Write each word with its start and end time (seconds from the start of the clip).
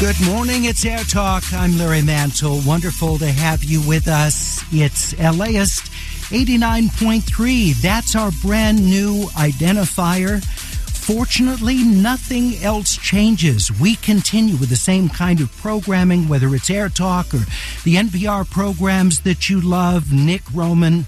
Good 0.00 0.24
morning. 0.24 0.64
It's 0.64 0.86
Air 0.86 1.04
Talk. 1.04 1.44
I'm 1.52 1.76
Larry 1.76 2.00
Mantle. 2.00 2.62
Wonderful 2.64 3.18
to 3.18 3.26
have 3.26 3.62
you 3.62 3.86
with 3.86 4.08
us. 4.08 4.64
It's 4.72 5.12
LAist 5.18 5.92
89.3. 6.32 7.74
That's 7.82 8.16
our 8.16 8.30
brand 8.40 8.82
new 8.82 9.24
identifier. 9.34 10.42
Fortunately, 10.42 11.84
nothing 11.84 12.54
else 12.64 12.96
changes. 12.96 13.70
We 13.78 13.96
continue 13.96 14.56
with 14.56 14.70
the 14.70 14.76
same 14.76 15.10
kind 15.10 15.38
of 15.42 15.54
programming, 15.58 16.28
whether 16.28 16.54
it's 16.54 16.70
Air 16.70 16.88
Talk 16.88 17.34
or 17.34 17.44
the 17.84 17.96
NPR 17.96 18.48
programs 18.50 19.20
that 19.20 19.50
you 19.50 19.60
love. 19.60 20.14
Nick 20.14 20.42
Roman, 20.54 21.04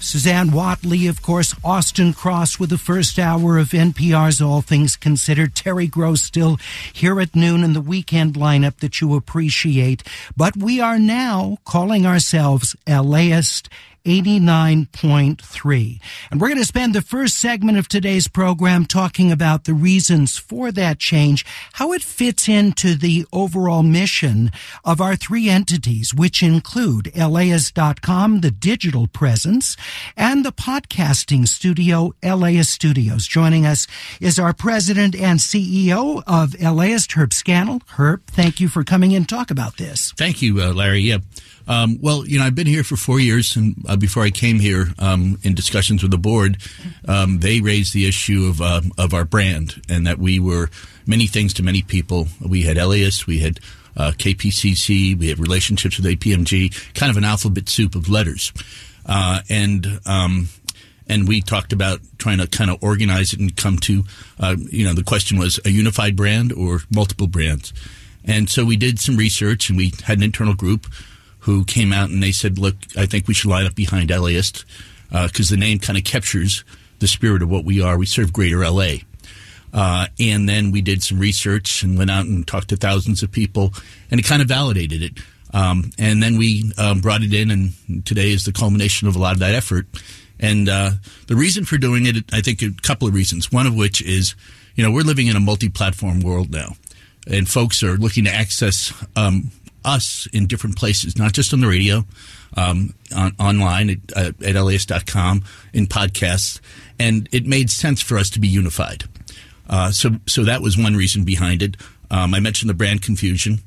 Susanne 0.00 0.50
Whatley, 0.50 1.08
of 1.10 1.20
course, 1.20 1.54
Austin 1.62 2.14
Cross 2.14 2.58
with 2.58 2.70
the 2.70 2.78
first 2.78 3.18
hour 3.18 3.58
of 3.58 3.68
NPR's 3.68 4.40
All 4.40 4.62
Things 4.62 4.96
Considered. 4.96 5.54
Terry 5.54 5.86
Gross 5.86 6.22
still 6.22 6.58
here 6.90 7.20
at 7.20 7.36
noon 7.36 7.62
in 7.62 7.74
the 7.74 7.82
weekend 7.82 8.34
lineup 8.34 8.78
that 8.78 9.02
you 9.02 9.14
appreciate. 9.14 10.02
But 10.34 10.56
we 10.56 10.80
are 10.80 10.98
now 10.98 11.58
calling 11.66 12.06
ourselves 12.06 12.74
LAist 12.88 13.68
89.3. 14.04 16.00
And 16.30 16.40
we're 16.40 16.48
going 16.48 16.58
to 16.58 16.64
spend 16.64 16.94
the 16.94 17.02
first 17.02 17.38
segment 17.38 17.78
of 17.78 17.88
today's 17.88 18.28
program 18.28 18.84
talking 18.84 19.32
about 19.32 19.64
the 19.64 19.74
reasons 19.74 20.38
for 20.38 20.72
that 20.72 20.98
change, 20.98 21.44
how 21.74 21.92
it 21.92 22.02
fits 22.02 22.48
into 22.48 22.94
the 22.94 23.26
overall 23.32 23.82
mission 23.82 24.50
of 24.84 25.00
our 25.00 25.16
three 25.16 25.48
entities, 25.48 26.14
which 26.14 26.42
include 26.42 27.14
LAist.com, 27.16 28.40
the 28.40 28.50
digital 28.50 29.06
presence, 29.06 29.76
and 30.16 30.44
the 30.44 30.52
podcasting 30.52 31.46
studio, 31.46 32.12
LAist 32.22 32.70
Studios. 32.70 33.26
Joining 33.26 33.66
us 33.66 33.86
is 34.20 34.38
our 34.38 34.52
president 34.52 35.14
and 35.14 35.38
CEO 35.38 36.22
of 36.26 36.54
LAist, 36.60 37.12
Herb 37.12 37.32
Scannell. 37.32 37.80
Herb, 37.98 38.26
thank 38.26 38.60
you 38.60 38.68
for 38.68 38.84
coming 38.84 39.12
in 39.12 39.24
to 39.24 39.34
talk 39.34 39.50
about 39.50 39.76
this. 39.76 40.12
Thank 40.16 40.42
you, 40.42 40.60
uh, 40.60 40.72
Larry. 40.72 41.00
Yeah. 41.00 41.18
Um, 41.68 41.98
well, 42.00 42.26
you 42.26 42.38
know, 42.38 42.44
I've 42.44 42.54
been 42.54 42.66
here 42.66 42.84
for 42.84 42.96
four 42.96 43.20
years, 43.20 43.56
and 43.56 43.76
uh, 43.88 43.96
before 43.96 44.22
I 44.22 44.30
came 44.30 44.58
here, 44.58 44.88
um, 44.98 45.38
in 45.42 45.54
discussions 45.54 46.02
with 46.02 46.10
the 46.10 46.18
board, 46.18 46.58
um, 47.06 47.40
they 47.40 47.60
raised 47.60 47.94
the 47.94 48.06
issue 48.06 48.46
of 48.46 48.60
uh, 48.60 48.80
of 48.98 49.14
our 49.14 49.24
brand 49.24 49.80
and 49.88 50.06
that 50.06 50.18
we 50.18 50.38
were 50.38 50.70
many 51.06 51.26
things 51.26 51.54
to 51.54 51.62
many 51.62 51.82
people. 51.82 52.28
We 52.40 52.62
had 52.62 52.76
LAist, 52.76 53.26
we 53.26 53.38
had 53.38 53.60
uh, 53.96 54.12
KPCC, 54.16 55.18
we 55.18 55.28
had 55.28 55.38
relationships 55.38 55.98
with 55.98 56.06
APMG, 56.06 56.94
kind 56.94 57.10
of 57.10 57.16
an 57.16 57.24
alphabet 57.24 57.68
soup 57.68 57.94
of 57.94 58.08
letters, 58.08 58.52
uh, 59.06 59.40
and 59.48 60.00
um, 60.06 60.48
and 61.10 61.26
we 61.26 61.40
talked 61.40 61.72
about 61.72 62.00
trying 62.18 62.38
to 62.38 62.46
kind 62.46 62.70
of 62.70 62.82
organize 62.82 63.32
it 63.32 63.40
and 63.40 63.56
come 63.56 63.78
to, 63.78 64.04
uh, 64.38 64.54
you 64.70 64.84
know, 64.84 64.94
the 64.94 65.02
question 65.02 65.38
was 65.38 65.58
a 65.64 65.70
unified 65.70 66.14
brand 66.14 66.52
or 66.52 66.82
multiple 66.94 67.26
brands. 67.26 67.72
And 68.24 68.48
so 68.48 68.64
we 68.64 68.76
did 68.76 69.00
some 69.00 69.16
research 69.16 69.68
and 69.68 69.76
we 69.76 69.92
had 70.04 70.18
an 70.18 70.22
internal 70.22 70.54
group 70.54 70.86
who 71.40 71.64
came 71.64 71.92
out 71.92 72.10
and 72.10 72.22
they 72.22 72.32
said, 72.32 72.58
look, 72.58 72.76
I 72.96 73.06
think 73.06 73.26
we 73.26 73.34
should 73.34 73.50
line 73.50 73.66
up 73.66 73.74
behind 73.74 74.10
LAist 74.10 74.64
because 75.08 75.50
uh, 75.50 75.54
the 75.54 75.60
name 75.60 75.78
kind 75.78 75.98
of 75.98 76.04
captures 76.04 76.64
the 76.98 77.08
spirit 77.08 77.42
of 77.42 77.50
what 77.50 77.64
we 77.64 77.80
are. 77.82 77.98
We 77.98 78.06
serve 78.06 78.32
greater 78.32 78.68
LA. 78.68 78.96
Uh, 79.72 80.06
and 80.18 80.48
then 80.48 80.70
we 80.70 80.82
did 80.82 81.02
some 81.02 81.18
research 81.18 81.82
and 81.82 81.96
went 81.96 82.10
out 82.10 82.26
and 82.26 82.46
talked 82.46 82.68
to 82.68 82.76
thousands 82.76 83.22
of 83.22 83.30
people 83.30 83.72
and 84.10 84.18
it 84.18 84.26
kind 84.26 84.42
of 84.42 84.48
validated 84.48 85.02
it. 85.02 85.12
Um, 85.52 85.90
and 85.98 86.22
then 86.22 86.38
we 86.38 86.72
um, 86.76 87.00
brought 87.00 87.22
it 87.22 87.32
in 87.32 87.50
and 87.50 88.04
today 88.06 88.32
is 88.32 88.44
the 88.44 88.52
culmination 88.52 89.08
of 89.08 89.16
a 89.16 89.18
lot 89.18 89.32
of 89.32 89.38
that 89.40 89.54
effort. 89.54 89.86
And 90.38 90.68
uh, 90.68 90.92
the 91.26 91.36
reason 91.36 91.64
for 91.64 91.78
doing 91.78 92.06
it, 92.06 92.16
I 92.32 92.40
think 92.40 92.62
a 92.62 92.70
couple 92.82 93.06
of 93.06 93.14
reasons. 93.14 93.52
One 93.52 93.66
of 93.66 93.74
which 93.74 94.02
is, 94.02 94.34
you 94.74 94.84
know, 94.84 94.90
we're 94.90 95.02
living 95.02 95.26
in 95.26 95.36
a 95.36 95.40
multi-platform 95.40 96.20
world 96.20 96.50
now 96.50 96.74
and 97.26 97.48
folks 97.48 97.82
are 97.82 97.96
looking 97.96 98.24
to 98.24 98.34
access 98.34 98.92
um, 99.16 99.50
us 99.84 100.28
in 100.32 100.46
different 100.46 100.76
places, 100.76 101.16
not 101.16 101.32
just 101.32 101.52
on 101.52 101.60
the 101.60 101.66
radio, 101.66 102.04
um, 102.56 102.94
on, 103.14 103.34
online 103.38 103.90
at, 103.90 103.98
uh, 104.16 104.32
at 104.44 104.54
laist.com, 104.56 105.44
in 105.72 105.86
podcasts. 105.86 106.60
And 106.98 107.28
it 107.32 107.46
made 107.46 107.70
sense 107.70 108.00
for 108.00 108.18
us 108.18 108.30
to 108.30 108.40
be 108.40 108.48
unified. 108.48 109.04
Uh, 109.68 109.90
so, 109.92 110.16
so 110.26 110.44
that 110.44 110.62
was 110.62 110.76
one 110.76 110.96
reason 110.96 111.24
behind 111.24 111.62
it. 111.62 111.76
Um, 112.10 112.34
I 112.34 112.40
mentioned 112.40 112.68
the 112.68 112.74
brand 112.74 113.02
confusion. 113.02 113.60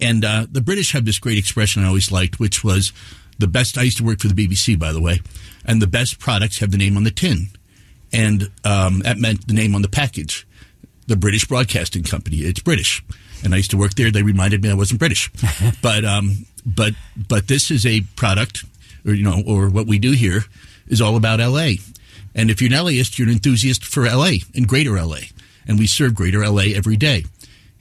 And 0.00 0.24
uh, 0.24 0.46
the 0.50 0.60
British 0.60 0.92
have 0.92 1.04
this 1.04 1.18
great 1.18 1.38
expression 1.38 1.84
I 1.84 1.88
always 1.88 2.10
liked, 2.10 2.40
which 2.40 2.64
was 2.64 2.92
the 3.38 3.46
best. 3.46 3.78
I 3.78 3.82
used 3.82 3.98
to 3.98 4.04
work 4.04 4.20
for 4.20 4.28
the 4.28 4.34
BBC, 4.34 4.78
by 4.78 4.92
the 4.92 5.00
way, 5.00 5.20
and 5.64 5.80
the 5.80 5.86
best 5.86 6.18
products 6.18 6.58
have 6.58 6.72
the 6.72 6.78
name 6.78 6.96
on 6.96 7.04
the 7.04 7.10
tin. 7.10 7.48
And 8.12 8.50
um, 8.64 9.00
that 9.00 9.18
meant 9.18 9.46
the 9.46 9.54
name 9.54 9.74
on 9.74 9.82
the 9.82 9.88
package. 9.88 10.46
The 11.06 11.16
British 11.16 11.46
Broadcasting 11.46 12.04
Company. 12.04 12.38
It's 12.38 12.60
British 12.60 13.02
and 13.42 13.54
I 13.54 13.58
used 13.58 13.70
to 13.72 13.76
work 13.76 13.94
there. 13.94 14.10
They 14.10 14.22
reminded 14.22 14.62
me 14.62 14.70
I 14.70 14.74
wasn't 14.74 15.00
British, 15.00 15.30
but 15.82 16.04
um, 16.04 16.46
but 16.64 16.94
but 17.16 17.48
this 17.48 17.70
is 17.70 17.86
a 17.86 18.02
product, 18.16 18.64
or 19.06 19.14
you 19.14 19.24
know, 19.24 19.42
or 19.46 19.68
what 19.68 19.86
we 19.86 19.98
do 19.98 20.12
here 20.12 20.42
is 20.86 21.00
all 21.00 21.16
about 21.16 21.40
L.A. 21.40 21.78
And 22.34 22.50
if 22.50 22.62
you're 22.62 22.72
an 22.72 22.84
LAist, 22.84 23.18
you're 23.18 23.28
an 23.28 23.34
enthusiast 23.34 23.84
for 23.84 24.06
LA 24.06 24.36
and 24.54 24.66
Greater 24.66 25.00
LA, 25.00 25.18
and 25.66 25.78
we 25.78 25.86
serve 25.86 26.14
Greater 26.14 26.46
LA 26.46 26.74
every 26.74 26.96
day. 26.96 27.24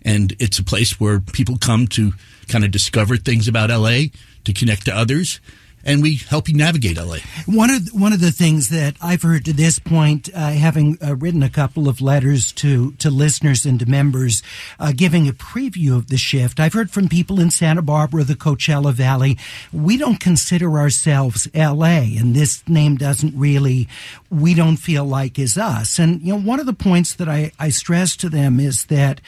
And 0.03 0.35
it's 0.39 0.59
a 0.59 0.63
place 0.63 0.99
where 0.99 1.19
people 1.19 1.57
come 1.57 1.87
to 1.89 2.13
kind 2.47 2.65
of 2.65 2.71
discover 2.71 3.17
things 3.17 3.47
about 3.47 3.69
LA, 3.69 4.05
to 4.43 4.53
connect 4.53 4.85
to 4.85 4.97
others, 4.97 5.39
and 5.83 6.01
we 6.01 6.15
help 6.15 6.47
you 6.47 6.55
navigate 6.55 6.97
LA. 6.97 7.17
One 7.45 7.69
of 7.69 7.89
one 7.89 8.13
of 8.13 8.21
the 8.21 8.31
things 8.31 8.69
that 8.69 8.95
I've 9.01 9.21
heard 9.21 9.45
to 9.45 9.53
this 9.53 9.79
point, 9.79 10.29
uh, 10.33 10.51
having 10.51 10.97
uh, 11.01 11.15
written 11.15 11.43
a 11.43 11.49
couple 11.49 11.87
of 11.87 12.01
letters 12.01 12.51
to 12.53 12.91
to 12.93 13.09
listeners 13.09 13.65
and 13.65 13.79
to 13.79 13.85
members, 13.85 14.43
uh, 14.79 14.91
giving 14.95 15.27
a 15.27 15.33
preview 15.33 15.95
of 15.95 16.07
the 16.07 16.17
shift, 16.17 16.59
I've 16.59 16.73
heard 16.73 16.91
from 16.91 17.07
people 17.07 17.39
in 17.39 17.51
Santa 17.51 17.81
Barbara, 17.81 18.23
the 18.23 18.35
Coachella 18.35 18.93
Valley, 18.93 19.37
we 19.71 19.97
don't 19.97 20.19
consider 20.19 20.79
ourselves 20.79 21.47
LA, 21.53 22.01
and 22.17 22.35
this 22.35 22.67
name 22.67 22.95
doesn't 22.97 23.37
really, 23.37 23.87
we 24.29 24.53
don't 24.53 24.77
feel 24.77 25.05
like 25.05 25.39
is 25.39 25.57
us. 25.57 25.99
And 25.99 26.21
you 26.21 26.33
know, 26.33 26.39
one 26.39 26.59
of 26.59 26.65
the 26.65 26.73
points 26.73 27.15
that 27.15 27.29
I 27.29 27.51
I 27.59 27.69
stress 27.69 28.15
to 28.17 28.29
them 28.29 28.59
is 28.59 28.85
that 28.85 29.21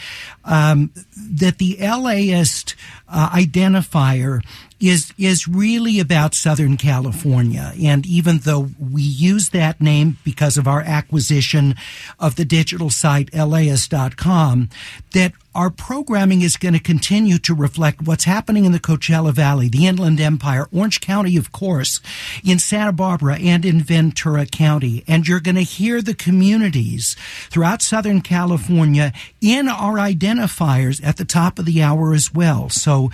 um, 0.45 0.91
that 1.15 1.57
the 1.57 1.77
LAist 1.79 2.75
uh, 3.13 3.29
identifier 3.29 4.43
is 4.79 5.13
is 5.17 5.47
really 5.47 5.99
about 5.99 6.33
Southern 6.33 6.75
California. 6.77 7.71
And 7.81 8.05
even 8.05 8.39
though 8.39 8.71
we 8.77 9.03
use 9.03 9.49
that 9.49 9.79
name 9.79 10.17
because 10.25 10.57
of 10.57 10.67
our 10.67 10.81
acquisition 10.81 11.75
of 12.19 12.35
the 12.35 12.43
digital 12.45 12.89
site 12.89 13.33
laist.com, 13.33 14.69
that 15.13 15.33
our 15.55 15.69
programming 15.69 16.41
is 16.41 16.57
going 16.57 16.73
to 16.73 16.79
continue 16.79 17.37
to 17.39 17.53
reflect 17.53 18.01
what's 18.01 18.23
happening 18.23 18.65
in 18.65 18.71
the 18.71 18.79
Coachella 18.79 19.31
Valley, 19.31 19.69
the 19.69 19.85
Inland 19.85 20.19
Empire, 20.19 20.67
Orange 20.71 20.99
County, 20.99 21.37
of 21.37 21.51
course, 21.51 22.01
in 22.43 22.59
Santa 22.59 22.91
Barbara 22.91 23.37
and 23.39 23.63
in 23.65 23.81
Ventura 23.81 24.45
County. 24.45 25.03
And 25.07 25.27
you're 25.27 25.39
going 25.39 25.55
to 25.55 25.61
hear 25.61 26.01
the 26.01 26.15
communities 26.15 27.15
throughout 27.49 27.81
Southern 27.81 28.21
California 28.21 29.13
in 29.41 29.67
our 29.67 29.95
identifiers 29.95 31.03
at 31.05 31.17
the 31.17 31.25
top 31.25 31.59
of 31.59 31.65
the 31.65 31.81
hour 31.81 32.13
as 32.13 32.33
well. 32.33 32.69
So 32.69 33.11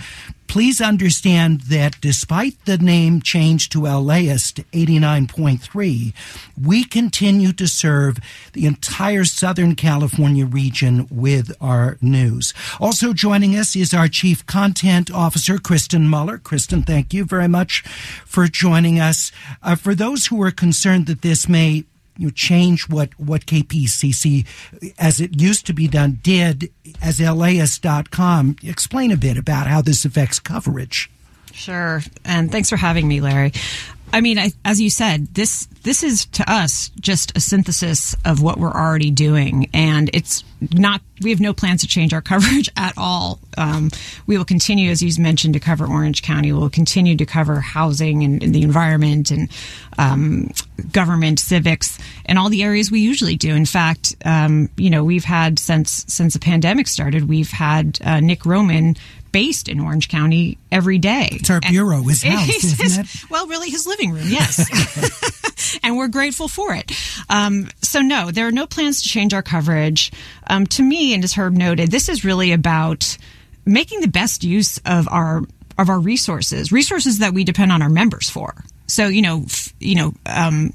please 0.50 0.80
understand 0.80 1.60
that 1.60 2.00
despite 2.00 2.64
the 2.64 2.76
name 2.76 3.22
change 3.22 3.68
to 3.68 3.82
LAist 3.82 4.56
89.3, 4.72 6.12
we 6.60 6.82
continue 6.82 7.52
to 7.52 7.68
serve 7.68 8.18
the 8.52 8.66
entire 8.66 9.24
Southern 9.24 9.76
California 9.76 10.44
region 10.44 11.06
with 11.08 11.52
our 11.60 11.98
news. 12.02 12.52
Also 12.80 13.12
joining 13.12 13.54
us 13.54 13.76
is 13.76 13.94
our 13.94 14.08
Chief 14.08 14.44
Content 14.46 15.08
Officer, 15.08 15.56
Kristen 15.56 16.08
Muller. 16.08 16.36
Kristen, 16.36 16.82
thank 16.82 17.14
you 17.14 17.24
very 17.24 17.46
much 17.46 17.82
for 18.26 18.48
joining 18.48 18.98
us. 18.98 19.30
Uh, 19.62 19.76
for 19.76 19.94
those 19.94 20.26
who 20.26 20.42
are 20.42 20.50
concerned 20.50 21.06
that 21.06 21.22
this 21.22 21.48
may 21.48 21.84
you 22.16 22.30
change 22.30 22.88
what, 22.88 23.10
what 23.18 23.46
KPCC, 23.46 24.46
as 24.98 25.20
it 25.20 25.40
used 25.40 25.66
to 25.66 25.72
be 25.72 25.88
done, 25.88 26.18
did 26.22 26.70
as 27.02 27.20
LAist.com. 27.20 28.56
Explain 28.62 29.10
a 29.10 29.16
bit 29.16 29.36
about 29.36 29.66
how 29.66 29.80
this 29.82 30.04
affects 30.04 30.38
coverage. 30.38 31.10
Sure. 31.52 32.02
And 32.24 32.50
thanks 32.50 32.70
for 32.70 32.76
having 32.76 33.08
me, 33.08 33.20
Larry. 33.20 33.52
I 34.12 34.20
mean, 34.20 34.38
I, 34.38 34.52
as 34.64 34.80
you 34.80 34.90
said, 34.90 35.34
this 35.34 35.66
this 35.82 36.02
is 36.02 36.26
to 36.26 36.52
us 36.52 36.90
just 37.00 37.36
a 37.36 37.40
synthesis 37.40 38.14
of 38.24 38.42
what 38.42 38.58
we're 38.58 38.72
already 38.72 39.10
doing, 39.10 39.70
and 39.72 40.10
it's 40.12 40.44
not. 40.60 41.00
We 41.22 41.30
have 41.30 41.40
no 41.40 41.52
plans 41.52 41.82
to 41.82 41.86
change 41.86 42.12
our 42.12 42.20
coverage 42.32 42.68
at 42.76 42.94
all. 42.96 43.38
Um, 43.56 43.90
we 44.26 44.36
will 44.36 44.44
continue, 44.44 44.90
as 44.90 45.02
you 45.02 45.22
mentioned, 45.22 45.54
to 45.54 45.60
cover 45.60 45.86
Orange 45.86 46.22
County. 46.22 46.52
We'll 46.52 46.70
continue 46.70 47.16
to 47.16 47.26
cover 47.26 47.60
housing 47.60 48.24
and, 48.24 48.42
and 48.42 48.54
the 48.54 48.62
environment 48.62 49.30
and 49.30 49.48
um, 49.98 50.50
government, 50.92 51.38
civics, 51.38 51.98
and 52.26 52.38
all 52.38 52.48
the 52.48 52.62
areas 52.62 52.90
we 52.90 53.00
usually 53.00 53.36
do. 53.36 53.54
In 53.54 53.66
fact, 53.66 54.16
um, 54.24 54.70
you 54.76 54.90
know, 54.90 55.04
we've 55.04 55.24
had 55.24 55.58
since 55.58 56.04
since 56.08 56.34
the 56.34 56.40
pandemic 56.40 56.88
started, 56.88 57.28
we've 57.28 57.50
had 57.50 57.98
uh, 58.04 58.20
Nick 58.20 58.44
Roman 58.44 58.96
based 59.32 59.68
in 59.68 59.80
Orange 59.80 60.08
County 60.08 60.58
every 60.70 60.98
day. 60.98 61.28
It's 61.32 61.50
our 61.50 61.60
bureau, 61.60 62.02
his 62.02 62.22
house, 62.24 62.80
isn't 62.80 63.04
it? 63.04 63.30
Well, 63.30 63.46
really, 63.46 63.70
his 63.70 63.86
living 63.86 64.12
room, 64.12 64.26
yes. 64.26 65.78
and 65.82 65.96
we're 65.96 66.08
grateful 66.08 66.48
for 66.48 66.74
it. 66.74 66.92
Um, 67.28 67.68
so, 67.82 68.00
no, 68.00 68.30
there 68.30 68.46
are 68.46 68.52
no 68.52 68.66
plans 68.66 69.02
to 69.02 69.08
change 69.08 69.34
our 69.34 69.42
coverage. 69.42 70.12
Um, 70.46 70.66
to 70.68 70.82
me, 70.82 71.14
and 71.14 71.24
as 71.24 71.34
Herb 71.34 71.54
noted, 71.54 71.90
this 71.90 72.08
is 72.08 72.24
really 72.24 72.52
about 72.52 73.16
making 73.64 74.00
the 74.00 74.08
best 74.08 74.44
use 74.44 74.78
of 74.84 75.08
our 75.08 75.42
of 75.78 75.88
our 75.88 75.98
resources, 75.98 76.72
resources 76.72 77.20
that 77.20 77.32
we 77.32 77.42
depend 77.42 77.72
on 77.72 77.80
our 77.80 77.88
members 77.88 78.28
for. 78.28 78.54
So, 78.86 79.08
you 79.08 79.22
know, 79.22 79.44
f- 79.46 79.72
you 79.80 79.94
know. 79.94 80.14
Um, 80.26 80.72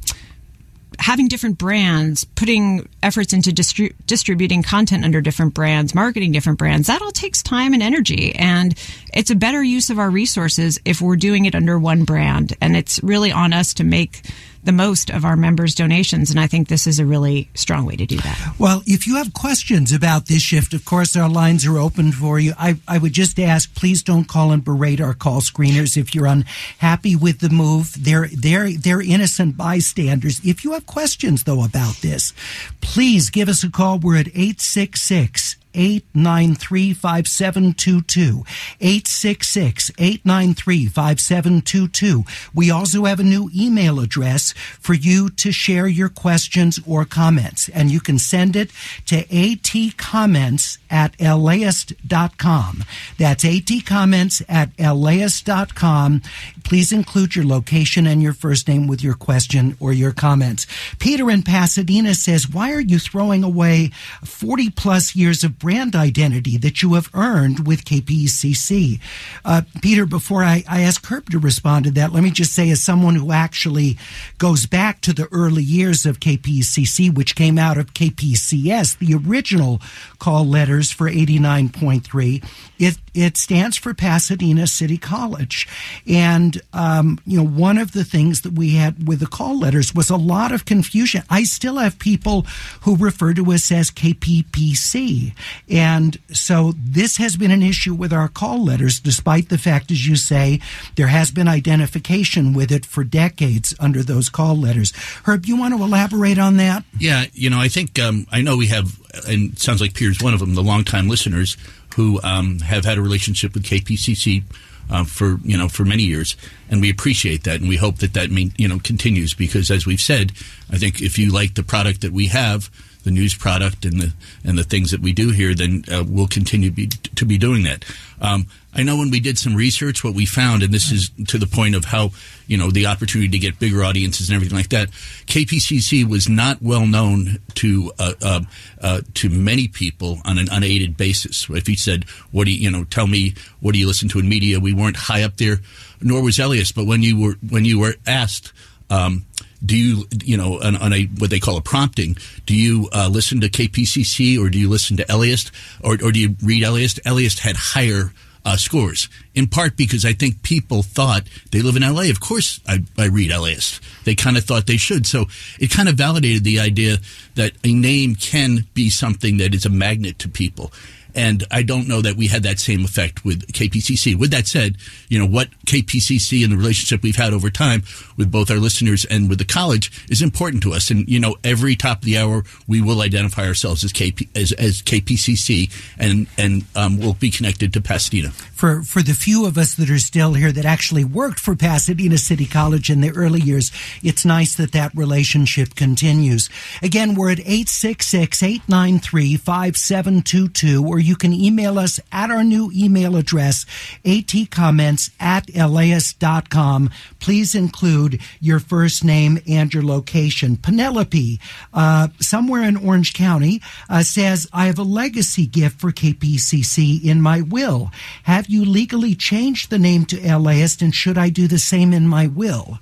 having 0.99 1.27
different 1.27 1.57
brands, 1.57 2.23
putting 2.23 2.87
efforts 3.03 3.33
into 3.33 3.51
distri- 3.51 3.93
distributing 4.05 4.63
content 4.63 5.03
under 5.03 5.21
different 5.21 5.53
brands, 5.53 5.95
marketing 5.95 6.31
different 6.31 6.59
brands, 6.59 6.87
that 6.87 7.01
all 7.01 7.11
takes 7.11 7.41
time 7.43 7.73
and 7.73 7.83
energy. 7.83 8.33
And 8.35 8.73
it's 9.13 9.29
a 9.29 9.35
better 9.35 9.63
use 9.63 9.89
of 9.89 9.99
our 9.99 10.09
resources 10.09 10.79
if 10.85 11.01
we're 11.01 11.15
doing 11.15 11.45
it 11.45 11.55
under 11.55 11.77
one 11.77 12.03
brand. 12.03 12.53
And 12.61 12.75
it's 12.75 13.01
really 13.03 13.31
on 13.31 13.53
us 13.53 13.73
to 13.75 13.83
make 13.83 14.21
the 14.65 14.71
most 14.71 15.09
of 15.09 15.25
our 15.25 15.35
members' 15.35 15.75
donations. 15.75 16.31
And 16.31 16.39
I 16.39 16.47
think 16.47 16.67
this 16.67 16.87
is 16.87 16.99
a 16.99 17.05
really 17.05 17.49
strong 17.53 17.85
way 17.85 17.95
to 17.95 18.05
do 18.05 18.17
that. 18.17 18.55
Well, 18.59 18.83
if 18.85 19.07
you 19.07 19.15
have 19.15 19.33
questions 19.33 19.91
about 19.91 20.27
this 20.27 20.41
shift, 20.41 20.73
of 20.73 20.85
course, 20.85 21.15
our 21.15 21.29
lines 21.29 21.65
are 21.65 21.77
open 21.77 22.11
for 22.11 22.39
you. 22.39 22.53
I, 22.57 22.77
I 22.87 22.97
would 22.97 23.13
just 23.13 23.39
ask, 23.39 23.73
please 23.75 24.03
don't 24.03 24.27
call 24.27 24.51
and 24.51 24.63
berate 24.63 25.01
our 25.01 25.13
call 25.13 25.41
screeners 25.41 25.97
if 25.97 26.13
you're 26.13 26.25
unhappy 26.25 27.15
with 27.15 27.39
the 27.39 27.49
move. 27.49 27.95
They're, 27.97 28.27
they're, 28.27 28.71
they're 28.71 29.01
innocent 29.01 29.57
bystanders. 29.57 30.41
If 30.43 30.63
you 30.63 30.73
have 30.73 30.85
questions, 30.85 31.43
though, 31.43 31.63
about 31.63 31.97
this, 31.97 32.33
please 32.81 33.29
give 33.29 33.49
us 33.49 33.63
a 33.63 33.69
call. 33.69 33.99
We're 33.99 34.19
at 34.19 34.27
866 34.27 35.57
893 35.75 36.93
5722. 36.93 38.45
866 38.79 39.91
893 39.97 40.87
5722. 40.87 42.23
We 42.53 42.71
also 42.71 43.05
have 43.05 43.19
a 43.19 43.23
new 43.23 43.49
email 43.55 43.99
address 43.99 44.53
for 44.79 44.93
you 44.93 45.29
to 45.29 45.51
share 45.51 45.87
your 45.87 46.09
questions 46.09 46.79
or 46.87 47.05
comments, 47.05 47.69
and 47.69 47.91
you 47.91 47.99
can 47.99 48.17
send 48.17 48.55
it 48.55 48.71
to 49.05 49.23
atcomments 49.25 50.77
at 50.89 51.19
laist.com. 51.19 52.83
That's 53.17 53.43
atcomments 53.43 54.41
at 54.47 54.79
laist.com. 54.79 56.21
Please 56.65 56.91
include 56.91 57.35
your 57.35 57.45
location 57.45 58.07
and 58.07 58.23
your 58.23 58.33
first 58.33 58.67
name 58.67 58.87
with 58.87 59.03
your 59.03 59.13
question 59.13 59.77
or 59.79 59.93
your 59.93 60.11
comments. 60.11 60.65
Peter 60.97 61.29
in 61.29 61.43
Pasadena 61.43 62.15
says, 62.15 62.49
Why 62.49 62.73
are 62.73 62.81
you 62.81 62.97
throwing 62.97 63.43
away 63.43 63.91
40 64.23 64.71
plus 64.71 65.15
years 65.15 65.43
of 65.43 65.59
brand 65.59 65.95
identity 65.95 66.57
that 66.57 66.81
you 66.81 66.95
have 66.95 67.11
earned 67.13 67.67
with 67.67 67.85
KPCC? 67.85 68.99
Uh, 69.45 69.61
Peter, 69.83 70.07
before 70.07 70.43
I, 70.43 70.63
I 70.67 70.81
ask 70.81 71.05
Herb 71.05 71.29
to 71.29 71.39
respond 71.39 71.85
to 71.85 71.91
that, 71.91 72.11
let 72.11 72.23
me 72.23 72.31
just 72.31 72.53
say, 72.53 72.71
as 72.71 72.81
someone 72.81 73.15
who 73.15 73.31
actually 73.31 73.99
goes 74.39 74.65
back 74.65 75.01
to 75.01 75.13
the 75.13 75.27
early 75.31 75.63
years 75.63 76.03
of 76.07 76.19
KPCC, 76.19 77.13
which 77.13 77.35
came 77.35 77.59
out 77.59 77.77
of 77.77 77.93
KPCS, 77.93 78.97
the 78.97 79.13
original 79.13 79.81
call 80.17 80.43
letters 80.43 80.89
for 80.89 81.07
89.3, 81.07 82.43
it, 82.79 82.97
it 83.13 83.37
stands 83.37 83.77
for 83.77 83.93
Pasadena 83.93 84.65
City 84.65 84.97
College. 84.97 85.67
And, 86.07 86.54
um, 86.73 87.19
you 87.25 87.37
know, 87.37 87.47
one 87.47 87.77
of 87.77 87.91
the 87.91 88.03
things 88.03 88.41
that 88.41 88.53
we 88.53 88.75
had 88.75 89.07
with 89.07 89.19
the 89.19 89.27
call 89.27 89.59
letters 89.59 89.93
was 89.93 90.09
a 90.09 90.17
lot 90.17 90.51
of 90.51 90.65
confusion. 90.65 91.23
I 91.29 91.43
still 91.43 91.77
have 91.77 91.99
people 91.99 92.45
who 92.81 92.95
refer 92.95 93.33
to 93.33 93.51
us 93.51 93.71
as 93.71 93.91
KPPC. 93.91 95.33
And 95.69 96.17
so 96.31 96.73
this 96.77 97.17
has 97.17 97.37
been 97.37 97.51
an 97.51 97.63
issue 97.63 97.93
with 97.93 98.13
our 98.13 98.27
call 98.27 98.63
letters, 98.63 98.99
despite 98.99 99.49
the 99.49 99.57
fact, 99.57 99.91
as 99.91 100.07
you 100.07 100.15
say, 100.15 100.59
there 100.95 101.07
has 101.07 101.31
been 101.31 101.47
identification 101.47 102.53
with 102.53 102.71
it 102.71 102.85
for 102.85 103.03
decades 103.03 103.73
under 103.79 104.03
those 104.03 104.29
call 104.29 104.55
letters. 104.55 104.93
Herb, 105.23 105.45
you 105.45 105.57
want 105.57 105.75
to 105.77 105.83
elaborate 105.83 106.37
on 106.37 106.57
that? 106.57 106.83
Yeah, 106.97 107.25
you 107.33 107.49
know, 107.49 107.59
I 107.59 107.67
think 107.67 107.99
um, 107.99 108.27
I 108.31 108.41
know 108.41 108.57
we 108.57 108.67
have, 108.67 108.99
and 109.27 109.53
it 109.53 109.59
sounds 109.59 109.81
like 109.81 109.93
Peter's 109.93 110.21
one 110.21 110.33
of 110.33 110.39
them, 110.39 110.55
the 110.55 110.63
longtime 110.63 111.07
listeners 111.07 111.57
who 111.95 112.19
um, 112.23 112.59
have 112.59 112.83
had 112.83 112.97
a 112.97 113.01
relationship 113.01 113.53
with 113.53 113.63
KPCC 113.63 114.43
uh, 114.89 115.03
for 115.03 115.39
you 115.43 115.57
know 115.57 115.67
for 115.67 115.85
many 115.85 116.03
years, 116.03 116.35
and 116.69 116.81
we 116.81 116.89
appreciate 116.89 117.43
that, 117.43 117.59
and 117.59 117.69
we 117.69 117.77
hope 117.77 117.97
that 117.97 118.13
that 118.13 118.31
mean, 118.31 118.53
you 118.57 118.67
know 118.67 118.79
continues 118.79 119.33
because, 119.33 119.71
as 119.71 119.85
we've 119.85 120.01
said, 120.01 120.31
I 120.71 120.77
think 120.77 121.01
if 121.01 121.17
you 121.17 121.31
like 121.31 121.55
the 121.55 121.63
product 121.63 122.01
that 122.01 122.11
we 122.11 122.27
have, 122.27 122.69
the 123.05 123.11
news 123.11 123.33
product 123.33 123.85
and 123.85 124.01
the 124.01 124.13
and 124.43 124.57
the 124.57 124.63
things 124.63 124.91
that 124.91 124.99
we 124.99 125.13
do 125.13 125.29
here, 125.29 125.53
then 125.53 125.85
uh, 125.89 126.03
we'll 126.05 126.27
continue 126.27 126.69
to 126.69 126.75
be, 126.75 126.87
to 126.87 127.25
be 127.25 127.37
doing 127.37 127.63
that. 127.63 127.85
Um, 128.19 128.47
I 128.73 128.83
know 128.83 128.97
when 128.97 129.11
we 129.11 129.19
did 129.19 129.37
some 129.37 129.55
research, 129.55 130.03
what 130.03 130.15
we 130.15 130.25
found, 130.25 130.63
and 130.63 130.73
this 130.73 130.91
is 130.91 131.11
to 131.27 131.37
the 131.37 131.47
point 131.47 131.75
of 131.75 131.85
how 131.85 132.11
you 132.47 132.57
know 132.57 132.71
the 132.71 132.87
opportunity 132.87 133.29
to 133.29 133.37
get 133.37 133.59
bigger 133.59 133.83
audiences 133.83 134.29
and 134.29 134.35
everything 134.35 134.57
like 134.57 134.69
that. 134.69 134.89
KPCC 135.27 136.03
was 136.07 136.27
not 136.27 136.61
well 136.61 136.85
known 136.85 137.37
to 137.55 137.91
uh, 137.99 138.13
uh, 138.21 138.41
uh, 138.81 139.01
to 139.13 139.29
many 139.29 139.67
people 139.67 140.19
on 140.25 140.37
an 140.39 140.47
unaided 140.51 140.97
basis. 140.97 141.47
If 141.49 141.69
you 141.69 141.77
said, 141.77 142.05
"What 142.31 142.45
do 142.45 142.51
you, 142.51 142.59
you 142.59 142.71
know? 142.71 142.83
Tell 142.85 143.07
me 143.07 143.35
what 143.59 143.73
do 143.73 143.79
you 143.79 143.87
listen 143.87 144.09
to 144.09 144.19
in 144.19 144.27
media?" 144.27 144.59
We 144.59 144.73
weren't 144.73 144.97
high 144.97 145.23
up 145.23 145.37
there, 145.37 145.59
nor 146.01 146.23
was 146.23 146.39
LAist. 146.39 146.75
But 146.75 146.85
when 146.85 147.03
you 147.03 147.19
were 147.19 147.35
when 147.47 147.65
you 147.65 147.79
were 147.79 147.95
asked. 148.05 148.51
Um, 148.87 149.25
do 149.65 149.77
you 149.77 150.05
you 150.23 150.37
know 150.37 150.61
on, 150.61 150.75
on, 150.75 150.93
a 150.93 151.05
what 151.17 151.29
they 151.29 151.39
call 151.39 151.57
a 151.57 151.61
prompting 151.61 152.17
do 152.45 152.55
you 152.55 152.89
uh, 152.93 153.09
listen 153.11 153.41
to 153.41 153.49
kpcc 153.49 154.39
or 154.39 154.49
do 154.49 154.59
you 154.59 154.69
listen 154.69 154.97
to 154.97 155.05
LAist 155.15 155.51
or, 155.83 155.93
or 155.93 156.11
do 156.11 156.19
you 156.19 156.35
read 156.43 156.63
LAist 156.63 156.99
LAist 157.05 157.39
had 157.39 157.55
higher 157.55 158.11
uh, 158.45 158.55
scores 158.55 159.09
in 159.33 159.47
part 159.47 159.75
because 159.75 160.05
I 160.05 160.13
think 160.13 160.43
people 160.43 160.83
thought 160.83 161.23
they 161.51 161.61
live 161.61 161.75
in 161.75 161.81
LA. 161.81 162.03
Of 162.03 162.19
course, 162.19 162.59
I, 162.67 162.83
I 162.97 163.07
read 163.07 163.31
LAist. 163.31 163.81
They 164.05 164.13
kind 164.13 164.37
of 164.37 164.43
thought 164.43 164.67
they 164.67 164.77
should. 164.77 165.07
So 165.07 165.25
it 165.59 165.71
kind 165.71 165.89
of 165.89 165.95
validated 165.95 166.43
the 166.43 166.59
idea 166.59 166.97
that 167.33 167.53
a 167.63 167.73
name 167.73 168.15
can 168.15 168.65
be 168.75 168.89
something 168.89 169.37
that 169.37 169.55
is 169.55 169.65
a 169.65 169.69
magnet 169.69 170.19
to 170.19 170.29
people. 170.29 170.71
And 171.15 171.43
I 171.49 171.63
don't 171.63 171.87
know 171.87 172.01
that 172.01 172.15
we 172.15 172.27
had 172.27 172.43
that 172.43 172.59
same 172.59 172.83
effect 172.83 173.23
with 173.23 173.47
KPCC. 173.53 174.15
With 174.17 174.31
that 174.31 174.47
said, 174.47 174.75
you 175.07 175.17
know, 175.17 175.25
what 175.25 175.49
KPCC 175.65 176.43
and 176.43 176.51
the 176.51 176.57
relationship 176.57 177.01
we've 177.01 177.15
had 177.15 177.33
over 177.33 177.49
time 177.49 177.83
with 178.17 178.31
both 178.31 178.51
our 178.51 178.57
listeners 178.57 179.05
and 179.05 179.29
with 179.29 179.39
the 179.39 179.45
college 179.45 180.05
is 180.09 180.21
important 180.21 180.61
to 180.63 180.73
us. 180.73 180.91
And, 180.91 181.07
you 181.07 181.19
know, 181.19 181.35
every 181.43 181.75
top 181.75 181.99
of 181.99 182.03
the 182.03 182.17
hour, 182.17 182.43
we 182.67 182.81
will 182.81 183.01
identify 183.01 183.47
ourselves 183.47 183.83
as, 183.83 183.93
KP, 183.93 184.27
as, 184.35 184.51
as 184.53 184.81
KPCC 184.81 185.71
and, 185.97 186.27
and 186.37 186.65
um, 186.75 186.99
we'll 186.99 187.13
be 187.13 187.31
connected 187.31 187.73
to 187.73 187.81
Pasadena. 187.81 188.29
For, 188.29 188.83
for 188.83 189.01
the 189.01 189.13
few 189.13 189.45
of 189.45 189.57
us 189.57 189.75
that 189.75 189.89
are 189.89 189.99
still 189.99 190.33
here 190.33 190.51
that 190.51 190.65
actually 190.65 191.05
worked 191.05 191.39
for 191.39 191.55
Pasadena 191.55 192.17
City 192.17 192.45
College 192.45 192.89
in 192.89 193.01
the 193.01 193.11
early 193.11 193.39
years, 193.39 193.71
it's 194.03 194.25
nice 194.25 194.55
that 194.55 194.73
that 194.73 194.93
relationship 194.95 195.75
continues. 195.75 196.49
Again, 196.81 197.15
we're 197.15 197.31
at 197.31 197.39
866 197.39 198.43
893 198.43 199.37
5722 199.37 200.85
or 200.85 200.99
you 201.05 201.15
can 201.15 201.33
email 201.33 201.77
us 201.79 201.99
at 202.11 202.31
our 202.31 202.43
new 202.43 202.71
email 202.73 203.15
address, 203.15 203.65
atcomments 204.03 205.11
at 205.19 205.49
laist.com. 205.55 206.89
Please 207.19 207.55
include 207.55 208.21
your 208.39 208.59
first 208.59 209.03
name 209.03 209.39
and 209.47 209.73
your 209.73 209.83
location. 209.83 210.57
Penelope, 210.57 211.39
uh, 211.73 212.07
somewhere 212.19 212.63
in 212.63 212.77
Orange 212.77 213.13
County, 213.13 213.61
uh, 213.89 214.03
says, 214.03 214.47
I 214.51 214.65
have 214.65 214.79
a 214.79 214.83
legacy 214.83 215.45
gift 215.45 215.79
for 215.79 215.91
KPCC 215.91 217.03
in 217.03 217.21
my 217.21 217.41
will. 217.41 217.91
Have 218.23 218.47
you 218.47 218.65
legally 218.65 219.15
changed 219.15 219.69
the 219.69 219.79
name 219.79 220.05
to 220.05 220.37
LAist 220.37 220.81
and 220.81 220.93
should 220.93 221.17
I 221.17 221.29
do 221.29 221.47
the 221.47 221.59
same 221.59 221.93
in 221.93 222.07
my 222.07 222.27
will? 222.27 222.79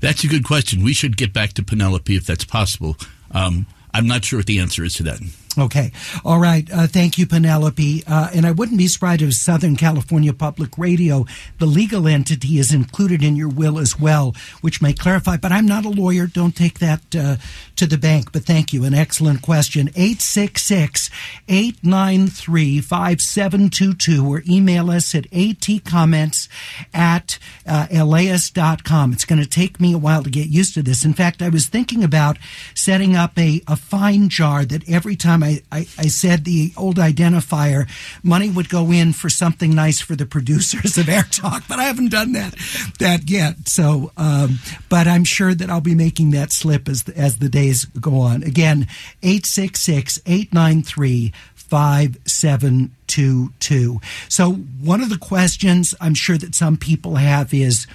That's 0.00 0.22
a 0.22 0.28
good 0.28 0.44
question. 0.44 0.84
We 0.84 0.92
should 0.92 1.16
get 1.16 1.32
back 1.32 1.54
to 1.54 1.62
Penelope 1.62 2.14
if 2.14 2.26
that's 2.26 2.44
possible. 2.44 2.96
Um, 3.30 3.66
I'm 3.94 4.06
not 4.06 4.24
sure 4.24 4.38
what 4.40 4.46
the 4.46 4.58
answer 4.58 4.84
is 4.84 4.94
to 4.94 5.02
that. 5.04 5.20
Okay. 5.56 5.92
All 6.24 6.40
right. 6.40 6.68
Uh, 6.70 6.86
thank 6.86 7.16
you, 7.16 7.26
Penelope. 7.26 8.02
Uh, 8.06 8.30
and 8.34 8.44
I 8.44 8.50
wouldn't 8.50 8.78
be 8.78 8.88
surprised 8.88 9.22
if 9.22 9.34
Southern 9.34 9.76
California 9.76 10.32
Public 10.32 10.76
Radio, 10.76 11.26
the 11.58 11.66
legal 11.66 12.08
entity, 12.08 12.58
is 12.58 12.72
included 12.72 13.22
in 13.22 13.36
your 13.36 13.48
will 13.48 13.78
as 13.78 13.98
well, 13.98 14.34
which 14.62 14.82
may 14.82 14.92
clarify. 14.92 15.36
But 15.36 15.52
I'm 15.52 15.66
not 15.66 15.84
a 15.84 15.90
lawyer. 15.90 16.26
Don't 16.26 16.56
take 16.56 16.80
that 16.80 17.14
uh, 17.14 17.36
to 17.76 17.86
the 17.86 17.98
bank. 17.98 18.32
But 18.32 18.44
thank 18.44 18.72
you. 18.72 18.84
An 18.84 18.94
excellent 18.94 19.42
question. 19.42 19.88
866 19.90 21.10
893 21.48 22.80
5722 22.80 24.26
or 24.26 24.42
email 24.48 24.90
us 24.90 25.14
at 25.14 25.30
atcomments 25.30 26.48
at 26.92 27.38
uh, 27.66 27.86
laist.com. 28.04 29.12
It's 29.12 29.24
going 29.24 29.40
to 29.40 29.48
take 29.48 29.80
me 29.80 29.92
a 29.94 29.98
while 29.98 30.24
to 30.24 30.30
get 30.30 30.48
used 30.48 30.74
to 30.74 30.82
this. 30.82 31.04
In 31.04 31.14
fact, 31.14 31.42
I 31.42 31.48
was 31.48 31.66
thinking 31.66 32.02
about 32.02 32.38
setting 32.74 33.14
up 33.14 33.38
a, 33.38 33.62
a 33.68 33.76
fine 33.76 34.28
jar 34.28 34.64
that 34.64 34.88
every 34.88 35.14
time 35.14 35.43
I, 35.44 35.62
I, 35.70 35.78
I, 35.98 36.08
said 36.08 36.44
the 36.44 36.72
old 36.76 36.96
identifier, 36.96 37.88
money 38.22 38.50
would 38.50 38.68
go 38.68 38.90
in 38.90 39.12
for 39.12 39.28
something 39.28 39.74
nice 39.74 40.00
for 40.00 40.16
the 40.16 40.26
producers 40.26 40.98
of 40.98 41.08
Air 41.08 41.26
Talk, 41.30 41.64
but 41.68 41.78
I 41.78 41.84
haven't 41.84 42.10
done 42.10 42.32
that 42.32 42.54
that 42.98 43.30
yet. 43.30 43.68
So, 43.68 44.12
um, 44.16 44.58
but 44.88 45.06
I'm 45.06 45.24
sure 45.24 45.54
that 45.54 45.70
I'll 45.70 45.80
be 45.80 45.94
making 45.94 46.30
that 46.30 46.52
slip 46.52 46.88
as 46.88 47.08
as 47.10 47.38
the 47.38 47.48
days 47.48 47.84
go 47.84 48.20
on. 48.20 48.42
Again, 48.42 48.88
866 49.22 50.20
893 50.26 51.32
5722. 51.74 54.00
So, 54.28 54.52
one 54.52 55.00
of 55.00 55.08
the 55.08 55.18
questions 55.18 55.92
I'm 56.00 56.14
sure 56.14 56.38
that 56.38 56.54
some 56.54 56.76
people 56.76 57.16
have 57.16 57.52
is, 57.52 57.88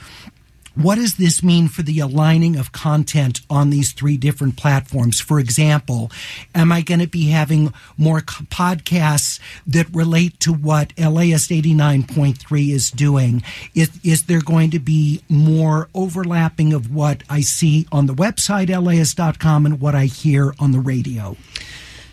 what 0.80 0.96
does 0.96 1.16
this 1.16 1.44
mean 1.44 1.68
for 1.68 1.82
the 1.82 2.00
aligning 2.00 2.56
of 2.56 2.72
content 2.72 3.42
on 3.50 3.70
these 3.70 3.92
three 3.92 4.16
different 4.16 4.56
platforms? 4.56 5.20
For 5.20 5.38
example, 5.38 6.10
am 6.56 6.72
I 6.72 6.82
going 6.82 7.02
to 7.02 7.08
be 7.08 7.32
having 7.32 7.74
more 7.98 8.22
podcasts 8.22 9.42
that 9.68 9.94
relate 9.94 10.40
to 10.40 10.54
what 10.54 10.94
LAist 10.98 11.50
89.3 11.50 12.70
is 12.70 12.92
doing? 12.92 13.44
Is, 13.76 13.90
is 14.06 14.24
there 14.24 14.42
going 14.42 14.72
to 14.72 14.80
be 14.80 15.22
more 15.28 15.90
overlapping 15.94 16.72
of 16.72 16.94
what 16.96 17.24
I 17.30 17.42
see 17.42 17.86
on 17.92 18.06
the 18.06 18.16
website, 18.16 18.70
laist.com, 18.70 19.66
and 19.66 19.82
what 19.82 19.96
I 19.96 20.06
hear 20.06 20.54
on 20.60 20.72
the 20.72 20.80
radio? 20.80 21.36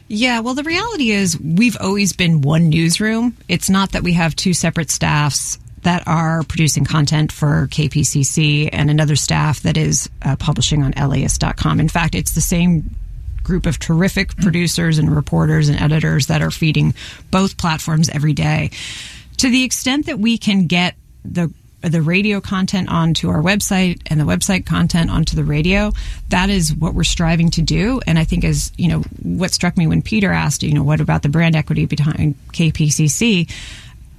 Yeah, 0.09 0.41
well, 0.41 0.55
the 0.55 0.65
reality 0.65 1.13
is 1.13 1.39
we've 1.41 1.77
always 1.81 2.13
been 2.13 2.41
one 2.41 2.69
newsroom. 2.69 3.37
It's 3.49 3.71
not 3.71 3.93
that 3.93 4.03
we 4.03 4.15
have 4.15 4.35
two 4.35 4.55
separate 4.55 4.91
staffs 4.91 5.59
that 5.87 6.03
are 6.09 6.43
producing 6.43 6.85
content 6.85 7.31
for 7.31 7.69
KPCC 7.69 8.69
and 8.73 8.91
another 8.91 9.15
staff 9.15 9.61
that 9.61 9.77
is 9.77 10.11
uh, 10.23 10.35
publishing 10.35 10.83
on 10.83 10.91
LAist.com. 10.91 11.79
In 11.79 11.89
fact, 11.89 12.17
it's 12.17 12.35
the 12.35 12.41
same 12.41 12.91
group 13.45 13.67
of 13.67 13.79
terrific 13.79 14.37
producers 14.39 14.99
and 14.99 15.15
reporters 15.15 15.69
and 15.69 15.81
editors 15.81 16.27
that 16.27 16.43
are 16.43 16.51
feeding 16.51 16.93
both 17.31 17.57
platforms 17.57 18.09
every 18.09 18.33
day. 18.33 18.71
To 19.37 19.49
the 19.49 19.63
extent 19.63 20.07
that 20.07 20.19
we 20.19 20.39
can 20.39 20.67
get 20.67 20.97
the 21.25 21.53
the 21.83 22.03
radio 22.03 22.41
content 22.41 22.89
onto 22.89 23.29
our 23.29 23.41
website 23.41 24.01
and 24.07 24.19
the 24.19 24.25
website 24.25 24.67
content 24.67 25.09
onto 25.09 25.37
the 25.37 25.45
radio 25.45 25.93
that 26.31 26.49
is 26.49 26.75
what 26.75 26.95
we're 26.95 27.05
striving 27.05 27.51
to 27.51 27.61
do 27.61 28.01
and 28.07 28.19
i 28.19 28.25
think 28.25 28.45
as 28.45 28.73
you 28.79 28.89
know 28.89 29.03
what 29.23 29.53
struck 29.53 29.77
me 29.77 29.87
when 29.87 30.01
peter 30.01 30.33
asked 30.33 30.63
you 30.63 30.73
know 30.73 30.83
what 30.83 31.01
about 31.01 31.23
the 31.23 31.29
brand 31.29 31.55
equity 31.55 31.85
behind 31.85 32.35
kpcc 32.49 33.47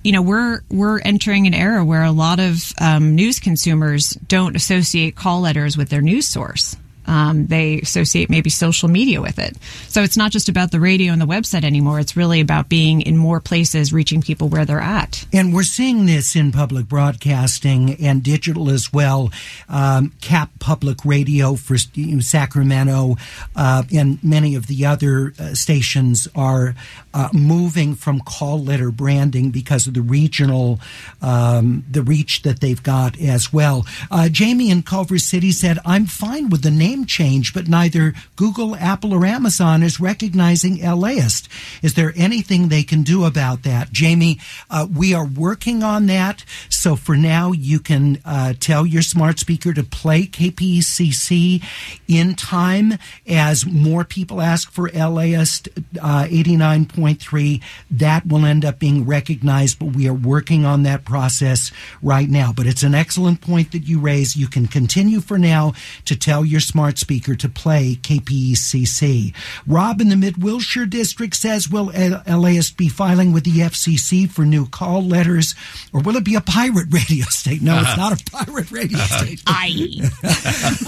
you 0.04 0.12
know 0.12 0.22
we're 0.22 0.62
we're 0.70 1.00
entering 1.00 1.48
an 1.48 1.54
era 1.54 1.84
where 1.84 2.04
a 2.04 2.12
lot 2.12 2.40
of 2.40 2.72
um, 2.80 3.16
news 3.16 3.40
consumers 3.40 4.12
don't 4.28 4.56
associate 4.56 5.16
call 5.16 5.42
letters 5.42 5.78
with 5.78 5.90
their 5.90 6.02
news 6.02 6.28
source 6.28 6.76
um, 7.08 7.48
they 7.48 7.80
associate 7.80 8.30
maybe 8.30 8.50
social 8.50 8.90
media 8.90 9.22
with 9.22 9.40
it. 9.40 9.58
So 9.88 10.04
it's 10.04 10.18
not 10.18 10.32
just 10.32 10.50
about 10.50 10.72
the 10.72 10.80
radio 10.80 11.14
and 11.14 11.22
the 11.22 11.26
website 11.26 11.64
anymore. 11.64 12.00
It's 12.00 12.16
really 12.16 12.42
about 12.42 12.70
being 12.70 13.02
in 13.02 13.18
more 13.18 13.40
places, 13.40 13.94
reaching 13.94 14.22
people 14.22 14.50
where 14.50 14.66
they're 14.66 14.80
at. 14.80 15.26
And 15.34 15.54
we're 15.54 15.64
seeing 15.64 16.06
this 16.06 16.36
in 16.36 16.52
public 16.52 16.88
broadcasting 16.88 17.96
and 18.04 18.24
digital 18.24 18.70
as 18.70 18.92
well. 18.92 19.32
Um, 19.70 20.14
Cap 20.22 20.52
Public 20.60 21.06
Radio 21.06 21.56
for 21.56 21.78
Sacramento 21.78 23.16
uh, 23.56 23.84
and 23.94 24.24
many 24.24 24.56
of 24.56 24.68
the 24.68 24.86
other 24.86 25.34
uh, 25.40 25.54
stations 25.54 26.28
are 26.36 26.76
uh, 27.14 27.30
moving 27.34 27.96
from 27.96 28.20
call 28.22 28.64
letter 28.64 28.92
branding 28.92 29.50
because 29.50 29.88
of 29.88 29.94
the 29.94 30.02
regional, 30.02 30.80
um, 31.22 31.84
the 31.90 32.02
reach 32.02 32.42
that 32.44 32.60
they've 32.60 32.84
got 32.84 33.20
as 33.20 33.52
well. 33.52 33.86
Uh, 34.12 34.30
Jamie 34.30 34.70
in 34.70 34.84
Culver 34.84 35.18
City 35.18 35.52
said, 35.52 35.80
"I'm 35.86 36.06
fine 36.06 36.50
with 36.50 36.62
the 36.64 36.72
name." 36.72 36.97
Name 36.98 37.06
change, 37.06 37.54
but 37.54 37.68
neither 37.68 38.14
Google, 38.36 38.76
Apple, 38.76 39.14
or 39.14 39.26
Amazon 39.26 39.84
is 39.84 40.00
recognizing 40.00 40.82
LAist. 40.82 41.48
Is 41.82 41.94
there 41.94 42.14
anything 42.16 42.68
they 42.68 42.84
can 42.84 43.04
do 43.04 43.26
about 43.26 43.64
that? 43.64 43.92
Jamie, 43.92 44.40
uh, 44.70 44.88
we 44.94 45.14
are 45.14 45.26
working 45.26 45.84
on 45.84 46.08
that. 46.08 46.44
So 46.70 46.96
for 46.96 47.16
now, 47.16 47.52
you 47.52 47.80
can 47.80 48.20
uh, 48.26 48.54
tell 48.60 48.86
your 48.86 49.02
smart 49.02 49.40
speaker 49.40 49.74
to 49.74 49.84
play 49.84 50.24
KPCC 50.24 51.64
in 52.08 52.36
time 52.36 52.94
as 53.28 53.66
more 53.66 54.04
people 54.04 54.42
ask 54.42 54.72
for 54.72 54.90
LAist 54.90 55.70
uh, 56.02 56.26
89.3. 56.26 57.62
That 57.92 58.26
will 58.26 58.46
end 58.46 58.66
up 58.66 58.80
being 58.80 59.06
recognized, 59.06 59.80
but 59.80 59.96
we 59.96 60.08
are 60.08 60.14
working 60.14 60.66
on 60.66 60.84
that 60.84 61.06
process 61.06 61.72
right 62.02 62.30
now. 62.30 62.52
But 62.56 62.68
it's 62.68 62.84
an 62.84 62.96
excellent 62.96 63.42
point 63.42 63.72
that 63.72 63.88
you 63.88 64.00
raise. 64.00 64.36
You 64.36 64.48
can 64.48 64.68
continue 64.68 65.20
for 65.20 65.38
now 65.38 65.74
to 66.06 66.16
tell 66.16 66.46
your 66.46 66.60
smart 66.60 66.87
smart 66.88 66.98
speaker 66.98 67.36
to 67.36 67.50
play 67.50 67.96
KPCC. 68.02 69.34
Rob 69.68 70.00
in 70.00 70.08
the 70.08 70.16
Mid 70.16 70.42
Wilshire 70.42 70.86
District 70.86 71.36
says, 71.36 71.70
Will 71.70 71.88
LAist 71.88 72.78
be 72.78 72.88
filing 72.88 73.34
with 73.34 73.44
the 73.44 73.60
FCC 73.60 74.30
for 74.30 74.46
new 74.46 74.66
call 74.66 75.04
letters, 75.04 75.54
or 75.92 76.00
will 76.00 76.16
it 76.16 76.24
be 76.24 76.36
a 76.36 76.42
pirate 76.42 76.88
radio 76.90 77.26
station? 77.30 77.66
No, 77.66 77.80
it's 77.80 77.98
not 77.98 78.14
a 78.14 78.32
pirate 78.32 78.72
radio 78.72 79.00
station. 79.00 79.46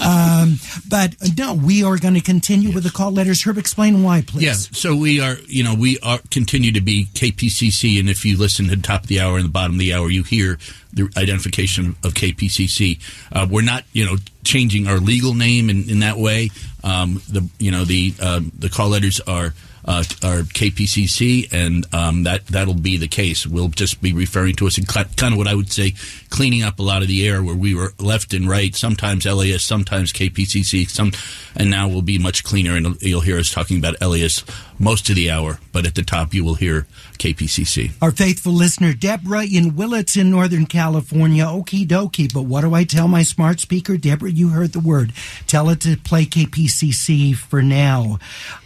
um, 0.02 0.54
but 0.88 1.16
no, 1.36 1.52
we 1.52 1.84
are 1.84 1.98
going 1.98 2.14
to 2.14 2.22
continue 2.22 2.68
yes. 2.68 2.76
with 2.76 2.84
the 2.84 2.90
call 2.90 3.10
letters. 3.10 3.42
Herb, 3.42 3.58
explain 3.58 4.02
why, 4.02 4.22
please. 4.22 4.44
Yeah, 4.44 4.54
so 4.54 4.96
we 4.96 5.20
are, 5.20 5.36
you 5.48 5.62
know, 5.62 5.74
we 5.74 5.98
are 5.98 6.20
continue 6.30 6.72
to 6.72 6.80
be 6.80 7.08
KPCC, 7.12 8.00
and 8.00 8.08
if 8.08 8.24
you 8.24 8.38
listen 8.38 8.68
to 8.68 8.76
the 8.76 8.80
top 8.80 9.02
of 9.02 9.08
the 9.08 9.20
hour 9.20 9.36
and 9.36 9.44
the 9.44 9.52
bottom 9.52 9.74
of 9.74 9.80
the 9.80 9.92
hour, 9.92 10.08
you 10.10 10.22
hear 10.22 10.56
the 10.92 11.10
identification 11.16 11.96
of 12.02 12.14
KPCC. 12.14 12.98
Uh, 13.32 13.46
we're 13.50 13.62
not, 13.62 13.84
you 13.92 14.04
know, 14.04 14.16
changing 14.44 14.86
our 14.86 14.98
legal 14.98 15.34
name 15.34 15.70
in, 15.70 15.88
in 15.90 16.00
that 16.00 16.16
way. 16.16 16.50
Um, 16.82 17.20
the 17.28 17.48
you 17.58 17.70
know 17.70 17.84
the 17.84 18.14
uh, 18.20 18.40
the 18.58 18.68
call 18.68 18.90
letters 18.90 19.20
are 19.20 19.52
uh, 19.84 20.02
KPCC, 20.02 21.52
and 21.52 21.86
um, 21.94 22.24
that 22.24 22.46
that'll 22.46 22.74
be 22.74 22.96
the 22.96 23.08
case. 23.08 23.46
We'll 23.46 23.68
just 23.68 24.00
be 24.00 24.12
referring 24.12 24.56
to 24.56 24.66
us 24.66 24.78
in 24.78 24.84
kind 24.84 25.32
of 25.32 25.36
what 25.36 25.48
I 25.48 25.54
would 25.54 25.72
say, 25.72 25.94
cleaning 26.28 26.62
up 26.62 26.78
a 26.78 26.82
lot 26.82 27.02
of 27.02 27.08
the 27.08 27.26
air 27.26 27.42
where 27.42 27.54
we 27.54 27.74
were 27.74 27.92
left 27.98 28.34
and 28.34 28.48
right. 28.48 28.74
Sometimes 28.74 29.26
LAist, 29.26 29.66
sometimes 29.66 30.12
KPCC, 30.12 30.88
some, 30.88 31.12
and 31.56 31.70
now 31.70 31.88
we'll 31.88 32.02
be 32.02 32.18
much 32.18 32.44
cleaner. 32.44 32.76
And 32.76 33.00
you'll 33.02 33.20
hear 33.20 33.38
us 33.38 33.50
talking 33.50 33.78
about 33.78 34.00
LAist 34.00 34.48
most 34.80 35.10
of 35.10 35.14
the 35.14 35.30
hour, 35.30 35.58
but 35.72 35.86
at 35.86 35.94
the 35.94 36.02
top 36.02 36.32
you 36.32 36.42
will 36.42 36.54
hear 36.54 36.86
KPCC. 37.18 37.92
Our 38.00 38.10
faithful 38.10 38.52
listener 38.52 38.94
Deborah 38.94 39.44
in 39.44 39.76
Willits 39.76 40.16
in 40.16 40.30
Northern 40.30 40.64
California. 40.64 41.44
Okie 41.44 41.86
dokie, 41.86 42.32
but 42.32 42.42
what 42.42 42.62
do 42.62 42.74
I 42.74 42.84
tell 42.84 43.06
my 43.06 43.22
smart 43.22 43.60
speaker, 43.60 43.98
Deborah? 43.98 44.30
You 44.30 44.48
heard 44.48 44.72
the 44.72 44.80
word. 44.80 45.12
Tell 45.46 45.68
it 45.68 45.82
to 45.82 45.98
play 45.98 46.24
KPCC 46.24 47.36
for 47.36 47.60
now. 47.60 48.18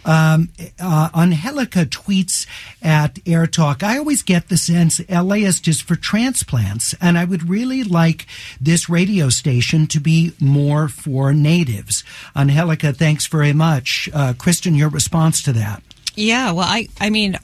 Um, 0.05 0.49
uh, 0.79 1.09
Angelica 1.13 1.85
tweets 1.85 2.47
at 2.81 3.19
Air 3.25 3.45
Talk, 3.45 3.83
I 3.83 3.97
always 3.97 4.23
get 4.23 4.47
the 4.47 4.57
sense 4.57 5.01
LAist 5.09 5.45
is 5.45 5.59
just 5.59 5.83
for 5.83 5.95
transplants, 5.95 6.95
and 7.01 7.17
I 7.17 7.25
would 7.25 7.49
really 7.49 7.83
like 7.83 8.25
this 8.61 8.87
radio 8.87 9.29
station 9.29 9.85
to 9.87 9.99
be 9.99 10.33
more 10.39 10.87
for 10.87 11.33
natives. 11.33 12.03
Angelica, 12.35 12.93
thanks 12.93 13.27
very 13.27 13.51
much. 13.51 14.09
Uh, 14.13 14.33
Kristen, 14.37 14.75
your 14.75 14.89
response 14.89 15.41
to 15.43 15.51
that? 15.53 15.83
Yeah, 16.15 16.51
well, 16.51 16.67
I, 16.67 16.87
I 16.99 17.09
mean, 17.09 17.37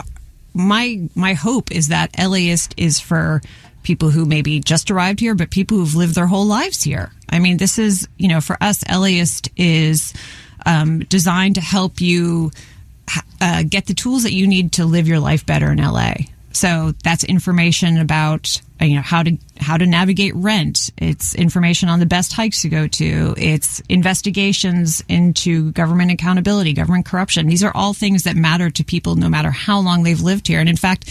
my 0.54 1.10
my 1.16 1.34
hope 1.34 1.72
is 1.72 1.90
that 1.90 2.18
LAist 2.18 2.74
is 2.78 3.00
for 3.00 3.42
people 3.84 4.10
who 4.10 4.26
maybe 4.26 4.60
just 4.60 4.92
arrived 4.92 5.20
here, 5.20 5.36
but 5.36 5.50
people 5.50 5.78
who've 5.78 5.96
lived 5.96 6.16
their 6.16 6.28
whole 6.28 6.46
lives 6.46 6.84
here. 6.84 7.12
I 7.30 7.40
mean, 7.40 7.58
this 7.58 7.80
is, 7.80 8.08
you 8.18 8.28
know, 8.28 8.42
for 8.42 8.58
us, 8.62 8.84
LAist 8.88 9.50
is 9.58 10.14
um, 10.66 11.00
designed 11.00 11.56
to 11.56 11.62
help 11.62 12.00
you 12.00 12.52
uh, 13.40 13.64
get 13.68 13.88
the 13.88 13.94
tools 13.94 14.24
that 14.24 14.34
you 14.34 14.48
need 14.48 14.74
to 14.74 14.86
live 14.86 15.08
your 15.08 15.20
life 15.20 15.46
better 15.46 15.72
in 15.72 15.80
LA. 15.80 16.14
So 16.54 16.94
that's 17.04 17.24
information 17.24 17.98
about 17.98 18.62
you 18.82 18.96
know 18.96 19.02
how 19.02 19.24
to 19.24 19.38
how 19.60 19.78
to 19.78 19.86
navigate 19.86 20.36
rent. 20.36 20.90
It's 20.98 21.36
information 21.36 21.88
on 21.90 22.00
the 22.00 22.06
best 22.06 22.34
hikes 22.34 22.64
to 22.64 22.70
go 22.70 22.88
to. 22.88 23.36
It's 23.38 23.80
investigations 23.82 25.04
into 25.08 25.72
government 25.72 26.12
accountability, 26.12 26.74
government 26.74 27.06
corruption. 27.06 27.48
These 27.48 27.64
are 27.64 27.72
all 27.76 27.94
things 27.94 28.24
that 28.24 28.36
matter 28.36 28.70
to 28.72 28.84
people 28.84 29.16
no 29.16 29.30
matter 29.30 29.52
how 29.52 29.80
long 29.80 30.04
they've 30.04 30.20
lived 30.20 30.48
here. 30.48 30.60
And 30.60 30.70
in 30.70 30.78
fact, 30.78 31.10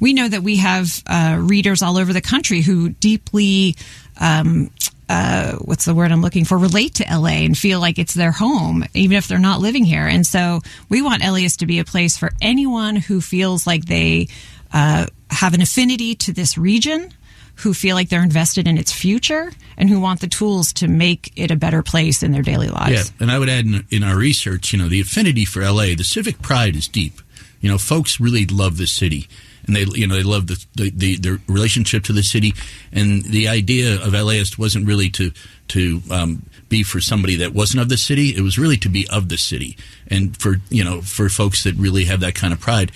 we 0.00 0.14
know 0.14 0.28
that 0.28 0.42
we 0.42 0.56
have 0.56 1.02
uh, 1.06 1.36
readers 1.40 1.82
all 1.82 1.98
over 1.98 2.12
the 2.12 2.20
country 2.20 2.62
who 2.62 2.88
deeply 2.90 3.76
um, 4.20 4.70
uh, 5.08 5.56
what's 5.56 5.84
the 5.84 5.94
word 5.94 6.10
I'm 6.10 6.22
looking 6.22 6.46
for? 6.46 6.56
Relate 6.56 6.94
to 6.94 7.04
LA 7.04 7.44
and 7.44 7.56
feel 7.56 7.80
like 7.80 7.98
it's 7.98 8.14
their 8.14 8.30
home, 8.32 8.84
even 8.94 9.16
if 9.16 9.28
they're 9.28 9.38
not 9.38 9.60
living 9.60 9.84
here. 9.84 10.06
And 10.06 10.26
so 10.26 10.60
we 10.88 11.02
want 11.02 11.22
LAist 11.22 11.60
to 11.60 11.66
be 11.66 11.80
a 11.80 11.84
place 11.84 12.16
for 12.16 12.30
anyone 12.40 12.96
who 12.96 13.20
feels 13.20 13.66
like 13.66 13.84
they 13.84 14.28
uh, 14.72 15.06
have 15.30 15.54
an 15.54 15.60
affinity 15.60 16.14
to 16.16 16.32
this 16.32 16.56
region 16.56 17.12
who 17.56 17.74
feel 17.74 17.94
like 17.94 18.08
they're 18.08 18.22
invested 18.22 18.66
in 18.66 18.78
its 18.78 18.90
future 18.90 19.52
and 19.76 19.88
who 19.88 20.00
want 20.00 20.20
the 20.20 20.26
tools 20.26 20.72
to 20.72 20.88
make 20.88 21.32
it 21.36 21.50
a 21.50 21.56
better 21.56 21.82
place 21.82 22.22
in 22.22 22.32
their 22.32 22.42
daily 22.42 22.68
lives. 22.68 23.10
Yeah, 23.10 23.22
and 23.22 23.30
I 23.30 23.38
would 23.38 23.48
add 23.48 23.66
in, 23.66 23.86
in, 23.90 24.02
our 24.02 24.16
research, 24.16 24.72
you 24.72 24.78
know, 24.78 24.88
the 24.88 25.00
affinity 25.00 25.44
for 25.44 25.60
LA, 25.60 25.94
the 25.94 26.04
civic 26.04 26.40
pride 26.40 26.76
is 26.76 26.88
deep. 26.88 27.20
You 27.60 27.70
know, 27.70 27.78
folks 27.78 28.18
really 28.18 28.46
love 28.46 28.78
the 28.78 28.86
city 28.86 29.28
and 29.66 29.76
they 29.76 29.84
you 29.94 30.06
know 30.06 30.14
they 30.14 30.22
love 30.22 30.46
the, 30.46 30.64
the, 30.74 30.90
the 30.90 31.16
their 31.16 31.38
relationship 31.46 32.04
to 32.04 32.12
the 32.12 32.22
city, 32.22 32.54
and 32.92 33.22
the 33.24 33.48
idea 33.48 33.94
of 34.02 34.12
LAist 34.12 34.58
wasn't 34.58 34.86
really 34.86 35.10
to 35.10 35.32
to 35.68 36.02
um, 36.10 36.42
be 36.68 36.82
for 36.82 37.00
somebody 37.00 37.36
that 37.36 37.54
wasn't 37.54 37.80
of 37.80 37.88
the 37.88 37.96
city. 37.96 38.34
It 38.36 38.40
was 38.40 38.58
really 38.58 38.76
to 38.78 38.88
be 38.88 39.06
of 39.08 39.28
the 39.28 39.38
city, 39.38 39.76
and 40.08 40.36
for 40.36 40.56
you 40.68 40.84
know 40.84 41.00
for 41.00 41.28
folks 41.28 41.64
that 41.64 41.74
really 41.76 42.04
have 42.06 42.20
that 42.20 42.34
kind 42.34 42.52
of 42.52 42.60
pride. 42.60 42.92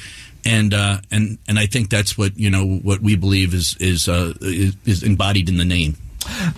And 0.46 0.72
uh, 0.72 0.98
and 1.10 1.38
and 1.48 1.58
I 1.58 1.66
think 1.66 1.90
that's 1.90 2.16
what 2.16 2.38
you 2.38 2.50
know 2.50 2.64
what 2.64 3.00
we 3.00 3.16
believe 3.16 3.52
is 3.52 3.76
is, 3.80 4.08
uh, 4.08 4.32
is, 4.40 4.76
is 4.84 5.02
embodied 5.02 5.48
in 5.48 5.56
the 5.56 5.64
name. 5.64 5.96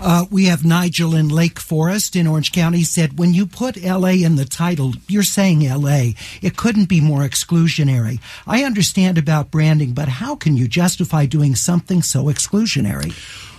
Uh, 0.00 0.24
we 0.30 0.46
have 0.46 0.64
Nigel 0.64 1.14
in 1.14 1.28
Lake 1.28 1.58
Forest 1.58 2.16
in 2.16 2.26
Orange 2.26 2.52
County 2.52 2.82
said, 2.84 3.18
when 3.18 3.34
you 3.34 3.46
put 3.46 3.82
LA 3.82 4.10
in 4.24 4.36
the 4.36 4.44
title, 4.44 4.94
you're 5.08 5.22
saying 5.22 5.60
LA. 5.60 6.12
It 6.40 6.56
couldn't 6.56 6.86
be 6.86 7.00
more 7.00 7.20
exclusionary. 7.20 8.20
I 8.46 8.64
understand 8.64 9.18
about 9.18 9.50
branding, 9.50 9.92
but 9.92 10.08
how 10.08 10.36
can 10.36 10.56
you 10.56 10.68
justify 10.68 11.26
doing 11.26 11.54
something 11.54 12.02
so 12.02 12.24
exclusionary? 12.24 13.12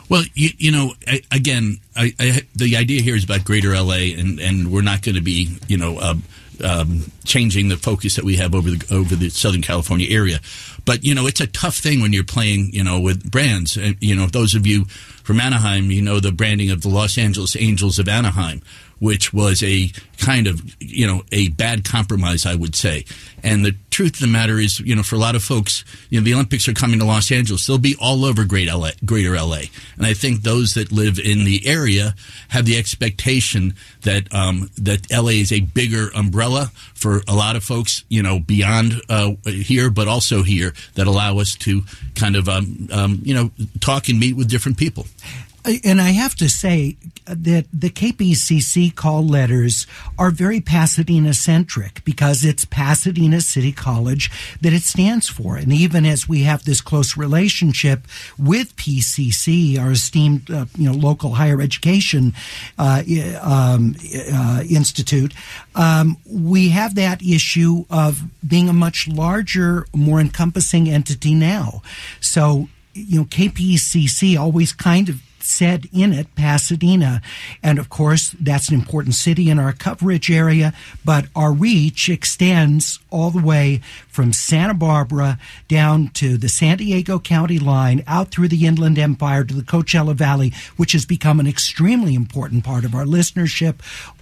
Well, 0.10 0.24
you, 0.34 0.50
you 0.58 0.72
know, 0.72 0.94
I, 1.08 1.22
again, 1.32 1.80
I, 1.96 2.14
I, 2.20 2.42
the 2.56 2.78
idea 2.78 3.02
here 3.02 3.16
is 3.16 3.24
about 3.24 3.44
Greater 3.44 3.80
LA, 3.80 4.16
and, 4.18 4.40
and 4.40 4.72
we're 4.72 4.82
not 4.82 5.04
going 5.04 5.16
to 5.16 5.22
be, 5.22 5.50
you 5.68 5.78
know, 5.78 6.00
um, 6.64 7.12
changing 7.26 7.70
the 7.70 7.78
focus 7.78 8.16
that 8.16 8.26
we 8.26 8.38
have 8.38 8.56
over 8.56 8.70
the 8.70 8.94
over 8.94 9.16
the 9.16 9.30
Southern 9.30 9.62
California 9.62 10.08
area. 10.10 10.40
But 10.86 11.04
you 11.04 11.14
know, 11.14 11.28
it's 11.28 11.42
a 11.42 11.48
tough 11.48 11.76
thing 11.76 12.02
when 12.02 12.14
you're 12.14 12.24
playing, 12.24 12.72
you 12.74 12.84
know, 12.84 13.00
with 13.00 13.30
brands. 13.30 13.78
You 14.00 14.16
know, 14.16 14.28
those 14.28 14.56
of 14.56 14.66
you 14.66 14.86
from 15.24 15.40
Anaheim, 15.40 15.92
you 15.92 16.02
know 16.02 16.20
the 16.20 16.32
branding 16.32 16.72
of 16.72 16.82
the 16.82 16.90
Los 16.90 17.18
Angeles 17.18 17.56
Angels 17.56 18.00
of 18.00 18.08
Anaheim 18.08 18.62
which 19.00 19.34
was 19.34 19.64
a 19.64 19.92
kind 20.18 20.48
of, 20.48 20.62
you 20.80 21.08
know, 21.08 21.24
a 21.32 21.50
bad 21.50 21.86
compromise, 21.86 22.46
I 22.46 22.56
would 22.56 22.76
say. 22.76 23.06
And 23.42 23.64
the 23.64 23.76
truth 23.90 24.16
of 24.16 24.20
the 24.20 24.28
matter 24.28 24.60
is, 24.60 24.80
you 24.80 24.96
know, 24.96 25.04
for 25.04 25.16
a 25.16 25.20
lot 25.20 25.36
of 25.36 25.44
folks, 25.44 25.86
you 26.10 26.20
know, 26.20 26.24
the 26.26 26.34
Olympics 26.34 26.68
are 26.68 26.74
coming 26.74 27.00
to 27.00 27.06
Los 27.06 27.32
Angeles. 27.32 27.66
They'll 27.66 27.78
be 27.78 27.96
all 28.00 28.26
over 28.26 28.44
great 28.44 28.68
LA, 28.68 28.92
greater 29.06 29.36
LA. 29.36 29.64
And 29.98 30.06
I 30.06 30.14
think 30.14 30.42
those 30.42 30.74
that 30.74 30.92
live 30.92 31.20
in 31.20 31.46
the 31.46 31.66
area 31.66 32.16
have 32.50 32.66
the 32.66 32.78
expectation 32.78 33.76
that, 34.02 34.34
um, 34.34 34.70
that 34.78 35.10
LA 35.12 35.40
is 35.40 35.52
a 35.52 35.62
bigger 35.62 36.10
umbrella 36.16 36.72
for 36.94 37.22
a 37.28 37.36
lot 37.36 37.56
of 37.56 37.64
folks, 37.64 38.04
you 38.10 38.22
know, 38.22 38.40
beyond, 38.40 39.02
uh, 39.10 39.34
here, 39.46 39.90
but 39.90 40.08
also 40.08 40.44
here 40.44 40.74
that 40.96 41.08
allow 41.08 41.40
us 41.40 41.56
to 41.56 41.84
kind 42.16 42.36
of, 42.36 42.50
um, 42.50 42.90
um, 42.92 43.20
you 43.24 43.34
know, 43.34 43.52
talk 43.80 44.10
and 44.10 44.20
meet 44.20 44.36
with 44.36 44.50
different 44.50 44.78
people. 44.78 45.06
And 45.66 46.00
I 46.00 46.12
have 46.12 46.36
to 46.36 46.48
say 46.48 46.96
that 47.26 47.66
the 47.74 47.90
KPCC 47.90 48.96
call 48.96 49.26
letters 49.26 49.86
are 50.18 50.32
very 50.32 50.62
Pasadena 50.62 51.34
centric 51.34 52.04
because 52.06 52.46
it's 52.46 52.66
Pasadena 52.66 53.42
City 53.42 53.72
College 53.72 54.32
that 54.62 54.72
it 54.72 54.84
stands 54.84 55.28
for. 55.28 55.58
And 55.58 55.74
even 55.74 56.06
as 56.06 56.30
we 56.30 56.44
have 56.44 56.64
this 56.64 56.80
close 56.80 57.18
relationship 57.18 58.08
with 58.38 58.76
PCC, 58.78 59.78
our 59.78 59.92
esteemed 59.92 60.50
uh, 60.50 60.66
you 60.78 60.90
know 60.90 60.96
local 60.96 61.36
higher 61.36 61.62
education 61.62 62.34
uh, 62.78 63.04
um, 63.42 63.96
uh, 64.34 64.64
institute, 64.70 65.34
um, 65.76 66.18
we 66.26 66.70
have 66.70 66.96
that 66.96 67.22
issue 67.22 67.86
of 67.90 68.24
being 68.48 68.70
a 68.70 68.74
much 68.74 69.08
larger, 69.08 69.86
more 69.94 70.22
encompassing 70.22 70.90
entity 70.90 71.36
now. 71.36 71.82
So 72.22 72.70
you 72.94 73.20
know, 73.20 73.26
KPCC 73.26 74.38
always 74.38 74.74
kind 74.74 75.10
of 75.10 75.22
said 75.50 75.88
in 75.92 76.14
it 76.14 76.34
Pasadena. 76.36 77.22
And 77.62 77.80
of 77.80 77.90
course, 77.90 78.36
that's 78.40 78.70
an 78.70 78.76
important 78.76 79.16
city 79.16 79.50
in 79.50 79.60
our 79.60 79.74
coverage 79.74 80.32
area, 80.32 80.74
but 81.04 81.26
our 81.36 81.52
reach 81.52 82.10
extends 82.10 83.00
all 83.10 83.32
the 83.32 83.44
way 83.44 83.82
from 84.20 84.34
Santa 84.34 84.74
Barbara 84.74 85.40
down 85.70 86.10
to 86.10 86.38
the 86.38 86.50
San 86.50 86.76
Diego 86.76 87.20
County 87.20 87.58
line, 87.58 88.04
out 88.06 88.32
through 88.32 88.50
the 88.50 88.66
Inland 88.66 89.00
Empire 89.00 89.46
to 89.46 89.54
the 89.54 89.62
Coachella 89.62 90.14
Valley, 90.14 90.52
which 90.76 90.92
has 90.92 91.06
become 91.06 91.40
an 91.40 91.48
extremely 91.48 92.16
important 92.16 92.66
part 92.66 92.84
of 92.84 92.94
our 92.94 93.06
listenership. 93.06 93.76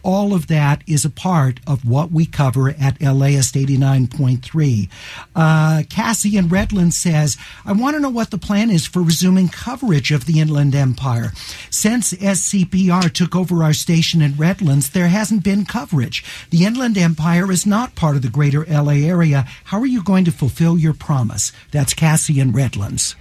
All 0.04 0.36
of 0.36 0.46
that 0.48 0.84
is 0.86 1.04
a 1.04 1.10
part 1.10 1.60
of 1.66 1.84
what 1.84 2.12
we 2.12 2.28
cover 2.28 2.70
at 2.70 3.02
LAist 3.02 3.56
89.3. 3.56 4.88
Uh, 5.36 5.82
Cassie 5.90 6.38
in 6.38 6.48
Redlands 6.48 6.96
says, 6.96 7.36
I 7.66 7.72
want 7.72 7.96
to 7.96 8.00
know 8.00 8.10
what 8.10 8.30
the 8.30 8.38
plan 8.38 8.70
is 8.70 8.86
for 8.86 9.02
resuming 9.02 9.50
coverage 9.50 10.12
of 10.12 10.26
the 10.26 10.40
Inland 10.40 10.76
Empire. 10.76 11.32
Since 11.72 12.14
SCPR 12.14 13.12
took 13.12 13.36
over 13.36 13.64
our 13.64 13.74
station 13.74 14.22
in 14.22 14.36
Redlands, 14.36 14.92
there 14.92 15.08
hasn't 15.08 15.44
been 15.44 15.66
coverage. 15.66 16.24
The 16.52 16.66
Inland 16.66 17.00
Empire 17.00 17.52
is 17.52 17.66
not 17.66 17.96
part 17.96 18.16
of 18.16 18.22
the 18.22 18.30
greater 18.30 18.64
LA 18.66 19.08
area. 19.08 19.48
How 19.66 19.80
are 19.80 19.87
you 19.88 20.04
going 20.04 20.26
to 20.26 20.32
fulfill 20.32 20.78
your 20.78 20.94
promise? 20.94 21.52
That's 21.72 21.94
Cassie 21.94 22.40
in 22.40 22.52
Redlands. 22.52 23.16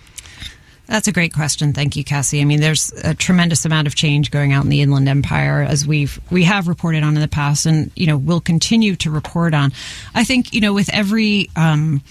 That's 0.86 1.08
a 1.08 1.12
great 1.12 1.32
question. 1.32 1.72
Thank 1.72 1.96
you, 1.96 2.04
Cassie. 2.04 2.40
I 2.40 2.44
mean, 2.44 2.60
there's 2.60 2.92
a 3.02 3.12
tremendous 3.12 3.64
amount 3.64 3.88
of 3.88 3.96
change 3.96 4.30
going 4.30 4.52
out 4.52 4.62
in 4.64 4.70
the 4.70 4.82
Inland 4.82 5.08
Empire, 5.08 5.62
as 5.62 5.86
we've 5.86 6.20
we 6.30 6.44
have 6.44 6.68
reported 6.68 7.02
on 7.02 7.16
in 7.16 7.20
the 7.20 7.28
past, 7.28 7.66
and 7.66 7.90
you 7.96 8.06
know 8.06 8.16
we'll 8.16 8.40
continue 8.40 8.94
to 8.96 9.10
report 9.10 9.52
on. 9.52 9.72
I 10.14 10.22
think 10.24 10.52
you 10.52 10.60
know 10.60 10.72
with 10.72 10.92
every. 10.92 11.50
Um, 11.56 12.02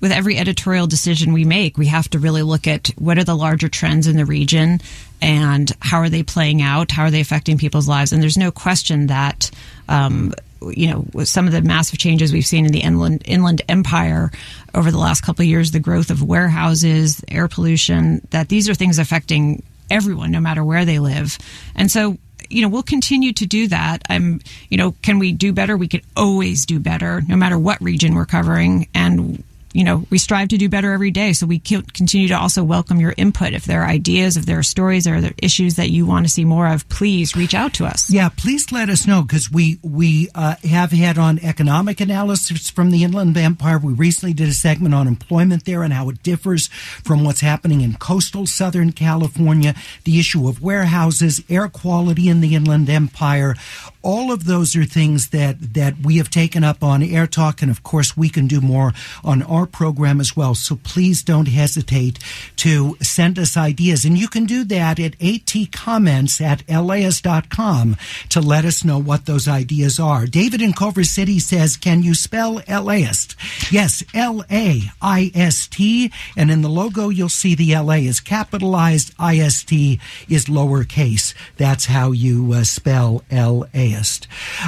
with 0.00 0.10
every 0.10 0.36
editorial 0.36 0.88
decision 0.88 1.32
we 1.32 1.44
make, 1.44 1.78
we 1.78 1.86
have 1.86 2.10
to 2.10 2.18
really 2.18 2.42
look 2.42 2.66
at 2.66 2.88
what 2.98 3.18
are 3.18 3.24
the 3.24 3.36
larger 3.36 3.68
trends 3.68 4.08
in 4.08 4.16
the 4.16 4.24
region 4.24 4.80
and 5.20 5.70
how 5.78 5.98
are 5.98 6.08
they 6.08 6.24
playing 6.24 6.60
out? 6.60 6.90
How 6.90 7.04
are 7.04 7.10
they 7.12 7.20
affecting 7.20 7.56
people's 7.56 7.86
lives? 7.86 8.12
And 8.12 8.20
there's 8.20 8.36
no 8.36 8.50
question 8.50 9.06
that 9.06 9.52
um, 9.88 10.34
you 10.70 10.90
know, 10.90 11.24
some 11.24 11.46
of 11.46 11.52
the 11.52 11.62
massive 11.62 11.98
changes 11.98 12.32
we've 12.32 12.46
seen 12.46 12.66
in 12.66 12.72
the 12.72 12.80
inland 12.80 13.22
inland 13.24 13.62
empire 13.68 14.30
over 14.74 14.90
the 14.90 14.98
last 14.98 15.22
couple 15.22 15.42
of 15.42 15.48
years, 15.48 15.70
the 15.70 15.80
growth 15.80 16.10
of 16.10 16.22
warehouses, 16.22 17.22
air 17.28 17.48
pollution, 17.48 18.26
that 18.30 18.48
these 18.48 18.68
are 18.68 18.74
things 18.74 18.98
affecting 18.98 19.62
everyone, 19.90 20.30
no 20.30 20.40
matter 20.40 20.64
where 20.64 20.84
they 20.84 20.98
live. 20.98 21.38
And 21.74 21.90
so, 21.90 22.16
you 22.48 22.62
know, 22.62 22.68
we'll 22.68 22.82
continue 22.82 23.32
to 23.34 23.46
do 23.46 23.68
that. 23.68 24.02
I'm, 24.08 24.40
you 24.68 24.76
know, 24.76 24.92
can 25.02 25.18
we 25.18 25.32
do 25.32 25.52
better? 25.52 25.76
We 25.76 25.88
could 25.88 26.02
always 26.16 26.66
do 26.66 26.78
better, 26.78 27.22
no 27.26 27.36
matter 27.36 27.58
what 27.58 27.80
region 27.80 28.14
we're 28.14 28.26
covering. 28.26 28.88
And 28.94 29.42
you 29.72 29.84
know, 29.84 30.06
we 30.10 30.18
strive 30.18 30.48
to 30.48 30.58
do 30.58 30.68
better 30.68 30.92
every 30.92 31.10
day. 31.10 31.32
So 31.32 31.46
we 31.46 31.58
continue 31.58 32.28
to 32.28 32.38
also 32.38 32.62
welcome 32.62 33.00
your 33.00 33.14
input. 33.16 33.52
If 33.52 33.64
there 33.64 33.82
are 33.82 33.88
ideas, 33.88 34.36
if 34.36 34.46
there 34.46 34.58
are 34.58 34.62
stories, 34.62 35.06
or 35.06 35.20
there 35.20 35.32
issues 35.42 35.76
that 35.76 35.90
you 35.90 36.06
want 36.06 36.26
to 36.26 36.32
see 36.32 36.44
more 36.44 36.68
of, 36.68 36.88
please 36.88 37.34
reach 37.34 37.54
out 37.54 37.74
to 37.74 37.86
us. 37.86 38.10
Yeah, 38.10 38.28
please 38.28 38.70
let 38.72 38.88
us 38.88 39.06
know 39.06 39.22
because 39.22 39.50
we 39.50 39.78
we 39.82 40.28
uh, 40.34 40.56
have 40.64 40.92
had 40.92 41.18
on 41.18 41.38
economic 41.40 42.00
analysis 42.00 42.70
from 42.70 42.90
the 42.90 43.02
Inland 43.02 43.36
Empire. 43.36 43.78
We 43.78 43.92
recently 43.92 44.34
did 44.34 44.48
a 44.48 44.52
segment 44.52 44.94
on 44.94 45.08
employment 45.08 45.64
there 45.64 45.82
and 45.82 45.92
how 45.92 46.08
it 46.10 46.22
differs 46.22 46.68
from 46.68 47.24
what's 47.24 47.40
happening 47.40 47.80
in 47.80 47.94
coastal 47.94 48.46
Southern 48.46 48.92
California. 48.92 49.74
The 50.04 50.18
issue 50.18 50.48
of 50.48 50.62
warehouses, 50.62 51.42
air 51.48 51.68
quality 51.68 52.28
in 52.28 52.40
the 52.40 52.54
Inland 52.54 52.90
Empire 52.90 53.54
all 54.02 54.32
of 54.32 54.44
those 54.44 54.74
are 54.76 54.84
things 54.84 55.28
that 55.28 55.74
that 55.74 55.94
we 56.02 56.16
have 56.16 56.28
taken 56.28 56.64
up 56.64 56.82
on 56.82 57.02
Air 57.02 57.26
Talk, 57.26 57.62
and 57.62 57.70
of 57.70 57.82
course 57.82 58.16
we 58.16 58.28
can 58.28 58.46
do 58.46 58.60
more 58.60 58.92
on 59.24 59.42
our 59.42 59.61
program 59.66 60.20
as 60.20 60.36
well. 60.36 60.54
So 60.54 60.76
please 60.82 61.22
don't 61.22 61.48
hesitate 61.48 62.18
to 62.56 62.96
send 63.00 63.38
us 63.38 63.56
ideas, 63.56 64.04
and 64.04 64.18
you 64.18 64.28
can 64.28 64.44
do 64.44 64.64
that 64.64 64.98
at 64.98 65.18
atcomments 65.18 66.40
at 66.40 66.68
laist.com 66.68 67.96
to 68.28 68.40
let 68.40 68.64
us 68.64 68.84
know 68.84 68.98
what 68.98 69.26
those 69.26 69.46
ideas 69.46 70.00
are. 70.00 70.26
David 70.26 70.60
in 70.60 70.72
Culver 70.72 71.04
City 71.04 71.38
says, 71.38 71.76
"Can 71.76 72.02
you 72.02 72.14
spell 72.14 72.62
LAist?" 72.66 73.36
Yes, 73.70 74.02
L 74.14 74.44
A 74.50 74.90
I 75.00 75.30
S 75.34 75.66
T, 75.66 76.10
and 76.36 76.50
in 76.50 76.62
the 76.62 76.68
logo 76.68 77.08
you'll 77.08 77.28
see 77.28 77.54
the 77.54 77.74
L 77.74 77.92
A 77.92 78.04
is 78.04 78.20
capitalized, 78.20 79.12
I 79.18 79.38
S 79.38 79.62
T 79.62 80.00
is 80.28 80.46
lowercase. 80.46 81.34
That's 81.56 81.86
how 81.86 82.12
you 82.12 82.52
uh, 82.52 82.64
spell 82.64 83.22
L 83.30 83.66
A. 83.74 83.92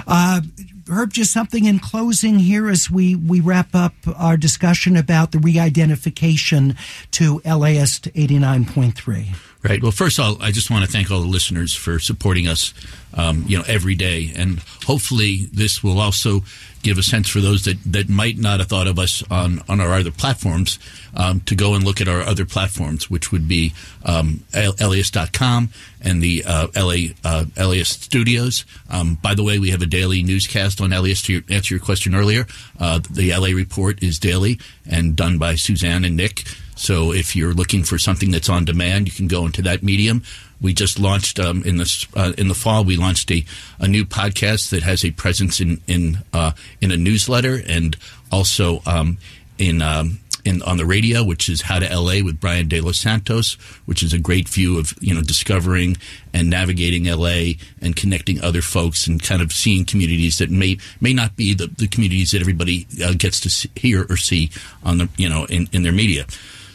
Uh, 0.06 0.40
Herb, 0.88 1.12
just 1.12 1.32
something 1.32 1.64
in 1.64 1.78
closing 1.78 2.38
here 2.38 2.68
as 2.68 2.90
we, 2.90 3.14
we 3.14 3.40
wrap 3.40 3.74
up 3.74 3.94
our 4.16 4.36
discussion 4.36 4.96
about 4.96 5.32
the 5.32 5.38
re 5.38 5.58
identification 5.58 6.76
to 7.12 7.40
LAist 7.44 8.12
89.3. 8.14 9.53
Right. 9.64 9.82
Well, 9.82 9.92
first 9.92 10.18
of 10.18 10.26
all, 10.26 10.42
I 10.42 10.50
just 10.50 10.70
want 10.70 10.84
to 10.84 10.90
thank 10.90 11.10
all 11.10 11.20
the 11.20 11.26
listeners 11.26 11.74
for 11.74 11.98
supporting 11.98 12.46
us, 12.46 12.74
um, 13.14 13.44
you 13.48 13.56
know, 13.56 13.64
every 13.66 13.94
day, 13.94 14.30
and 14.36 14.58
hopefully 14.84 15.48
this 15.54 15.82
will 15.82 16.00
also 16.00 16.42
give 16.82 16.98
a 16.98 17.02
sense 17.02 17.30
for 17.30 17.40
those 17.40 17.64
that, 17.64 17.78
that 17.84 18.10
might 18.10 18.36
not 18.36 18.60
have 18.60 18.68
thought 18.68 18.86
of 18.86 18.98
us 18.98 19.24
on, 19.30 19.62
on 19.66 19.80
our 19.80 19.94
other 19.94 20.10
platforms 20.10 20.78
um, 21.16 21.40
to 21.40 21.54
go 21.54 21.72
and 21.72 21.82
look 21.82 22.02
at 22.02 22.08
our 22.08 22.20
other 22.20 22.44
platforms, 22.44 23.08
which 23.08 23.32
would 23.32 23.48
be 23.48 23.72
um, 24.04 24.44
LAist.com 24.54 25.70
and 26.02 26.22
the 26.22 26.44
uh, 26.46 26.66
LA 26.76 27.14
uh, 27.24 27.44
Studios. 27.84 28.66
Um, 28.90 29.14
by 29.22 29.34
the 29.34 29.42
way, 29.42 29.58
we 29.58 29.70
have 29.70 29.80
a 29.80 29.86
daily 29.86 30.22
newscast 30.22 30.82
on 30.82 30.90
LAist 30.90 31.24
to 31.24 31.42
answer 31.48 31.74
your 31.74 31.82
question 31.82 32.14
earlier. 32.14 32.46
Uh, 32.78 33.00
the 33.10 33.34
LA 33.34 33.56
Report 33.56 34.02
is 34.02 34.18
daily 34.18 34.60
and 34.86 35.16
done 35.16 35.38
by 35.38 35.54
Suzanne 35.54 36.04
and 36.04 36.18
Nick. 36.18 36.44
So 36.74 37.12
if 37.12 37.36
you're 37.36 37.54
looking 37.54 37.84
for 37.84 37.98
something 37.98 38.30
that's 38.30 38.48
on 38.48 38.64
demand, 38.64 39.06
you 39.08 39.14
can 39.14 39.28
go 39.28 39.46
into 39.46 39.62
that 39.62 39.82
medium. 39.82 40.22
We 40.60 40.72
just 40.72 40.98
launched 40.98 41.38
um, 41.38 41.62
in 41.64 41.76
the 41.76 42.06
uh, 42.14 42.32
in 42.38 42.48
the 42.48 42.54
fall. 42.54 42.84
We 42.84 42.96
launched 42.96 43.30
a, 43.30 43.44
a 43.78 43.88
new 43.88 44.04
podcast 44.04 44.70
that 44.70 44.82
has 44.82 45.04
a 45.04 45.10
presence 45.10 45.60
in 45.60 45.80
in 45.86 46.18
uh, 46.32 46.52
in 46.80 46.90
a 46.90 46.96
newsletter 46.96 47.60
and 47.66 47.96
also 48.32 48.82
um, 48.86 49.18
in. 49.58 49.82
Um, 49.82 50.20
in, 50.44 50.62
on 50.62 50.76
the 50.76 50.84
radio, 50.84 51.24
which 51.24 51.48
is 51.48 51.62
How 51.62 51.78
to 51.78 51.86
LA 51.88 52.22
with 52.22 52.38
Brian 52.38 52.68
De 52.68 52.80
Los 52.80 52.98
Santos, 52.98 53.54
which 53.86 54.02
is 54.02 54.12
a 54.12 54.18
great 54.18 54.48
view 54.48 54.78
of 54.78 54.92
you 55.00 55.14
know 55.14 55.22
discovering 55.22 55.96
and 56.32 56.50
navigating 56.50 57.04
LA 57.04 57.54
and 57.80 57.96
connecting 57.96 58.42
other 58.42 58.60
folks 58.60 59.06
and 59.06 59.22
kind 59.22 59.40
of 59.40 59.52
seeing 59.52 59.84
communities 59.84 60.38
that 60.38 60.50
may 60.50 60.78
may 61.00 61.14
not 61.14 61.36
be 61.36 61.54
the, 61.54 61.66
the 61.66 61.88
communities 61.88 62.32
that 62.32 62.42
everybody 62.42 62.86
uh, 63.02 63.14
gets 63.14 63.40
to 63.40 63.50
see, 63.50 63.70
hear 63.74 64.06
or 64.10 64.16
see 64.16 64.50
on 64.82 64.98
the 64.98 65.08
you 65.16 65.28
know 65.28 65.46
in, 65.46 65.68
in 65.72 65.82
their 65.82 65.92
media. 65.92 66.26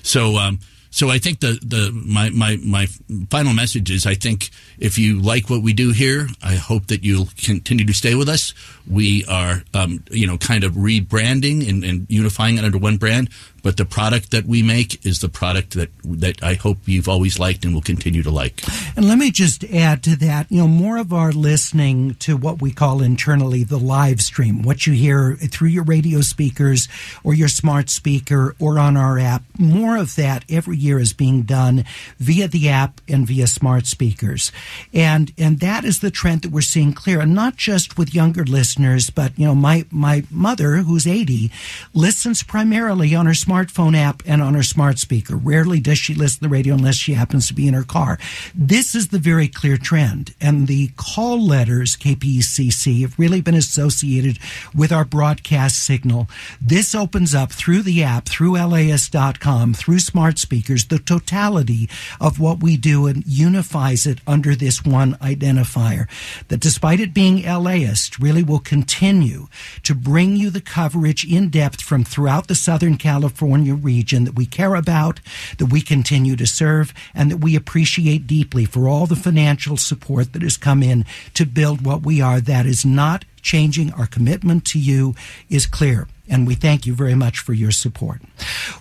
So, 0.04 0.38
um, 0.38 0.60
so 0.92 1.10
I 1.10 1.20
think 1.20 1.40
the, 1.40 1.60
the 1.64 1.92
my, 1.94 2.30
my 2.32 2.58
my 2.58 2.88
final 3.30 3.54
message 3.54 3.92
is 3.92 4.06
I 4.06 4.16
think 4.16 4.50
if 4.80 4.98
you 4.98 5.20
like 5.22 5.50
what 5.50 5.62
we 5.62 5.72
do 5.74 5.92
here, 5.92 6.28
I 6.42 6.56
hope 6.56 6.88
that 6.88 7.04
you'll 7.04 7.30
continue 7.38 7.86
to 7.86 7.94
stay 7.94 8.16
with 8.16 8.28
us. 8.28 8.54
We 8.90 9.24
are 9.26 9.64
um, 9.74 10.04
you 10.10 10.26
know 10.26 10.38
kind 10.38 10.64
of 10.64 10.74
rebranding 10.74 11.68
and, 11.70 11.84
and 11.84 12.08
unifying 12.10 12.58
it 12.58 12.64
under 12.64 12.80
one 12.80 12.98
brand, 12.98 13.30
but 13.64 13.78
the 13.78 13.86
product 13.86 14.32
that 14.32 14.46
we 14.46 14.64
make 14.64 15.06
is 15.06 15.20
the 15.20 15.30
product 15.30 15.74
that 15.74 15.90
that 16.04 16.44
I 16.44 16.56
hope 16.56 16.80
you've 16.86 17.10
always 17.10 17.40
liked 17.40 17.66
and 17.66 17.74
will 17.74 17.82
continue 17.82 18.24
to 18.24 18.32
like. 18.32 18.62
And 18.96 19.08
let 19.08 19.18
me 19.18 19.32
just 19.32 19.64
add 19.66 20.04
to 20.04 20.16
that, 20.18 20.52
you 20.52 20.58
know, 20.58 20.68
more 20.68 20.98
of 20.98 21.14
our 21.14 21.32
listening 21.32 22.16
to 22.16 22.36
what 22.38 22.62
we 22.62 22.72
call 22.72 23.02
internally 23.02 23.64
the 23.64 23.80
live 23.80 24.22
stream, 24.22 24.64
what 24.64 24.88
you 24.88 24.94
hear 24.94 25.36
through 25.36 25.70
your 25.70 25.84
radio 25.84 26.22
speakers 26.22 26.88
or 27.24 27.34
your 27.34 27.48
smart 27.48 27.90
speaker 27.90 28.56
or 28.60 28.80
on 28.80 28.98
our 28.98 29.20
app, 29.20 29.44
more 29.58 29.98
of 29.98 30.16
that 30.16 30.46
every 30.50 30.78
year 30.78 31.00
is 31.00 31.14
being 31.14 31.44
done 31.44 31.84
via 32.18 32.48
the 32.48 32.70
app 32.70 33.02
and 33.08 33.28
via 33.28 33.48
smart 33.48 33.86
speakers. 33.86 34.52
And 34.94 35.32
and 35.38 35.60
that 35.60 35.84
is 35.86 36.00
the 36.00 36.12
trend 36.12 36.42
that 36.42 36.52
we're 36.52 36.62
seeing 36.62 36.94
clear, 36.94 37.22
and 37.22 37.34
not 37.34 37.56
just 37.56 37.98
with 37.98 38.14
younger 38.14 38.44
listeners, 38.44 39.10
but 39.10 39.38
you 39.38 39.46
know, 39.46 39.56
my 39.56 39.86
my 39.92 40.24
mother, 40.32 40.78
who's 40.78 41.08
80, 41.08 41.52
listens 41.94 42.44
primarily 42.44 43.14
on 43.16 43.26
her 43.26 43.34
smartphone 43.50 43.98
app 43.98 44.22
and 44.28 44.44
on 44.44 44.54
her 44.54 44.62
smart 44.62 45.00
speaker. 45.00 45.36
Rarely 45.36 45.80
does 45.80 45.98
she 45.98 46.14
listen 46.14 46.38
to 46.38 46.42
the 46.44 46.50
radio 46.50 46.76
unless 46.76 46.96
she 46.96 47.14
happens 47.14 47.48
to 47.48 47.54
be 47.56 47.68
in 47.68 47.74
her 47.74 47.84
car. 47.84 48.20
This 48.54 48.94
is 48.94 49.08
the 49.08 49.18
very 49.18 49.48
clear 49.48 49.76
trend. 49.76 50.36
And 50.40 50.68
the 50.68 50.92
call 50.98 51.44
letters, 51.44 51.98
KPCC, 51.98 53.02
have 53.02 53.18
really 53.18 53.42
been 53.42 53.56
associated 53.56 54.38
with 54.76 54.92
our 54.92 55.04
broadcast 55.04 55.84
signal. 55.84 56.30
This 56.62 56.94
opens 56.94 57.34
up 57.34 57.52
through 57.52 57.82
the 57.82 58.04
app, 58.04 58.28
through 58.28 58.54
LAist.com, 58.54 59.74
through 59.74 60.00
smart 60.00 60.38
speakers, 60.38 60.86
the 60.86 61.00
totality 61.00 61.90
of 62.22 62.40
what 62.40 62.62
we 62.62 62.78
do 62.78 63.08
and 63.08 63.26
unifies 63.26 64.06
it 64.06 64.20
under 64.28 64.54
this 64.54 64.86
one 64.86 65.16
identifier. 65.16 66.08
That 66.50 66.60
despite 66.60 67.00
it 67.00 67.16
being 67.16 67.42
LAist, 67.44 68.20
really 68.20 68.44
will 68.44 68.60
continue 68.60 69.48
to 69.84 69.96
bring 69.96 70.36
you 70.36 70.52
the 70.52 70.62
coverage 70.62 71.26
in 71.26 71.50
depth 71.50 71.82
from 71.82 72.04
throughout 72.04 72.48
the 72.48 72.54
Southern 72.54 72.98
California 72.98 73.39
California 73.40 73.74
region 73.74 74.26
that 74.26 74.36
we 74.36 74.46
care 74.46 74.76
about, 74.76 75.22
that 75.60 75.68
we 75.68 75.80
continue 75.80 76.36
to 76.36 76.46
serve, 76.46 76.94
and 77.14 77.32
that 77.32 77.38
we 77.38 77.56
appreciate 77.56 78.28
deeply 78.28 78.66
for 78.66 78.90
all 78.90 79.06
the 79.06 79.16
financial 79.16 79.78
support 79.78 80.34
that 80.34 80.42
has 80.42 80.58
come 80.58 80.84
in 80.84 81.06
to 81.34 81.46
build 81.46 81.86
what 81.86 82.06
we 82.06 82.20
are. 82.20 82.42
That 82.42 82.66
is 82.66 82.84
not 82.84 83.24
changing. 83.42 83.94
Our 83.94 84.08
commitment 84.08 84.66
to 84.66 84.80
you 84.80 85.16
is 85.50 85.66
clear. 85.66 86.10
And 86.28 86.46
we 86.46 86.54
thank 86.54 86.86
you 86.86 86.94
very 86.94 87.16
much 87.16 87.40
for 87.40 87.54
your 87.54 87.72
support. 87.72 88.22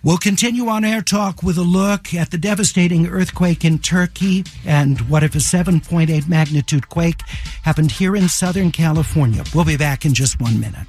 We'll 0.02 0.18
continue 0.18 0.66
on 0.66 0.84
Air 0.84 1.02
Talk 1.02 1.40
with 1.40 1.56
a 1.56 1.62
look 1.62 2.12
at 2.12 2.32
the 2.32 2.36
devastating 2.36 3.06
earthquake 3.06 3.64
in 3.64 3.78
Turkey 3.78 4.42
and 4.66 5.02
what 5.02 5.22
if 5.22 5.36
a 5.36 5.38
7.8 5.38 6.28
magnitude 6.28 6.88
quake 6.88 7.22
happened 7.62 7.92
here 7.92 8.16
in 8.16 8.28
Southern 8.28 8.72
California. 8.72 9.44
We'll 9.54 9.64
be 9.64 9.76
back 9.76 10.04
in 10.04 10.14
just 10.14 10.40
one 10.40 10.58
minute. 10.58 10.88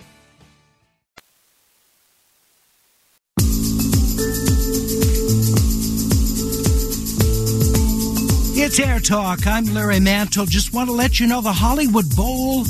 It's 8.63 8.79
Air 8.79 8.99
Talk. 8.99 9.47
I'm 9.47 9.65
Larry 9.65 9.99
Mantle. 9.99 10.45
Just 10.45 10.71
want 10.71 10.87
to 10.87 10.93
let 10.93 11.19
you 11.19 11.25
know 11.25 11.41
the 11.41 11.51
Hollywood 11.51 12.15
Bowl 12.15 12.63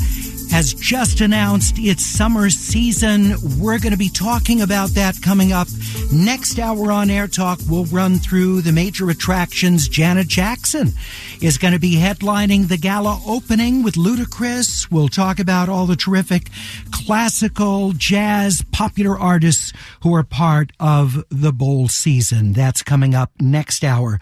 has 0.50 0.72
just 0.72 1.20
announced 1.20 1.78
its 1.78 2.04
summer 2.04 2.48
season. 2.48 3.34
We're 3.58 3.78
going 3.78 3.92
to 3.92 3.98
be 3.98 4.08
talking 4.08 4.62
about 4.62 4.90
that 4.90 5.20
coming 5.20 5.52
up 5.52 5.68
next 6.10 6.58
hour 6.58 6.90
on 6.90 7.10
Air 7.10 7.28
Talk. 7.28 7.58
We'll 7.68 7.84
run 7.86 8.16
through 8.16 8.62
the 8.62 8.72
major 8.72 9.10
attractions. 9.10 9.86
Janet 9.86 10.28
Jackson 10.28 10.92
is 11.42 11.58
going 11.58 11.74
to 11.74 11.80
be 11.80 11.96
headlining 11.96 12.68
the 12.68 12.78
gala 12.78 13.20
opening 13.26 13.82
with 13.82 13.94
Ludacris. 13.94 14.90
We'll 14.90 15.08
talk 15.08 15.38
about 15.38 15.68
all 15.68 15.86
the 15.86 15.96
terrific 15.96 16.48
classical, 16.90 17.92
jazz, 17.92 18.62
popular 18.72 19.18
artists 19.18 19.72
who 20.02 20.14
are 20.14 20.24
part 20.24 20.72
of 20.80 21.24
the 21.30 21.52
bowl 21.52 21.88
season. 21.88 22.52
That's 22.52 22.82
coming 22.82 23.14
up 23.14 23.30
next 23.40 23.84
hour. 23.84 24.20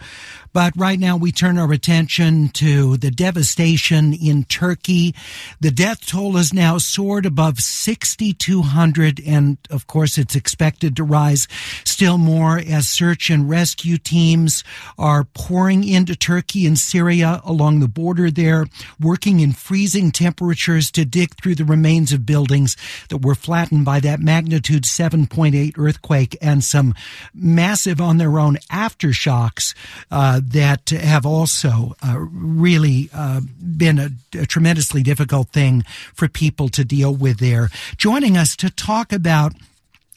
But 0.53 0.73
right 0.75 0.99
now 0.99 1.15
we 1.15 1.31
turn 1.31 1.57
our 1.57 1.71
attention 1.71 2.49
to 2.49 2.97
the 2.97 3.11
devastation 3.11 4.13
in 4.13 4.43
Turkey. 4.43 5.15
The 5.59 5.71
death 5.71 6.05
toll 6.05 6.33
has 6.33 6.53
now 6.53 6.77
soared 6.77 7.25
above 7.25 7.59
6,200 7.59 9.21
and 9.25 9.57
of 9.69 9.87
course 9.87 10.17
it's 10.17 10.35
expected 10.35 10.95
to 10.95 11.03
rise 11.03 11.47
still 11.85 12.17
more 12.17 12.57
as 12.57 12.89
search 12.89 13.29
and 13.29 13.49
rescue 13.49 13.97
teams 13.97 14.63
are 14.97 15.23
pouring 15.23 15.87
into 15.87 16.15
Turkey 16.15 16.65
and 16.65 16.77
Syria 16.77 17.41
along 17.45 17.79
the 17.79 17.87
border 17.87 18.29
there, 18.29 18.67
working 18.99 19.39
in 19.39 19.53
freezing 19.53 20.11
temperatures 20.11 20.91
to 20.91 21.05
dig 21.05 21.35
through 21.35 21.55
the 21.55 21.65
remains 21.65 22.11
of 22.11 22.25
buildings 22.25 22.75
that 23.09 23.17
were 23.17 23.35
flattened 23.35 23.85
by 23.85 23.99
that 24.01 24.19
magnitude 24.19 24.83
7.8 24.83 25.73
earthquake 25.77 26.37
and 26.41 26.63
some 26.63 26.93
massive 27.33 28.01
on 28.01 28.17
their 28.17 28.39
own 28.39 28.57
aftershocks 28.71 29.73
uh, 30.09 30.40
that 30.49 30.89
have 30.89 31.25
also 31.25 31.95
uh, 32.05 32.17
really 32.19 33.09
uh, 33.13 33.41
been 33.77 33.99
a, 33.99 34.09
a 34.37 34.45
tremendously 34.45 35.03
difficult 35.03 35.49
thing 35.49 35.83
for 36.13 36.27
people 36.27 36.69
to 36.69 36.83
deal 36.83 37.13
with 37.13 37.39
there. 37.39 37.69
Joining 37.97 38.37
us 38.37 38.55
to 38.57 38.69
talk 38.69 39.13
about 39.13 39.53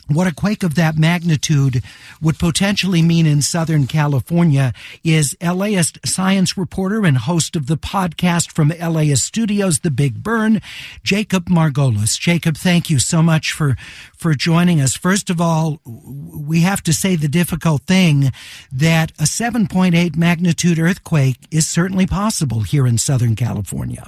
what 0.09 0.27
a 0.27 0.35
quake 0.35 0.63
of 0.63 0.75
that 0.75 0.99
magnitude 0.99 1.83
would 2.21 2.39
potentially 2.39 3.03
mean 3.03 3.27
in 3.27 3.41
Southern 3.41 3.87
California 3.87 4.73
is 5.03 5.37
LAist 5.41 5.99
science 6.05 6.59
reporter 6.59 7.05
and 7.05 7.19
host 7.19 7.57
of 7.57 7.67
the 7.67 7.77
podcast 7.77 8.53
from 8.53 8.69
LAist 8.69 9.25
Studios, 9.25 9.81
The 9.81 9.91
Big 9.91 10.23
Burn, 10.23 10.61
Jacob 11.03 11.47
Margolis. 11.47 12.19
Jacob, 12.19 12.57
thank 12.57 12.91
you 12.91 12.99
so 12.99 13.23
much 13.23 13.53
for, 13.53 13.77
for 14.17 14.35
joining 14.35 14.81
us. 14.81 14.95
First 14.95 15.31
of 15.31 15.41
all, 15.41 15.81
we 15.85 16.61
have 16.61 16.83
to 16.83 16.93
say 16.93 17.17
the 17.17 17.29
difficult 17.29 17.83
thing 17.83 18.31
that 18.71 19.11
a 19.13 19.25
7.8 19.25 20.17
magnitude 20.17 20.79
earthquake 20.79 21.39
is 21.51 21.67
certainly 21.69 22.07
possible 22.07 22.61
here 22.61 22.87
in 22.87 22.99
Southern 22.99 23.37
California. 23.37 24.07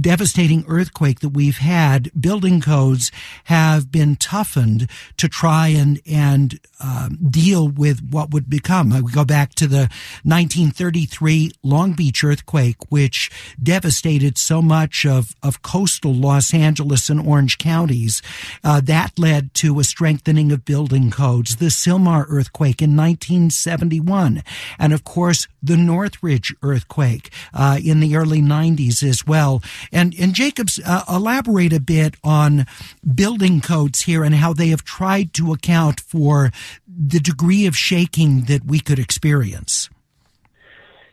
devastating 0.00 0.64
earthquake 0.68 1.20
that 1.20 1.30
we've 1.30 1.58
had, 1.58 2.10
building 2.18 2.60
codes 2.60 3.10
have 3.44 3.90
been 3.90 4.16
toughened 4.16 4.88
to 5.16 5.28
try 5.28 5.68
and, 5.68 6.00
and 6.06 6.60
um, 6.80 7.18
deal 7.30 7.68
with 7.68 8.02
what 8.10 8.30
would 8.30 8.50
become. 8.50 8.90
We 8.90 9.12
go 9.12 9.24
back 9.24 9.54
to 9.54 9.66
the 9.66 9.88
1933 10.22 11.52
Long 11.62 11.92
Beach 11.92 12.22
earthquake, 12.22 12.76
which 12.90 13.30
devastated 13.62 14.38
so 14.38 14.60
much 14.60 14.73
much 14.74 15.06
of, 15.06 15.36
of 15.40 15.62
coastal 15.62 16.12
Los 16.12 16.52
Angeles 16.52 17.08
and 17.08 17.20
Orange 17.20 17.58
counties. 17.58 18.20
Uh, 18.64 18.80
that 18.80 19.16
led 19.16 19.54
to 19.54 19.78
a 19.78 19.84
strengthening 19.84 20.50
of 20.50 20.64
building 20.64 21.12
codes. 21.12 21.56
The 21.56 21.66
Sylmar 21.66 22.26
earthquake 22.28 22.82
in 22.82 22.96
1971. 22.96 24.42
And 24.78 24.92
of 24.92 25.04
course, 25.04 25.46
the 25.62 25.76
Northridge 25.76 26.52
earthquake 26.60 27.30
uh, 27.52 27.78
in 27.82 28.00
the 28.00 28.16
early 28.16 28.42
90s 28.42 29.02
as 29.08 29.24
well. 29.24 29.62
And, 29.92 30.12
and 30.18 30.34
Jacobs, 30.34 30.80
uh, 30.84 31.04
elaborate 31.08 31.72
a 31.72 31.78
bit 31.78 32.16
on 32.24 32.66
building 33.14 33.60
codes 33.60 34.02
here 34.02 34.24
and 34.24 34.34
how 34.34 34.52
they 34.52 34.68
have 34.68 34.82
tried 34.82 35.32
to 35.34 35.52
account 35.52 36.00
for 36.00 36.50
the 36.88 37.20
degree 37.20 37.66
of 37.66 37.76
shaking 37.76 38.42
that 38.46 38.64
we 38.64 38.80
could 38.80 38.98
experience. 38.98 39.88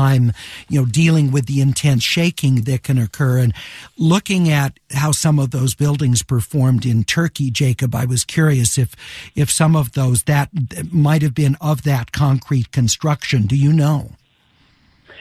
you 0.69 0.81
know, 0.81 0.87
dealing 0.87 1.31
with 1.31 1.47
the 1.47 1.61
intense 1.61 2.03
shaking 2.03 2.63
that 2.63 2.83
can 2.83 2.99
occur. 2.99 3.39
And 3.39 3.55
looking 3.97 4.49
at 4.49 4.79
how 4.93 5.13
some 5.13 5.39
of 5.39 5.51
those 5.51 5.75
buildings 5.75 6.23
performed 6.23 6.87
in 6.87 7.05
Turkey, 7.05 7.51
Jacob, 7.51 7.95
I 7.95 8.05
was 8.05 8.25
curious 8.25 8.79
if, 8.79 8.95
if 9.35 9.51
some 9.51 9.77
of 9.77 9.93
those 9.93 10.25
that 10.25 10.51
might 10.93 11.23
have 11.23 11.35
been 11.35 11.57
of 11.61 11.83
that 11.83 12.13
concrete 12.13 12.73
construction. 12.73 13.47
Do 13.47 13.57
you 13.57 13.73
know? 13.73 14.13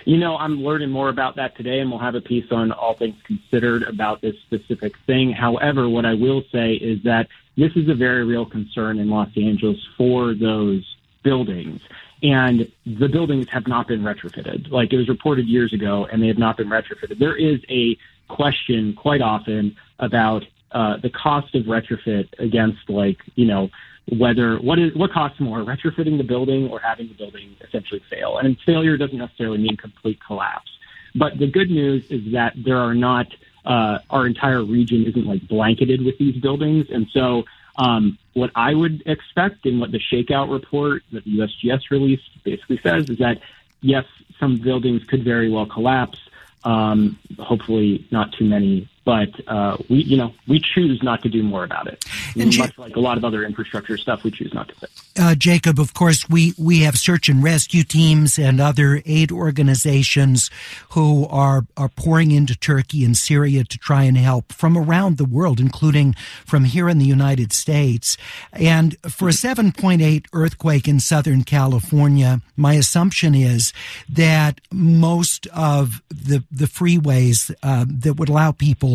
You 0.05 0.17
know, 0.17 0.35
I'm 0.37 0.63
learning 0.63 0.89
more 0.89 1.09
about 1.09 1.35
that 1.35 1.55
today, 1.55 1.79
and 1.79 1.89
we'll 1.91 1.99
have 1.99 2.15
a 2.15 2.21
piece 2.21 2.51
on 2.51 2.71
all 2.71 2.95
things 2.95 3.15
considered 3.23 3.83
about 3.83 4.21
this 4.21 4.35
specific 4.39 4.97
thing. 5.05 5.31
However, 5.31 5.87
what 5.87 6.05
I 6.05 6.15
will 6.15 6.43
say 6.51 6.73
is 6.73 7.03
that 7.03 7.27
this 7.55 7.75
is 7.75 7.87
a 7.87 7.93
very 7.93 8.23
real 8.25 8.45
concern 8.45 8.97
in 8.97 9.09
Los 9.09 9.29
Angeles 9.37 9.77
for 9.97 10.33
those 10.33 10.95
buildings. 11.23 11.81
And 12.23 12.71
the 12.85 13.07
buildings 13.07 13.47
have 13.49 13.67
not 13.67 13.87
been 13.87 14.01
retrofitted. 14.01 14.69
Like 14.69 14.93
it 14.93 14.97
was 14.97 15.09
reported 15.09 15.47
years 15.47 15.73
ago, 15.73 16.07
and 16.11 16.21
they 16.21 16.27
have 16.27 16.37
not 16.37 16.57
been 16.57 16.69
retrofitted. 16.69 17.17
There 17.19 17.35
is 17.35 17.59
a 17.69 17.97
question 18.27 18.93
quite 18.93 19.21
often 19.21 19.75
about 19.99 20.43
uh, 20.71 20.97
the 20.97 21.09
cost 21.09 21.53
of 21.55 21.63
retrofit 21.65 22.27
against, 22.39 22.89
like, 22.89 23.17
you 23.35 23.45
know, 23.45 23.69
whether 24.17 24.57
what 24.57 24.79
is 24.79 24.93
what 24.95 25.11
costs 25.11 25.39
more, 25.39 25.59
retrofitting 25.59 26.17
the 26.17 26.23
building 26.23 26.67
or 26.69 26.79
having 26.79 27.07
the 27.07 27.13
building 27.13 27.55
essentially 27.61 28.01
fail. 28.09 28.37
And 28.37 28.57
failure 28.65 28.97
doesn't 28.97 29.17
necessarily 29.17 29.57
mean 29.57 29.77
complete 29.77 30.19
collapse. 30.25 30.71
But 31.15 31.37
the 31.39 31.47
good 31.47 31.69
news 31.69 32.09
is 32.09 32.31
that 32.33 32.53
there 32.55 32.77
are 32.77 32.93
not 32.93 33.27
uh, 33.65 33.99
our 34.09 34.25
entire 34.25 34.63
region 34.63 35.05
isn't 35.05 35.25
like 35.25 35.47
blanketed 35.47 36.03
with 36.03 36.17
these 36.17 36.35
buildings, 36.41 36.87
and 36.89 37.07
so 37.13 37.43
um, 37.77 38.17
what 38.33 38.51
I 38.55 38.73
would 38.73 39.03
expect 39.05 39.65
and 39.65 39.79
what 39.79 39.91
the 39.91 39.99
shakeout 39.99 40.51
report 40.51 41.03
that 41.11 41.23
the 41.23 41.39
USGS 41.39 41.89
released 41.89 42.43
basically 42.43 42.79
says 42.83 43.09
is 43.09 43.17
that 43.19 43.39
yes, 43.81 44.05
some 44.39 44.57
buildings 44.57 45.03
could 45.05 45.23
very 45.23 45.49
well 45.49 45.65
collapse. 45.65 46.19
Um, 46.63 47.17
hopefully, 47.39 48.05
not 48.11 48.33
too 48.33 48.45
many 48.45 48.87
but 49.03 49.29
uh, 49.47 49.77
we, 49.89 50.03
you 50.03 50.17
know, 50.17 50.33
we 50.47 50.59
choose 50.59 51.01
not 51.01 51.23
to 51.23 51.29
do 51.29 51.41
more 51.41 51.63
about 51.63 51.87
it. 51.87 52.03
And 52.35 52.55
Much 52.57 52.77
like 52.77 52.95
a 52.95 52.99
lot 52.99 53.17
of 53.17 53.25
other 53.25 53.43
infrastructure 53.43 53.97
stuff, 53.97 54.23
we 54.23 54.31
choose 54.31 54.53
not 54.53 54.67
to 54.69 54.75
fix. 54.75 55.09
Uh, 55.19 55.35
Jacob, 55.35 55.79
of 55.79 55.93
course, 55.93 56.29
we 56.29 56.53
we 56.57 56.79
have 56.79 56.97
search 56.97 57.27
and 57.27 57.43
rescue 57.43 57.83
teams 57.83 58.37
and 58.37 58.61
other 58.61 59.01
aid 59.05 59.31
organizations 59.31 60.49
who 60.89 61.27
are 61.27 61.65
are 61.75 61.89
pouring 61.89 62.31
into 62.31 62.55
Turkey 62.55 63.03
and 63.03 63.17
Syria 63.17 63.63
to 63.63 63.77
try 63.77 64.03
and 64.03 64.17
help 64.17 64.53
from 64.53 64.77
around 64.77 65.17
the 65.17 65.25
world, 65.25 65.59
including 65.59 66.13
from 66.45 66.65
here 66.65 66.87
in 66.87 66.99
the 66.99 67.05
United 67.05 67.51
States. 67.51 68.17
And 68.53 68.97
for 69.09 69.27
a 69.27 69.31
7.8 69.31 70.25
earthquake 70.33 70.87
in 70.87 70.99
Southern 70.99 71.43
California, 71.43 72.41
my 72.55 72.75
assumption 72.75 73.33
is 73.35 73.73
that 74.07 74.61
most 74.71 75.47
of 75.47 76.01
the 76.09 76.43
the 76.51 76.65
freeways 76.65 77.53
uh, 77.63 77.85
that 77.87 78.13
would 78.13 78.29
allow 78.29 78.51
people 78.51 78.90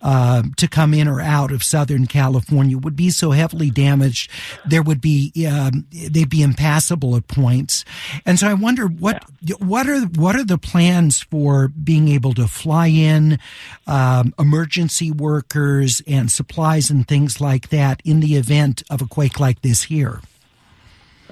uh, 0.00 0.42
to 0.56 0.68
come 0.68 0.94
in 0.94 1.08
or 1.08 1.20
out 1.20 1.52
of 1.52 1.62
Southern 1.62 2.06
California 2.06 2.78
would 2.78 2.96
be 2.96 3.10
so 3.10 3.30
heavily 3.30 3.70
damaged, 3.70 4.30
there 4.64 4.82
would 4.82 5.00
be 5.00 5.32
um, 5.48 5.86
they'd 5.90 6.28
be 6.28 6.42
impassable 6.42 7.16
at 7.16 7.28
points. 7.28 7.84
And 8.26 8.38
so 8.38 8.48
I 8.48 8.54
wonder 8.54 8.86
what 8.86 9.24
yeah. 9.40 9.56
what 9.58 9.88
are 9.88 10.00
what 10.00 10.36
are 10.36 10.44
the 10.44 10.58
plans 10.58 11.20
for 11.22 11.68
being 11.68 12.08
able 12.08 12.34
to 12.34 12.46
fly 12.46 12.88
in 12.88 13.38
um, 13.86 14.34
emergency 14.38 15.10
workers 15.10 16.02
and 16.06 16.30
supplies 16.30 16.90
and 16.90 17.06
things 17.06 17.40
like 17.40 17.68
that 17.68 18.00
in 18.04 18.20
the 18.20 18.36
event 18.36 18.82
of 18.90 19.02
a 19.02 19.06
quake 19.06 19.38
like 19.40 19.62
this 19.62 19.84
here. 19.84 20.20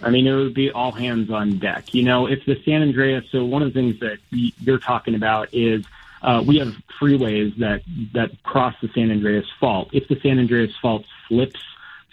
I 0.02 0.10
mean, 0.10 0.26
it 0.26 0.34
would 0.34 0.54
be 0.54 0.70
all 0.70 0.92
hands 0.92 1.30
on 1.30 1.58
deck. 1.58 1.92
You 1.92 2.02
know, 2.02 2.26
if 2.26 2.44
the 2.46 2.60
San 2.64 2.82
Andreas, 2.82 3.24
so 3.30 3.44
one 3.44 3.62
of 3.62 3.72
the 3.72 3.78
things 3.78 4.00
that 4.00 4.18
you're 4.30 4.78
talking 4.78 5.14
about 5.14 5.48
is 5.52 5.84
uh, 6.22 6.42
we 6.46 6.58
have 6.58 6.74
freeways 7.00 7.56
that 7.58 7.82
that 8.12 8.42
cross 8.42 8.74
the 8.82 8.88
San 8.94 9.10
Andreas 9.10 9.46
Fault. 9.58 9.90
If 9.92 10.08
the 10.08 10.18
San 10.22 10.38
Andreas 10.38 10.72
Fault 10.80 11.04
slips 11.28 11.60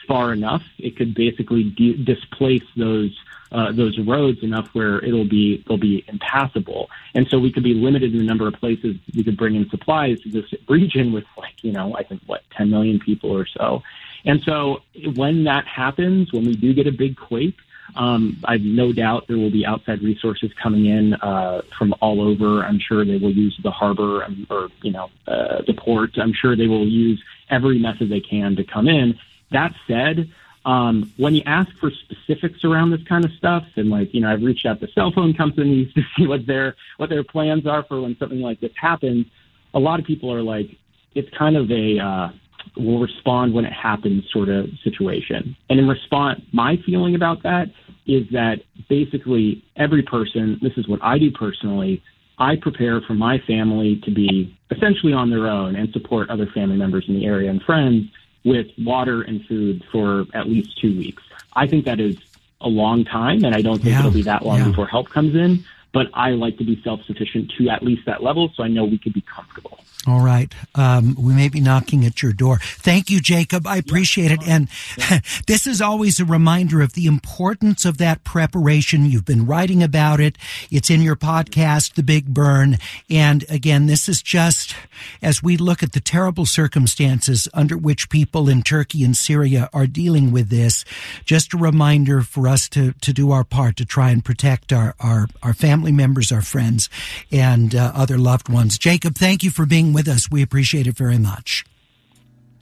far 0.08 0.32
enough, 0.32 0.64
it 0.78 0.96
could 0.96 1.14
basically 1.14 1.64
de- 1.64 2.04
displace 2.04 2.64
those 2.76 3.18
uh, 3.52 3.72
those 3.72 3.98
roads 4.00 4.44
enough 4.44 4.68
where 4.74 5.04
it'll 5.04 5.28
be 5.28 5.64
they'll 5.68 5.78
be 5.78 6.04
impassable, 6.08 6.90
and 7.14 7.28
so 7.30 7.40
we 7.40 7.52
could 7.52 7.64
be 7.64 7.74
limited 7.74 8.14
in 8.14 8.20
the 8.20 8.26
number 8.26 8.48
of 8.48 8.54
places 8.56 8.96
we 9.14 9.24
could 9.24 9.38
bring 9.38 9.56
in 9.56 9.70
supplies 9.70 10.20
to 10.22 10.30
this 10.30 10.46
region 10.68 11.12
with 11.12 11.26
like 11.38 11.64
you 11.64 11.72
know 11.72 11.96
I 11.96 12.04
think 12.04 12.22
what 12.26 12.44
10 12.58 12.70
million 12.70 13.00
people 13.00 13.32
or 13.32 13.46
so, 13.46 13.84
and 14.26 14.42
so 14.44 14.82
when 15.16 15.44
that 15.46 15.66
happens, 15.66 16.32
when 16.32 16.46
we 16.46 16.56
do 16.56 16.74
get 16.74 16.88
a 16.88 16.92
big 16.92 17.18
quake, 17.18 17.58
um, 17.96 18.38
I've 18.44 18.62
no 18.62 18.92
doubt 18.92 19.28
there 19.28 19.38
will 19.38 19.52
be 19.52 19.66
outside 19.66 20.02
resources 20.02 20.52
coming 20.62 20.86
in 20.86 21.14
uh, 21.16 21.62
from 21.78 21.94
all 22.02 22.22
over. 22.22 22.64
I'm 22.64 22.80
sure 22.80 23.06
they 23.06 23.18
will 23.18 23.32
use 23.32 23.58
the 23.64 23.72
harbor 23.72 24.24
um, 24.24 24.46
or 24.50 24.70
you 24.82 24.92
know 24.92 25.10
uh, 25.28 25.62
the 25.66 25.74
port. 25.74 26.18
I'm 26.18 26.34
sure 26.34 26.56
they 26.56 26.68
will 26.68 26.88
use 26.88 27.24
every 27.50 27.80
method 27.80 28.10
they 28.10 28.20
can 28.20 28.56
to 28.58 28.64
come 28.64 28.88
in. 28.88 29.18
That 29.52 29.74
said, 29.88 30.30
um, 30.66 31.14
when 31.16 31.34
you 31.34 31.44
ask 31.46 31.72
for 31.78 31.92
specifics 31.92 32.66
around 32.66 32.92
this 32.92 33.04
kind 33.04 33.24
of 33.24 33.32
stuff, 33.32 33.66
and 33.78 33.90
like 33.90 34.14
you 34.14 34.22
know, 34.22 34.32
I've 34.32 34.44
reached 34.44 34.66
out 34.66 34.80
to 34.82 34.88
cell 34.92 35.12
phone 35.12 35.34
companies 35.34 35.94
to 35.96 36.02
see 36.16 36.28
what 36.28 36.46
their 36.46 36.76
what 36.98 37.10
their 37.10 37.24
plans 37.24 37.66
are 37.66 37.84
for 37.84 38.02
when 38.02 38.18
something 38.18 38.42
like 38.42 38.60
this 38.60 38.74
happens. 38.76 39.28
A 39.74 39.80
lot 39.80 40.00
of 40.00 40.06
people 40.06 40.34
are 40.34 40.42
like, 40.42 40.70
it's 41.16 41.30
kind 41.38 41.56
of 41.56 41.72
a 41.72 42.00
uh, 42.00 42.30
will 42.76 43.00
respond 43.00 43.54
when 43.54 43.66
it 43.66 43.74
happens 43.74 44.24
sort 44.32 44.50
of 44.50 44.70
situation. 44.84 45.56
And 45.70 45.80
in 45.80 45.88
response, 45.88 46.42
my 46.52 46.78
feeling 46.86 47.16
about 47.16 47.44
that 47.44 47.68
is 48.06 48.28
that 48.32 48.62
basically 48.90 49.64
every 49.76 50.02
person, 50.02 50.60
this 50.62 50.74
is 50.78 50.88
what 50.88 51.04
I 51.04 51.18
do 51.18 51.32
personally, 51.32 52.02
I 52.40 52.56
prepare 52.56 53.02
for 53.02 53.14
my 53.14 53.40
family 53.40 54.00
to 54.06 54.12
be 54.12 54.56
essentially 54.72 55.14
on 55.14 55.30
their 55.30 55.48
own 55.48 55.76
and 55.76 55.92
support 55.92 56.30
other 56.30 56.46
family 56.48 56.78
members 56.78 57.06
in 57.08 57.16
the 57.16 57.26
area 57.26 57.50
and 57.50 57.62
friends 57.62 58.06
with 58.46 58.68
water 58.78 59.24
and 59.24 59.44
food 59.46 59.84
for 59.92 60.26
at 60.34 60.48
least 60.48 60.80
two 60.80 60.96
weeks. 60.98 61.24
I 61.54 61.68
think 61.68 61.86
that 61.86 62.00
is 62.00 62.18
a 62.62 62.68
long 62.68 63.04
time, 63.06 63.44
and 63.44 63.54
I 63.56 63.62
don't 63.62 63.78
think 63.78 63.94
yeah. 63.94 64.00
it'll 64.00 64.12
be 64.12 64.24
that 64.24 64.46
long 64.46 64.60
yeah. 64.60 64.68
before 64.70 64.88
help 64.88 65.10
comes 65.10 65.36
in. 65.36 65.64
But 65.94 66.08
I 66.14 66.32
like 66.32 66.58
to 66.58 66.64
be 66.64 66.80
self 66.84 67.02
sufficient 67.06 67.52
to 67.58 67.70
at 67.70 67.82
least 67.82 68.06
that 68.06 68.22
level, 68.22 68.52
so 68.56 68.64
I 68.64 68.68
know 68.68 68.86
we 68.86 68.98
could 68.98 69.14
be 69.14 69.22
comfortable. 69.22 69.80
All 70.08 70.22
right. 70.22 70.54
Um, 70.74 71.16
we 71.20 71.34
may 71.34 71.50
be 71.50 71.60
knocking 71.60 72.06
at 72.06 72.24
your 72.24 72.32
door. 72.32 72.60
Thank 72.62 73.10
you, 73.10 73.20
Jacob. 73.20 73.68
I 73.68 73.76
appreciate 73.76 74.32
it. 74.32 74.40
And 74.48 74.70
this 75.48 75.68
is 75.68 75.82
always 75.82 76.18
a 76.22 76.26
reminder 76.26 76.82
of 76.82 76.94
the 76.94 77.08
importance 77.08 77.84
of 77.84 77.98
that 77.98 78.24
preparation. 78.24 79.06
You've 79.06 79.26
been 79.26 79.46
writing 79.46 79.84
about 79.84 80.22
it. 80.22 80.38
It's 80.72 80.90
in 80.90 81.02
your 81.02 81.18
podcast, 81.18 81.96
The 81.96 82.04
Big 82.04 82.34
Burn. 82.34 82.78
And 83.10 83.44
again, 83.50 83.88
this 83.88 84.08
is 84.08 84.22
just 84.22 84.76
as 85.22 85.44
we 85.44 85.58
look 85.58 85.84
at 85.84 85.92
the 85.92 86.00
terrible 86.00 86.46
circumstances 86.46 87.50
under 87.54 87.78
which 87.78 88.10
people 88.10 88.48
in 88.48 88.64
Turkey 88.64 89.04
and 89.04 89.16
Syria 89.16 89.70
are 89.74 89.88
dealing 89.88 90.32
with 90.32 90.48
this, 90.50 90.86
just 91.26 91.54
a 91.54 91.58
reminder 91.58 92.22
for 92.22 92.48
us 92.48 92.70
to, 92.70 92.94
to 92.94 93.12
do 93.12 93.32
our 93.32 93.44
part 93.44 93.76
to 93.76 93.86
try 93.86 94.12
and 94.12 94.24
protect 94.24 94.72
our, 94.72 94.96
our, 95.02 95.28
our 95.44 95.54
family 95.54 95.92
members, 95.92 96.32
our 96.32 96.42
friends, 96.42 96.90
and 97.30 97.76
uh, 97.76 97.92
other 97.94 98.18
loved 98.18 98.48
ones. 98.48 98.78
Jacob, 98.78 99.16
thank 99.16 99.44
you 99.44 99.52
for 99.52 99.66
being 99.66 99.97
with 99.98 100.08
us. 100.08 100.30
We 100.30 100.44
appreciate 100.44 100.86
it 100.86 100.96
very 100.96 101.18
much. 101.18 101.66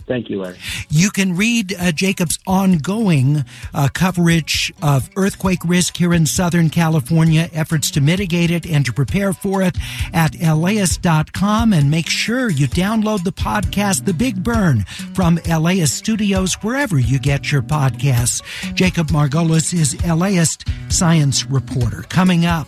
Thank 0.08 0.30
you, 0.30 0.40
Larry. 0.42 0.58
You 0.90 1.10
can 1.10 1.36
read 1.36 1.74
uh, 1.74 1.92
Jacob's 1.92 2.38
ongoing 2.46 3.44
uh, 3.74 3.90
coverage 3.92 4.72
of 4.82 5.10
earthquake 5.16 5.66
risk 5.66 5.98
here 5.98 6.14
in 6.14 6.28
Southern 6.28 6.70
California, 6.70 7.50
efforts 7.52 7.90
to 7.92 8.02
mitigate 8.02 8.52
it 8.52 8.68
and 8.68 8.86
to 8.86 8.94
prepare 8.94 9.34
for 9.34 9.64
it 9.64 9.76
at 10.14 10.36
laist.com. 10.40 11.74
And 11.74 11.90
make 11.90 12.08
sure 12.08 12.52
you 12.52 12.68
download 12.68 13.24
the 13.24 13.32
podcast, 13.32 14.06
The 14.06 14.14
Big 14.14 14.44
Burn, 14.44 14.84
from 15.16 15.40
LAist 15.48 15.96
Studios, 15.96 16.54
wherever 16.62 17.00
you 17.00 17.18
get 17.18 17.52
your 17.52 17.64
podcasts. 17.64 18.44
Jacob 18.76 19.08
Margolis 19.08 19.74
is 19.74 20.00
LAist 20.06 20.68
science 20.90 21.48
reporter. 21.48 22.04
Coming 22.04 22.46
up, 22.46 22.68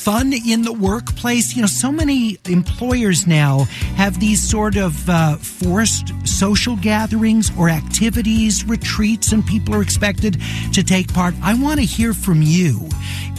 fun 0.00 0.32
in 0.32 0.62
the 0.62 0.72
workplace. 0.72 1.54
You 1.54 1.62
know, 1.62 1.68
so 1.68 1.92
many 1.92 2.38
employers 2.46 3.26
now 3.26 3.64
have 3.96 4.18
these 4.18 4.42
sort 4.42 4.76
of 4.76 5.08
uh, 5.08 5.36
forced 5.36 6.12
social 6.26 6.76
gatherings 6.76 7.50
or 7.58 7.68
activities, 7.68 8.64
retreats, 8.64 9.32
and 9.32 9.44
people 9.44 9.74
are 9.74 9.82
expected 9.82 10.40
to 10.72 10.82
take 10.82 11.12
part. 11.12 11.34
I 11.42 11.54
want 11.54 11.80
to 11.80 11.86
hear 11.86 12.14
from 12.14 12.40
you. 12.42 12.88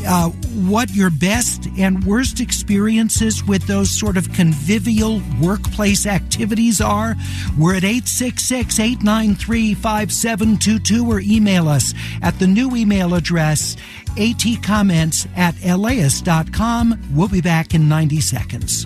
Uh, 0.03 0.29
what 0.67 0.89
your 0.95 1.11
best 1.11 1.67
and 1.77 2.03
worst 2.05 2.39
experiences 2.39 3.43
with 3.43 3.67
those 3.67 3.91
sort 3.91 4.17
of 4.17 4.33
convivial 4.33 5.21
workplace 5.39 6.07
activities 6.07 6.81
are. 6.81 7.15
We're 7.57 7.75
at 7.75 7.83
866 7.83 8.79
893 8.79 9.75
5722 9.75 11.07
or 11.07 11.19
email 11.19 11.67
us 11.67 11.93
at 12.23 12.39
the 12.39 12.47
new 12.47 12.75
email 12.75 13.13
address 13.13 13.77
atcomments 14.15 15.27
at 15.37 15.55
laist.com. 15.77 17.01
We'll 17.13 17.27
be 17.27 17.41
back 17.41 17.73
in 17.73 17.87
90 17.89 18.21
seconds. 18.21 18.85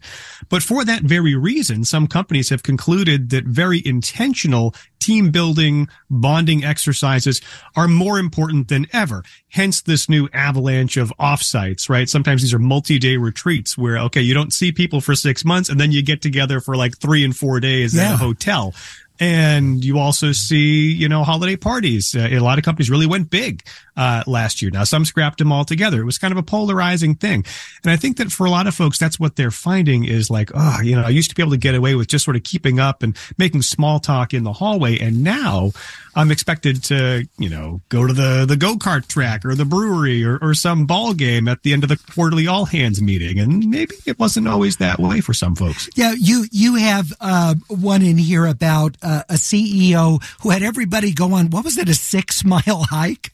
But 0.50 0.62
for 0.62 0.86
that 0.86 1.02
very 1.02 1.36
reason, 1.36 1.84
some 1.84 2.08
companies 2.08 2.50
have 2.50 2.62
concluded 2.62 3.32
that 3.32 3.46
very 3.46 3.82
intentional 3.84 4.76
team 5.00 5.32
building, 5.32 5.90
bonding 6.10 6.64
exercises 6.64 7.42
are 7.76 7.88
more 7.88 8.20
important 8.20 8.70
than 8.70 8.88
ever. 8.94 9.24
Hence 9.50 9.82
this 9.82 10.08
new 10.08 10.30
avalanche 10.32 10.96
of 10.96 11.12
offsites, 11.20 11.90
right? 11.90 12.08
Sometimes 12.08 12.42
these 12.42 12.54
are 12.54 12.60
multi-day 12.60 13.18
retreats 13.18 13.78
where, 13.78 13.98
okay, 13.98 14.22
you 14.22 14.34
don't 14.34 14.54
see 14.54 14.72
people 14.72 15.02
for 15.02 15.16
six 15.16 15.44
months 15.44 15.70
and 15.70 15.80
then 15.80 15.92
you 15.92 16.02
get 16.04 16.22
together 16.22 16.62
for 16.62 16.78
like 16.78 16.98
three 17.00 17.26
and 17.26 17.36
four 17.36 17.60
days 17.60 17.96
yeah. 17.96 18.10
at 18.10 18.14
a 18.14 18.18
hotel. 18.18 18.74
And 19.20 19.86
you 19.86 20.00
also 20.00 20.32
see, 20.32 20.92
you 20.92 21.08
know, 21.08 21.24
holiday 21.24 21.56
parties. 21.56 22.16
Uh, 22.16 22.28
a 22.32 22.40
lot 22.40 22.58
of 22.58 22.66
companies 22.66 22.90
really 22.90 23.06
went 23.06 23.30
big 23.30 23.64
uh, 23.96 24.24
last 24.26 24.62
year. 24.62 24.72
Now 24.72 24.84
some 24.86 25.06
scrapped 25.06 25.38
them 25.38 25.52
all 25.52 25.66
together. 25.66 26.02
It 26.02 26.06
was 26.06 26.18
kind 26.18 26.32
of 26.32 26.38
a 26.38 26.44
polarizing 26.44 27.16
thing. 27.16 27.46
And 27.84 27.92
I 27.92 27.96
think 27.96 28.18
that 28.18 28.32
for 28.32 28.46
a 28.46 28.50
lot 28.50 28.66
of 28.66 28.74
folks, 28.74 28.98
that's 28.98 29.20
what 29.20 29.36
they're 29.36 29.52
finding 29.52 30.04
is 30.04 30.32
like, 30.32 30.50
oh, 30.56 30.80
you 30.82 30.96
know, 30.96 31.04
I 31.04 31.10
used 31.10 31.30
to 31.30 31.36
be 31.36 31.44
able 31.44 31.52
to 31.52 31.58
get 31.58 31.76
away 31.76 31.94
with 31.94 32.08
just 32.08 32.26
sort 32.26 32.36
of 32.36 32.44
keeping 32.44 32.80
up 32.80 33.04
and 33.04 33.16
making 33.38 33.62
small 33.62 34.00
talk 34.00 34.34
in 34.34 34.44
the 34.44 34.54
hallway. 34.54 34.98
And 34.98 35.24
now 35.24 35.72
I'm 36.16 36.32
expected 36.32 36.84
to, 36.86 37.28
you 37.38 37.50
know, 37.50 37.82
go 37.90 38.08
to 38.08 38.14
the, 38.14 38.46
the 38.48 38.58
go-kart 38.58 39.08
track 39.08 39.46
or 39.46 39.54
the 39.54 39.66
brewery 39.66 40.26
or, 40.26 40.40
or 40.42 40.56
some 40.56 40.86
ball 40.88 41.14
game 41.14 41.48
at 41.48 41.62
the 41.62 41.72
end 41.72 41.84
of 41.84 41.90
the 41.90 41.98
quarterly 41.98 42.48
all 42.48 42.66
hands 42.66 43.00
meeting. 43.00 43.40
And 43.40 43.70
maybe 43.70 43.96
it 44.08 44.18
wasn't 44.18 44.48
always 44.48 44.78
that 44.78 45.00
way 45.00 45.22
for 45.22 45.34
some 45.34 45.56
folks. 45.56 45.88
Yeah. 45.96 46.14
You, 46.18 46.46
you 46.52 46.76
have, 46.76 47.14
uh, 47.22 47.56
one 47.68 48.02
in 48.02 48.18
here 48.18 48.48
about, 48.48 48.98
uh, 49.04 49.24
a 49.30 49.36
CEO 49.36 50.24
who 50.42 50.50
had 50.50 50.64
everybody 50.64 51.14
go 51.14 51.34
on, 51.34 51.50
what 51.50 51.64
was 51.64 51.78
it, 51.78 51.90
a 51.90 51.94
six 51.94 52.44
mile 52.44 52.62
hike? 52.90 53.32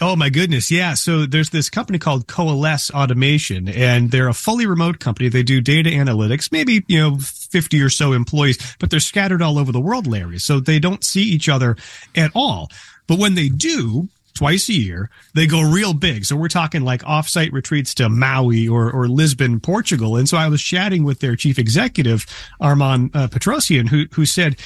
Oh 0.00 0.16
my 0.16 0.30
goodness. 0.30 0.70
Yeah. 0.70 0.94
So 0.94 1.26
there's 1.26 1.50
this 1.50 1.70
company 1.70 1.98
called 1.98 2.26
Coalesce 2.26 2.90
Automation 2.90 3.68
and 3.68 4.10
they're 4.10 4.28
a 4.28 4.34
fully 4.34 4.66
remote 4.66 4.98
company. 4.98 5.28
They 5.28 5.44
do 5.44 5.60
data 5.60 5.90
analytics, 5.90 6.50
maybe, 6.50 6.84
you 6.88 6.98
know, 6.98 7.18
50 7.18 7.80
or 7.80 7.88
so 7.88 8.12
employees, 8.12 8.74
but 8.80 8.90
they're 8.90 8.98
scattered 8.98 9.42
all 9.42 9.58
over 9.58 9.70
the 9.70 9.80
world, 9.80 10.08
Larry. 10.08 10.38
So 10.38 10.58
they 10.58 10.80
don't 10.80 11.04
see 11.04 11.22
each 11.22 11.48
other 11.48 11.76
at 12.16 12.32
all. 12.34 12.68
But 13.06 13.18
when 13.18 13.34
they 13.34 13.48
do, 13.48 14.08
twice 14.34 14.68
a 14.68 14.74
year. 14.74 15.10
They 15.34 15.46
go 15.46 15.60
real 15.60 15.94
big. 15.94 16.24
So 16.24 16.36
we're 16.36 16.48
talking 16.48 16.82
like 16.82 17.02
offsite 17.02 17.52
retreats 17.52 17.94
to 17.94 18.08
Maui 18.08 18.68
or, 18.68 18.90
or 18.90 19.08
Lisbon, 19.08 19.60
Portugal. 19.60 20.16
And 20.16 20.28
so 20.28 20.36
I 20.36 20.48
was 20.48 20.62
chatting 20.62 21.04
with 21.04 21.20
their 21.20 21.36
chief 21.36 21.58
executive, 21.58 22.26
Armand 22.60 23.10
uh, 23.14 23.28
Petrosian, 23.28 23.88
who, 23.88 24.06
who 24.12 24.26
said, 24.26 24.56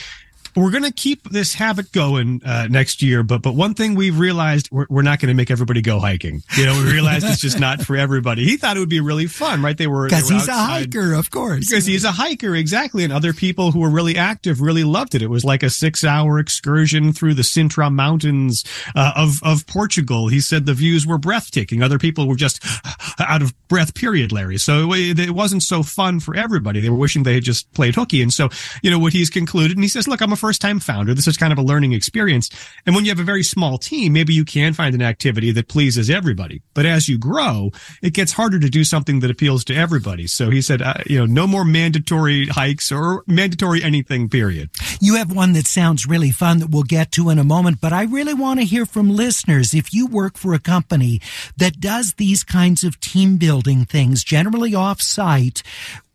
we're 0.56 0.70
going 0.70 0.84
to 0.84 0.92
keep 0.92 1.28
this 1.30 1.54
habit 1.54 1.92
going 1.92 2.42
uh, 2.44 2.66
next 2.68 3.02
year, 3.02 3.22
but 3.22 3.42
but 3.42 3.54
one 3.54 3.74
thing 3.74 3.94
we've 3.94 4.18
realized 4.18 4.68
we're, 4.72 4.86
we're 4.88 5.02
not 5.02 5.20
going 5.20 5.28
to 5.28 5.34
make 5.34 5.50
everybody 5.50 5.82
go 5.82 6.00
hiking. 6.00 6.42
You 6.56 6.66
know, 6.66 6.82
we 6.82 6.90
realized 6.90 7.26
it's 7.26 7.40
just 7.40 7.60
not 7.60 7.82
for 7.82 7.96
everybody. 7.96 8.44
He 8.44 8.56
thought 8.56 8.76
it 8.76 8.80
would 8.80 8.88
be 8.88 9.00
really 9.00 9.26
fun, 9.26 9.62
right? 9.62 9.76
They 9.76 9.86
were 9.86 10.08
because 10.08 10.28
he's 10.28 10.48
outside. 10.48 10.54
a 10.54 10.98
hiker, 10.98 11.12
of 11.14 11.30
course. 11.30 11.68
Because 11.68 11.84
he's 11.84 12.04
a 12.04 12.12
hiker, 12.12 12.54
exactly. 12.54 13.04
And 13.04 13.12
other 13.12 13.32
people 13.32 13.72
who 13.72 13.80
were 13.80 13.90
really 13.90 14.16
active 14.16 14.60
really 14.60 14.84
loved 14.84 15.14
it. 15.14 15.22
It 15.22 15.28
was 15.28 15.44
like 15.44 15.62
a 15.62 15.70
six-hour 15.70 16.38
excursion 16.38 17.12
through 17.12 17.34
the 17.34 17.42
Sintra 17.42 17.92
Mountains 17.92 18.64
uh, 18.94 19.12
of 19.14 19.40
of 19.42 19.66
Portugal. 19.66 20.28
He 20.28 20.40
said 20.40 20.64
the 20.64 20.74
views 20.74 21.06
were 21.06 21.18
breathtaking. 21.18 21.82
Other 21.82 21.98
people 21.98 22.26
were 22.26 22.36
just 22.36 22.64
out 23.18 23.42
of 23.42 23.54
breath. 23.68 23.94
Period, 23.94 24.32
Larry. 24.32 24.58
So 24.58 24.92
it, 24.94 25.18
it 25.18 25.30
wasn't 25.32 25.62
so 25.62 25.82
fun 25.82 26.20
for 26.20 26.34
everybody. 26.34 26.80
They 26.80 26.90
were 26.90 26.96
wishing 26.96 27.22
they 27.22 27.34
had 27.34 27.44
just 27.44 27.70
played 27.72 27.94
hooky. 27.94 28.22
And 28.22 28.32
so, 28.32 28.48
you 28.82 28.90
know, 28.90 28.98
what 28.98 29.12
he's 29.12 29.30
concluded, 29.30 29.76
and 29.76 29.84
he 29.84 29.88
says, 29.88 30.08
"Look, 30.08 30.20
I'm 30.22 30.32
a 30.32 30.36
first 30.46 30.60
time 30.60 30.78
founder. 30.78 31.12
This 31.12 31.26
is 31.26 31.36
kind 31.36 31.52
of 31.52 31.58
a 31.58 31.62
learning 31.62 31.92
experience. 31.92 32.50
And 32.86 32.94
when 32.94 33.04
you 33.04 33.10
have 33.10 33.18
a 33.18 33.24
very 33.24 33.42
small 33.42 33.78
team, 33.78 34.12
maybe 34.12 34.32
you 34.32 34.44
can 34.44 34.74
find 34.74 34.94
an 34.94 35.02
activity 35.02 35.50
that 35.50 35.66
pleases 35.66 36.08
everybody. 36.08 36.62
But 36.72 36.86
as 36.86 37.08
you 37.08 37.18
grow, 37.18 37.72
it 38.00 38.14
gets 38.14 38.30
harder 38.30 38.60
to 38.60 38.70
do 38.70 38.84
something 38.84 39.18
that 39.20 39.30
appeals 39.30 39.64
to 39.64 39.74
everybody. 39.74 40.28
So 40.28 40.50
he 40.50 40.62
said, 40.62 40.82
uh, 40.82 40.94
you 41.04 41.18
know, 41.18 41.26
no 41.26 41.48
more 41.48 41.64
mandatory 41.64 42.46
hikes 42.46 42.92
or 42.92 43.24
mandatory 43.26 43.82
anything, 43.82 44.28
period. 44.28 44.70
You 45.00 45.16
have 45.16 45.34
one 45.34 45.52
that 45.54 45.66
sounds 45.66 46.06
really 46.06 46.30
fun 46.30 46.60
that 46.60 46.70
we'll 46.70 46.84
get 46.84 47.10
to 47.12 47.28
in 47.30 47.40
a 47.40 47.44
moment, 47.44 47.80
but 47.80 47.92
I 47.92 48.04
really 48.04 48.34
want 48.34 48.60
to 48.60 48.66
hear 48.66 48.86
from 48.86 49.10
listeners. 49.10 49.74
If 49.74 49.92
you 49.92 50.06
work 50.06 50.38
for 50.38 50.54
a 50.54 50.60
company 50.60 51.20
that 51.56 51.80
does 51.80 52.14
these 52.14 52.44
kinds 52.44 52.84
of 52.84 53.00
team 53.00 53.36
building 53.36 53.84
things, 53.84 54.22
generally 54.22 54.76
off 54.76 55.02
site, 55.02 55.64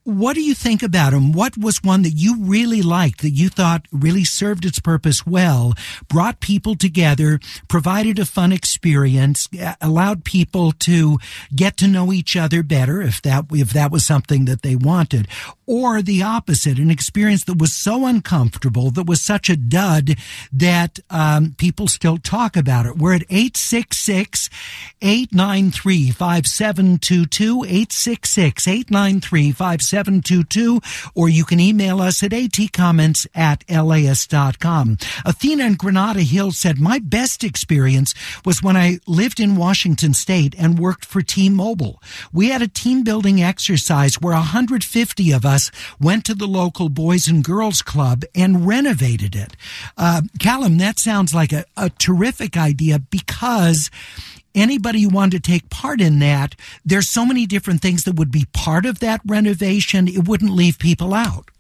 what 0.04 0.34
do 0.34 0.42
you 0.42 0.56
think 0.56 0.82
about 0.82 1.12
them? 1.12 1.32
What 1.32 1.58
was 1.58 1.84
one 1.84 2.02
that 2.04 2.12
you 2.12 2.38
really 2.40 2.82
liked 2.82 3.22
that 3.22 3.32
you 3.32 3.50
thought 3.50 3.86
really 3.92 4.24
served 4.24 4.66
its 4.66 4.80
purpose 4.80 5.26
well, 5.26 5.74
brought 6.08 6.40
people 6.40 6.76
together, 6.76 7.40
provided 7.68 8.18
a 8.18 8.26
fun 8.26 8.52
experience, 8.52 9.48
allowed 9.80 10.24
people 10.24 10.72
to 10.74 11.20
get 11.56 11.78
to 11.78 11.88
know 11.88 12.12
each 12.12 12.36
other 12.36 12.64
better 12.64 13.02
if 13.02 13.22
that 13.22 13.46
if 13.52 13.74
that 13.74 13.92
was 13.92 14.06
something 14.06 14.46
that 14.46 14.64
they 14.64 14.76
wanted, 14.76 15.28
or 15.72 16.02
the 16.02 16.22
opposite, 16.22 16.78
an 16.78 16.92
experience 16.92 17.46
that 17.46 17.58
was 17.58 17.72
so 17.72 18.06
uncomfortable, 18.06 18.92
that 18.92 19.08
was 19.08 19.22
such 19.22 19.50
a 19.50 19.56
dud 19.56 20.18
that 20.52 21.00
um, 21.10 21.56
people 21.58 21.88
still 21.88 22.18
talk 22.18 22.58
about 22.58 22.86
it. 22.86 22.98
We're 22.98 23.16
at 23.16 23.24
866 23.30 24.50
893 25.02 26.12
5722 26.12 27.64
866 27.64 28.68
893 28.68 29.52
722, 29.54 30.82
or 31.16 31.30
you 31.30 31.46
can 31.46 31.62
email 31.62 32.02
us 32.02 32.22
at 32.22 32.32
atcomments 32.32 33.26
at 33.34 33.64
laist.com. 33.70 34.98
Athena 35.24 35.64
in 35.64 35.76
Granada 35.76 36.20
Hills 36.20 36.58
said, 36.58 36.82
My 36.82 37.00
best 37.00 37.46
experience 37.46 38.14
was 38.44 38.62
when 38.62 38.76
I 38.76 39.00
lived 39.08 39.40
in 39.40 39.56
Washington 39.56 40.14
State 40.14 40.54
and 40.58 40.78
worked 40.78 41.06
for 41.06 41.22
T-Mobile. 41.22 42.02
We 42.34 42.50
had 42.50 42.62
a 42.62 42.68
team 42.68 43.06
building 43.06 43.42
exercise 43.42 44.16
where 44.20 44.34
150 44.34 45.32
of 45.32 45.46
us 45.46 45.61
went 46.00 46.26
to 46.26 46.34
the 46.34 46.48
local 46.48 46.90
Boys 46.90 47.28
and 47.28 47.44
Girls 47.44 47.82
Club 47.82 48.24
and 48.34 48.66
renovated 48.66 49.36
it. 49.36 49.56
Uh, 49.98 50.22
Callum, 50.40 50.78
that 50.78 50.98
sounds 50.98 51.36
like 51.36 51.52
a, 51.52 51.66
a 51.76 51.90
terrific 51.90 52.56
idea 52.56 53.00
because 53.00 53.92
anybody 54.56 55.02
who 55.02 55.10
wanted 55.10 55.44
to 55.44 55.52
take 55.52 55.70
part 55.70 56.02
in 56.02 56.20
that, 56.20 56.56
there's 56.86 57.10
so 57.10 57.26
many 57.26 57.46
different 57.46 57.82
things 57.82 58.04
that 58.06 58.16
would 58.16 58.32
be 58.32 58.48
part 58.54 58.86
of 58.86 59.00
that 59.00 59.22
renovation. 59.26 60.08
It 60.08 60.28
wouldn't 60.28 60.52
leave 60.52 60.80
people 60.80 61.14
out. 61.14 61.52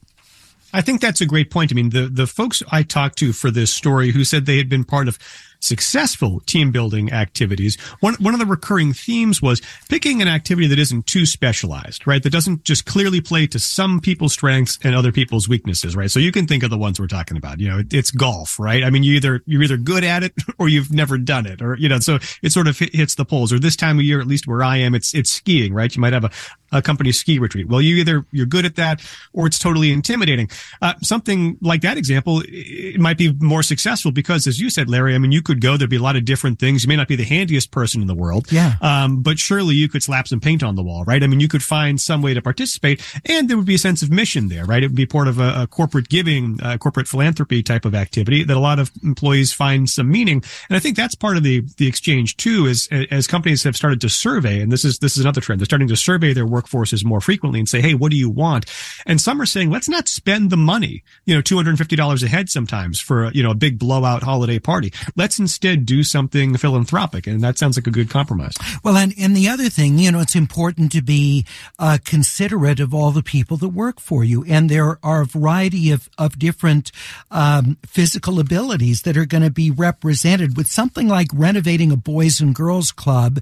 I 0.74 0.82
think 0.82 1.02
that's 1.02 1.22
a 1.22 1.26
great 1.26 1.52
point. 1.52 1.72
I 1.72 1.76
mean, 1.76 1.89
the, 1.89 2.08
the 2.08 2.28
folks 2.28 2.64
I 2.72 2.84
talked 2.84 3.18
to 3.20 3.34
for 3.34 3.52
this 3.52 3.74
story 3.74 4.12
who 4.12 4.24
said 4.24 4.45
they 4.45 4.58
had 4.58 4.70
been 4.70 4.86
part 4.86 5.08
of 5.08 5.20
successful 5.62 6.41
team 6.41 6.72
building 6.72 7.12
activities, 7.12 7.80
one, 7.99 8.16
one 8.16 8.34
of 8.34 8.39
the 8.39 8.45
recurring 8.45 8.93
themes 8.93 9.41
was 9.41 9.62
picking 9.89 10.22
an 10.22 10.28
activity 10.28 10.68
that 10.68 10.80
isn't 10.80 11.07
too 11.07 11.26
specialized, 11.26 12.05
right? 12.05 12.22
That 12.22 12.32
doesn't 12.32 12.64
just 12.64 12.86
clearly 12.86 13.22
play 13.22 13.47
to 13.47 13.59
some 13.59 14.01
people's 14.01 14.34
strengths 14.34 14.78
and 14.84 14.95
other 14.95 15.12
people's 15.12 15.47
weaknesses, 15.47 15.95
right? 15.95 16.12
So 16.12 16.20
you 16.20 16.32
can 16.32 16.47
think 16.47 16.64
of 16.64 16.70
the 16.70 16.78
ones 16.78 16.99
we're 16.99 17.07
talking 17.07 17.38
about. 17.38 17.59
You 17.59 17.70
know, 17.70 17.80
it, 17.80 17.93
it's 17.93 18.12
golf, 18.12 18.59
right? 18.59 18.84
I 18.84 18.89
mean, 18.89 19.03
you 19.03 19.14
either, 19.14 19.41
you're 19.45 19.64
either 19.64 19.78
good 19.78 20.03
at 20.03 20.24
it 20.24 20.34
or 20.59 20.68
you've 20.68 20.91
never 20.91 21.18
done 21.18 21.45
it 21.45 21.62
or, 21.62 21.76
you 21.78 21.88
know, 21.88 21.99
so 21.99 22.20
it 22.41 22.51
sort 22.51 22.68
of 22.68 22.78
hits 22.78 23.16
the 23.16 23.26
poles 23.26 23.53
or 23.53 23.59
this 23.59 23.76
time 23.76 23.99
of 23.99 24.05
year, 24.05 24.20
at 24.20 24.28
least 24.28 24.47
where 24.47 24.64
I 24.64 24.78
am, 24.78 24.95
it's, 24.95 25.14
it's 25.14 25.32
skiing, 25.32 25.74
right? 25.74 25.95
You 25.95 26.01
might 26.01 26.14
have 26.14 26.26
a, 26.26 26.32
a 26.72 26.82
company 26.82 27.11
ski 27.11 27.39
retreat. 27.39 27.67
Well, 27.67 27.82
you 27.82 27.97
either 27.97 28.26
you're 28.32 28.45
good 28.45 28.65
at 28.65 28.76
that 28.76 29.01
or 29.34 29.47
it's 29.47 29.59
totally 29.59 29.91
intimidating. 29.91 30.49
Uh, 30.82 30.93
something 31.01 31.57
like 31.61 31.82
that 31.82 31.97
example, 31.97 32.41
it 32.47 32.99
might 32.99 33.17
be 33.17 33.34
more 33.34 33.63
successful 33.63 34.11
because, 34.11 34.47
as 34.47 34.59
you 34.59 34.69
said, 34.69 34.89
Larry, 34.89 35.15
I 35.15 35.17
mean, 35.17 35.32
you 35.32 35.41
could 35.41 35.61
go. 35.61 35.78
There'd 35.78 35.89
be 35.89 35.97
a 35.97 36.01
lot 36.01 36.15
of 36.15 36.26
different 36.26 36.59
things. 36.59 36.84
You 36.84 36.89
may 36.89 36.95
not 36.95 37.07
be 37.07 37.15
the 37.15 37.24
handiest 37.24 37.72
person 37.72 38.01
in 38.01 38.07
the 38.07 38.15
world, 38.15 38.51
yeah, 38.51 38.76
um, 38.82 39.22
but 39.22 39.39
surely 39.39 39.76
you 39.76 39.89
could 39.89 40.03
slap 40.03 40.28
some 40.28 40.39
paint 40.39 40.63
on 40.63 40.76
the 40.76 40.84
wall, 40.84 41.03
right? 41.05 41.24
I 41.24 41.28
mean, 41.28 41.39
you 41.39 41.47
could 41.47 41.63
find 41.63 41.99
some 41.99 42.22
way 42.22 42.34
to 42.34 42.41
participate, 42.41 43.01
and 43.26 43.49
there 43.49 43.57
would 43.57 43.65
be 43.65 43.76
a 43.76 43.80
sense 43.80 44.01
of 44.01 44.11
mission 44.11 44.49
there, 44.49 44.65
right? 44.65 44.84
It 44.84 44.88
would 44.88 44.95
be 44.95 45.05
part 45.05 45.28
of 45.28 45.39
a, 45.39 45.63
a 45.63 45.67
corporate 45.67 46.09
giving, 46.09 46.59
uh, 46.61 46.78
corporate 46.78 47.07
philanthropy 47.07 47.63
type 47.63 47.86
of 47.86 47.95
activity 47.95 48.43
that 48.43 48.55
a 48.55 48.59
lot 48.59 48.80
of 48.80 48.91
employees 49.03 49.53
find 49.53 49.89
some 49.89 50.09
meaning. 50.09 50.43
And 50.69 50.78
I 50.78 50.80
think 50.80 50.95
that's 50.95 51.15
part 51.15 51.38
of 51.38 51.43
the 51.43 51.61
the 51.78 51.88
exchange 51.88 52.38
too. 52.38 52.65
Is 52.65 52.88
as 53.11 53.28
companies 53.28 53.63
have 53.63 53.76
started 53.76 54.01
to 54.01 54.09
survey, 54.09 54.61
and 54.61 54.72
this 54.72 54.86
is 54.86 54.99
this 54.99 55.17
is 55.17 55.24
another 55.24 55.41
trend. 55.41 55.59
They're 55.59 55.65
starting 55.65 55.88
to 55.88 55.97
survey 55.97 56.34
their 56.34 56.45
work 56.45 56.61
workforces 56.62 57.03
more 57.03 57.22
frequently 57.22 57.59
and 57.59 57.68
say, 57.68 57.82
Hey, 57.82 57.93
what 57.93 58.12
do 58.12 58.18
you 58.18 58.30
want? 58.30 58.66
And 59.05 59.20
some 59.20 59.41
are 59.41 59.45
saying, 59.45 59.70
let's 59.70 59.89
not 59.89 60.07
spend 60.07 60.49
the 60.49 60.57
money, 60.57 61.03
you 61.26 61.36
know, 61.36 61.41
$250 61.41 62.24
a 62.24 62.28
head 62.28 62.49
sometimes 62.49 62.99
for, 62.99 63.32
you 63.32 63.43
know, 63.43 63.51
a 63.51 63.55
big 63.55 63.80
blowout 63.80 64.24
holiday 64.24 64.59
party. 64.59 64.93
Let's 65.16 65.39
instead 65.39 65.86
do 65.86 66.03
something 66.03 66.55
philanthropic. 66.57 67.28
And 67.28 67.41
that 67.41 67.57
sounds 67.57 67.78
like 67.78 67.88
a 67.88 67.91
good 67.91 68.09
compromise. 68.09 68.53
Well, 68.84 68.97
and, 68.97 69.14
and 69.20 69.36
the 69.36 69.49
other 69.49 69.70
thing, 69.70 69.97
you 69.99 70.12
know, 70.12 70.20
it's 70.20 70.36
important 70.36 70.91
to 70.93 71.01
be 71.01 71.45
uh, 71.80 71.97
considerate 72.05 72.80
of 72.80 72.93
all 72.93 73.12
the 73.12 73.24
people 73.24 73.57
that 73.57 73.70
work 73.70 73.99
for 73.99 74.24
you. 74.24 74.43
And 74.47 74.70
there 74.70 74.99
are 75.03 75.22
a 75.22 75.26
variety 75.26 75.91
of, 75.91 76.09
of 76.18 76.39
different 76.39 76.91
um, 77.30 77.78
physical 77.86 78.39
abilities 78.39 79.03
that 79.03 79.18
are 79.18 79.26
going 79.26 79.43
to 79.43 79.51
be 79.51 79.72
represented 79.72 80.57
with 80.57 80.68
something 80.68 81.07
like 81.07 81.28
renovating 81.34 81.91
a 81.91 81.97
boys 81.97 82.39
and 82.39 82.53
girls 82.53 82.91
club. 82.91 83.39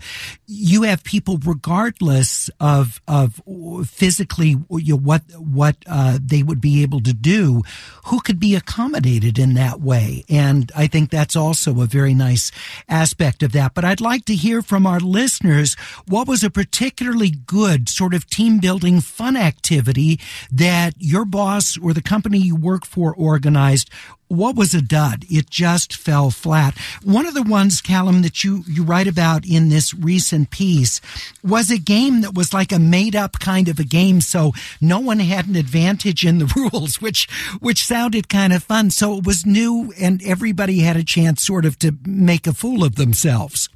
You 0.48 0.84
have 0.84 1.04
people 1.04 1.40
regardless 1.44 2.50
of, 2.60 3.02
of 3.10 3.42
physically 3.88 4.56
you 4.70 4.94
know, 4.94 5.00
what 5.00 5.24
what 5.36 5.76
uh, 5.88 6.20
they 6.22 6.44
would 6.44 6.62
be 6.62 6.84
able 6.84 7.02
to 7.02 7.12
do, 7.12 7.64
who 8.06 8.22
could 8.22 8.40
be 8.40 8.56
accommodated 8.56 9.40
in 9.40 9.56
that 9.56 9.82
way. 9.82 10.24
And 10.30 10.72
I 10.76 10.86
think 10.86 11.10
that's 11.10 11.36
also 11.36 11.82
a 11.82 11.88
very 11.88 12.14
nice 12.14 12.52
aspect 12.88 13.42
of 13.42 13.52
that. 13.54 13.74
But 13.74 13.84
I'd 13.84 14.00
like 14.00 14.26
to 14.26 14.36
hear 14.36 14.62
from 14.62 14.86
our 14.86 15.00
listeners 15.00 15.76
what 16.08 16.28
was 16.28 16.44
a 16.44 16.52
particularly 16.52 17.32
good 17.32 17.90
sort 17.90 18.14
of 18.14 18.30
team 18.30 18.60
building 18.60 19.02
fun 19.02 19.36
activity 19.36 20.20
that 20.52 20.94
your 21.00 21.26
boss 21.26 21.78
or 21.82 21.94
the 21.94 22.04
company 22.04 22.38
you 22.38 22.56
work 22.56 22.86
for 22.86 23.14
organized 23.16 23.90
what 24.30 24.56
was 24.56 24.74
a 24.74 24.82
dud? 24.82 25.26
It 25.30 25.50
just 25.50 25.96
fell 25.96 26.30
flat. 26.30 26.78
One 27.04 27.26
of 27.26 27.34
the 27.34 27.44
ones, 27.44 27.82
Callum, 27.82 28.22
that 28.22 28.44
you, 28.44 28.64
you 28.68 28.84
write 28.84 29.08
about 29.08 29.46
in 29.46 29.70
this 29.70 29.94
recent 29.94 30.52
piece 30.52 31.02
was 31.44 31.70
a 31.70 31.78
game 31.78 32.22
that 32.22 32.36
was 32.36 32.54
like 32.54 32.72
a 32.72 32.80
made 32.80 33.16
up 33.16 33.40
kind 33.40 33.68
of 33.68 33.80
a 33.80 33.84
game. 33.84 34.22
So 34.22 34.54
no 34.80 35.00
one 35.00 35.20
had 35.20 35.48
an 35.48 35.56
advantage 35.56 36.26
in 36.26 36.38
the 36.38 36.70
rules, 36.72 37.02
which, 37.02 37.28
which 37.60 37.86
sounded 37.86 38.30
kind 38.30 38.54
of 38.54 38.64
fun. 38.64 38.92
So 38.92 39.18
it 39.18 39.26
was 39.26 39.46
new 39.46 39.92
and 40.00 40.24
everybody 40.24 40.80
had 40.80 40.96
a 40.96 41.04
chance 41.04 41.44
sort 41.44 41.66
of 41.66 41.78
to 41.80 41.98
make 42.06 42.46
a 42.48 42.54
fool 42.54 42.84
of 42.84 42.96
themselves. 42.96 43.68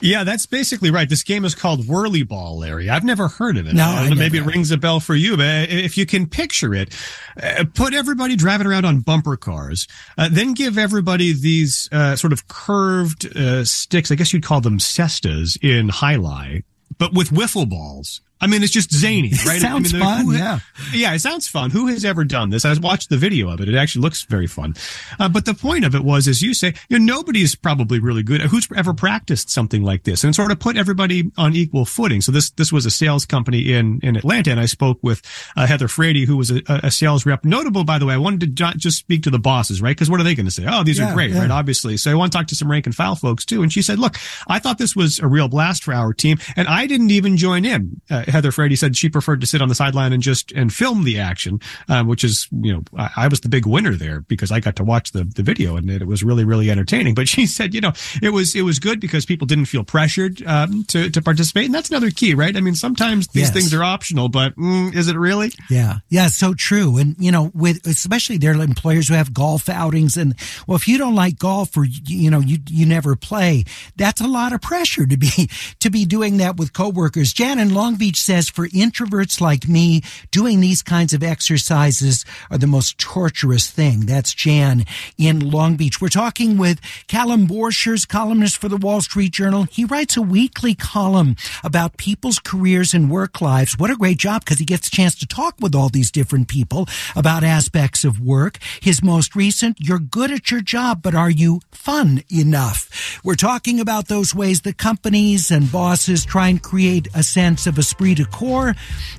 Yeah, 0.00 0.24
that's 0.24 0.46
basically 0.46 0.90
right. 0.90 1.08
This 1.08 1.22
game 1.22 1.44
is 1.44 1.54
called 1.54 1.86
Whirly 1.86 2.22
Ball, 2.22 2.58
Larry. 2.58 2.88
I've 2.88 3.04
never 3.04 3.28
heard 3.28 3.56
of 3.56 3.66
it. 3.66 3.74
No, 3.74 4.08
maybe 4.14 4.38
it 4.38 4.44
rings 4.44 4.70
a 4.70 4.76
bell 4.76 5.00
for 5.00 5.14
you, 5.14 5.36
but 5.36 5.70
if 5.70 5.98
you 5.98 6.06
can 6.06 6.26
picture 6.26 6.74
it, 6.74 6.94
uh, 7.42 7.64
put 7.74 7.94
everybody 7.94 8.36
driving 8.36 8.66
around 8.66 8.84
on 8.84 9.00
bumper 9.00 9.36
cars, 9.36 9.88
uh, 10.16 10.28
then 10.30 10.54
give 10.54 10.78
everybody 10.78 11.32
these 11.32 11.88
uh, 11.90 12.16
sort 12.16 12.32
of 12.32 12.46
curved 12.48 13.36
uh, 13.36 13.64
sticks. 13.64 14.10
I 14.10 14.14
guess 14.14 14.32
you'd 14.32 14.44
call 14.44 14.60
them 14.60 14.78
cestas 14.78 15.58
in 15.62 15.88
jai 15.88 16.14
alai, 16.16 16.64
but 16.98 17.12
with 17.12 17.30
wiffle 17.30 17.68
balls. 17.68 18.20
I 18.40 18.46
mean, 18.46 18.62
it's 18.62 18.72
just 18.72 18.92
zany, 18.92 19.32
right? 19.46 19.60
sounds 19.60 19.92
I 19.92 19.96
mean, 19.96 20.06
fun. 20.06 20.24
Who, 20.26 20.36
yeah. 20.36 20.60
Yeah, 20.92 21.14
it 21.14 21.20
sounds 21.20 21.48
fun. 21.48 21.70
Who 21.70 21.88
has 21.88 22.04
ever 22.04 22.24
done 22.24 22.50
this? 22.50 22.64
I 22.64 22.74
watched 22.78 23.08
the 23.08 23.16
video 23.16 23.50
of 23.50 23.60
it. 23.60 23.68
It 23.68 23.74
actually 23.74 24.02
looks 24.02 24.22
very 24.22 24.46
fun. 24.46 24.74
Uh, 25.18 25.28
but 25.28 25.44
the 25.44 25.54
point 25.54 25.84
of 25.84 25.94
it 25.94 26.04
was, 26.04 26.28
as 26.28 26.42
you 26.42 26.54
say, 26.54 26.74
you 26.88 26.98
know, 26.98 27.16
nobody's 27.16 27.54
probably 27.54 27.98
really 27.98 28.22
good. 28.22 28.40
Who's 28.42 28.68
ever 28.76 28.94
practiced 28.94 29.50
something 29.50 29.82
like 29.82 30.04
this 30.04 30.22
and 30.22 30.34
sort 30.34 30.52
of 30.52 30.60
put 30.60 30.76
everybody 30.76 31.30
on 31.36 31.54
equal 31.54 31.84
footing? 31.84 32.20
So 32.20 32.30
this, 32.32 32.50
this 32.50 32.72
was 32.72 32.86
a 32.86 32.90
sales 32.90 33.26
company 33.26 33.72
in, 33.72 34.00
in 34.02 34.16
Atlanta. 34.16 34.50
And 34.50 34.60
I 34.60 34.66
spoke 34.66 34.98
with 35.02 35.22
uh, 35.56 35.66
Heather 35.66 35.88
Frady, 35.88 36.24
who 36.24 36.36
was 36.36 36.50
a, 36.50 36.62
a, 36.68 36.90
sales 36.90 37.26
rep. 37.26 37.44
Notable, 37.44 37.84
by 37.84 37.98
the 37.98 38.06
way, 38.06 38.14
I 38.14 38.18
wanted 38.18 38.56
to 38.56 38.72
just 38.76 38.98
speak 38.98 39.22
to 39.24 39.30
the 39.30 39.38
bosses, 39.38 39.82
right? 39.82 39.96
Because 39.96 40.10
what 40.10 40.20
are 40.20 40.24
they 40.24 40.34
going 40.34 40.46
to 40.46 40.52
say? 40.52 40.64
Oh, 40.68 40.84
these 40.84 40.98
yeah, 40.98 41.10
are 41.10 41.14
great, 41.14 41.30
yeah. 41.30 41.40
right? 41.40 41.50
Obviously. 41.50 41.96
So 41.96 42.10
I 42.10 42.14
want 42.14 42.32
to 42.32 42.38
talk 42.38 42.46
to 42.48 42.54
some 42.54 42.70
rank 42.70 42.86
and 42.86 42.94
file 42.94 43.16
folks 43.16 43.44
too. 43.44 43.62
And 43.62 43.72
she 43.72 43.82
said, 43.82 43.98
look, 43.98 44.16
I 44.46 44.58
thought 44.58 44.78
this 44.78 44.94
was 44.94 45.18
a 45.18 45.26
real 45.26 45.48
blast 45.48 45.84
for 45.84 45.92
our 45.92 46.12
team. 46.12 46.38
And 46.56 46.68
I 46.68 46.86
didn't 46.86 47.10
even 47.10 47.36
join 47.36 47.64
in. 47.64 48.00
Uh, 48.10 48.24
Heather 48.28 48.52
Frady 48.52 48.76
said 48.76 48.96
she 48.96 49.08
preferred 49.08 49.40
to 49.40 49.46
sit 49.46 49.62
on 49.62 49.68
the 49.68 49.74
sideline 49.74 50.12
and 50.12 50.22
just 50.22 50.52
and 50.52 50.72
film 50.72 51.04
the 51.04 51.18
action, 51.18 51.60
uh, 51.88 52.04
which 52.04 52.24
is 52.24 52.48
you 52.52 52.72
know 52.72 52.82
I, 52.96 53.10
I, 53.16 53.28
was 53.28 53.40
the 53.40 53.48
big 53.48 53.66
winner 53.66 53.94
there 53.94 54.20
because 54.22 54.52
I 54.52 54.60
got 54.60 54.76
to 54.76 54.84
watch 54.84 55.12
the 55.12 55.24
the 55.24 55.42
video 55.42 55.76
and 55.76 55.90
it, 55.90 56.06
was 56.06 56.22
really 56.22 56.44
really 56.44 56.70
entertaining. 56.70 57.14
But 57.14 57.28
she 57.28 57.46
said 57.46 57.74
you 57.74 57.80
know 57.80 57.92
it 58.22 58.30
was 58.30 58.54
it 58.54 58.62
was 58.62 58.78
good 58.78 59.00
because 59.00 59.26
people 59.26 59.46
didn't 59.46 59.66
feel 59.66 59.84
pressured 59.84 60.44
um, 60.46 60.84
to 60.88 61.10
to 61.10 61.22
participate, 61.22 61.66
and 61.66 61.74
that's 61.74 61.90
another 61.90 62.10
key, 62.10 62.34
right? 62.34 62.56
I 62.56 62.60
mean 62.60 62.74
sometimes 62.74 63.28
these 63.28 63.44
yes. 63.44 63.52
things 63.52 63.74
are 63.74 63.84
optional, 63.84 64.28
but 64.28 64.56
mm, 64.56 64.94
is 64.94 65.08
it 65.08 65.16
really? 65.16 65.52
Yeah, 65.70 65.98
yeah, 66.08 66.28
so 66.28 66.54
true. 66.54 66.98
And 66.98 67.16
you 67.18 67.32
know 67.32 67.50
with 67.54 67.86
especially 67.86 68.38
there 68.38 68.52
are 68.52 68.62
employers 68.62 69.08
who 69.08 69.14
have 69.14 69.32
golf 69.32 69.68
outings, 69.68 70.16
and 70.16 70.34
well 70.66 70.76
if 70.76 70.86
you 70.86 70.98
don't 70.98 71.14
like 71.14 71.38
golf 71.38 71.76
or 71.76 71.84
you 71.84 72.30
know 72.30 72.40
you 72.40 72.58
you 72.68 72.86
never 72.86 73.16
play, 73.16 73.64
that's 73.96 74.20
a 74.20 74.26
lot 74.26 74.52
of 74.52 74.60
pressure 74.60 75.06
to 75.06 75.16
be 75.16 75.50
to 75.80 75.90
be 75.90 76.04
doing 76.04 76.38
that 76.38 76.56
with 76.56 76.72
coworkers. 76.72 77.32
Jan 77.32 77.58
in 77.58 77.74
Long 77.74 77.96
Beach 77.96 78.17
Says 78.18 78.48
for 78.48 78.68
introverts 78.68 79.40
like 79.40 79.68
me, 79.68 80.02
doing 80.30 80.60
these 80.60 80.82
kinds 80.82 81.12
of 81.12 81.22
exercises 81.22 82.24
are 82.50 82.58
the 82.58 82.66
most 82.66 82.98
torturous 82.98 83.70
thing. 83.70 84.06
That's 84.06 84.34
Jan 84.34 84.84
in 85.16 85.50
Long 85.50 85.76
Beach. 85.76 86.00
We're 86.00 86.08
talking 86.08 86.58
with 86.58 86.80
Callum 87.06 87.46
Borchers, 87.46 88.06
columnist 88.06 88.56
for 88.58 88.68
the 88.68 88.76
Wall 88.76 89.00
Street 89.00 89.32
Journal. 89.32 89.64
He 89.64 89.84
writes 89.84 90.16
a 90.16 90.22
weekly 90.22 90.74
column 90.74 91.36
about 91.62 91.96
people's 91.96 92.38
careers 92.38 92.94
and 92.94 93.10
work 93.10 93.40
lives. 93.40 93.78
What 93.78 93.90
a 93.90 93.96
great 93.96 94.18
job 94.18 94.44
because 94.44 94.58
he 94.58 94.64
gets 94.64 94.88
a 94.88 94.90
chance 94.90 95.14
to 95.16 95.26
talk 95.26 95.56
with 95.60 95.74
all 95.74 95.88
these 95.88 96.10
different 96.10 96.48
people 96.48 96.88
about 97.14 97.44
aspects 97.44 98.04
of 98.04 98.20
work. 98.20 98.58
His 98.80 99.02
most 99.02 99.36
recent, 99.36 99.78
you're 99.80 99.98
good 99.98 100.30
at 100.30 100.50
your 100.50 100.60
job, 100.60 101.02
but 101.02 101.14
are 101.14 101.30
you 101.30 101.60
fun 101.70 102.22
enough? 102.32 103.20
We're 103.22 103.34
talking 103.34 103.80
about 103.80 104.08
those 104.08 104.34
ways 104.34 104.62
that 104.62 104.78
companies 104.78 105.50
and 105.50 105.70
bosses 105.70 106.24
try 106.24 106.48
and 106.48 106.62
create 106.62 107.08
a 107.14 107.22
sense 107.22 107.66
of 107.66 107.78
esprit 107.78 108.07
de 108.14 108.24
corps 108.24 108.74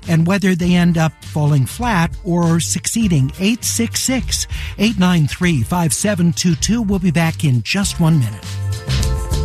and 0.08 0.28
whether 0.28 0.56
they 0.56 0.76
end 0.76 0.98
up 0.98 1.12
falling 1.24 1.66
flat 1.66 2.12
or 2.24 2.60
succeeding. 2.60 3.32
866 3.40 4.48
893 4.78 5.64
5722. 5.64 6.82
We'll 6.82 7.00
be 7.00 7.12
back 7.12 7.44
in 7.44 7.62
just 7.64 8.00
one 8.00 8.20
minute. 8.20 9.39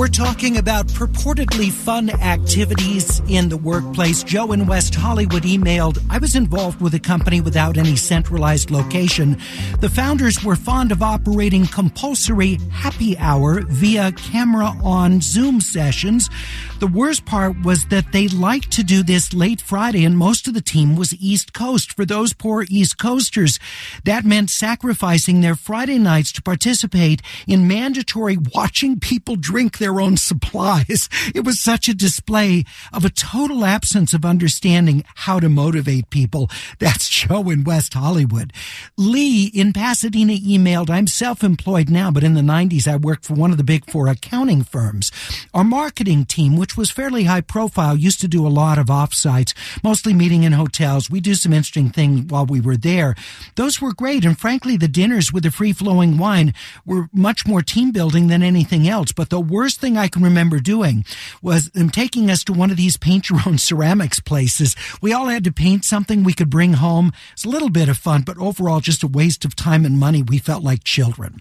We're 0.00 0.08
talking 0.08 0.56
about 0.56 0.86
purportedly 0.86 1.70
fun 1.70 2.08
activities 2.08 3.20
in 3.28 3.50
the 3.50 3.58
workplace. 3.58 4.22
Joe 4.22 4.52
in 4.52 4.66
West 4.66 4.94
Hollywood 4.94 5.42
emailed, 5.42 6.02
I 6.08 6.16
was 6.16 6.34
involved 6.34 6.80
with 6.80 6.94
a 6.94 6.98
company 6.98 7.42
without 7.42 7.76
any 7.76 7.96
centralized 7.96 8.70
location. 8.70 9.36
The 9.80 9.90
founders 9.90 10.42
were 10.42 10.56
fond 10.56 10.90
of 10.90 11.02
operating 11.02 11.66
compulsory 11.66 12.58
happy 12.72 13.18
hour 13.18 13.60
via 13.60 14.12
camera 14.12 14.72
on 14.82 15.20
Zoom 15.20 15.60
sessions. 15.60 16.30
The 16.78 16.86
worst 16.86 17.26
part 17.26 17.60
was 17.62 17.84
that 17.88 18.10
they 18.10 18.26
liked 18.26 18.70
to 18.72 18.82
do 18.82 19.02
this 19.02 19.34
late 19.34 19.60
Friday 19.60 20.06
and 20.06 20.16
most 20.16 20.48
of 20.48 20.54
the 20.54 20.62
team 20.62 20.96
was 20.96 21.12
East 21.20 21.52
Coast. 21.52 21.92
For 21.92 22.06
those 22.06 22.32
poor 22.32 22.64
East 22.70 22.96
Coasters, 22.96 23.58
that 24.04 24.24
meant 24.24 24.48
sacrificing 24.48 25.42
their 25.42 25.56
Friday 25.56 25.98
nights 25.98 26.32
to 26.32 26.42
participate 26.42 27.20
in 27.46 27.68
mandatory 27.68 28.38
watching 28.54 28.98
people 28.98 29.36
drink 29.36 29.76
their 29.76 29.89
own 29.98 30.18
supplies. 30.18 31.08
It 31.32 31.44
was 31.44 31.60
such 31.60 31.88
a 31.88 31.94
display 31.94 32.64
of 32.92 33.04
a 33.04 33.10
total 33.10 33.64
absence 33.64 34.12
of 34.12 34.24
understanding 34.24 35.04
how 35.14 35.38
to 35.38 35.48
motivate 35.48 36.10
people. 36.10 36.50
That's 36.78 37.08
Joe 37.08 37.48
in 37.48 37.64
West 37.64 37.94
Hollywood. 37.94 38.52
Lee 38.96 39.46
in 39.46 39.72
Pasadena 39.72 40.34
emailed, 40.34 40.90
I'm 40.90 41.06
self-employed 41.06 41.88
now, 41.88 42.10
but 42.10 42.24
in 42.24 42.34
the 42.34 42.40
90s 42.40 42.86
I 42.86 42.96
worked 42.96 43.24
for 43.24 43.34
one 43.34 43.52
of 43.52 43.56
the 43.56 43.64
big 43.64 43.88
four 43.90 44.08
accounting 44.08 44.64
firms. 44.64 45.12
Our 45.54 45.64
marketing 45.64 46.26
team, 46.26 46.56
which 46.56 46.76
was 46.76 46.90
fairly 46.90 47.24
high 47.24 47.40
profile, 47.40 47.96
used 47.96 48.20
to 48.20 48.28
do 48.28 48.46
a 48.46 48.48
lot 48.48 48.78
of 48.78 48.86
offsites, 48.86 49.54
mostly 49.82 50.12
meeting 50.12 50.42
in 50.42 50.52
hotels. 50.52 51.10
We 51.10 51.20
do 51.20 51.34
some 51.34 51.52
interesting 51.52 51.90
things 51.90 52.30
while 52.30 52.46
we 52.46 52.60
were 52.60 52.76
there. 52.76 53.14
Those 53.54 53.80
were 53.80 53.94
great. 53.94 54.24
And 54.24 54.38
frankly, 54.38 54.76
the 54.76 54.88
dinners 54.88 55.32
with 55.32 55.44
the 55.44 55.50
free 55.50 55.72
flowing 55.72 56.18
wine 56.18 56.54
were 56.84 57.08
much 57.12 57.46
more 57.46 57.62
team 57.62 57.92
building 57.92 58.26
than 58.28 58.42
anything 58.42 58.88
else. 58.88 59.12
But 59.12 59.30
the 59.30 59.40
worst 59.40 59.79
thing 59.80 59.96
I 59.96 60.08
can 60.08 60.22
remember 60.22 60.60
doing 60.60 61.04
was 61.42 61.70
them 61.70 61.90
taking 61.90 62.30
us 62.30 62.44
to 62.44 62.52
one 62.52 62.70
of 62.70 62.76
these 62.76 62.96
paint 62.96 63.30
your 63.30 63.40
own 63.46 63.58
ceramics 63.58 64.20
places. 64.20 64.76
We 65.00 65.12
all 65.12 65.26
had 65.26 65.44
to 65.44 65.52
paint 65.52 65.84
something 65.84 66.22
we 66.22 66.34
could 66.34 66.50
bring 66.50 66.74
home. 66.74 67.12
It's 67.32 67.44
a 67.44 67.48
little 67.48 67.70
bit 67.70 67.88
of 67.88 67.98
fun, 67.98 68.22
but 68.22 68.38
overall 68.38 68.80
just 68.80 69.02
a 69.02 69.08
waste 69.08 69.44
of 69.44 69.56
time 69.56 69.84
and 69.84 69.98
money. 69.98 70.22
We 70.22 70.38
felt 70.38 70.62
like 70.62 70.84
children. 70.84 71.40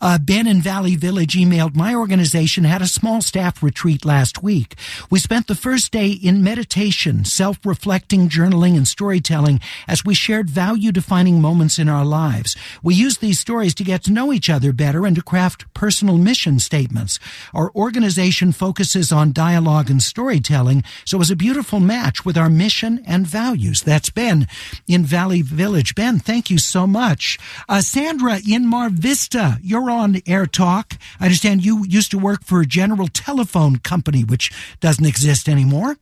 Uh, 0.00 0.18
ben 0.18 0.46
in 0.46 0.62
Valley 0.62 0.96
Village 0.96 1.34
emailed, 1.34 1.74
my 1.74 1.94
organization 1.94 2.64
had 2.64 2.82
a 2.82 2.86
small 2.86 3.20
staff 3.20 3.62
retreat 3.62 4.04
last 4.04 4.42
week. 4.42 4.76
We 5.10 5.18
spent 5.18 5.46
the 5.46 5.54
first 5.54 5.92
day 5.92 6.10
in 6.10 6.42
meditation, 6.42 7.24
self-reflecting, 7.24 8.28
journaling, 8.28 8.76
and 8.76 8.86
storytelling 8.86 9.60
as 9.88 10.04
we 10.04 10.14
shared 10.14 10.48
value 10.48 10.92
defining 10.92 11.40
moments 11.40 11.78
in 11.78 11.88
our 11.88 12.04
lives. 12.04 12.56
We 12.82 12.94
used 12.94 13.20
these 13.20 13.38
stories 13.40 13.74
to 13.74 13.84
get 13.84 14.04
to 14.04 14.12
know 14.12 14.32
each 14.32 14.48
other 14.48 14.72
better 14.72 15.06
and 15.06 15.16
to 15.16 15.22
craft 15.22 15.72
personal 15.74 16.18
mission 16.18 16.58
statements. 16.58 17.18
Our 17.52 17.70
organization 17.80 18.52
focuses 18.52 19.10
on 19.10 19.32
dialogue 19.32 19.90
and 19.90 20.02
storytelling, 20.02 20.84
so 21.04 21.16
it 21.16 21.18
was 21.18 21.30
a 21.30 21.36
beautiful 21.36 21.80
match 21.80 22.24
with 22.24 22.36
our 22.36 22.50
mission 22.50 23.02
and 23.06 23.26
values. 23.26 23.82
That's 23.82 24.10
Ben 24.10 24.46
in 24.86 25.04
Valley 25.04 25.42
Village. 25.42 25.94
Ben, 25.94 26.18
thank 26.18 26.50
you 26.50 26.58
so 26.58 26.86
much. 26.86 27.38
Uh, 27.68 27.80
Sandra 27.80 28.38
in 28.46 28.66
Mar 28.66 28.90
Vista, 28.90 29.58
you're 29.62 29.90
on 29.90 30.20
Air 30.26 30.46
Talk. 30.46 30.98
I 31.18 31.24
understand 31.24 31.64
you 31.64 31.84
used 31.88 32.10
to 32.10 32.18
work 32.18 32.44
for 32.44 32.60
a 32.60 32.66
General 32.66 33.08
Telephone 33.08 33.78
Company, 33.78 34.22
which 34.22 34.52
doesn't 34.80 35.06
exist 35.06 35.48
anymore. 35.48 35.96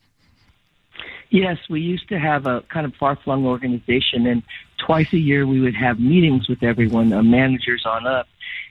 Yes, 1.30 1.58
we 1.68 1.80
used 1.80 2.08
to 2.08 2.18
have 2.18 2.46
a 2.46 2.62
kind 2.72 2.86
of 2.86 2.94
far 2.94 3.16
flung 3.16 3.44
organization, 3.44 4.26
and 4.26 4.42
twice 4.78 5.12
a 5.12 5.18
year 5.18 5.46
we 5.46 5.60
would 5.60 5.74
have 5.74 6.00
meetings 6.00 6.48
with 6.48 6.62
everyone, 6.62 7.12
uh, 7.12 7.22
managers 7.22 7.84
on 7.86 8.06
up. 8.06 8.26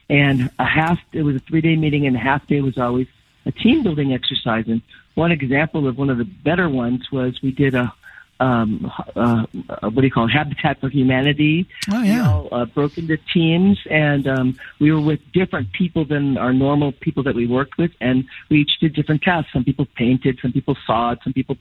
And 0.10 0.50
a 0.58 0.66
half, 0.66 1.00
it 1.12 1.24
was 1.24 1.36
a 1.36 1.40
three 1.40 1.62
day 1.62 1.76
meeting, 1.76 2.08
and 2.08 2.16
a 2.16 2.20
half 2.20 2.46
day 2.48 2.62
was 2.62 2.78
always 2.78 3.08
a 3.46 3.52
team 3.52 3.84
building 3.84 4.14
exercise. 4.14 4.66
And 4.68 4.82
one 5.16 5.32
example 5.32 5.88
of 5.88 5.98
one 5.98 6.10
of 6.10 6.18
the 6.18 6.26
better 6.26 6.70
ones 6.70 7.12
was 7.12 7.42
we 7.42 7.52
did 7.52 7.76
a, 7.76 7.94
um, 8.40 8.92
uh, 9.16 9.46
what 9.82 9.96
do 9.96 10.04
you 10.04 10.12
call 10.12 10.26
it? 10.26 10.32
Habitat 10.32 10.80
for 10.80 10.90
Humanity. 10.90 11.68
Oh, 11.92 12.04
yeah. 12.04 12.14
We 12.14 12.20
all 12.20 12.48
uh, 12.52 12.66
broke 12.66 12.98
into 12.98 13.18
teams, 13.34 13.80
and 13.90 14.28
um, 14.28 14.60
we 14.80 14.92
were 14.92 15.02
with 15.02 15.20
different 15.34 15.72
people 15.74 16.06
than 16.06 16.38
our 16.38 16.54
normal 16.54 16.92
people 16.92 17.24
that 17.24 17.36
we 17.36 17.48
worked 17.48 17.78
with, 17.78 17.92
and 18.00 18.26
we 18.50 18.62
each 18.62 18.80
did 18.80 18.94
different 18.94 19.24
tasks. 19.24 19.52
Some 19.52 19.64
people 19.64 19.88
painted, 19.96 20.40
some 20.42 20.54
people 20.54 20.78
sawed, 20.86 21.20
some 21.24 21.34
people 21.34 21.58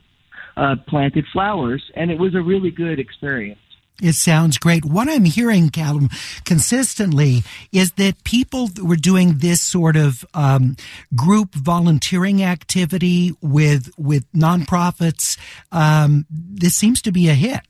uh, 0.57 0.77
planted 0.87 1.27
flowers, 1.33 1.91
and 1.95 2.11
it 2.11 2.19
was 2.19 2.35
a 2.35 2.43
really 2.43 2.71
good 2.71 2.99
experience. 2.99 3.61
It 4.03 4.13
sounds 4.15 4.59
great. 4.59 4.85
What 4.85 5.09
I'm 5.09 5.25
hearing, 5.25 5.71
Callum, 5.71 6.11
consistently 6.45 7.43
is 7.73 7.93
that 7.93 8.25
people 8.25 8.69
were 8.83 8.97
doing 8.97 9.39
this 9.39 9.63
sort 9.63 9.97
of 9.97 10.25
um, 10.35 10.77
group 11.15 11.55
volunteering 11.55 12.43
activity 12.43 13.33
with 13.41 13.91
with 13.97 14.31
nonprofits. 14.33 15.39
Um, 15.73 16.27
this 16.31 16.75
seems 16.75 17.01
to 17.03 17.13
be 17.13 17.29
a 17.29 17.35
hit. 17.35 17.61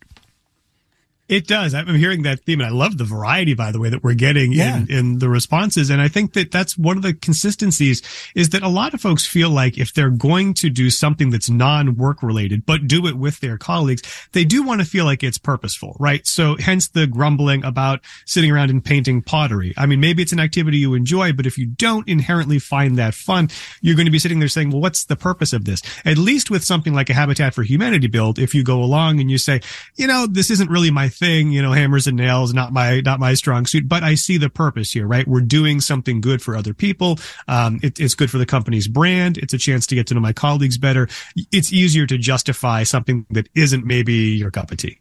It 1.28 1.46
does. 1.48 1.74
I'm 1.74 1.86
hearing 1.96 2.22
that 2.22 2.40
theme, 2.44 2.60
and 2.60 2.68
I 2.68 2.72
love 2.72 2.98
the 2.98 3.04
variety, 3.04 3.54
by 3.54 3.72
the 3.72 3.80
way, 3.80 3.90
that 3.90 4.04
we're 4.04 4.14
getting 4.14 4.52
Yeah. 4.52 4.78
in, 4.78 4.90
in 4.90 5.18
the 5.18 5.28
responses. 5.28 5.90
And 5.90 6.00
I 6.00 6.06
think 6.08 6.34
that 6.34 6.52
that's 6.52 6.78
one 6.78 6.96
of 6.96 7.02
the 7.02 7.14
consistencies 7.14 8.00
is 8.34 8.50
that 8.50 8.62
a 8.62 8.68
lot 8.68 8.94
of 8.94 9.00
folks 9.00 9.26
feel 9.26 9.50
like 9.50 9.76
if 9.76 9.92
they're 9.92 10.10
going 10.10 10.54
to 10.54 10.70
do 10.70 10.88
something 10.88 11.30
that's 11.30 11.50
non-work 11.50 12.22
related, 12.22 12.64
but 12.64 12.86
do 12.86 13.06
it 13.06 13.16
with 13.16 13.40
their 13.40 13.58
colleagues, 13.58 14.02
they 14.32 14.44
do 14.44 14.62
want 14.62 14.80
to 14.80 14.86
feel 14.86 15.04
like 15.04 15.22
it's 15.24 15.38
purposeful, 15.38 15.96
right? 15.98 16.26
So 16.26 16.56
hence 16.56 16.88
the 16.88 17.06
grumbling 17.06 17.64
about 17.64 18.00
sitting 18.24 18.50
around 18.52 18.70
and 18.70 18.84
painting 18.84 19.20
pottery. 19.20 19.74
I 19.76 19.86
mean, 19.86 20.00
maybe 20.00 20.22
it's 20.22 20.32
an 20.32 20.40
activity 20.40 20.78
you 20.78 20.94
enjoy, 20.94 21.32
but 21.32 21.46
if 21.46 21.58
you 21.58 21.66
don't 21.66 22.06
inherently 22.08 22.58
find 22.60 22.98
that 22.98 23.14
fun, 23.14 23.48
you're 23.80 23.96
going 23.96 24.06
to 24.06 24.12
be 24.12 24.18
sitting 24.18 24.38
there 24.38 24.48
saying, 24.48 24.70
well, 24.70 24.80
what's 24.80 25.04
the 25.04 25.16
purpose 25.16 25.52
of 25.52 25.64
this? 25.64 25.82
At 26.04 26.18
least 26.18 26.50
with 26.50 26.64
something 26.64 26.94
like 26.94 27.10
a 27.10 27.14
Habitat 27.14 27.52
for 27.54 27.62
Humanity 27.62 28.06
build, 28.06 28.38
if 28.38 28.54
you 28.54 28.62
go 28.62 28.82
along 28.82 29.20
and 29.20 29.30
you 29.30 29.38
say, 29.38 29.60
you 29.96 30.06
know, 30.06 30.26
this 30.26 30.50
isn't 30.50 30.70
really 30.70 30.90
my 30.90 31.08
thing, 31.16 31.52
you 31.52 31.62
know, 31.62 31.72
hammers 31.72 32.06
and 32.06 32.16
nails, 32.16 32.54
not 32.54 32.72
my, 32.72 33.00
not 33.00 33.20
my 33.20 33.34
strong 33.34 33.66
suit, 33.66 33.88
but 33.88 34.02
I 34.02 34.14
see 34.14 34.36
the 34.36 34.50
purpose 34.50 34.92
here, 34.92 35.06
right? 35.06 35.26
We're 35.26 35.40
doing 35.40 35.80
something 35.80 36.20
good 36.20 36.42
for 36.42 36.56
other 36.56 36.74
people. 36.74 37.18
Um, 37.48 37.80
it, 37.82 37.98
it's 37.98 38.14
good 38.14 38.30
for 38.30 38.38
the 38.38 38.46
company's 38.46 38.88
brand. 38.88 39.38
It's 39.38 39.54
a 39.54 39.58
chance 39.58 39.86
to 39.88 39.94
get 39.94 40.06
to 40.08 40.14
know 40.14 40.20
my 40.20 40.32
colleagues 40.32 40.78
better. 40.78 41.08
It's 41.52 41.72
easier 41.72 42.06
to 42.06 42.18
justify 42.18 42.82
something 42.82 43.26
that 43.30 43.48
isn't 43.54 43.84
maybe 43.84 44.14
your 44.14 44.50
cup 44.50 44.70
of 44.70 44.78
tea. 44.78 44.98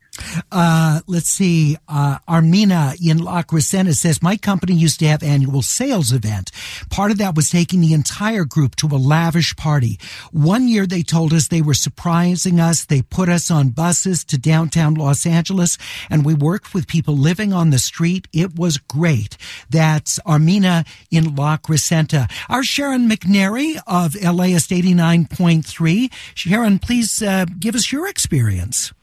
Uh, 0.51 1.01
let's 1.07 1.29
see. 1.29 1.77
Uh, 1.87 2.19
Armina 2.27 2.95
in 3.05 3.17
La 3.17 3.43
Crescenta 3.43 3.93
says, 3.95 4.21
my 4.21 4.37
company 4.37 4.73
used 4.73 4.99
to 4.99 5.07
have 5.07 5.23
annual 5.23 5.61
sales 5.61 6.11
event. 6.11 6.51
Part 6.89 7.11
of 7.11 7.17
that 7.17 7.35
was 7.35 7.49
taking 7.49 7.81
the 7.81 7.93
entire 7.93 8.45
group 8.45 8.75
to 8.77 8.87
a 8.87 8.97
lavish 8.97 9.55
party. 9.55 9.99
One 10.31 10.67
year 10.67 10.85
they 10.85 11.01
told 11.01 11.33
us 11.33 11.47
they 11.47 11.61
were 11.61 11.73
surprising 11.73 12.59
us. 12.59 12.85
They 12.85 13.01
put 13.01 13.29
us 13.29 13.51
on 13.51 13.69
buses 13.69 14.23
to 14.25 14.37
downtown 14.37 14.95
Los 14.95 15.25
Angeles 15.25 15.77
and 16.09 16.25
we 16.25 16.33
worked 16.33 16.73
with 16.73 16.87
people 16.87 17.17
living 17.17 17.53
on 17.53 17.69
the 17.69 17.79
street. 17.79 18.27
It 18.33 18.57
was 18.57 18.77
great. 18.77 19.37
That's 19.69 20.19
Armina 20.19 20.87
in 21.11 21.35
La 21.35 21.57
Crescenta. 21.57 22.31
Our 22.49 22.63
Sharon 22.63 23.09
McNary 23.09 23.77
of 23.87 24.15
LAist 24.15 24.69
89.3. 24.69 26.11
Sharon, 26.33 26.79
please 26.79 27.21
uh, 27.21 27.45
give 27.59 27.75
us 27.75 27.91
your 27.91 28.07
experience. 28.07 28.93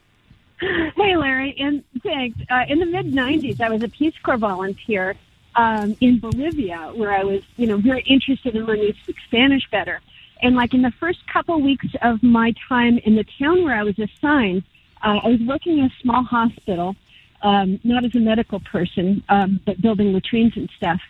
Hey, 0.97 1.17
Larry. 1.17 1.51
In 1.51 1.85
thanks. 2.03 2.39
Uh, 2.51 2.65
in 2.69 2.79
the 2.79 2.87
mid 2.87 3.07
'90s, 3.07 3.61
I 3.61 3.71
was 3.71 3.83
a 3.83 3.89
Peace 3.89 4.15
Corps 4.23 4.37
volunteer 4.37 5.17
um, 5.57 5.97
in 6.01 6.21
Bolivia, 6.21 6.93
where 6.95 7.13
I 7.13 7.25
was, 7.25 7.43
you 7.57 7.67
know, 7.67 7.79
very 7.79 8.03
interested 8.03 8.55
in 8.55 8.65
learning 8.65 8.93
to 8.93 9.01
speak 9.01 9.17
Spanish 9.27 9.69
better. 9.71 10.01
And 10.41 10.55
like 10.57 10.75
in 10.75 10.83
the 10.83 10.93
first 10.93 11.27
couple 11.27 11.61
weeks 11.61 11.87
of 12.03 12.23
my 12.23 12.55
time 12.69 12.99
in 12.99 13.17
the 13.17 13.25
town 13.39 13.65
where 13.65 13.75
I 13.75 13.83
was 13.83 13.99
assigned, 13.99 14.65
uh, 15.03 15.21
I 15.23 15.29
was 15.29 15.41
working 15.41 15.79
in 15.79 15.87
a 15.87 15.93
small 16.01 16.23
hospital 16.23 16.97
um, 17.43 17.81
not 17.83 18.05
as 18.05 18.15
a 18.15 18.21
medical 18.21 18.61
person, 18.61 19.23
um, 19.29 19.61
but 19.65 19.81
building 19.81 20.13
latrines 20.13 20.57
and 20.57 20.71
stuff. 20.77 21.01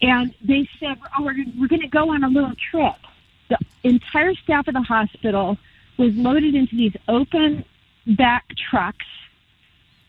And 0.00 0.34
they 0.42 0.68
said, 0.78 0.98
"Oh, 1.18 1.24
we're, 1.24 1.44
we're 1.58 1.68
going 1.68 1.82
to 1.82 1.88
go 1.88 2.10
on 2.10 2.24
a 2.24 2.28
little 2.28 2.54
trip." 2.70 2.94
The 3.48 3.58
entire 3.82 4.34
staff 4.34 4.68
of 4.68 4.74
the 4.74 4.82
hospital 4.82 5.58
was 5.98 6.14
loaded 6.14 6.54
into 6.54 6.76
these 6.76 6.94
open 7.08 7.64
back 8.06 8.46
trucks 8.70 9.06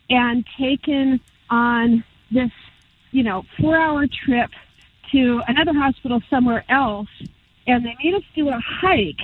and 0.10 0.46
taken 0.60 1.20
on 1.50 2.04
this, 2.32 2.52
you 3.12 3.24
know, 3.24 3.44
four-hour 3.60 4.08
trip 4.26 4.50
to 5.12 5.42
another 5.48 5.74
hospital 5.74 6.22
somewhere 6.30 6.64
else. 6.70 7.10
And 7.68 7.86
they 7.86 7.96
made 8.04 8.16
us 8.16 8.24
do 8.36 8.50
a 8.50 8.60
hike 8.60 9.22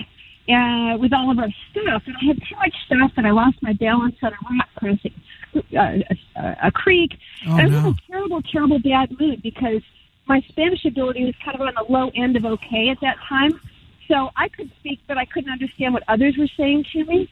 uh, 0.49 0.97
with 0.97 1.13
all 1.13 1.31
of 1.31 1.39
our 1.39 1.49
stuff. 1.71 2.03
And 2.05 2.15
I 2.21 2.25
had 2.25 2.37
too 2.37 2.55
much 2.55 2.75
stuff 2.85 3.11
that 3.15 3.25
I 3.25 3.31
lost 3.31 3.61
my 3.61 3.73
balance 3.73 4.15
on 4.21 4.33
a 4.33 4.55
rock 4.55 4.69
crossing 4.75 5.13
uh, 5.55 6.15
a, 6.35 6.57
a 6.67 6.71
creek. 6.71 7.17
Oh, 7.47 7.57
and 7.57 7.61
I 7.61 7.65
was 7.65 7.73
no. 7.73 7.79
in 7.79 7.85
a 7.93 8.11
terrible, 8.11 8.41
terrible 8.41 8.79
bad 8.79 9.19
mood 9.19 9.41
because 9.41 9.81
my 10.27 10.41
Spanish 10.49 10.85
ability 10.85 11.25
was 11.25 11.35
kind 11.43 11.59
of 11.59 11.61
on 11.61 11.73
the 11.73 11.91
low 11.91 12.11
end 12.15 12.35
of 12.35 12.45
okay 12.45 12.89
at 12.89 12.99
that 13.01 13.17
time. 13.27 13.59
So 14.07 14.29
I 14.35 14.47
could 14.49 14.71
speak, 14.79 14.99
but 15.07 15.17
I 15.17 15.25
couldn't 15.25 15.51
understand 15.51 15.93
what 15.93 16.03
others 16.07 16.37
were 16.37 16.49
saying 16.57 16.85
to 16.93 17.03
me. 17.05 17.29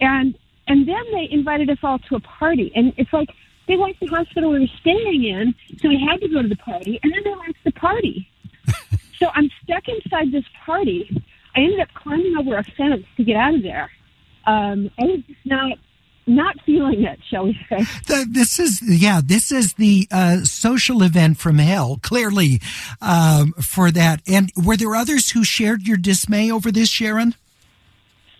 And 0.00 0.36
and 0.68 0.88
then 0.88 1.02
they 1.12 1.28
invited 1.30 1.70
us 1.70 1.78
all 1.82 1.98
to 1.98 2.16
a 2.16 2.20
party, 2.20 2.72
and 2.74 2.92
it's 2.96 3.12
like 3.12 3.28
they 3.68 3.76
liked 3.76 4.00
the 4.00 4.06
hospital 4.06 4.50
we 4.50 4.60
were 4.60 4.66
staying 4.80 5.24
in, 5.24 5.54
so 5.80 5.88
we 5.88 5.98
had 6.08 6.20
to 6.20 6.28
go 6.28 6.42
to 6.42 6.48
the 6.48 6.56
party, 6.56 6.98
and 7.02 7.12
then 7.12 7.20
they 7.24 7.34
liked 7.34 7.58
the 7.64 7.72
party. 7.72 8.28
so 9.18 9.28
I'm 9.34 9.50
stuck 9.62 9.84
inside 9.88 10.32
this 10.32 10.44
party. 10.64 11.22
I 11.54 11.60
ended 11.60 11.80
up 11.80 11.88
climbing 11.94 12.34
over 12.38 12.56
a 12.56 12.64
fence 12.64 13.04
to 13.16 13.24
get 13.24 13.36
out 13.36 13.54
of 13.54 13.62
there. 13.62 13.90
Um, 14.46 14.90
I 14.98 15.04
was 15.04 15.20
just 15.26 15.40
not 15.44 15.78
not 16.28 16.56
feeling 16.66 17.04
it, 17.04 17.20
shall 17.30 17.44
we 17.44 17.58
say? 17.68 17.84
The, 18.06 18.26
this 18.28 18.58
is 18.58 18.82
yeah, 18.82 19.20
this 19.24 19.52
is 19.52 19.74
the 19.74 20.08
uh, 20.10 20.44
social 20.44 21.02
event 21.02 21.38
from 21.38 21.58
hell. 21.58 21.98
Clearly, 22.02 22.60
um, 23.00 23.52
for 23.52 23.90
that. 23.90 24.22
And 24.26 24.52
were 24.56 24.76
there 24.76 24.94
others 24.94 25.30
who 25.30 25.44
shared 25.44 25.82
your 25.82 25.96
dismay 25.96 26.50
over 26.50 26.70
this, 26.72 26.88
Sharon? 26.88 27.34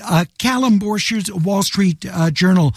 Uh, 0.02 0.24
Callum 0.38 0.78
Borchers, 0.78 1.30
Wall 1.44 1.62
Street 1.62 2.06
uh, 2.10 2.30
Journal. 2.30 2.74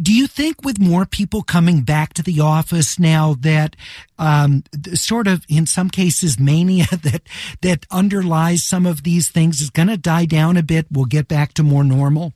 Do 0.00 0.12
you 0.12 0.26
think 0.26 0.62
with 0.62 0.78
more 0.78 1.06
people 1.06 1.42
coming 1.42 1.82
back 1.82 2.12
to 2.14 2.22
the 2.22 2.40
office 2.40 2.98
now 2.98 3.34
that 3.40 3.76
um, 4.18 4.62
sort 4.92 5.26
of 5.26 5.44
in 5.48 5.64
some 5.66 5.88
cases 5.88 6.38
mania 6.38 6.86
that 6.90 7.22
that 7.62 7.86
underlies 7.90 8.62
some 8.62 8.84
of 8.84 9.04
these 9.04 9.30
things 9.30 9.60
is 9.60 9.70
going 9.70 9.88
to 9.88 9.96
die 9.96 10.26
down 10.26 10.56
a 10.56 10.62
bit? 10.62 10.86
We'll 10.90 11.06
get 11.06 11.28
back 11.28 11.54
to 11.54 11.62
more 11.62 11.84
normal. 11.84 12.34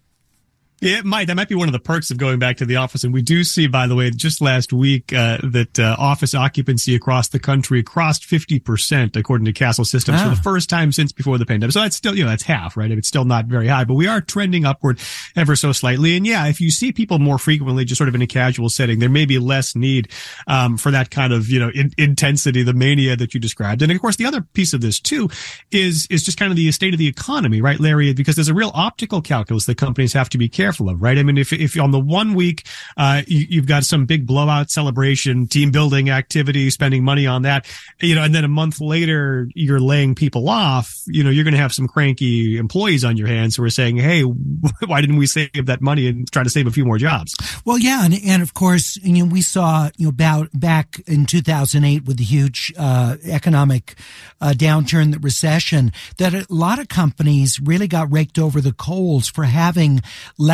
Yeah, 0.80 0.98
it 0.98 1.04
might. 1.04 1.26
That 1.26 1.36
might 1.36 1.48
be 1.50 1.54
one 1.54 1.68
of 1.68 1.72
the 1.72 1.78
perks 1.78 2.10
of 2.10 2.16
going 2.16 2.38
back 2.38 2.56
to 2.56 2.64
the 2.64 2.76
office. 2.76 3.04
And 3.04 3.12
we 3.12 3.20
do 3.20 3.44
see, 3.44 3.66
by 3.66 3.86
the 3.86 3.94
way, 3.94 4.10
just 4.10 4.40
last 4.40 4.72
week, 4.72 5.12
uh, 5.12 5.36
that 5.42 5.78
uh, 5.78 5.94
office 5.98 6.34
occupancy 6.34 6.94
across 6.94 7.28
the 7.28 7.38
country 7.38 7.82
crossed 7.82 8.22
50%, 8.26 9.14
according 9.14 9.44
to 9.44 9.52
Kastle 9.52 9.84
Systems, 9.86 10.22
for 10.22 10.28
Ah. 10.28 10.34
the 10.34 10.40
first 10.40 10.70
time 10.70 10.90
since 10.90 11.12
before 11.12 11.36
the 11.36 11.44
pandemic. 11.44 11.74
So 11.74 11.82
that's 11.82 11.96
still, 11.96 12.16
you 12.16 12.24
know, 12.24 12.30
that's 12.30 12.44
half, 12.44 12.78
right? 12.78 12.90
It's 12.90 13.08
still 13.08 13.26
not 13.26 13.44
very 13.44 13.68
high, 13.68 13.84
but 13.84 13.92
we 13.92 14.06
are 14.06 14.22
trending 14.22 14.64
upward 14.64 14.98
ever 15.36 15.54
so 15.54 15.72
slightly. 15.72 16.16
And 16.16 16.26
yeah, 16.26 16.46
if 16.46 16.62
you 16.62 16.70
see 16.70 16.92
people 16.92 17.18
more 17.18 17.36
frequently, 17.38 17.84
just 17.84 17.98
sort 17.98 18.08
of 18.08 18.14
in 18.14 18.22
a 18.22 18.26
casual 18.26 18.70
setting, 18.70 19.00
there 19.00 19.10
may 19.10 19.26
be 19.26 19.38
less 19.38 19.76
need 19.76 20.08
um, 20.46 20.78
for 20.78 20.90
that 20.90 21.10
kind 21.10 21.34
of, 21.34 21.50
you 21.50 21.60
know, 21.60 21.68
in- 21.74 21.92
intensity, 21.98 22.62
the 22.62 22.72
mania 22.72 23.16
that 23.16 23.34
you 23.34 23.40
described. 23.40 23.82
And 23.82 23.92
of 23.92 24.00
course, 24.00 24.16
the 24.16 24.24
other 24.24 24.40
piece 24.54 24.72
of 24.72 24.80
this 24.80 24.98
too 24.98 25.28
is 25.70 26.06
is 26.08 26.24
just 26.24 26.38
kind 26.38 26.50
of 26.50 26.56
the 26.56 26.72
state 26.72 26.94
of 26.94 26.98
the 26.98 27.06
economy, 27.06 27.60
right, 27.60 27.78
Larry? 27.78 28.14
Because 28.14 28.34
there's 28.36 28.48
a 28.48 28.54
real 28.54 28.70
optical 28.72 29.20
calculus 29.20 29.66
that 29.66 29.76
companies 29.76 30.14
have 30.14 30.30
to 30.30 30.38
be 30.38 30.48
careful 30.48 30.69
of, 30.78 31.02
right? 31.02 31.18
I 31.18 31.22
mean, 31.22 31.38
if 31.38 31.52
if 31.52 31.78
on 31.78 31.90
the 31.90 32.00
one 32.00 32.34
week 32.34 32.66
uh, 32.96 33.22
you, 33.26 33.46
you've 33.48 33.66
got 33.66 33.84
some 33.84 34.06
big 34.06 34.26
blowout 34.26 34.70
celebration, 34.70 35.46
team 35.46 35.70
building 35.70 36.10
activity, 36.10 36.70
spending 36.70 37.04
money 37.04 37.26
on 37.26 37.42
that, 37.42 37.66
you 38.00 38.14
know, 38.14 38.22
and 38.22 38.34
then 38.34 38.44
a 38.44 38.48
month 38.48 38.80
later 38.80 39.48
you're 39.54 39.80
laying 39.80 40.14
people 40.14 40.48
off, 40.48 40.94
you 41.06 41.24
know, 41.24 41.30
you're 41.30 41.44
going 41.44 41.54
to 41.54 41.60
have 41.60 41.72
some 41.72 41.88
cranky 41.88 42.58
employees 42.58 43.04
on 43.04 43.16
your 43.16 43.28
hands 43.28 43.56
who 43.56 43.64
are 43.64 43.70
saying, 43.70 43.96
"Hey, 43.96 44.22
why 44.86 45.00
didn't 45.00 45.16
we 45.16 45.26
save 45.26 45.66
that 45.66 45.80
money 45.80 46.06
and 46.08 46.30
try 46.30 46.42
to 46.42 46.50
save 46.50 46.66
a 46.66 46.70
few 46.70 46.84
more 46.84 46.98
jobs?" 46.98 47.34
Well, 47.64 47.78
yeah, 47.78 48.04
and, 48.04 48.14
and 48.24 48.42
of 48.42 48.54
course, 48.54 48.96
you 48.96 49.24
know, 49.24 49.30
we 49.30 49.42
saw 49.42 49.90
you 49.96 50.06
know 50.06 50.10
about 50.10 50.48
back 50.52 51.00
in 51.06 51.26
2008 51.26 52.04
with 52.04 52.18
the 52.18 52.24
huge 52.24 52.72
uh, 52.76 53.16
economic 53.24 53.96
uh, 54.40 54.52
downturn, 54.56 55.12
the 55.12 55.18
recession, 55.18 55.92
that 56.18 56.34
a 56.34 56.46
lot 56.48 56.78
of 56.78 56.88
companies 56.88 57.60
really 57.60 57.88
got 57.88 58.10
raked 58.10 58.38
over 58.38 58.60
the 58.60 58.72
coals 58.72 59.28
for 59.28 59.44
having 59.44 60.00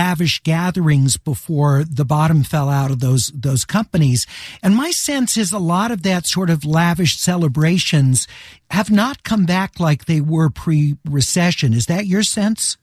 lavish 0.07 0.41
gatherings 0.45 1.17
before 1.17 1.83
the 1.83 2.05
bottom 2.05 2.45
fell 2.45 2.69
out 2.69 2.93
of 2.93 3.01
those 3.01 3.33
those 3.35 3.65
companies. 3.65 4.25
And 4.63 4.77
my 4.77 4.93
sense 4.93 5.37
is 5.37 5.51
a 5.53 5.59
lot 5.59 5.91
of 5.91 6.05
that 6.05 6.27
sort 6.27 6.49
of 6.49 6.65
lavish 6.65 7.19
celebrations 7.19 8.29
have 8.71 8.89
not 8.89 9.25
come 9.25 9.47
back 9.47 9.81
like 9.81 10.05
they 10.05 10.21
were 10.21 10.49
pre-recession. 10.49 11.73
Is 11.73 11.87
that 11.87 12.07
your 12.07 12.23
sense? 12.23 12.77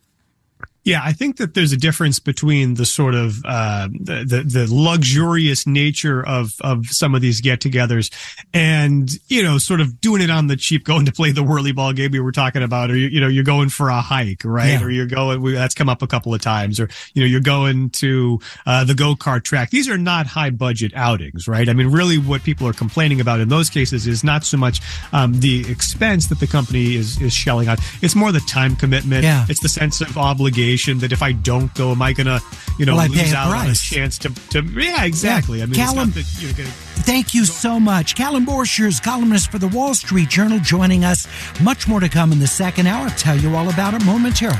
Yeah, 0.85 0.99
I 1.01 1.13
think 1.13 1.37
that 1.37 1.53
there's 1.53 1.71
a 1.71 1.77
difference 1.77 2.19
between 2.19 2.73
the 2.73 2.85
sort 2.85 3.15
of 3.15 3.37
uh, 3.45 3.87
the, 3.87 4.25
the 4.27 4.43
the 4.43 4.67
luxurious 4.69 5.65
nature 5.65 6.25
of 6.25 6.51
of 6.59 6.87
some 6.87 7.15
of 7.15 7.21
these 7.21 7.39
get-togethers, 7.39 8.11
and 8.53 9.09
you 9.27 9.43
know, 9.43 9.57
sort 9.57 9.79
of 9.79 10.01
doing 10.01 10.21
it 10.21 10.29
on 10.29 10.47
the 10.47 10.57
cheap, 10.57 10.83
going 10.83 11.05
to 11.05 11.11
play 11.13 11.31
the 11.31 11.41
whirly 11.41 11.71
ball 11.71 11.93
game 11.93 12.11
we 12.11 12.19
were 12.19 12.33
talking 12.33 12.63
about, 12.63 12.91
or 12.91 12.97
you, 12.97 13.07
you 13.07 13.21
know, 13.21 13.29
you're 13.29 13.45
going 13.45 13.69
for 13.69 13.87
a 13.89 14.01
hike, 14.01 14.41
right? 14.43 14.71
Yeah. 14.71 14.83
Or 14.83 14.89
you're 14.89 15.05
going. 15.07 15.41
we- 15.41 15.53
That's 15.53 15.73
come 15.73 15.87
up 15.87 16.01
a 16.01 16.07
couple 16.07 16.33
of 16.33 16.41
times, 16.41 16.81
or 16.81 16.89
you 17.13 17.21
know, 17.21 17.27
you're 17.27 17.39
going 17.39 17.89
to 17.91 18.41
uh, 18.65 18.83
the 18.83 18.93
go 18.93 19.15
kart 19.15 19.43
track. 19.43 19.69
These 19.69 19.87
are 19.87 19.97
not 19.97 20.27
high 20.27 20.49
budget 20.49 20.91
outings, 20.95 21.47
right? 21.47 21.69
I 21.69 21.73
mean, 21.73 21.87
really, 21.87 22.17
what 22.17 22.43
people 22.43 22.67
are 22.67 22.73
complaining 22.73 23.21
about 23.21 23.39
in 23.39 23.47
those 23.47 23.69
cases 23.69 24.05
is 24.05 24.21
not 24.23 24.43
so 24.43 24.57
much 24.57 24.81
um, 25.13 25.39
the 25.39 25.69
expense 25.71 26.27
that 26.27 26.41
the 26.41 26.47
company 26.47 26.95
is 26.95 27.21
is 27.21 27.31
shelling 27.33 27.69
out. 27.69 27.79
It's 28.01 28.15
more 28.15 28.33
the 28.33 28.41
time 28.41 28.75
commitment. 28.75 29.23
Yeah. 29.23 29.45
It's 29.47 29.61
the 29.61 29.69
sense 29.69 30.01
of 30.01 30.17
obligation 30.17 30.72
that 30.99 31.11
if 31.11 31.21
I 31.21 31.31
don't 31.31 31.73
go, 31.75 31.91
am 31.91 32.01
I 32.01 32.13
gonna, 32.13 32.39
you 32.77 32.85
know, 32.85 32.97
pay 32.97 33.07
lose 33.07 33.33
out 33.33 33.47
on 33.47 33.69
a 33.69 33.73
chance 33.73 34.17
to, 34.19 34.29
to 34.49 34.61
yeah, 34.63 35.05
exactly. 35.05 35.61
I 35.61 35.65
mean, 35.65 35.75
Callum- 35.75 36.13
it's 36.15 36.41
you're 36.41 36.53
gonna. 36.53 36.69
Thank 37.03 37.33
you 37.33 37.45
so 37.45 37.79
much. 37.79 38.15
Callum 38.15 38.45
Borchers, 38.45 39.03
columnist 39.03 39.51
for 39.51 39.59
the 39.59 39.67
Wall 39.67 39.93
Street 39.93 40.29
Journal, 40.29 40.59
joining 40.59 41.03
us. 41.03 41.27
Much 41.61 41.87
more 41.87 41.99
to 41.99 42.07
come 42.09 42.31
in 42.31 42.39
the 42.39 42.47
second 42.47 42.87
hour. 42.87 43.07
I'll 43.07 43.15
tell 43.15 43.37
you 43.37 43.55
all 43.55 43.69
about 43.69 43.93
it 43.93 44.05
momentarily. 44.05 44.59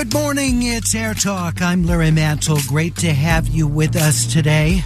Good 0.00 0.14
morning, 0.14 0.62
it's 0.62 0.94
Air 0.94 1.12
Talk. 1.12 1.60
I'm 1.60 1.84
Larry 1.84 2.10
Mantle. 2.10 2.56
Great 2.66 2.96
to 2.96 3.12
have 3.12 3.48
you 3.48 3.68
with 3.68 3.96
us 3.96 4.24
today. 4.32 4.82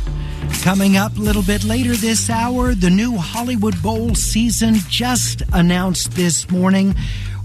Coming 0.63 0.97
up 0.97 1.17
a 1.17 1.21
little 1.21 1.45
bit 1.45 1.63
later 1.63 1.93
this 1.95 2.29
hour, 2.29 2.75
the 2.75 2.91
new 2.91 3.17
Hollywood 3.17 3.81
Bowl 3.81 4.17
season 4.17 4.75
just 4.89 5.45
announced 5.53 6.17
this 6.17 6.51
morning. 6.51 6.97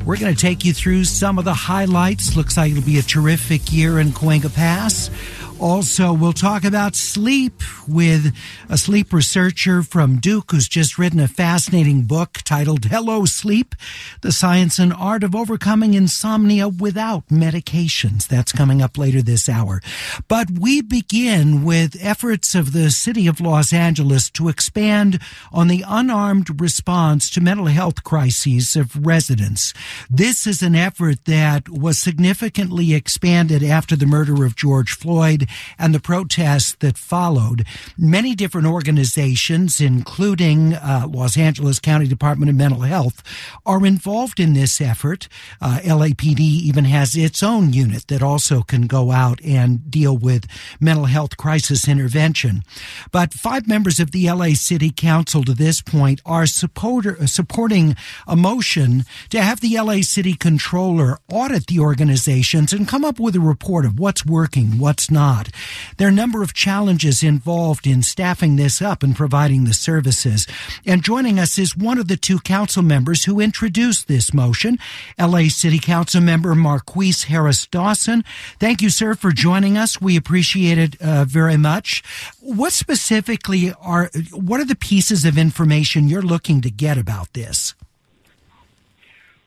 We're 0.04 0.18
going 0.18 0.34
to 0.34 0.42
take 0.42 0.66
you 0.66 0.74
through 0.74 1.04
some 1.04 1.38
of 1.38 1.46
the 1.46 1.54
highlights. 1.54 2.36
Looks 2.36 2.58
like 2.58 2.72
it'll 2.72 2.82
be 2.82 2.98
a 2.98 3.04
terrific 3.04 3.72
year 3.72 4.00
in 4.00 4.14
Cahuenga 4.14 4.52
Pass. 4.52 5.12
Also, 5.60 6.14
we'll 6.14 6.32
talk 6.32 6.64
about 6.64 6.96
sleep 6.96 7.62
with 7.86 8.34
a 8.70 8.78
sleep 8.78 9.12
researcher 9.12 9.84
from 9.84 10.16
Duke 10.18 10.52
who's 10.52 10.70
just 10.70 10.98
written 10.98 11.20
a 11.20 11.28
fascinating 11.28 12.04
book 12.04 12.40
titled 12.46 12.86
Hello 12.86 13.26
Sleep 13.26 13.76
The 14.22 14.32
Science 14.32 14.80
and 14.80 14.94
Art 14.94 15.22
of 15.22 15.36
Overcoming 15.36 15.96
Insomnia 15.96 16.70
Without 16.70 17.28
Medications. 17.28 18.26
That's 18.26 18.54
coming 18.54 18.82
up 18.82 18.98
later 18.98 19.22
this 19.22 19.50
hour. 19.50 19.82
But 20.30 20.50
we 20.50 20.82
begin 20.82 21.66
with 21.66 21.98
efforts 22.00 22.56
of 22.56 22.72
the 22.72 22.90
city 22.90 23.28
of 23.28 23.42
Los 23.42 23.74
Angeles 23.74 24.30
to 24.32 24.48
expand 24.48 25.20
on 25.52 25.68
the 25.68 25.84
unarmed 25.86 26.62
response 26.62 27.30
to 27.32 27.42
mental 27.42 27.66
health 27.66 28.06
crises 28.06 28.78
of 28.78 29.06
residents. 29.06 29.74
This 30.10 30.48
is 30.48 30.62
an 30.62 30.76
effort 30.76 31.26
that 31.26 31.68
was 31.68 32.00
significantly 32.00 32.94
expanded 32.94 33.62
after 33.62 33.98
the 33.98 34.06
murder 34.06 34.46
of 34.46 34.56
George 34.56 34.96
Floyd 34.96 35.49
and 35.78 35.94
the 35.94 36.00
protests 36.00 36.76
that 36.80 36.98
followed. 36.98 37.66
Many 37.98 38.36
different 38.36 38.68
organizations, 38.68 39.82
including 39.82 40.74
uh, 40.74 41.08
Los 41.10 41.38
Angeles 41.38 41.80
County 41.80 42.08
Department 42.08 42.50
of 42.50 42.56
Mental 42.56 42.82
Health, 42.82 43.24
are 43.66 43.86
involved 43.86 44.40
in 44.40 44.54
this 44.54 44.82
effort. 44.82 45.28
Uh, 45.62 45.80
LAPD 45.84 46.40
even 46.40 46.86
has 46.86 47.16
its 47.16 47.42
own 47.44 47.74
unit 47.74 48.08
that 48.08 48.22
also 48.22 48.62
can 48.62 48.88
go 48.88 49.12
out 49.12 49.40
and 49.44 49.90
deal 49.90 50.18
with 50.18 50.48
mental 50.80 51.06
health 51.06 51.38
crisis 51.38 51.88
intervention. 51.88 52.64
But 53.12 53.34
five 53.34 53.68
members 53.68 54.00
of 54.00 54.12
the 54.12 54.30
LA 54.30 54.54
City 54.54 54.92
Council 54.92 55.44
to 55.44 55.54
this 55.54 55.82
point 55.82 56.22
are 56.26 56.46
supporter, 56.46 57.28
supporting 57.28 57.96
a 58.28 58.36
motion 58.36 59.06
to 59.30 59.42
have 59.42 59.60
the 59.60 59.80
LA 59.80 60.02
City 60.02 60.34
Controller 60.34 61.20
audit 61.32 61.68
the 61.68 61.80
organizations 61.80 62.74
and 62.74 62.88
come 62.88 63.06
up 63.06 63.20
with 63.20 63.36
a 63.36 63.40
report 63.40 63.86
of 63.86 64.00
what's 64.00 64.26
working, 64.26 64.78
what's 64.78 65.10
not 65.10 65.39
not. 65.40 65.50
There 65.98 66.08
are 66.08 66.12
a 66.12 66.14
number 66.14 66.42
of 66.44 66.54
challenges 66.54 67.24
involved 67.24 67.88
in 67.88 68.04
staffing 68.04 68.56
this 68.56 68.82
up 68.82 69.04
and 69.04 69.16
providing 69.16 69.64
the 69.64 69.74
services. 69.74 70.48
And 70.86 71.04
joining 71.04 71.40
us 71.40 71.58
is 71.58 71.78
one 71.78 71.98
of 71.98 72.08
the 72.08 72.18
two 72.18 72.40
council 72.40 72.84
members 72.84 73.26
who 73.26 73.40
introduced 73.40 74.08
this 74.08 74.34
motion, 74.34 74.78
LA 75.20 75.50
City 75.50 75.80
Council 75.80 76.22
member 76.22 76.54
Marqueece 76.56 77.26
Harris 77.26 77.66
Dawson. 77.68 78.24
Thank 78.60 78.82
you, 78.82 78.90
sir, 78.90 79.16
for 79.16 79.32
joining 79.32 79.78
us. 79.78 80.02
We 80.02 80.18
appreciate 80.18 80.78
it 80.78 81.02
uh, 81.02 81.26
very 81.26 81.58
much. 81.58 82.04
What 82.40 82.74
specifically 82.74 83.74
are, 83.82 84.10
what 84.32 84.60
are 84.60 84.66
the 84.66 84.76
pieces 84.76 85.26
of 85.26 85.38
information 85.38 86.08
you're 86.08 86.22
looking 86.22 86.62
to 86.62 86.72
get 86.72 86.98
about 86.98 87.34
this? 87.34 87.74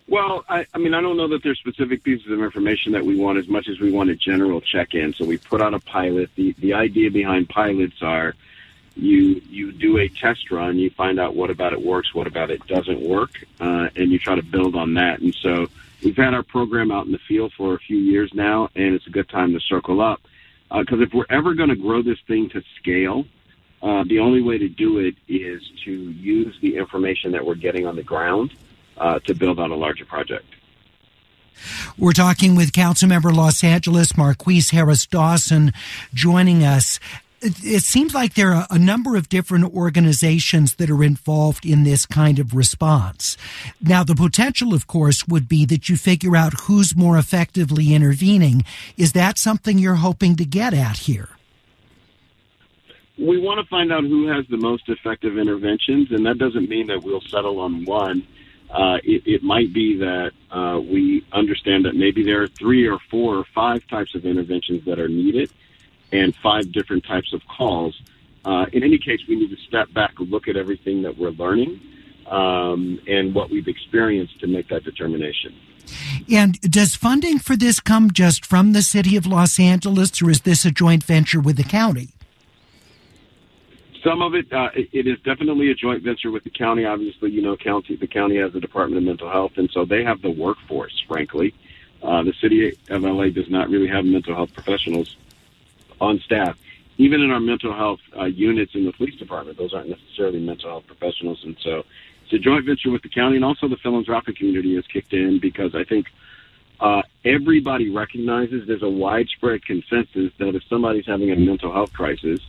Well, 0.09 0.44
I, 0.48 0.66
I 0.74 0.78
mean, 0.78 0.94
I 0.94 1.00
don't 1.00 1.16
know 1.16 1.28
that 1.28 1.42
there's 1.42 1.59
specific 1.59 2.03
pieces 2.03 2.30
of 2.30 2.40
information 2.42 2.92
that 2.92 3.05
we 3.05 3.16
want 3.16 3.38
as 3.38 3.48
much 3.48 3.68
as 3.68 3.80
we 3.80 3.90
want 3.90 4.11
a 4.11 4.16
general 4.16 4.61
check-in. 4.61 5.14
So 5.14 5.24
we 5.24 5.38
put 5.38 5.62
out 5.62 5.74
a 5.74 5.80
pilot. 5.80 6.30
The 6.34 6.53
the 6.59 6.74
idea 6.74 7.11
behind 7.11 7.48
pilots 7.48 8.03
are 8.03 8.34
you 8.96 9.40
you 9.48 9.72
do 9.72 9.98
a 9.98 10.09
test 10.09 10.50
run, 10.50 10.78
you 10.78 10.90
find 10.90 11.18
out 11.18 11.34
what 11.34 11.50
about 11.50 11.72
it 11.72 11.80
works, 11.80 12.14
what 12.14 12.26
about 12.26 12.50
it 12.50 12.66
doesn't 12.66 13.00
work, 13.00 13.44
uh, 13.61 13.88
and 13.96 14.11
you 14.11 14.18
try 14.18 14.34
to 14.34 14.42
build 14.42 14.74
on 14.74 14.94
that. 14.94 15.20
And 15.20 15.34
so 15.34 15.68
we've 16.05 16.16
had 16.16 16.34
our 16.34 16.42
program 16.42 16.90
out 16.90 17.07
in 17.07 17.12
the 17.12 17.18
field 17.18 17.53
for 17.57 17.74
a 17.74 17.78
few 17.78 17.96
years 17.96 18.34
now, 18.34 18.68
and 18.74 18.94
it's 18.94 19.07
a 19.07 19.11
good 19.11 19.28
time 19.28 19.53
to 19.53 19.61
circle 19.61 20.00
up 20.00 20.20
because 20.70 21.00
uh, 21.00 21.05
if 21.05 21.14
we're 21.14 21.26
ever 21.30 21.55
going 21.55 21.68
to 21.68 21.76
grow 21.76 22.03
this 22.03 22.18
thing 22.26 22.48
to 22.50 22.62
scale, 22.78 23.26
uh, 23.82 24.05
the 24.05 24.18
only 24.18 24.42
way 24.42 24.59
to 24.59 24.68
do 24.68 24.98
it 24.98 25.14
is 25.28 25.62
to 25.84 25.92
use 25.92 26.59
the 26.61 26.76
information 26.76 27.32
that 27.32 27.44
we're 27.44 27.55
getting 27.55 27.86
on 27.86 27.96
the 27.96 28.03
ground 28.03 28.53
uh, 28.99 29.18
to 29.20 29.34
build 29.34 29.59
on 29.59 29.70
a 29.70 29.76
larger 29.76 30.05
project. 30.05 30.47
We're 31.99 32.12
talking 32.12 32.57
with 32.57 32.72
Councilmember 32.72 33.34
Los 33.34 33.62
Angeles 33.62 34.12
Marqueece 34.12 34.70
Harris 34.70 35.07
Dawson 35.07 35.72
joining 36.14 36.64
us. 36.64 36.99
It, 37.45 37.82
seems 37.82 38.14
like 38.14 38.34
there 38.34 38.53
are 38.53 38.68
a 38.70 38.78
number 38.78 39.16
of 39.16 39.28
different 39.28 39.74
organizations 39.74 40.76
that 40.76 40.88
are 40.88 41.03
involved 41.03 41.66
in 41.66 41.82
this 41.82 42.07
kind 42.07 42.38
of 42.38 42.55
response. 42.55 43.36
Now, 43.80 44.05
the 44.05 44.14
potential, 44.14 44.72
of 44.74 44.86
course, 44.86 45.26
would 45.26 45.49
be 45.49 45.64
that 45.66 45.88
you 45.88 45.97
figure 45.97 46.36
out 46.36 46.53
who's 46.62 46.95
more 46.95 47.18
effectively 47.18 47.95
intervening. 47.95 48.64
Is 48.97 49.12
that 49.12 49.38
something 49.38 49.78
you're 49.78 49.97
hoping 49.97 50.36
to 50.36 50.45
get 50.45 50.72
at 50.72 50.99
here? 50.99 51.30
We 53.18 53.38
want 53.38 53.61
to 53.61 53.68
find 53.68 53.93
out 53.93 54.05
who 54.05 54.28
has 54.28 54.47
the 54.49 54.57
most 54.57 54.88
effective 54.88 55.36
interventions, 55.36 56.12
and 56.12 56.24
that 56.26 56.38
doesn't 56.38 56.68
mean 56.68 56.86
that 56.86 57.03
we'll 57.03 57.20
settle 57.22 57.59
on 57.59 57.84
one 57.84 58.24
uh, 58.72 58.98
it, 59.04 59.22
it, 59.26 59.42
might 59.42 59.72
be 59.72 59.98
that 59.98 60.32
uh, 60.50 60.80
we 60.80 61.24
understand 61.32 61.84
that 61.84 61.94
maybe 61.94 62.22
there 62.22 62.42
are 62.42 62.48
three 62.48 62.86
or 62.86 62.98
four 63.10 63.36
or 63.36 63.44
five 63.54 63.86
types 63.86 64.14
of 64.14 64.24
interventions 64.24 64.82
that 64.86 64.98
are 64.98 65.08
needed 65.08 65.52
and 66.10 66.34
five 66.36 66.72
different 66.72 67.04
types 67.04 67.32
of 67.34 67.42
calls. 67.46 68.00
Uh, 68.44 68.66
in 68.72 68.82
any 68.82 68.98
case, 68.98 69.20
we 69.28 69.36
need 69.36 69.50
to 69.50 69.62
step 69.68 69.92
back 69.92 70.12
look 70.18 70.48
at 70.48 70.56
everything 70.56 71.02
that 71.02 71.16
we're 71.18 71.30
learning 71.30 71.80
um, 72.26 72.98
and 73.06 73.34
what 73.34 73.50
we've 73.50 73.68
experienced 73.68 74.40
to 74.40 74.46
make 74.46 74.68
that 74.68 74.84
determination. 74.84 75.54
And 76.30 76.60
does 76.60 76.94
funding 76.94 77.38
for 77.38 77.56
this 77.56 77.80
come 77.80 78.10
just 78.10 78.46
from 78.46 78.72
the 78.72 78.82
city 78.82 79.16
of 79.16 79.26
Los 79.26 79.58
Angeles, 79.58 80.22
or 80.22 80.30
is 80.30 80.42
this 80.42 80.64
a 80.64 80.70
joint 80.70 81.04
venture 81.04 81.40
with 81.40 81.56
the 81.56 81.64
county? 81.64 82.08
Some 84.05 84.20
of 84.20 84.34
it, 84.34 84.53
uh, 84.53 84.70
it 84.74 85.07
is 85.07 85.18
definitely 85.20 85.70
a 85.70 85.74
joint 85.74 86.03
venture 86.03 86.32
with 86.32 86.42
the 86.42 86.50
county. 86.50 86.84
Obviously, 86.84 87.30
you 87.30 87.40
know, 87.40 87.57
county 87.57 87.94
the 87.94 88.09
county 88.09 88.36
has 88.38 88.53
the 88.53 88.61
Department 88.61 88.98
of 88.98 89.05
Mental 89.05 89.30
Health, 89.30 89.53
and 89.57 89.70
so 89.70 89.84
they 89.84 90.03
have 90.03 90.22
the 90.22 90.30
workforce. 90.30 91.05
Frankly, 91.07 91.55
uh, 92.03 92.22
the 92.24 92.32
city 92.40 92.76
of 92.88 93.03
LA 93.03 93.28
does 93.28 93.48
not 93.48 93.68
really 93.68 93.86
have 93.86 94.05
mental 94.05 94.34
health 94.34 94.53
professionals 94.53 95.16
on 96.00 96.18
staff. 96.20 96.59
Even 96.98 97.22
in 97.22 97.30
our 97.30 97.40
mental 97.40 97.72
health 97.72 98.00
uh, 98.18 98.24
units 98.24 98.74
in 98.74 98.84
the 98.84 98.92
police 98.92 99.14
department, 99.16 99.57
those 99.57 99.72
aren't 99.72 99.88
necessarily 99.88 100.40
mental 100.40 100.70
health 100.70 100.86
professionals, 100.86 101.42
and 101.44 101.57
so 101.62 101.84
it's 102.24 102.32
a 102.32 102.38
joint 102.38 102.64
venture 102.66 102.90
with 102.90 103.03
the 103.03 103.09
county, 103.09 103.36
and 103.36 103.44
also 103.44 103.68
the 103.68 103.76
philanthropic 103.76 104.36
community 104.36 104.74
has 104.74 104.86
kicked 104.88 105.12
in 105.12 105.38
because 105.38 105.76
I 105.76 105.84
think 105.84 106.07
uh, 106.80 107.03
everybody 107.24 107.88
recognizes 107.88 108.66
there's 108.66 108.82
a 108.82 108.90
widespread 108.90 109.64
consensus 109.64 110.32
that 110.38 110.57
if 110.57 110.64
somebody's 110.68 111.07
having 111.07 111.30
a 111.30 111.36
mental 111.36 111.72
health 111.72 111.92
crisis 111.92 112.40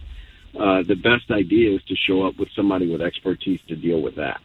uh, 0.60 0.84
the 0.84 0.96
best 0.96 1.32
idea 1.32 1.76
is 1.76 1.84
to 1.84 1.96
show 1.96 2.24
up 2.24 2.38
with 2.38 2.50
somebody 2.56 2.90
with 2.92 3.02
expertise 3.02 3.60
to 3.68 3.76
deal 3.76 4.02
with 4.02 4.16
that. 4.16 4.42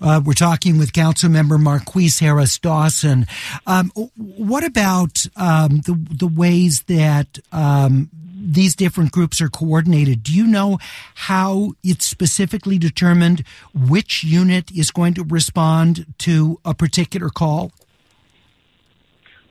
Uh, 0.00 0.20
we're 0.24 0.32
talking 0.32 0.78
with 0.78 0.92
Council 0.92 1.28
Member 1.28 1.58
Marqueece 1.58 2.20
Harris 2.20 2.58
Dawson. 2.58 3.26
Um, 3.66 3.90
what 4.16 4.64
about 4.64 5.26
um, 5.36 5.80
the 5.80 5.98
the 6.10 6.28
ways 6.28 6.82
that 6.82 7.38
um, 7.52 8.10
these 8.36 8.76
different 8.76 9.10
groups 9.12 9.40
are 9.40 9.48
coordinated? 9.48 10.22
Do 10.22 10.32
you 10.32 10.46
know 10.46 10.78
how 11.14 11.72
it's 11.82 12.06
specifically 12.06 12.78
determined 12.78 13.42
which 13.74 14.22
unit 14.22 14.70
is 14.70 14.90
going 14.90 15.14
to 15.14 15.24
respond 15.24 16.06
to 16.18 16.60
a 16.64 16.74
particular 16.74 17.28
call? 17.28 17.72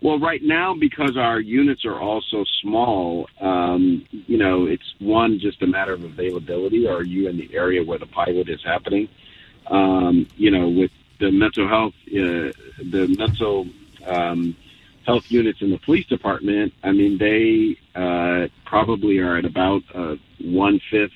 Well, 0.01 0.19
right 0.19 0.41
now, 0.43 0.75
because 0.75 1.17
our 1.17 1.39
units 1.39 1.85
are 1.85 1.99
all 1.99 2.21
so 2.21 2.43
small, 2.61 3.27
um, 3.39 4.05
you 4.11 4.37
know, 4.37 4.65
it's 4.65 4.93
one 4.99 5.39
just 5.39 5.61
a 5.61 5.67
matter 5.67 5.93
of 5.93 6.03
availability. 6.03 6.87
Are 6.87 7.03
you 7.03 7.27
in 7.29 7.37
the 7.37 7.55
area 7.55 7.83
where 7.83 7.97
the 7.97 8.05
pilot 8.05 8.49
is 8.49 8.63
happening? 8.63 9.07
Um, 9.67 10.27
you 10.35 10.51
know, 10.51 10.69
with 10.69 10.91
the 11.19 11.31
mental 11.31 11.67
health, 11.67 11.93
uh, 12.07 12.51
the 12.91 13.15
mental 13.17 13.67
um, 14.05 14.55
health 15.05 15.31
units 15.31 15.61
in 15.61 15.71
the 15.71 15.79
police 15.79 16.05
department, 16.07 16.73
I 16.83 16.91
mean, 16.91 17.17
they 17.17 17.77
uh, 17.99 18.47
probably 18.65 19.17
are 19.19 19.37
at 19.37 19.45
about 19.45 19.83
uh, 19.93 20.15
one 20.41 20.79
fifth 20.91 21.13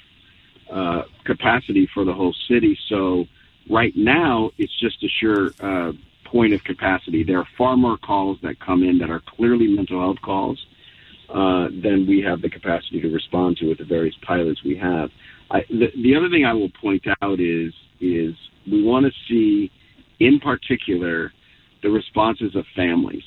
uh, 0.72 1.04
capacity 1.26 1.88
for 1.94 2.06
the 2.06 2.14
whole 2.14 2.34
city. 2.48 2.78
So 2.88 3.28
Right 3.70 3.96
now, 3.96 4.50
it's 4.58 4.76
just 4.80 5.04
a 5.04 5.08
sure 5.08 5.52
uh, 5.60 5.94
point 6.32 6.54
of 6.54 6.64
capacity. 6.64 7.24
There 7.24 7.40
are 7.40 7.48
far 7.58 7.76
more 7.76 7.98
calls 7.98 8.38
that 8.44 8.60
come 8.60 8.84
in 8.84 9.00
that 9.00 9.10
are 9.10 9.22
clearly 9.36 9.68
mental 9.68 10.00
health 10.00 10.22
calls 10.22 10.64
uh, 11.30 11.68
than 11.70 12.06
we 12.08 12.22
have 12.22 12.42
the 12.42 12.50
capacity 12.50 13.02
to 13.02 13.10
respond 13.10 13.58
to 13.58 13.70
with 13.70 13.78
the 13.78 13.86
various 13.86 14.16
pilots 14.26 14.64
we 14.64 14.76
have. 14.78 15.10
I, 15.52 15.62
the, 15.70 15.92
the 15.96 16.16
other 16.16 16.30
thing 16.30 16.46
I 16.46 16.54
will 16.54 16.70
point 16.70 17.06
out 17.22 17.40
is 17.40 17.74
is 18.00 18.36
we 18.66 18.84
want 18.84 19.06
to 19.06 19.12
see, 19.28 19.72
in 20.20 20.40
particular, 20.40 21.34
the 21.82 21.90
responses 21.90 22.56
of 22.56 22.66
families. 22.76 23.24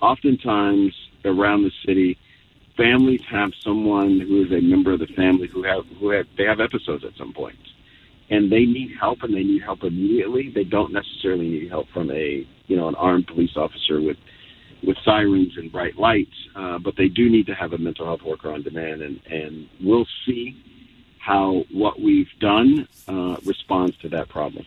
Oftentimes 0.00 0.92
around 1.24 1.62
the 1.64 1.72
city, 1.86 2.18
families 2.76 3.20
have 3.28 3.52
someone 3.62 4.20
who 4.20 4.44
is 4.44 4.52
a 4.52 4.60
member 4.60 4.92
of 4.92 5.00
the 5.00 5.06
family 5.08 5.48
who 5.48 5.62
have 5.64 5.84
who 5.98 6.10
have 6.10 6.26
they 6.36 6.44
have 6.44 6.60
episodes 6.60 7.04
at 7.04 7.16
some 7.16 7.32
point, 7.32 7.58
and 8.30 8.50
they 8.52 8.64
need 8.64 8.90
help 9.00 9.18
and 9.22 9.34
they 9.34 9.42
need 9.42 9.62
help 9.62 9.82
immediately. 9.82 10.52
They 10.54 10.64
don't 10.64 10.92
necessarily 10.92 11.48
need 11.48 11.70
help 11.70 11.86
from 11.92 12.10
a 12.10 12.46
you 12.66 12.76
know 12.76 12.88
an 12.88 12.94
armed 12.94 13.26
police 13.26 13.56
officer 13.56 14.00
with 14.00 14.16
with 14.86 14.96
sirens 15.04 15.52
and 15.56 15.72
bright 15.72 15.96
lights, 15.98 16.34
uh, 16.54 16.78
but 16.78 16.94
they 16.96 17.08
do 17.08 17.28
need 17.28 17.46
to 17.46 17.54
have 17.54 17.72
a 17.72 17.78
mental 17.78 18.06
health 18.06 18.20
worker 18.24 18.52
on 18.52 18.62
demand, 18.62 19.02
and 19.02 19.20
and 19.30 19.68
we'll 19.82 20.06
see 20.26 20.56
how 21.28 21.62
what 21.70 22.00
we've 22.00 22.30
done 22.40 22.88
uh, 23.06 23.36
responds 23.44 23.94
to 23.98 24.08
that 24.08 24.30
problem. 24.30 24.64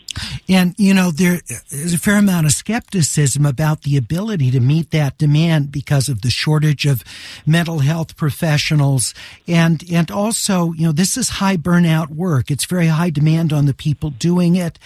And, 0.47 0.75
you 0.77 0.93
know, 0.93 1.09
there 1.09 1.41
is 1.69 1.93
a 1.93 1.97
fair 1.97 2.17
amount 2.17 2.45
of 2.45 2.51
skepticism 2.51 3.45
about 3.45 3.81
the 3.81 3.97
ability 3.97 4.51
to 4.51 4.59
meet 4.59 4.91
that 4.91 5.17
demand 5.17 5.71
because 5.71 6.07
of 6.07 6.21
the 6.21 6.29
shortage 6.29 6.85
of 6.85 7.03
mental 7.47 7.79
health 7.79 8.15
professionals. 8.15 9.15
And, 9.47 9.83
and 9.91 10.11
also, 10.11 10.73
you 10.73 10.85
know, 10.85 10.91
this 10.91 11.17
is 11.17 11.29
high 11.29 11.57
burnout 11.57 12.09
work. 12.09 12.51
It's 12.51 12.65
very 12.65 12.87
high 12.87 13.09
demand 13.09 13.51
on 13.53 13.65
the 13.65 13.73
people 13.73 14.11
doing 14.11 14.55
it. 14.55 14.77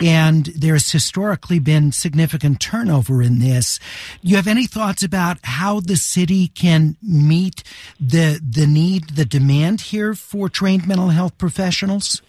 And 0.00 0.46
there's 0.46 0.92
historically 0.92 1.60
been 1.60 1.92
significant 1.92 2.60
turnover 2.60 3.22
in 3.22 3.38
this. 3.38 3.78
Do 4.22 4.30
You 4.30 4.36
have 4.36 4.48
any 4.48 4.66
thoughts 4.66 5.02
about 5.02 5.38
how 5.44 5.80
the 5.80 5.96
city 5.96 6.48
can 6.48 6.96
meet 7.02 7.62
the, 7.98 8.38
the 8.46 8.66
need, 8.66 9.10
the 9.10 9.24
demand 9.24 9.82
here 9.82 10.14
for 10.14 10.48
trained 10.50 10.86
mental 10.86 11.08
health 11.08 11.21
professionals? 11.30 12.22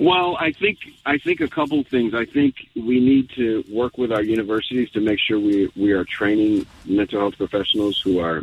Well, 0.00 0.36
I 0.36 0.52
think 0.52 0.78
I 1.04 1.18
think 1.18 1.40
a 1.40 1.48
couple 1.48 1.82
things. 1.84 2.14
I 2.14 2.24
think 2.24 2.68
we 2.74 2.98
need 2.98 3.30
to 3.36 3.62
work 3.70 3.98
with 3.98 4.10
our 4.10 4.22
universities 4.22 4.90
to 4.92 5.00
make 5.00 5.20
sure 5.20 5.38
we 5.38 5.70
we 5.76 5.92
are 5.92 6.04
training 6.04 6.66
mental 6.84 7.20
health 7.20 7.36
professionals 7.36 8.00
who 8.00 8.18
are 8.18 8.42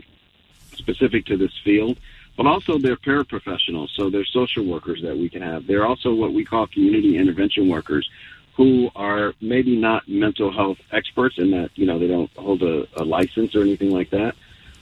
specific 0.75 1.25
to 1.25 1.37
this 1.37 1.51
field, 1.63 1.97
but 2.37 2.45
also 2.45 2.77
they're 2.77 2.95
paraprofessionals. 2.95 3.89
So 3.95 4.09
they're 4.09 4.25
social 4.25 4.63
workers 4.63 5.01
that 5.01 5.17
we 5.17 5.27
can 5.27 5.41
have. 5.41 5.67
They're 5.67 5.85
also 5.85 6.13
what 6.13 6.33
we 6.33 6.45
call 6.45 6.67
community 6.67 7.17
intervention 7.17 7.67
workers, 7.67 8.09
who 8.53 8.89
are 8.95 9.33
maybe 9.41 9.75
not 9.75 10.07
mental 10.07 10.51
health 10.51 10.77
experts 10.91 11.39
in 11.39 11.51
that 11.51 11.71
you 11.75 11.85
know 11.87 11.97
they 11.97 12.07
don't 12.07 12.31
hold 12.37 12.61
a, 12.61 12.87
a 12.95 13.03
license 13.03 13.55
or 13.55 13.63
anything 13.63 13.89
like 13.89 14.11
that, 14.11 14.35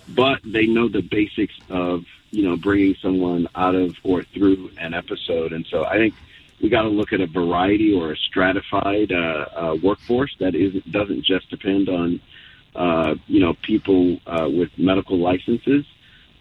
but 0.09 0.41
they 0.43 0.67
know 0.67 0.89
the 0.89 1.01
basics 1.01 1.55
of 1.69 2.05
you 2.31 2.43
know 2.43 2.57
bringing 2.57 2.95
someone 3.01 3.47
out 3.55 3.75
of 3.75 3.95
or 4.03 4.23
through 4.23 4.71
an 4.77 4.93
episode. 4.93 5.53
And 5.53 5.65
so 5.67 5.85
I 5.85 5.97
think 5.97 6.13
we 6.61 6.69
got 6.69 6.83
to 6.83 6.89
look 6.89 7.13
at 7.13 7.21
a 7.21 7.27
variety 7.27 7.93
or 7.93 8.11
a 8.11 8.17
stratified 8.17 9.11
uh, 9.11 9.45
uh, 9.55 9.77
workforce 9.81 10.35
that 10.39 10.55
is 10.55 10.81
doesn't 10.85 11.23
just 11.23 11.49
depend 11.49 11.89
on 11.89 12.19
uh, 12.75 13.15
you 13.27 13.39
know 13.39 13.53
people 13.61 14.19
uh, 14.25 14.49
with 14.49 14.69
medical 14.77 15.17
licenses. 15.17 15.85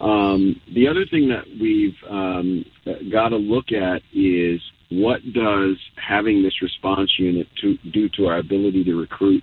Um, 0.00 0.60
the 0.72 0.88
other 0.88 1.06
thing 1.06 1.28
that 1.28 1.46
we've 1.58 1.96
um, 2.06 2.66
got 3.10 3.30
to 3.30 3.36
look 3.36 3.72
at 3.72 4.02
is 4.12 4.60
what 4.90 5.32
does 5.32 5.78
having 5.96 6.42
this 6.42 6.62
response 6.62 7.18
unit 7.18 7.48
to, 7.62 7.76
do 7.78 8.08
to 8.10 8.26
our 8.26 8.36
ability 8.38 8.84
to 8.84 8.94
recruit 8.94 9.42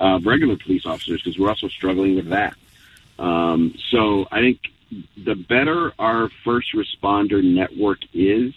uh, 0.00 0.18
regular 0.22 0.56
police 0.56 0.86
officers 0.86 1.22
because 1.22 1.38
we're 1.38 1.50
also 1.50 1.68
struggling 1.68 2.16
with 2.16 2.28
that. 2.28 2.54
Um, 3.18 3.74
so 3.90 4.26
I 4.32 4.40
think 4.40 4.60
the 5.24 5.34
better 5.48 5.92
our 5.98 6.28
first 6.44 6.68
responder 6.74 7.42
network 7.42 7.98
is, 8.12 8.52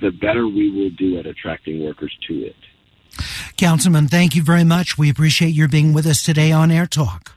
the 0.00 0.10
better 0.10 0.46
we 0.46 0.70
will 0.70 0.90
do 0.90 1.18
at 1.18 1.26
attracting 1.26 1.84
workers 1.84 2.16
to 2.28 2.44
it. 2.44 2.56
Councilman, 3.56 4.08
thank 4.08 4.34
you 4.34 4.42
very 4.42 4.64
much. 4.64 4.96
We 4.96 5.10
appreciate 5.10 5.50
your 5.50 5.68
being 5.68 5.92
with 5.92 6.06
us 6.06 6.22
today 6.22 6.52
on 6.52 6.70
Air 6.70 6.86
Talk. 6.86 7.32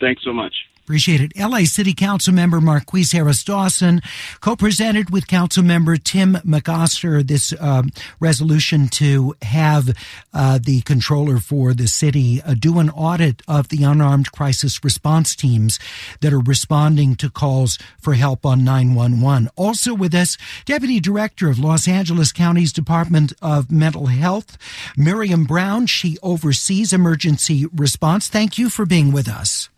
Thanks 0.00 0.24
so 0.24 0.32
much. 0.32 0.54
Appreciate 0.90 1.20
it. 1.20 1.38
LA 1.38 1.60
City 1.66 1.94
Council 1.94 2.34
member 2.34 2.58
Marqueece 2.58 3.12
Harris 3.12 3.44
Dawson 3.44 4.02
co-presented 4.40 5.10
with 5.10 5.28
Council 5.28 5.62
member 5.62 5.96
Tim 5.96 6.34
McOsker 6.44 7.24
this 7.24 7.54
um, 7.60 7.90
resolution 8.18 8.88
to 8.88 9.36
have 9.42 9.96
uh, 10.34 10.58
the 10.60 10.80
controller 10.80 11.38
for 11.38 11.74
the 11.74 11.86
city 11.86 12.42
uh, 12.42 12.54
do 12.58 12.80
an 12.80 12.90
audit 12.90 13.40
of 13.46 13.68
the 13.68 13.84
unarmed 13.84 14.32
crisis 14.32 14.82
response 14.82 15.36
teams 15.36 15.78
that 16.22 16.32
are 16.32 16.40
responding 16.40 17.14
to 17.14 17.30
calls 17.30 17.78
for 18.00 18.14
help 18.14 18.44
on 18.44 18.64
911. 18.64 19.48
Also 19.54 19.94
with 19.94 20.12
us, 20.12 20.36
Deputy 20.64 20.98
Director 20.98 21.48
of 21.48 21.60
Los 21.60 21.86
Angeles 21.86 22.32
County's 22.32 22.72
Department 22.72 23.32
of 23.40 23.70
Mental 23.70 24.06
Health, 24.06 24.58
Miriam 24.96 25.44
Brown. 25.44 25.86
She 25.86 26.18
oversees 26.20 26.92
emergency 26.92 27.66
response. 27.66 28.26
Thank 28.26 28.58
you 28.58 28.68
for 28.68 28.84
being 28.84 29.12
with 29.12 29.28
us. 29.28 29.69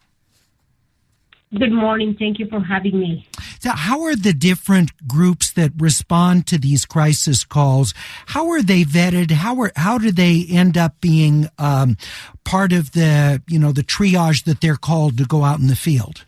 Good 1.58 1.72
morning. 1.72 2.16
Thank 2.18 2.38
you 2.38 2.46
for 2.46 2.60
having 2.60 2.98
me. 2.98 3.26
So 3.58 3.70
how 3.70 4.02
are 4.04 4.16
the 4.16 4.32
different 4.32 5.06
groups 5.06 5.52
that 5.52 5.72
respond 5.76 6.46
to 6.46 6.58
these 6.58 6.86
crisis 6.86 7.44
calls? 7.44 7.92
How 8.26 8.48
are 8.50 8.62
they 8.62 8.84
vetted? 8.84 9.30
How 9.30 9.60
are 9.60 9.72
how 9.76 9.98
do 9.98 10.10
they 10.10 10.46
end 10.48 10.78
up 10.78 11.00
being 11.02 11.48
um, 11.58 11.98
part 12.44 12.72
of 12.72 12.92
the 12.92 13.42
you 13.48 13.58
know 13.58 13.70
the 13.70 13.82
triage 13.82 14.44
that 14.44 14.62
they're 14.62 14.76
called 14.76 15.18
to 15.18 15.24
go 15.24 15.44
out 15.44 15.60
in 15.60 15.66
the 15.66 15.76
field? 15.76 16.24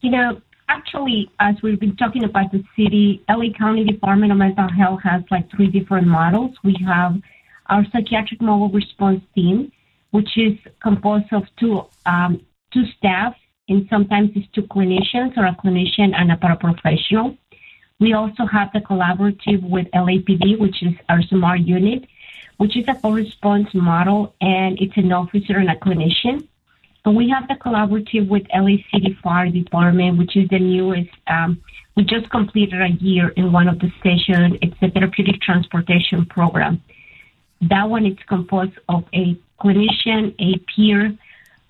You 0.00 0.12
know, 0.12 0.40
actually, 0.70 1.30
as 1.40 1.56
we've 1.62 1.78
been 1.78 1.96
talking 1.96 2.24
about 2.24 2.50
the 2.52 2.64
city, 2.74 3.22
LA 3.28 3.52
County 3.56 3.84
Department 3.84 4.32
of 4.32 4.38
Mental 4.38 4.68
Health 4.70 5.00
has 5.04 5.22
like 5.30 5.50
three 5.50 5.66
different 5.66 6.06
models. 6.06 6.56
We 6.64 6.74
have 6.86 7.20
our 7.66 7.84
psychiatric 7.92 8.40
mobile 8.40 8.70
response 8.70 9.22
team, 9.34 9.70
which 10.10 10.38
is 10.38 10.58
composed 10.82 11.30
of 11.32 11.44
two 11.58 11.84
um, 12.06 12.40
two 12.72 12.84
staff, 12.98 13.34
and 13.68 13.86
sometimes 13.88 14.30
it's 14.34 14.48
two 14.52 14.62
clinicians 14.62 15.36
or 15.36 15.46
a 15.46 15.56
clinician 15.62 16.14
and 16.14 16.32
a 16.32 16.36
paraprofessional. 16.36 17.36
We 18.00 18.14
also 18.14 18.46
have 18.46 18.72
the 18.72 18.80
collaborative 18.80 19.62
with 19.62 19.86
LAPD, 19.94 20.58
which 20.58 20.82
is 20.82 20.94
our 21.08 21.22
SMART 21.22 21.60
unit, 21.60 22.06
which 22.56 22.76
is 22.76 22.84
a 22.88 22.94
co-response 22.94 23.68
model, 23.74 24.34
and 24.40 24.80
it's 24.80 24.96
an 24.96 25.12
officer 25.12 25.58
and 25.58 25.70
a 25.70 25.76
clinician. 25.76 26.48
But 27.04 27.12
we 27.12 27.28
have 27.30 27.48
the 27.48 27.54
collaborative 27.54 28.28
with 28.28 28.42
LA 28.54 28.76
City 28.92 29.16
Fire 29.22 29.48
Department, 29.48 30.18
which 30.18 30.36
is 30.36 30.48
the 30.48 30.58
newest. 30.58 31.10
Um, 31.26 31.62
we 31.96 32.04
just 32.04 32.30
completed 32.30 32.80
a 32.80 32.90
year 33.02 33.28
in 33.30 33.52
one 33.52 33.68
of 33.68 33.78
the 33.78 33.90
stations. 34.00 34.56
It's 34.62 34.78
the 34.80 34.90
therapeutic 34.90 35.40
transportation 35.40 36.26
program. 36.26 36.82
That 37.62 37.88
one 37.88 38.06
is 38.06 38.18
composed 38.26 38.78
of 38.88 39.04
a 39.14 39.38
clinician, 39.60 40.34
a 40.38 40.58
peer, 40.74 41.16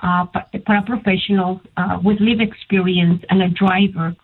uh, 0.03 0.27
paraprofessionals 0.55 1.61
uh, 1.77 1.99
with 2.03 2.21
live 2.21 2.41
experience 2.41 3.25
and 3.29 3.43
a 3.43 3.49
driver. 3.49 4.15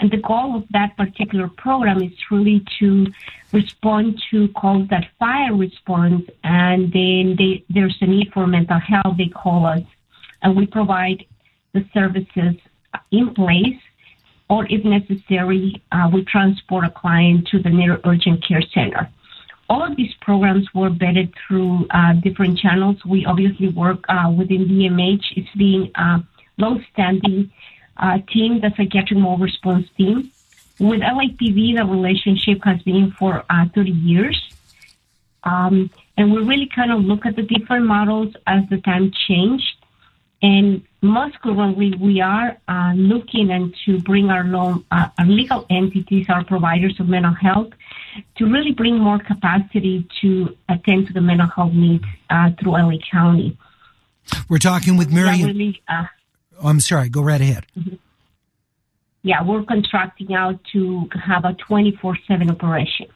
And 0.00 0.10
the 0.10 0.16
goal 0.16 0.56
of 0.56 0.64
that 0.70 0.96
particular 0.96 1.48
program 1.48 2.02
is 2.02 2.12
really 2.30 2.64
to 2.80 3.06
respond 3.52 4.20
to 4.30 4.48
calls 4.48 4.88
that 4.88 5.06
fire 5.18 5.54
response, 5.54 6.28
and 6.42 6.92
then 6.92 7.36
they, 7.38 7.64
there's 7.70 7.96
a 8.00 8.06
need 8.06 8.32
for 8.32 8.46
mental 8.46 8.80
health. 8.80 9.16
They 9.16 9.28
call 9.28 9.66
us, 9.66 9.84
and 10.42 10.56
we 10.56 10.66
provide 10.66 11.24
the 11.72 11.84
services 11.94 12.56
in 13.12 13.32
place, 13.32 13.80
or 14.50 14.66
if 14.66 14.84
necessary, 14.84 15.80
uh, 15.92 16.10
we 16.12 16.24
transport 16.24 16.84
a 16.84 16.90
client 16.90 17.46
to 17.48 17.62
the 17.62 17.70
near 17.70 18.00
urgent 18.04 18.44
care 18.46 18.62
center 18.74 19.08
all 19.72 19.82
of 19.82 19.96
these 19.96 20.12
programs 20.20 20.66
were 20.74 20.90
vetted 20.90 21.32
through 21.40 21.86
uh, 21.88 22.12
different 22.12 22.58
channels. 22.58 23.02
We 23.06 23.24
obviously 23.24 23.68
work 23.68 24.04
uh, 24.06 24.30
within 24.36 24.66
DMH. 24.68 25.24
It's 25.34 25.54
being 25.56 25.90
a 25.94 26.22
long-standing 26.58 27.50
uh, 27.96 28.18
team, 28.30 28.60
the 28.60 28.70
Psychiatric 28.76 29.18
Mobile 29.18 29.44
Response 29.44 29.86
Team. 29.96 30.30
With 30.78 31.00
LAPD, 31.00 31.76
the 31.78 31.86
relationship 31.86 32.58
has 32.64 32.82
been 32.82 33.12
for 33.12 33.44
uh, 33.48 33.64
30 33.74 33.90
years. 33.92 34.38
Um, 35.44 35.90
and 36.18 36.34
we 36.34 36.42
really 36.42 36.68
kind 36.74 36.92
of 36.92 37.00
look 37.00 37.24
at 37.24 37.34
the 37.36 37.42
different 37.42 37.86
models 37.86 38.34
as 38.46 38.68
the 38.68 38.76
time 38.76 39.10
changed. 39.26 39.76
And 40.42 40.82
most 41.00 41.40
currently, 41.40 41.94
we 41.98 42.20
are 42.20 42.58
uh, 42.68 42.92
looking 42.94 43.50
and 43.50 43.74
to 43.86 44.00
bring 44.00 44.28
our, 44.28 44.44
loan, 44.44 44.84
uh, 44.90 45.08
our 45.18 45.26
legal 45.26 45.64
entities, 45.70 46.26
our 46.28 46.44
providers 46.44 47.00
of 47.00 47.08
mental 47.08 47.32
health, 47.32 47.72
to 48.36 48.44
really 48.44 48.72
bring 48.72 48.98
more 48.98 49.18
capacity 49.18 50.06
to 50.20 50.56
attend 50.68 51.06
to 51.08 51.12
the 51.12 51.20
mental 51.20 51.48
health 51.48 51.72
needs 51.72 52.04
uh, 52.30 52.50
through 52.60 52.72
LA 52.72 52.98
County. 53.10 53.56
We're 54.48 54.58
talking 54.58 54.96
with 54.96 55.12
Miriam. 55.12 55.46
Really, 55.46 55.82
uh, 55.88 56.04
oh, 56.62 56.68
I'm 56.68 56.80
sorry. 56.80 57.08
Go 57.08 57.22
right 57.22 57.40
ahead. 57.40 57.66
Mm-hmm. 57.78 57.96
Yeah, 59.24 59.42
we're 59.44 59.64
contracting 59.64 60.34
out 60.34 60.58
to 60.72 61.08
have 61.24 61.44
a 61.44 61.54
24/7 61.54 62.50
operation. 62.50 63.06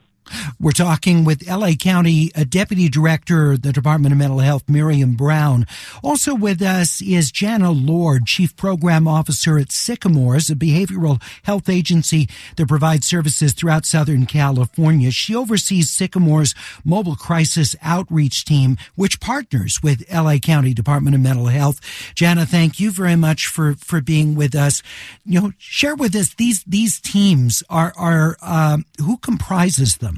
We're 0.59 0.73
talking 0.73 1.25
with 1.25 1.49
LA 1.49 1.73
County 1.73 2.31
uh, 2.35 2.45
Deputy 2.49 2.89
Director, 2.89 3.57
the 3.57 3.73
Department 3.73 4.13
of 4.13 4.19
Mental 4.19 4.39
Health, 4.39 4.69
Miriam 4.69 5.15
Brown. 5.15 5.67
Also 6.03 6.35
with 6.35 6.63
us 6.63 7.03
is 7.03 7.31
Jana 7.31 7.71
Lord, 7.71 8.27
Chief 8.27 8.57
Program 8.57 9.07
Officer 9.07 9.59
at 9.59 9.71
Sycamores, 9.71 10.51
a 10.51 10.55
behavioral 10.55 11.23
health 11.45 11.69
agency 11.69 12.29
that 12.57 12.69
provides 12.69 13.07
services 13.07 13.53
throughout 13.53 13.85
Southern 13.87 14.27
California. 14.27 15.11
She 15.11 15.35
oversees 15.35 15.91
Sycamore's 15.91 16.55
mobile 16.85 17.17
crisis 17.17 17.77
outreach 17.83 18.45
team, 18.45 18.77
which 18.95 19.21
partners 19.21 19.81
with 19.83 20.11
LA 20.13 20.39
County 20.39 20.75
Department 20.75 21.15
of 21.15 21.23
Mental 21.23 21.47
Health. 21.47 21.81
Jana, 22.15 22.47
thank 22.47 22.81
you 22.81 22.91
very 22.91 23.17
much 23.17 23.47
for, 23.47 23.75
for 23.75 24.01
being 24.01 24.35
with 24.35 24.55
us. 24.55 24.83
You 25.25 25.41
know, 25.41 25.53
share 25.59 25.95
with 25.95 26.15
us 26.17 26.35
these, 26.35 26.65
these 26.65 27.01
teams 27.01 27.63
are, 27.69 27.93
are, 27.97 28.37
um, 28.43 28.85
who 28.99 29.19
comprises 29.19 29.99
them? 29.99 30.16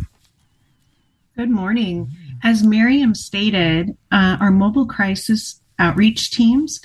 Good 1.39 1.51
morning. 1.51 2.11
As 2.43 2.65
Miriam 2.65 3.15
stated, 3.15 3.97
uh, 4.11 4.39
our 4.41 4.51
mobile 4.51 4.87
crisis 4.87 5.63
outreach 5.79 6.33
teams 6.33 6.81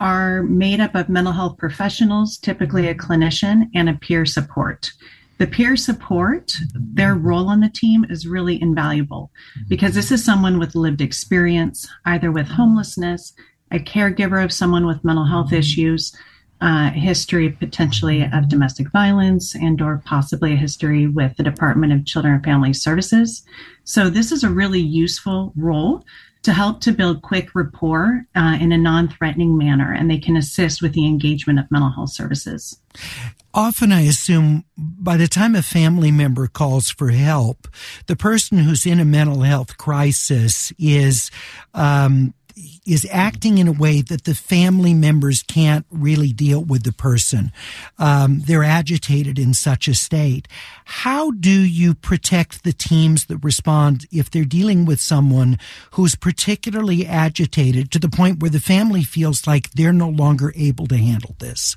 are 0.00 0.42
made 0.42 0.80
up 0.80 0.94
of 0.94 1.10
mental 1.10 1.34
health 1.34 1.58
professionals, 1.58 2.38
typically 2.38 2.88
a 2.88 2.94
clinician, 2.94 3.68
and 3.74 3.90
a 3.90 3.98
peer 4.00 4.24
support. 4.24 4.90
The 5.36 5.46
peer 5.46 5.76
support, 5.76 6.54
their 6.74 7.14
role 7.14 7.50
on 7.50 7.60
the 7.60 7.68
team 7.68 8.06
is 8.08 8.26
really 8.26 8.58
invaluable 8.62 9.30
because 9.68 9.94
this 9.94 10.10
is 10.10 10.24
someone 10.24 10.58
with 10.58 10.74
lived 10.74 11.02
experience, 11.02 11.86
either 12.06 12.32
with 12.32 12.48
homelessness, 12.48 13.34
a 13.70 13.78
caregiver 13.78 14.42
of 14.42 14.50
someone 14.50 14.86
with 14.86 15.04
mental 15.04 15.26
health 15.26 15.52
issues, 15.52 16.10
uh, 16.64 16.90
history 16.92 17.50
potentially 17.50 18.22
of 18.32 18.48
domestic 18.48 18.90
violence 18.90 19.54
and 19.54 19.82
or 19.82 20.02
possibly 20.06 20.54
a 20.54 20.56
history 20.56 21.06
with 21.06 21.36
the 21.36 21.42
department 21.42 21.92
of 21.92 22.06
children 22.06 22.32
and 22.32 22.42
family 22.42 22.72
services. 22.72 23.44
So 23.84 24.08
this 24.08 24.32
is 24.32 24.42
a 24.42 24.48
really 24.48 24.80
useful 24.80 25.52
role 25.56 26.06
to 26.42 26.54
help 26.54 26.80
to 26.80 26.92
build 26.92 27.20
quick 27.20 27.54
rapport 27.54 28.24
uh, 28.34 28.56
in 28.58 28.72
a 28.72 28.78
non-threatening 28.78 29.58
manner 29.58 29.92
and 29.92 30.10
they 30.10 30.18
can 30.18 30.38
assist 30.38 30.80
with 30.80 30.94
the 30.94 31.06
engagement 31.06 31.58
of 31.58 31.70
mental 31.70 31.90
health 31.90 32.12
services. 32.12 32.80
Often 33.52 33.92
I 33.92 34.00
assume 34.00 34.64
by 34.78 35.18
the 35.18 35.28
time 35.28 35.54
a 35.54 35.62
family 35.62 36.10
member 36.10 36.46
calls 36.46 36.90
for 36.90 37.10
help, 37.10 37.68
the 38.06 38.16
person 38.16 38.58
who's 38.58 38.86
in 38.86 39.00
a 39.00 39.04
mental 39.04 39.42
health 39.42 39.76
crisis 39.76 40.72
is 40.78 41.30
um, 41.74 42.32
is 42.86 43.06
acting 43.10 43.58
in 43.58 43.68
a 43.68 43.72
way 43.72 44.00
that 44.02 44.24
the 44.24 44.34
family 44.34 44.94
members 44.94 45.42
can't 45.42 45.86
really 45.90 46.32
deal 46.32 46.62
with 46.62 46.84
the 46.84 46.92
person. 46.92 47.52
Um, 47.98 48.40
they're 48.40 48.64
agitated 48.64 49.38
in 49.38 49.54
such 49.54 49.88
a 49.88 49.94
state. 49.94 50.48
How 50.84 51.30
do 51.30 51.50
you 51.50 51.94
protect 51.94 52.64
the 52.64 52.72
teams 52.72 53.26
that 53.26 53.38
respond 53.38 54.06
if 54.12 54.30
they're 54.30 54.44
dealing 54.44 54.84
with 54.84 55.00
someone 55.00 55.58
who's 55.92 56.14
particularly 56.14 57.06
agitated 57.06 57.90
to 57.92 57.98
the 57.98 58.08
point 58.08 58.40
where 58.40 58.50
the 58.50 58.60
family 58.60 59.02
feels 59.02 59.46
like 59.46 59.70
they're 59.72 59.92
no 59.92 60.08
longer 60.08 60.52
able 60.56 60.86
to 60.86 60.96
handle 60.96 61.34
this? 61.38 61.76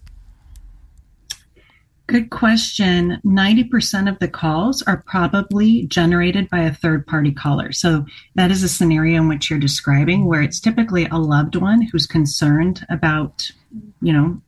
Good 2.08 2.30
question. 2.30 3.20
90% 3.26 4.10
of 4.10 4.18
the 4.20 4.30
calls 4.30 4.82
are 4.84 5.04
probably 5.06 5.84
generated 5.88 6.50
by 6.50 6.60
a 6.60 6.74
third 6.74 7.06
party 7.06 7.34
caller. 7.34 7.74
So 7.74 8.06
that 8.36 8.50
is 8.50 8.64
a 8.64 8.70
scenario 8.70 9.22
in 9.22 9.28
which 9.28 9.50
you're 9.50 9.60
describing 9.60 10.26
where 10.26 10.42
it's 10.42 10.62
typically 10.62 11.06
a 11.08 11.18
loved 11.18 11.58
one 11.58 11.82
who's 11.82 12.06
concerned 12.06 12.86
about, 12.90 13.52
you 14.02 14.14
know, 14.14 14.42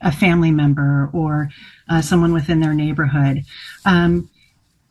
a 0.00 0.12
family 0.12 0.52
member 0.52 1.10
or 1.12 1.50
uh, 1.88 2.00
someone 2.00 2.32
within 2.32 2.60
their 2.60 2.74
neighborhood. 2.74 3.44
Um, 3.84 4.30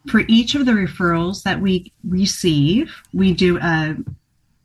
for 0.10 0.24
each 0.28 0.56
of 0.56 0.66
the 0.66 0.74
referrals 0.74 1.44
that 1.44 1.62
we 1.62 1.94
receive, 2.04 2.94
we 3.14 3.34
do 3.34 3.58
a, 3.60 3.96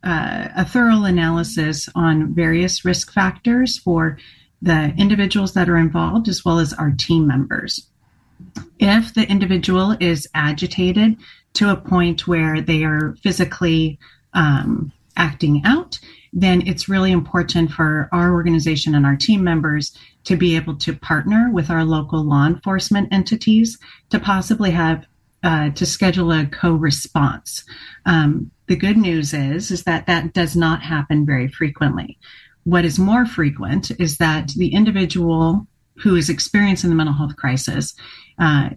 a, 0.02 0.50
a 0.56 0.64
thorough 0.64 1.04
analysis 1.04 1.88
on 1.94 2.34
various 2.34 2.84
risk 2.84 3.12
factors 3.12 3.78
for 3.78 4.18
the 4.62 4.94
individuals 4.96 5.54
that 5.54 5.68
are 5.68 5.76
involved 5.76 6.28
as 6.28 6.44
well 6.44 6.58
as 6.58 6.72
our 6.72 6.90
team 6.90 7.26
members. 7.26 7.88
If 8.78 9.14
the 9.14 9.28
individual 9.28 9.96
is 10.00 10.28
agitated 10.34 11.16
to 11.54 11.70
a 11.70 11.76
point 11.76 12.26
where 12.26 12.60
they 12.60 12.84
are 12.84 13.16
physically 13.22 13.98
um, 14.34 14.92
acting 15.16 15.62
out, 15.64 15.98
then 16.32 16.66
it's 16.66 16.88
really 16.88 17.12
important 17.12 17.70
for 17.70 18.08
our 18.12 18.32
organization 18.32 18.94
and 18.94 19.06
our 19.06 19.16
team 19.16 19.42
members 19.42 19.96
to 20.24 20.36
be 20.36 20.54
able 20.56 20.76
to 20.76 20.94
partner 20.94 21.50
with 21.50 21.70
our 21.70 21.84
local 21.84 22.22
law 22.22 22.46
enforcement 22.46 23.08
entities 23.12 23.78
to 24.10 24.20
possibly 24.20 24.70
have 24.70 25.06
uh, 25.42 25.70
to 25.70 25.86
schedule 25.86 26.32
a 26.32 26.44
co-response. 26.46 27.64
Um, 28.04 28.50
the 28.66 28.76
good 28.76 28.96
news 28.96 29.32
is 29.32 29.70
is 29.70 29.84
that 29.84 30.06
that 30.06 30.34
does 30.34 30.56
not 30.56 30.82
happen 30.82 31.24
very 31.24 31.48
frequently 31.48 32.18
what 32.66 32.84
is 32.84 32.98
more 32.98 33.24
frequent 33.24 33.92
is 34.00 34.18
that 34.18 34.48
the 34.56 34.74
individual 34.74 35.68
who 35.98 36.16
is 36.16 36.28
experiencing 36.28 36.90
the 36.90 36.96
mental 36.96 37.14
health 37.14 37.36
crisis 37.36 37.94
uh, 38.40 38.70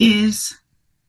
is 0.00 0.58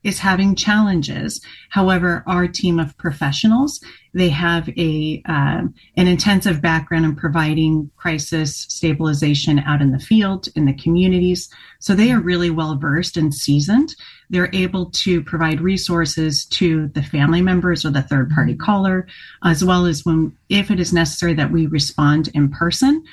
is 0.04 0.20
having 0.20 0.56
challenges. 0.56 1.42
However, 1.70 2.24
our 2.26 2.48
team 2.48 2.80
of 2.80 2.98
professionals 2.98 3.82
they 4.14 4.30
have 4.30 4.68
a 4.70 5.22
uh, 5.26 5.62
an 5.98 6.08
intensive 6.08 6.62
background 6.62 7.06
in 7.06 7.16
providing 7.16 7.92
crisis 7.96 8.66
stabilization 8.70 9.60
out 9.60 9.82
in 9.82 9.92
the 9.92 10.00
field 10.00 10.48
in 10.56 10.66
the 10.66 10.74
communities, 10.74 11.50
so 11.80 11.94
they 11.94 12.12
are 12.12 12.20
really 12.20 12.50
well 12.50 12.76
versed 12.76 13.18
and 13.18 13.34
seasoned. 13.34 13.96
They're 14.30 14.54
able 14.54 14.90
to 14.92 15.24
provide 15.24 15.62
resources 15.62 16.46
to 16.46 16.88
the 16.90 17.04
family 17.04 17.42
members 17.42 17.86
or 17.86 17.92
the 17.92 18.02
third 18.02 18.32
party 18.32 18.56
caller, 18.56 19.08
as 19.44 19.64
well 19.64 19.86
as 19.86 20.06
when 20.06 20.36
if 20.50 20.72
it 20.72 20.80
is 20.80 20.92
necessary 20.92 21.36
that 21.36 21.52
we 21.52 21.68
respond 21.68 22.30
in 22.34 22.50
person 22.50 23.04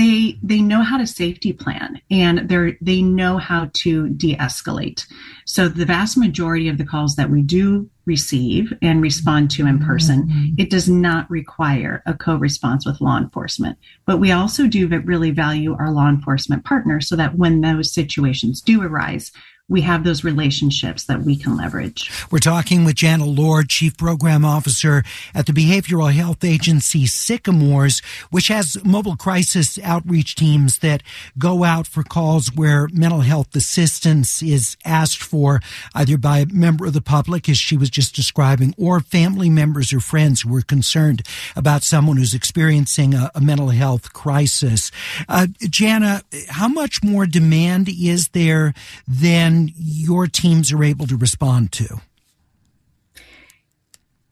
they 0.00 0.38
they 0.42 0.62
know 0.62 0.82
how 0.82 0.96
to 0.96 1.06
safety 1.06 1.52
plan 1.52 2.00
and 2.10 2.48
they 2.48 2.76
they 2.80 3.02
know 3.02 3.36
how 3.36 3.68
to 3.74 4.08
de-escalate 4.10 5.06
so 5.44 5.68
the 5.68 5.84
vast 5.84 6.16
majority 6.16 6.68
of 6.68 6.78
the 6.78 6.84
calls 6.84 7.16
that 7.16 7.30
we 7.30 7.42
do 7.42 7.88
receive 8.06 8.72
and 8.80 9.02
respond 9.02 9.50
to 9.50 9.66
in 9.66 9.78
person 9.78 10.22
mm-hmm. 10.22 10.54
it 10.56 10.70
does 10.70 10.88
not 10.88 11.30
require 11.30 12.02
a 12.06 12.14
co-response 12.14 12.86
with 12.86 13.00
law 13.00 13.18
enforcement 13.18 13.76
but 14.06 14.18
we 14.18 14.32
also 14.32 14.66
do 14.66 14.88
really 14.88 15.30
value 15.30 15.76
our 15.78 15.92
law 15.92 16.08
enforcement 16.08 16.64
partners 16.64 17.06
so 17.06 17.14
that 17.14 17.36
when 17.36 17.60
those 17.60 17.92
situations 17.92 18.62
do 18.62 18.82
arise 18.82 19.30
we 19.70 19.80
have 19.82 20.02
those 20.02 20.24
relationships 20.24 21.04
that 21.04 21.22
we 21.22 21.36
can 21.36 21.56
leverage. 21.56 22.10
We're 22.30 22.40
talking 22.40 22.84
with 22.84 22.96
Jana 22.96 23.24
Lord, 23.24 23.68
Chief 23.68 23.96
Program 23.96 24.44
Officer 24.44 25.04
at 25.32 25.46
the 25.46 25.52
behavioral 25.52 26.12
health 26.12 26.44
agency 26.44 27.06
Sycamores, 27.06 28.00
which 28.30 28.48
has 28.48 28.76
mobile 28.84 29.16
crisis 29.16 29.78
outreach 29.84 30.34
teams 30.34 30.78
that 30.78 31.04
go 31.38 31.62
out 31.62 31.86
for 31.86 32.02
calls 32.02 32.52
where 32.52 32.88
mental 32.92 33.20
health 33.20 33.54
assistance 33.54 34.42
is 34.42 34.76
asked 34.84 35.22
for 35.22 35.60
either 35.94 36.18
by 36.18 36.40
a 36.40 36.46
member 36.46 36.86
of 36.86 36.92
the 36.92 37.00
public, 37.00 37.48
as 37.48 37.56
she 37.56 37.76
was 37.76 37.90
just 37.90 38.14
describing, 38.14 38.74
or 38.76 38.98
family 38.98 39.48
members 39.48 39.92
or 39.92 40.00
friends 40.00 40.40
who 40.42 40.56
are 40.56 40.62
concerned 40.62 41.22
about 41.54 41.84
someone 41.84 42.16
who's 42.16 42.34
experiencing 42.34 43.14
a, 43.14 43.30
a 43.36 43.40
mental 43.40 43.68
health 43.68 44.12
crisis. 44.12 44.90
Uh, 45.28 45.46
Jana, 45.60 46.22
how 46.48 46.66
much 46.66 47.04
more 47.04 47.24
demand 47.24 47.88
is 47.88 48.28
there 48.30 48.74
than 49.06 49.59
your 49.76 50.26
teams 50.26 50.72
are 50.72 50.84
able 50.84 51.06
to 51.06 51.16
respond 51.16 51.72
to? 51.72 52.00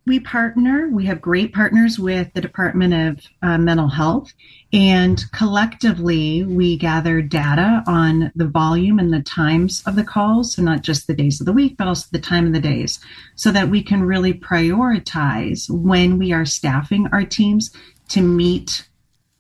We 0.07 0.21
partner, 0.21 0.89
we 0.91 1.05
have 1.05 1.21
great 1.21 1.53
partners 1.53 1.99
with 1.99 2.33
the 2.33 2.41
Department 2.41 2.95
of 2.95 3.27
uh, 3.43 3.59
Mental 3.59 3.89
Health, 3.89 4.33
and 4.73 5.23
collectively 5.33 6.45
we 6.45 6.79
gather 6.79 7.21
data 7.21 7.83
on 7.87 8.33
the 8.35 8.47
volume 8.47 8.99
and 8.99 9.13
the 9.13 9.21
times 9.21 9.83
of 9.87 9.97
the 9.97 10.05
calls. 10.05 10.55
So, 10.55 10.63
not 10.63 10.81
just 10.81 11.07
the 11.07 11.15
days 11.15 11.41
of 11.41 11.47
the 11.47 11.53
week, 11.53 11.77
but 11.77 11.89
also 11.89 12.07
the 12.11 12.19
time 12.21 12.47
of 12.47 12.55
the 12.55 12.61
days, 12.61 12.99
so 13.35 13.51
that 13.51 13.69
we 13.69 13.83
can 13.83 14.03
really 14.03 14.33
prioritize 14.33 15.69
when 15.69 16.19
we 16.19 16.33
are 16.33 16.47
staffing 16.47 17.09
our 17.13 17.25
teams 17.25 17.71
to 18.09 18.23
meet 18.23 18.89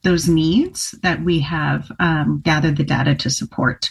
those 0.02 0.28
needs 0.28 0.94
that 1.02 1.22
we 1.22 1.40
have 1.40 1.90
um, 1.98 2.42
gathered 2.44 2.76
the 2.76 2.84
data 2.84 3.14
to 3.14 3.30
support. 3.30 3.90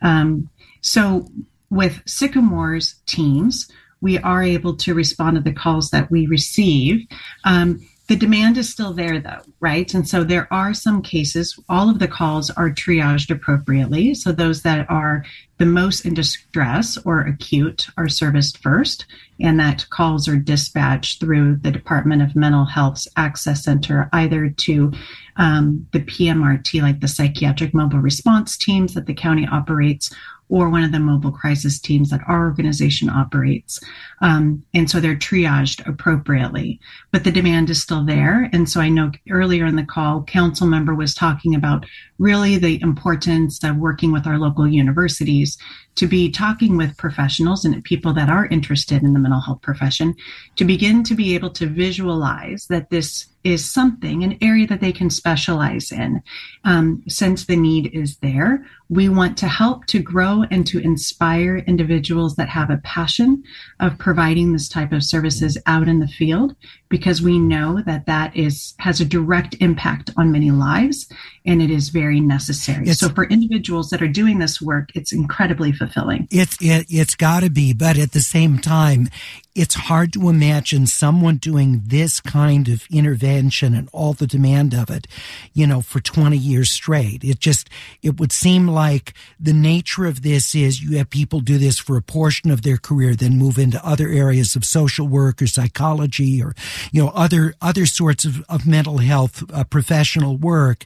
Um, 0.00 0.48
so 0.84 1.26
with 1.70 2.02
Sycamore's 2.04 2.96
teams, 3.06 3.70
we 4.02 4.18
are 4.18 4.42
able 4.42 4.76
to 4.76 4.92
respond 4.92 5.36
to 5.36 5.40
the 5.40 5.50
calls 5.50 5.88
that 5.90 6.10
we 6.10 6.26
receive. 6.26 7.06
Um, 7.44 7.80
the 8.06 8.16
demand 8.16 8.58
is 8.58 8.68
still 8.68 8.92
there 8.92 9.18
though, 9.18 9.40
right? 9.60 9.92
And 9.94 10.06
so 10.06 10.24
there 10.24 10.46
are 10.52 10.74
some 10.74 11.00
cases, 11.00 11.58
all 11.70 11.88
of 11.88 12.00
the 12.00 12.06
calls 12.06 12.50
are 12.50 12.68
triaged 12.68 13.30
appropriately. 13.30 14.12
So 14.12 14.30
those 14.30 14.60
that 14.60 14.90
are 14.90 15.24
the 15.56 15.64
most 15.64 16.04
in 16.04 16.12
distress 16.12 16.98
or 17.06 17.20
acute 17.20 17.86
are 17.96 18.08
serviced 18.08 18.58
first, 18.58 19.06
and 19.40 19.58
that 19.58 19.88
calls 19.88 20.28
are 20.28 20.36
dispatched 20.36 21.20
through 21.20 21.56
the 21.56 21.70
Department 21.70 22.20
of 22.20 22.36
Mental 22.36 22.66
Health's 22.66 23.08
Access 23.16 23.64
Center, 23.64 24.10
either 24.12 24.50
to 24.50 24.92
um, 25.36 25.86
the 25.92 26.00
PMRT, 26.00 26.82
like 26.82 27.00
the 27.00 27.08
psychiatric 27.08 27.72
mobile 27.72 28.00
response 28.00 28.58
teams 28.58 28.92
that 28.94 29.06
the 29.06 29.14
county 29.14 29.48
operates, 29.50 30.14
or 30.48 30.68
one 30.68 30.84
of 30.84 30.92
the 30.92 31.00
mobile 31.00 31.32
crisis 31.32 31.78
teams 31.78 32.10
that 32.10 32.20
our 32.28 32.46
organization 32.46 33.08
operates. 33.08 33.80
Um, 34.20 34.64
and 34.74 34.90
so 34.90 35.00
they're 35.00 35.16
triaged 35.16 35.86
appropriately, 35.86 36.80
but 37.14 37.22
the 37.22 37.30
demand 37.30 37.70
is 37.70 37.80
still 37.80 38.04
there. 38.04 38.50
And 38.52 38.68
so 38.68 38.80
I 38.80 38.88
know 38.88 39.12
earlier 39.30 39.66
in 39.66 39.76
the 39.76 39.84
call, 39.84 40.24
council 40.24 40.66
member 40.66 40.96
was 40.96 41.14
talking 41.14 41.54
about 41.54 41.86
really 42.18 42.58
the 42.58 42.82
importance 42.82 43.62
of 43.62 43.76
working 43.76 44.10
with 44.10 44.26
our 44.26 44.36
local 44.36 44.66
universities 44.66 45.56
to 45.94 46.08
be 46.08 46.28
talking 46.28 46.76
with 46.76 46.96
professionals 46.96 47.64
and 47.64 47.84
people 47.84 48.12
that 48.14 48.28
are 48.28 48.46
interested 48.46 49.04
in 49.04 49.12
the 49.12 49.20
mental 49.20 49.40
health 49.40 49.62
profession 49.62 50.16
to 50.56 50.64
begin 50.64 51.04
to 51.04 51.14
be 51.14 51.36
able 51.36 51.50
to 51.50 51.66
visualize 51.66 52.66
that 52.68 52.90
this 52.90 53.28
is 53.44 53.70
something, 53.70 54.24
an 54.24 54.38
area 54.40 54.66
that 54.66 54.80
they 54.80 54.90
can 54.90 55.10
specialize 55.10 55.92
in. 55.92 56.22
Um, 56.64 57.02
since 57.06 57.44
the 57.44 57.56
need 57.56 57.90
is 57.92 58.16
there, 58.18 58.64
we 58.88 59.10
want 59.10 59.36
to 59.38 59.48
help 59.48 59.84
to 59.86 59.98
grow 59.98 60.44
and 60.50 60.66
to 60.66 60.78
inspire 60.78 61.58
individuals 61.58 62.36
that 62.36 62.48
have 62.48 62.70
a 62.70 62.78
passion 62.78 63.42
of 63.80 63.98
providing 63.98 64.52
this 64.52 64.68
type 64.68 64.92
of 64.92 65.04
services 65.04 65.58
out 65.66 65.88
in 65.88 66.00
the 66.00 66.08
field 66.08 66.56
because 66.88 67.03
we 67.22 67.38
know 67.38 67.82
that 67.86 68.06
that 68.06 68.34
is 68.36 68.74
has 68.78 69.00
a 69.00 69.04
direct 69.04 69.56
impact 69.60 70.10
on 70.16 70.32
many 70.32 70.50
lives 70.50 71.06
and 71.46 71.60
it 71.60 71.70
is 71.70 71.90
very 71.90 72.20
necessary. 72.20 72.82
It's- 72.82 72.98
so 72.98 73.08
for 73.10 73.24
individuals 73.24 73.90
that 73.90 74.00
are 74.00 74.08
doing 74.08 74.38
this 74.38 74.62
work, 74.62 74.90
it's 74.94 75.12
incredibly 75.12 75.72
fulfilling. 75.72 76.26
It's 76.30 76.56
it, 76.60 76.86
it's 76.88 77.14
got 77.14 77.40
to 77.40 77.50
be, 77.50 77.72
but 77.72 77.98
at 77.98 78.12
the 78.12 78.20
same 78.20 78.58
time, 78.58 79.08
it's 79.54 79.74
hard 79.74 80.12
to 80.12 80.28
imagine 80.28 80.86
someone 80.86 81.36
doing 81.36 81.82
this 81.86 82.20
kind 82.20 82.68
of 82.68 82.86
intervention 82.90 83.72
and 83.74 83.88
all 83.92 84.12
the 84.12 84.26
demand 84.26 84.74
of 84.74 84.90
it, 84.90 85.06
you 85.52 85.64
know, 85.64 85.80
for 85.80 86.00
20 86.00 86.36
years 86.36 86.70
straight. 86.70 87.22
It 87.22 87.38
just 87.38 87.70
it 88.02 88.18
would 88.18 88.32
seem 88.32 88.66
like 88.66 89.14
the 89.38 89.52
nature 89.52 90.06
of 90.06 90.22
this 90.22 90.54
is 90.56 90.82
you 90.82 90.96
have 90.98 91.08
people 91.10 91.38
do 91.40 91.58
this 91.58 91.78
for 91.78 91.96
a 91.96 92.02
portion 92.02 92.50
of 92.50 92.62
their 92.62 92.78
career, 92.78 93.14
then 93.14 93.38
move 93.38 93.58
into 93.58 93.84
other 93.86 94.08
areas 94.08 94.56
of 94.56 94.64
social 94.64 95.06
work 95.06 95.40
or 95.40 95.46
psychology 95.46 96.42
or 96.42 96.54
you 96.94 97.02
know 97.02 97.08
other 97.08 97.54
other 97.60 97.86
sorts 97.86 98.24
of, 98.24 98.44
of 98.48 98.68
mental 98.68 98.98
health 98.98 99.42
uh, 99.52 99.64
professional 99.64 100.36
work. 100.36 100.84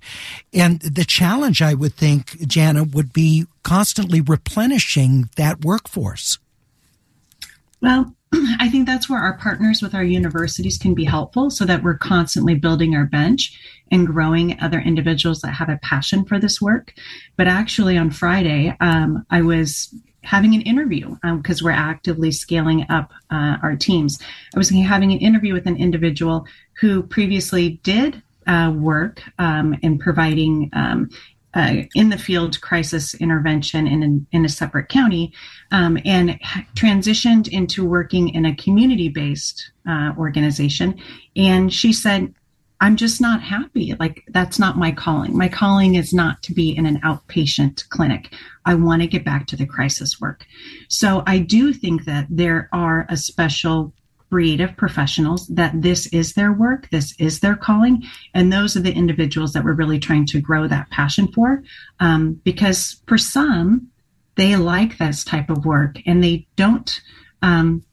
And 0.54 0.80
the 0.80 1.04
challenge, 1.04 1.60
I 1.60 1.74
would 1.74 1.94
think, 1.94 2.48
Jana, 2.48 2.82
would 2.82 3.12
be 3.12 3.44
constantly 3.62 4.22
replenishing 4.22 5.28
that 5.36 5.62
workforce. 5.62 6.38
Well, 7.82 8.14
I 8.58 8.70
think 8.70 8.86
that's 8.86 9.10
where 9.10 9.20
our 9.20 9.36
partners 9.36 9.82
with 9.82 9.94
our 9.94 10.02
universities 10.02 10.78
can 10.78 10.94
be 10.94 11.04
helpful 11.04 11.50
so 11.50 11.66
that 11.66 11.82
we're 11.82 11.98
constantly 11.98 12.54
building 12.54 12.96
our 12.96 13.04
bench 13.04 13.60
and 13.90 14.06
growing 14.06 14.58
other 14.62 14.80
individuals 14.80 15.42
that 15.42 15.52
have 15.52 15.68
a 15.68 15.78
passion 15.82 16.24
for 16.24 16.38
this 16.38 16.58
work. 16.58 16.94
But 17.36 17.48
actually, 17.48 17.98
on 17.98 18.12
Friday, 18.12 18.74
um, 18.80 19.26
I 19.28 19.42
was 19.42 19.94
having 20.28 20.54
an 20.54 20.60
interview 20.62 21.16
because 21.38 21.62
um, 21.62 21.64
we're 21.64 21.70
actively 21.70 22.30
scaling 22.30 22.84
up 22.90 23.10
uh, 23.30 23.56
our 23.62 23.74
teams. 23.74 24.18
I 24.54 24.58
was 24.58 24.68
having 24.68 25.12
an 25.12 25.18
interview 25.18 25.54
with 25.54 25.66
an 25.66 25.76
individual 25.76 26.46
who 26.80 27.02
previously 27.02 27.80
did 27.82 28.22
uh, 28.46 28.72
work 28.76 29.22
um, 29.38 29.74
in 29.82 29.98
providing 29.98 30.70
um, 30.74 31.08
uh, 31.54 31.76
in 31.94 32.10
the 32.10 32.18
field 32.18 32.60
crisis 32.60 33.14
intervention 33.14 33.86
in, 33.86 34.02
in, 34.02 34.26
in 34.32 34.44
a 34.44 34.48
separate 34.50 34.90
county 34.90 35.32
um, 35.70 35.98
and 36.04 36.38
transitioned 36.76 37.48
into 37.48 37.86
working 37.86 38.28
in 38.28 38.44
a 38.44 38.54
community 38.56 39.08
based 39.08 39.72
uh, 39.88 40.12
organization. 40.18 40.94
And 41.36 41.72
she 41.72 41.90
said, 41.92 42.34
I'm 42.80 42.96
just 42.96 43.20
not 43.20 43.42
happy. 43.42 43.94
Like, 43.98 44.24
that's 44.28 44.58
not 44.58 44.78
my 44.78 44.92
calling. 44.92 45.36
My 45.36 45.48
calling 45.48 45.96
is 45.96 46.12
not 46.12 46.42
to 46.44 46.54
be 46.54 46.76
in 46.76 46.86
an 46.86 47.00
outpatient 47.00 47.88
clinic. 47.88 48.32
I 48.64 48.74
want 48.74 49.02
to 49.02 49.08
get 49.08 49.24
back 49.24 49.46
to 49.48 49.56
the 49.56 49.66
crisis 49.66 50.20
work. 50.20 50.46
So, 50.88 51.22
I 51.26 51.38
do 51.38 51.72
think 51.72 52.04
that 52.04 52.26
there 52.30 52.68
are 52.72 53.06
a 53.08 53.16
special 53.16 53.92
breed 54.30 54.60
of 54.60 54.76
professionals 54.76 55.46
that 55.48 55.80
this 55.80 56.06
is 56.08 56.34
their 56.34 56.52
work, 56.52 56.88
this 56.90 57.14
is 57.18 57.40
their 57.40 57.56
calling, 57.56 58.02
and 58.34 58.52
those 58.52 58.76
are 58.76 58.80
the 58.80 58.92
individuals 58.92 59.52
that 59.52 59.64
we're 59.64 59.72
really 59.72 59.98
trying 59.98 60.26
to 60.26 60.40
grow 60.40 60.68
that 60.68 60.90
passion 60.90 61.28
for. 61.32 61.62
Um, 62.00 62.34
because 62.44 63.00
for 63.06 63.18
some, 63.18 63.88
they 64.36 64.54
like 64.56 64.98
this 64.98 65.24
type 65.24 65.50
of 65.50 65.64
work 65.64 65.96
and 66.06 66.22
they 66.22 66.46
don't 66.56 67.00
um, 67.42 67.84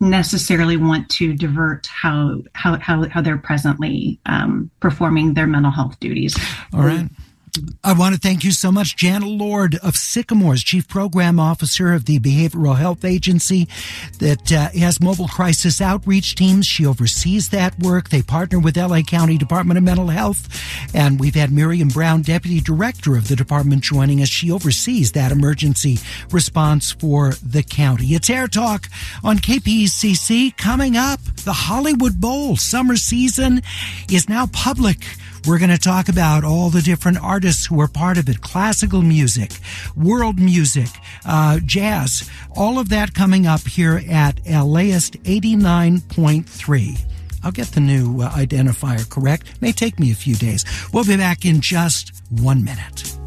necessarily 0.00 0.76
want 0.76 1.08
to 1.10 1.34
divert 1.34 1.86
how 1.86 2.42
how 2.54 2.78
how, 2.78 3.06
how 3.08 3.20
they're 3.20 3.38
presently 3.38 4.18
um, 4.26 4.70
performing 4.80 5.34
their 5.34 5.46
mental 5.46 5.70
health 5.70 5.98
duties. 6.00 6.36
All 6.72 6.80
right. 6.80 7.08
I 7.82 7.92
want 7.92 8.14
to 8.14 8.20
thank 8.20 8.44
you 8.44 8.52
so 8.52 8.70
much, 8.70 8.96
Jana 8.96 9.26
Lord 9.26 9.76
of 9.76 9.96
Sycamores, 9.96 10.62
Chief 10.62 10.86
Program 10.86 11.40
Officer 11.40 11.92
of 11.92 12.04
the 12.04 12.18
Behavioral 12.18 12.76
Health 12.76 13.04
Agency 13.04 13.68
that 14.18 14.52
uh, 14.52 14.68
has 14.78 15.00
mobile 15.00 15.28
crisis 15.28 15.80
outreach 15.80 16.34
teams. 16.34 16.66
She 16.66 16.84
oversees 16.86 17.48
that 17.50 17.78
work. 17.78 18.10
They 18.10 18.22
partner 18.22 18.58
with 18.58 18.76
LA 18.76 19.02
County 19.02 19.38
Department 19.38 19.78
of 19.78 19.84
Mental 19.84 20.08
Health. 20.08 20.48
And 20.94 21.18
we've 21.18 21.34
had 21.34 21.52
Miriam 21.52 21.88
Brown, 21.88 22.22
Deputy 22.22 22.60
Director 22.60 23.16
of 23.16 23.28
the 23.28 23.36
department, 23.36 23.82
joining 23.82 24.20
us. 24.20 24.28
She 24.28 24.50
oversees 24.50 25.12
that 25.12 25.32
emergency 25.32 25.98
response 26.30 26.92
for 26.92 27.32
the 27.42 27.62
county. 27.62 28.08
It's 28.08 28.30
Air 28.30 28.48
Talk 28.48 28.88
on 29.24 29.38
KPCC. 29.38 30.56
Coming 30.56 30.96
up, 30.96 31.20
the 31.44 31.52
Hollywood 31.52 32.20
Bowl 32.20 32.56
summer 32.56 32.96
season 32.96 33.62
is 34.10 34.28
now 34.28 34.46
public. 34.46 34.98
We're 35.46 35.58
going 35.58 35.70
to 35.70 35.78
talk 35.78 36.08
about 36.08 36.44
all 36.44 36.70
the 36.70 36.82
different 36.82 37.18
artists 37.22 37.66
who 37.66 37.80
are 37.80 37.88
part 37.88 38.18
of 38.18 38.28
it 38.28 38.40
classical 38.42 39.02
music, 39.02 39.52
world 39.96 40.38
music, 40.38 40.88
uh, 41.24 41.60
jazz, 41.64 42.30
all 42.56 42.78
of 42.78 42.90
that 42.90 43.14
coming 43.14 43.46
up 43.46 43.66
here 43.66 44.02
at 44.10 44.44
LAist 44.46 45.14
89.3. 45.22 47.00
I'll 47.42 47.52
get 47.52 47.68
the 47.68 47.80
new 47.80 48.20
uh, 48.20 48.30
identifier 48.32 49.08
correct. 49.08 49.62
May 49.62 49.72
take 49.72 49.98
me 49.98 50.12
a 50.12 50.14
few 50.14 50.34
days. 50.34 50.64
We'll 50.92 51.04
be 51.04 51.16
back 51.16 51.44
in 51.44 51.60
just 51.60 52.22
one 52.28 52.62
minute. 52.62 53.19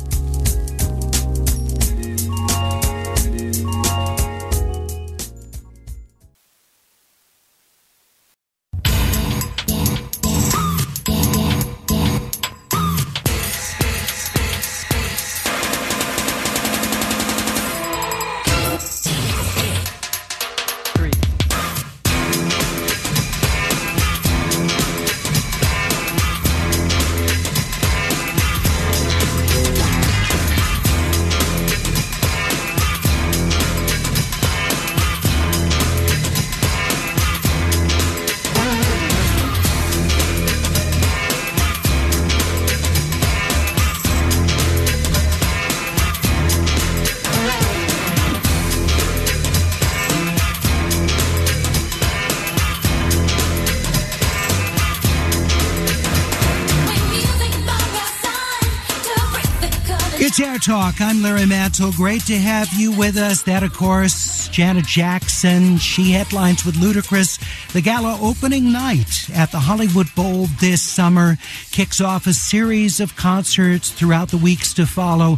Talk. 60.63 61.01
I'm 61.01 61.21
Larry 61.21 61.45
Mantle. 61.45 61.91
Great 61.91 62.21
to 62.27 62.37
have 62.37 62.71
you 62.71 62.97
with 62.97 63.17
us. 63.17 63.43
That, 63.43 63.63
of 63.63 63.73
course, 63.73 64.47
Janet 64.47 64.85
Jackson. 64.85 65.77
She 65.77 66.11
headlines 66.11 66.65
with 66.65 66.75
Ludacris. 66.75 67.37
The 67.73 67.81
gala 67.81 68.17
opening 68.21 68.71
night 68.71 69.29
at 69.33 69.51
the 69.51 69.59
Hollywood 69.59 70.07
Bowl 70.15 70.45
this 70.61 70.81
summer 70.81 71.35
kicks 71.71 71.99
off 71.99 72.27
a 72.27 72.33
series 72.33 73.01
of 73.01 73.17
concerts 73.17 73.91
throughout 73.91 74.29
the 74.29 74.37
weeks 74.37 74.73
to 74.75 74.85
follow. 74.85 75.37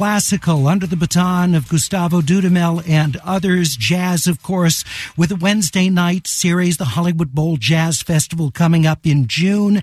Classical 0.00 0.66
under 0.66 0.86
the 0.86 0.96
baton 0.96 1.54
of 1.54 1.68
Gustavo 1.68 2.22
Dudamel 2.22 2.82
and 2.88 3.18
others. 3.22 3.76
Jazz, 3.76 4.26
of 4.26 4.42
course, 4.42 4.82
with 5.14 5.30
a 5.30 5.36
Wednesday 5.36 5.90
night 5.90 6.26
series, 6.26 6.78
the 6.78 6.96
Hollywood 6.96 7.34
Bowl 7.34 7.58
Jazz 7.58 8.00
Festival 8.00 8.50
coming 8.50 8.86
up 8.86 9.06
in 9.06 9.26
June. 9.26 9.82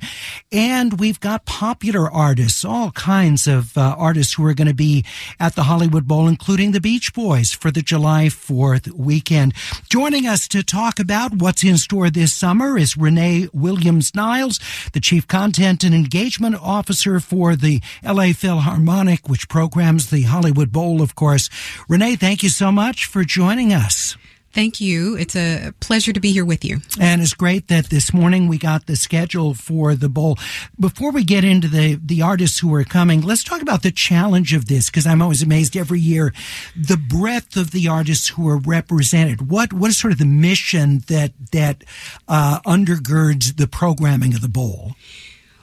And 0.51 0.99
we've 0.99 1.19
got 1.19 1.45
popular 1.45 2.09
artists, 2.09 2.65
all 2.65 2.89
kinds 2.91 3.45
of 3.45 3.77
uh, 3.77 3.95
artists 3.95 4.33
who 4.33 4.45
are 4.47 4.55
going 4.55 4.67
to 4.67 4.73
be 4.73 5.05
at 5.39 5.53
the 5.53 5.63
Hollywood 5.63 6.07
Bowl, 6.07 6.27
including 6.27 6.71
the 6.71 6.81
Beach 6.81 7.13
Boys 7.13 7.53
for 7.53 7.69
the 7.69 7.83
July 7.83 8.25
4th 8.25 8.67
4th 8.67 8.91
weekend. 8.93 9.53
Joining 9.89 10.25
us 10.25 10.47
to 10.47 10.63
talk 10.63 10.99
about 10.99 11.35
what's 11.35 11.63
in 11.63 11.77
store 11.77 12.09
this 12.09 12.33
summer 12.33 12.77
is 12.77 12.97
Renee 12.97 13.47
Williams 13.53 14.13
Niles, 14.15 14.59
the 14.93 14.99
Chief 14.99 15.27
Content 15.27 15.83
and 15.83 15.93
Engagement 15.93 16.55
Officer 16.55 17.19
for 17.19 17.55
the 17.55 17.81
LA 18.03 18.33
Philharmonic, 18.33 19.29
which 19.29 19.47
programs 19.49 20.06
the 20.09 20.23
Hollywood 20.23 20.71
Bowl, 20.71 21.01
of 21.01 21.15
course. 21.15 21.49
Renee, 21.87 22.15
thank 22.15 22.43
you 22.43 22.49
so 22.49 22.71
much 22.71 23.05
for 23.05 23.23
joining 23.23 23.73
us. 23.73 24.17
Thank 24.57 24.81
you. 24.81 25.15
It's 25.15 25.35
a 25.35 25.71
pleasure 25.81 26.11
to 26.11 26.19
be 26.19 26.31
here 26.31 26.43
with 26.43 26.65
you. 26.65 26.79
And 26.99 27.21
it's 27.21 27.35
great 27.35 27.67
that 27.67 27.91
this 27.91 28.11
morning 28.11 28.47
we 28.47 28.57
got 28.57 28.87
the 28.87 28.95
schedule 28.95 29.53
for 29.53 29.93
the 29.93 30.09
bowl. 30.09 30.39
Before 30.79 31.11
we 31.11 31.23
get 31.23 31.43
into 31.43 31.67
the, 31.67 31.99
the 32.03 32.23
artists 32.23 32.57
who 32.57 32.73
are 32.73 32.83
coming, 32.83 33.21
let's 33.21 33.43
talk 33.43 33.61
about 33.61 33.83
the 33.83 33.91
challenge 33.91 34.53
of 34.53 34.65
this 34.67 34.89
because 34.89 35.05
I'm 35.05 35.21
always 35.21 35.43
amazed 35.43 35.77
every 35.77 35.99
year 35.99 36.33
the 36.75 36.97
breadth 36.97 37.55
of 37.55 37.69
the 37.69 37.87
artists 37.87 38.29
who 38.29 38.49
are 38.49 38.57
represented. 38.57 39.51
What 39.51 39.73
what 39.73 39.91
is 39.91 39.97
sort 39.97 40.13
of 40.13 40.17
the 40.17 40.25
mission 40.25 41.03
that 41.07 41.33
that 41.51 41.83
uh, 42.27 42.59
undergirds 42.61 43.57
the 43.57 43.67
programming 43.67 44.33
of 44.33 44.41
the 44.41 44.49
bowl? 44.49 44.93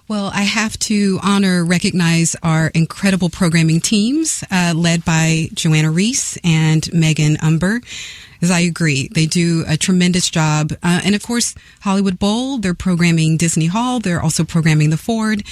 Well, 0.07 0.31
I 0.35 0.43
have 0.43 0.79
to 0.81 1.19
honor, 1.23 1.65
recognize 1.65 2.37
our 2.43 2.67
incredible 2.69 3.31
programming 3.31 3.81
teams, 3.81 4.45
uh, 4.51 4.75
led 4.77 5.03
by 5.03 5.49
Joanna 5.55 5.91
Reese 5.91 6.37
and 6.45 6.93
Megan 6.93 7.39
Umber. 7.43 7.81
As 8.43 8.51
I 8.51 8.61
agree, 8.61 9.09
they 9.09 9.25
do 9.25 9.65
a 9.67 9.79
tremendous 9.79 10.29
job. 10.29 10.73
Uh, 10.83 11.01
and 11.05 11.15
of 11.15 11.23
course, 11.23 11.55
Hollywood 11.81 12.19
Bowl, 12.19 12.59
they're 12.59 12.75
programming 12.75 13.39
Disney 13.39 13.65
Hall. 13.65 13.99
They're 13.99 14.21
also 14.21 14.45
programming 14.45 14.91
the 14.91 14.99
Ford. 14.99 15.43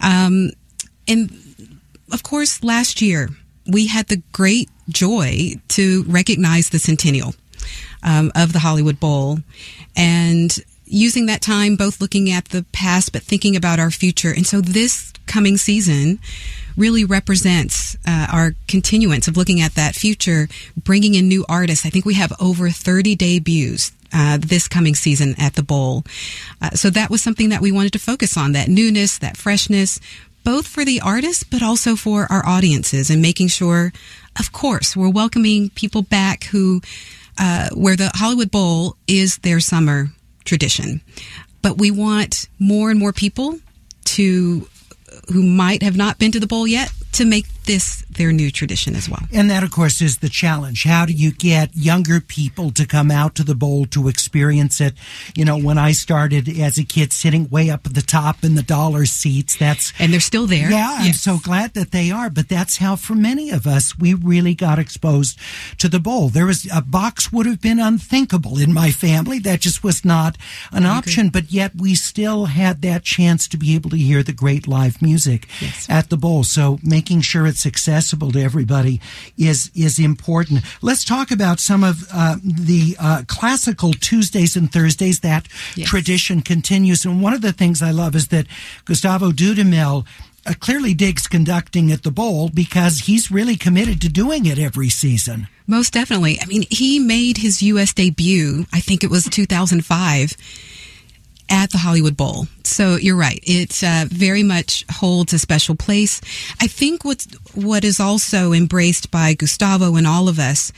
Um, 0.00 0.50
and 1.06 1.30
of 2.12 2.24
course, 2.24 2.64
last 2.64 3.00
year, 3.00 3.28
we 3.64 3.86
had 3.86 4.08
the 4.08 4.22
great 4.32 4.70
joy 4.88 5.54
to 5.68 6.02
recognize 6.08 6.70
the 6.70 6.80
centennial 6.80 7.36
um, 8.02 8.32
of 8.34 8.52
the 8.52 8.58
Hollywood 8.58 8.98
Bowl. 8.98 9.38
And 9.94 10.52
using 10.94 11.26
that 11.26 11.40
time 11.40 11.74
both 11.74 12.00
looking 12.00 12.30
at 12.30 12.46
the 12.46 12.64
past 12.72 13.12
but 13.12 13.22
thinking 13.22 13.56
about 13.56 13.80
our 13.80 13.90
future. 13.90 14.30
And 14.30 14.46
so 14.46 14.60
this 14.60 15.12
coming 15.26 15.56
season 15.56 16.20
really 16.76 17.04
represents 17.04 17.96
uh, 18.06 18.28
our 18.32 18.54
continuance 18.68 19.26
of 19.26 19.36
looking 19.36 19.60
at 19.60 19.74
that 19.74 19.94
future, 19.94 20.48
bringing 20.76 21.14
in 21.14 21.28
new 21.28 21.44
artists. 21.48 21.84
I 21.84 21.90
think 21.90 22.04
we 22.04 22.14
have 22.14 22.32
over 22.40 22.70
30 22.70 23.16
debuts 23.16 23.92
uh, 24.12 24.38
this 24.40 24.68
coming 24.68 24.94
season 24.94 25.34
at 25.38 25.54
the 25.54 25.62
Bowl. 25.62 26.04
Uh, 26.62 26.70
so 26.70 26.90
that 26.90 27.10
was 27.10 27.22
something 27.22 27.48
that 27.48 27.60
we 27.60 27.72
wanted 27.72 27.92
to 27.94 27.98
focus 27.98 28.36
on 28.36 28.52
that 28.52 28.68
newness, 28.68 29.18
that 29.18 29.36
freshness, 29.36 29.98
both 30.44 30.68
for 30.68 30.84
the 30.84 31.00
artists, 31.00 31.42
but 31.42 31.62
also 31.62 31.96
for 31.96 32.28
our 32.30 32.46
audiences 32.46 33.10
and 33.10 33.20
making 33.20 33.48
sure, 33.48 33.92
of 34.38 34.52
course, 34.52 34.96
we're 34.96 35.10
welcoming 35.10 35.70
people 35.70 36.02
back 36.02 36.44
who, 36.44 36.80
uh, 37.38 37.70
where 37.74 37.96
the 37.96 38.12
Hollywood 38.14 38.52
Bowl 38.52 38.96
is 39.08 39.38
their 39.38 39.58
summer 39.58 40.10
tradition. 40.44 41.00
But 41.62 41.78
we 41.78 41.90
want 41.90 42.48
more 42.58 42.90
and 42.90 42.98
more 42.98 43.12
people 43.12 43.58
to 44.04 44.68
who 45.32 45.42
might 45.42 45.82
have 45.82 45.96
not 45.96 46.18
been 46.18 46.32
to 46.32 46.40
the 46.40 46.46
bowl 46.46 46.66
yet 46.66 46.90
to 47.12 47.24
make 47.24 47.46
this 47.64 48.04
their 48.10 48.32
new 48.32 48.50
tradition 48.50 48.94
as 48.94 49.08
well. 49.08 49.22
And 49.32 49.50
that, 49.50 49.62
of 49.62 49.70
course, 49.70 50.00
is 50.00 50.18
the 50.18 50.28
challenge. 50.28 50.84
How 50.84 51.04
do 51.04 51.12
you 51.12 51.32
get 51.32 51.74
younger 51.74 52.20
people 52.20 52.70
to 52.72 52.86
come 52.86 53.10
out 53.10 53.34
to 53.36 53.44
the 53.44 53.54
bowl 53.54 53.86
to 53.86 54.08
experience 54.08 54.80
it? 54.80 54.94
You 55.34 55.44
know, 55.44 55.58
when 55.58 55.78
I 55.78 55.92
started 55.92 56.48
as 56.48 56.78
a 56.78 56.84
kid 56.84 57.12
sitting 57.12 57.48
way 57.48 57.70
up 57.70 57.86
at 57.86 57.94
the 57.94 58.02
top 58.02 58.44
in 58.44 58.54
the 58.54 58.62
dollar 58.62 59.04
seats, 59.06 59.56
that's. 59.56 59.92
And 59.98 60.12
they're 60.12 60.20
still 60.20 60.46
there. 60.46 60.70
Yeah, 60.70 60.96
I'm 61.00 61.12
so 61.12 61.38
glad 61.38 61.74
that 61.74 61.90
they 61.90 62.10
are. 62.10 62.30
But 62.30 62.48
that's 62.48 62.78
how, 62.78 62.96
for 62.96 63.14
many 63.14 63.50
of 63.50 63.66
us, 63.66 63.98
we 63.98 64.14
really 64.14 64.54
got 64.54 64.78
exposed 64.78 65.38
to 65.78 65.88
the 65.88 66.00
bowl. 66.00 66.28
There 66.28 66.46
was 66.46 66.68
a 66.72 66.82
box 66.82 67.32
would 67.32 67.46
have 67.46 67.60
been 67.60 67.80
unthinkable 67.80 68.58
in 68.58 68.72
my 68.72 68.90
family. 68.90 69.38
That 69.38 69.60
just 69.60 69.82
was 69.82 70.04
not 70.04 70.36
an 70.72 70.86
option. 70.86 71.28
But 71.30 71.50
yet 71.50 71.72
we 71.76 71.94
still 71.94 72.46
had 72.46 72.82
that 72.82 73.02
chance 73.02 73.48
to 73.48 73.56
be 73.56 73.74
able 73.74 73.90
to 73.90 73.96
hear 73.96 74.22
the 74.22 74.32
great 74.32 74.68
live 74.68 75.02
music 75.02 75.48
yes. 75.60 75.88
at 75.90 76.10
the 76.10 76.16
bowl. 76.16 76.44
So 76.44 76.78
making 76.82 77.22
sure 77.22 77.46
it's 77.54 77.66
accessible 77.66 78.32
to 78.32 78.40
everybody 78.40 79.00
is 79.38 79.70
is 79.74 79.98
important. 79.98 80.64
Let's 80.82 81.04
talk 81.04 81.30
about 81.30 81.60
some 81.60 81.84
of 81.84 81.96
uh, 82.12 82.36
the 82.42 82.96
uh, 82.98 83.22
classical 83.28 83.92
Tuesdays 83.92 84.56
and 84.56 84.72
Thursdays. 84.72 85.20
That 85.20 85.46
Yes. 85.76 85.88
tradition 85.88 86.42
continues, 86.42 87.04
and 87.06 87.22
one 87.22 87.32
of 87.34 87.40
the 87.42 87.52
things 87.52 87.80
I 87.80 87.92
love 87.92 88.16
is 88.16 88.28
that 88.28 88.46
Gustavo 88.84 89.30
Dudamel. 89.32 90.04
Uh, 90.46 90.52
clearly 90.60 90.92
digs 90.92 91.26
conducting 91.26 91.90
at 91.90 92.02
the 92.02 92.10
bowl 92.10 92.50
because 92.50 92.98
he's 93.08 93.30
really 93.30 93.56
committed 93.56 93.98
to 94.02 94.10
doing 94.10 94.44
it 94.44 94.58
every 94.58 94.90
season. 94.90 95.48
Most 95.66 95.94
definitely. 95.94 96.38
I 96.38 96.44
mean, 96.44 96.64
he 96.68 96.98
made 96.98 97.38
his 97.38 97.62
U.S. 97.62 97.94
debut, 97.94 98.66
I 98.70 98.80
think 98.80 99.02
it 99.02 99.08
was 99.10 99.24
2005, 99.24 100.36
at 101.48 101.70
the 101.70 101.78
Hollywood 101.78 102.14
Bowl. 102.18 102.46
So 102.66 102.96
you're 102.96 103.16
right. 103.16 103.40
It 103.42 103.82
uh, 103.84 104.06
very 104.08 104.42
much 104.42 104.84
holds 104.90 105.32
a 105.32 105.38
special 105.38 105.74
place. 105.74 106.20
I 106.60 106.66
think 106.66 107.04
what's, 107.04 107.26
what 107.54 107.84
is 107.84 108.00
also 108.00 108.52
embraced 108.52 109.10
by 109.10 109.34
Gustavo 109.34 109.96
and 109.96 110.06
all 110.06 110.28
of 110.28 110.38
us 110.38 110.72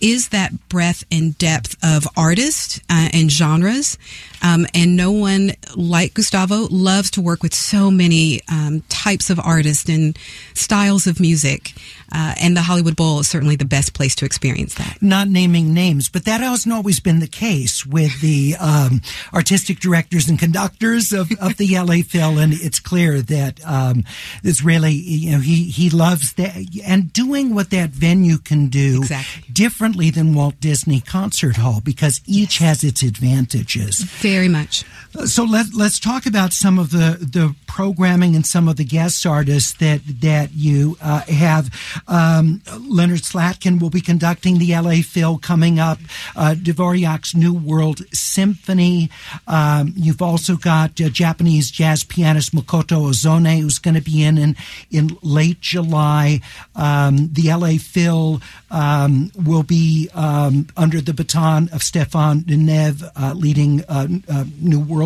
is 0.00 0.28
that 0.28 0.68
breadth 0.68 1.04
and 1.10 1.36
depth 1.38 1.76
of 1.82 2.06
artists 2.16 2.80
uh, 2.88 3.08
and 3.12 3.30
genres. 3.30 3.98
Um, 4.42 4.66
and 4.74 4.96
no 4.96 5.10
one 5.12 5.52
like 5.74 6.14
Gustavo 6.14 6.68
loves 6.70 7.10
to 7.12 7.20
work 7.20 7.42
with 7.42 7.54
so 7.54 7.90
many 7.90 8.40
um, 8.50 8.82
types 8.88 9.30
of 9.30 9.40
artists 9.40 9.88
and 9.88 10.16
styles 10.54 11.06
of 11.06 11.20
music. 11.20 11.72
Uh, 12.10 12.34
and 12.40 12.56
the 12.56 12.62
Hollywood 12.62 12.96
Bowl 12.96 13.20
is 13.20 13.28
certainly 13.28 13.56
the 13.56 13.66
best 13.66 13.92
place 13.92 14.14
to 14.14 14.24
experience 14.24 14.74
that. 14.76 14.96
Not 15.02 15.28
naming 15.28 15.74
names, 15.74 16.08
but 16.08 16.24
that 16.24 16.40
hasn't 16.40 16.72
always 16.72 17.00
been 17.00 17.18
the 17.20 17.26
case 17.26 17.84
with 17.84 18.20
the 18.22 18.56
um, 18.58 19.02
artistic 19.34 19.78
directors 19.80 20.26
and 20.28 20.38
conductors 20.38 21.12
of, 21.12 21.30
of 21.40 21.58
the 21.58 21.76
LA 21.78 21.96
Phil, 22.08 22.38
and 22.38 22.54
it's 22.54 22.80
clear 22.80 23.20
that 23.20 23.60
um, 23.66 24.04
it's 24.42 24.62
really 24.62 24.92
you 24.92 25.32
know 25.32 25.40
he 25.40 25.64
he 25.64 25.90
loves 25.90 26.32
that 26.34 26.56
and 26.86 27.12
doing 27.12 27.54
what 27.54 27.68
that 27.70 27.90
venue 27.90 28.38
can 28.38 28.68
do 28.68 29.00
Exactly. 29.02 29.52
differently 29.52 30.10
than 30.10 30.34
Walt 30.34 30.58
Disney 30.60 31.00
Concert 31.00 31.56
Hall 31.56 31.80
because 31.84 32.22
each 32.26 32.56
has 32.58 32.82
its 32.84 33.02
advantages. 33.02 33.98
Very 34.00 34.27
much. 34.48 34.84
So 35.24 35.44
let 35.44 35.66
let's 35.74 35.98
talk 35.98 36.26
about 36.26 36.52
some 36.52 36.78
of 36.78 36.90
the 36.90 37.16
the 37.18 37.54
programming 37.66 38.36
and 38.36 38.44
some 38.44 38.68
of 38.68 38.76
the 38.76 38.84
guest 38.84 39.24
artists 39.24 39.72
that 39.78 40.02
that 40.20 40.52
you 40.52 40.98
uh, 41.00 41.22
have. 41.22 41.70
Um, 42.06 42.60
Leonard 42.78 43.20
Slatkin 43.20 43.80
will 43.80 43.88
be 43.88 44.02
conducting 44.02 44.58
the 44.58 44.74
LA 44.74 45.00
Phil 45.02 45.38
coming 45.38 45.78
up. 45.78 45.98
Uh, 46.36 46.54
Dvorak's 46.58 47.34
New 47.34 47.54
World 47.54 48.02
Symphony. 48.12 49.08
Um, 49.46 49.94
you've 49.96 50.20
also 50.20 50.56
got 50.56 51.00
uh, 51.00 51.08
Japanese 51.08 51.70
jazz 51.70 52.04
pianist 52.04 52.54
Makoto 52.54 53.08
Ozone, 53.08 53.62
who's 53.62 53.78
going 53.78 53.94
to 53.94 54.02
be 54.02 54.22
in 54.22 54.36
in, 54.36 54.56
in 54.90 55.16
late 55.22 55.62
July. 55.62 56.40
Um, 56.76 57.30
the 57.32 57.48
LA 57.54 57.78
Phil 57.78 58.42
um, 58.70 59.32
will 59.42 59.62
be 59.62 60.10
um, 60.14 60.66
under 60.76 61.00
the 61.00 61.14
baton 61.14 61.70
of 61.72 61.80
Stéphane 61.80 62.42
Denève, 62.42 63.10
uh, 63.16 63.32
leading 63.32 63.84
uh, 63.88 64.06
uh, 64.28 64.44
New 64.60 64.80
World 64.80 64.97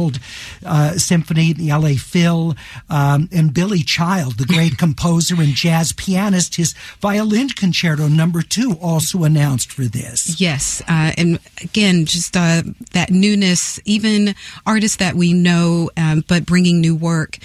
uh, 0.64 0.92
Symphony, 0.92 1.52
the 1.52 1.68
LA 1.72 1.94
Phil, 1.98 2.54
um, 2.90 3.28
and 3.32 3.52
Billy 3.52 3.82
Childs, 3.82 4.36
the 4.36 4.46
great 4.46 4.78
composer 4.84 5.40
and 5.40 5.54
jazz 5.54 5.92
pianist. 5.92 6.56
His 6.56 6.74
violin 7.00 7.48
concerto 7.50 8.08
number 8.08 8.42
two 8.42 8.76
also 8.80 9.24
announced 9.24 9.72
for 9.72 9.82
this. 9.82 10.40
Yes, 10.40 10.82
uh, 10.88 11.12
and 11.16 11.38
again, 11.62 12.06
just 12.06 12.36
uh, 12.36 12.62
that 12.92 13.10
newness, 13.10 13.80
even 13.84 14.34
artists 14.66 14.96
that 14.98 15.14
we 15.14 15.32
know, 15.32 15.90
um, 15.96 16.24
but 16.28 16.46
bringing 16.46 16.80
new 16.80 16.94
work. 16.94 17.38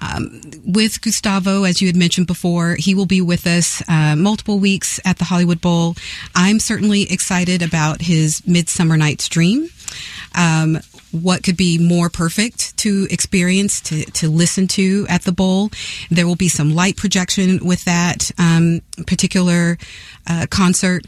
Um, 0.00 0.40
with 0.66 1.00
Gustavo, 1.00 1.64
as 1.64 1.80
you 1.80 1.88
had 1.88 1.96
mentioned 1.96 2.26
before, 2.26 2.76
he 2.76 2.94
will 2.94 3.06
be 3.06 3.20
with 3.20 3.46
us 3.46 3.82
uh, 3.88 4.16
multiple 4.16 4.58
weeks 4.58 5.00
at 5.04 5.18
the 5.18 5.24
Hollywood 5.24 5.60
Bowl. 5.60 5.94
I'm 6.34 6.58
certainly 6.58 7.02
excited 7.10 7.62
about 7.62 8.02
his 8.02 8.46
Midsummer 8.46 8.96
Night's 8.96 9.28
Dream. 9.28 9.68
Um, 10.34 10.78
what 11.12 11.42
could 11.42 11.56
be 11.56 11.78
more 11.78 12.08
perfect 12.08 12.76
to 12.78 13.06
experience 13.10 13.80
to, 13.82 14.04
to 14.12 14.28
listen 14.28 14.66
to 14.66 15.06
at 15.08 15.22
the 15.22 15.32
bowl. 15.32 15.70
There 16.10 16.26
will 16.26 16.36
be 16.36 16.48
some 16.48 16.74
light 16.74 16.96
projection 16.96 17.64
with 17.64 17.84
that 17.84 18.30
um, 18.38 18.80
particular 19.06 19.78
uh, 20.26 20.46
concert. 20.50 21.06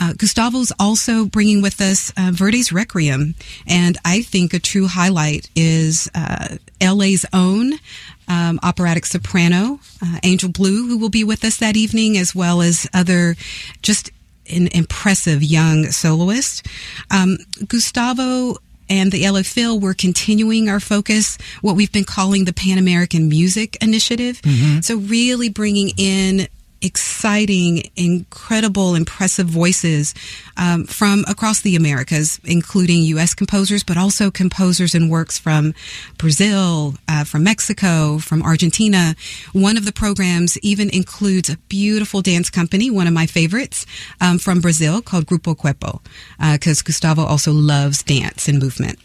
Uh, 0.00 0.12
Gustavo's 0.14 0.72
also 0.78 1.24
bringing 1.24 1.62
with 1.62 1.80
us 1.80 2.12
uh, 2.16 2.32
Verdi's 2.32 2.72
Requiem, 2.72 3.36
and 3.66 3.96
I 4.04 4.22
think 4.22 4.52
a 4.52 4.58
true 4.58 4.88
highlight 4.88 5.48
is 5.54 6.10
uh, 6.16 6.56
LA's 6.82 7.24
own 7.32 7.74
um, 8.26 8.58
operatic 8.62 9.06
soprano, 9.06 9.78
uh, 10.02 10.18
Angel 10.24 10.50
Blue, 10.50 10.88
who 10.88 10.98
will 10.98 11.10
be 11.10 11.22
with 11.22 11.44
us 11.44 11.58
that 11.58 11.76
evening, 11.76 12.18
as 12.18 12.34
well 12.34 12.60
as 12.60 12.88
other 12.92 13.36
just 13.82 14.10
an 14.50 14.68
impressive 14.68 15.42
young 15.42 15.86
soloist. 15.86 16.66
Um, 17.10 17.38
Gustavo 17.66 18.58
and 18.88 19.12
the 19.12 19.24
Phil, 19.42 19.78
we're 19.78 19.94
continuing 19.94 20.68
our 20.68 20.80
focus, 20.80 21.38
what 21.62 21.76
we've 21.76 21.92
been 21.92 22.04
calling 22.04 22.44
the 22.44 22.52
Pan 22.52 22.78
American 22.78 23.28
Music 23.28 23.76
Initiative. 23.80 24.40
Mhm. 24.42 24.84
So, 24.84 24.96
really 24.96 25.48
bringing 25.48 25.90
in 25.96 26.48
exciting, 26.84 27.90
incredible, 27.96 28.94
impressive 28.94 29.46
voices 29.46 30.14
um, 30.56 30.84
from 30.84 31.24
across 31.26 31.62
the 31.62 31.74
Americas, 31.74 32.38
including 32.44 33.02
U.S. 33.02 33.34
composers, 33.34 33.82
but 33.82 33.96
also 33.96 34.30
composers 34.30 34.94
and 34.94 35.10
works 35.10 35.38
from 35.38 35.74
Brazil, 36.18 36.94
uh, 37.08 37.24
from 37.24 37.42
Mexico, 37.44 38.18
from 38.18 38.42
Argentina. 38.42 39.14
One 39.52 39.76
of 39.76 39.84
the 39.84 39.92
programs 39.92 40.58
even 40.58 40.90
includes 40.90 41.48
a 41.48 41.56
beautiful 41.68 42.20
dance 42.20 42.50
company, 42.50 42.90
one 42.90 43.06
of 43.06 43.14
my 43.14 43.26
favorites, 43.26 43.86
um, 44.20 44.38
from 44.38 44.60
Brazil 44.60 45.00
called 45.00 45.26
Grupo 45.26 45.56
Corpo, 45.56 46.02
because 46.38 46.80
uh, 46.80 46.84
Gustavo 46.84 47.24
also 47.24 47.52
loves 47.52 48.02
dance 48.02 48.46
and 48.48 48.58
movement. 48.58 48.98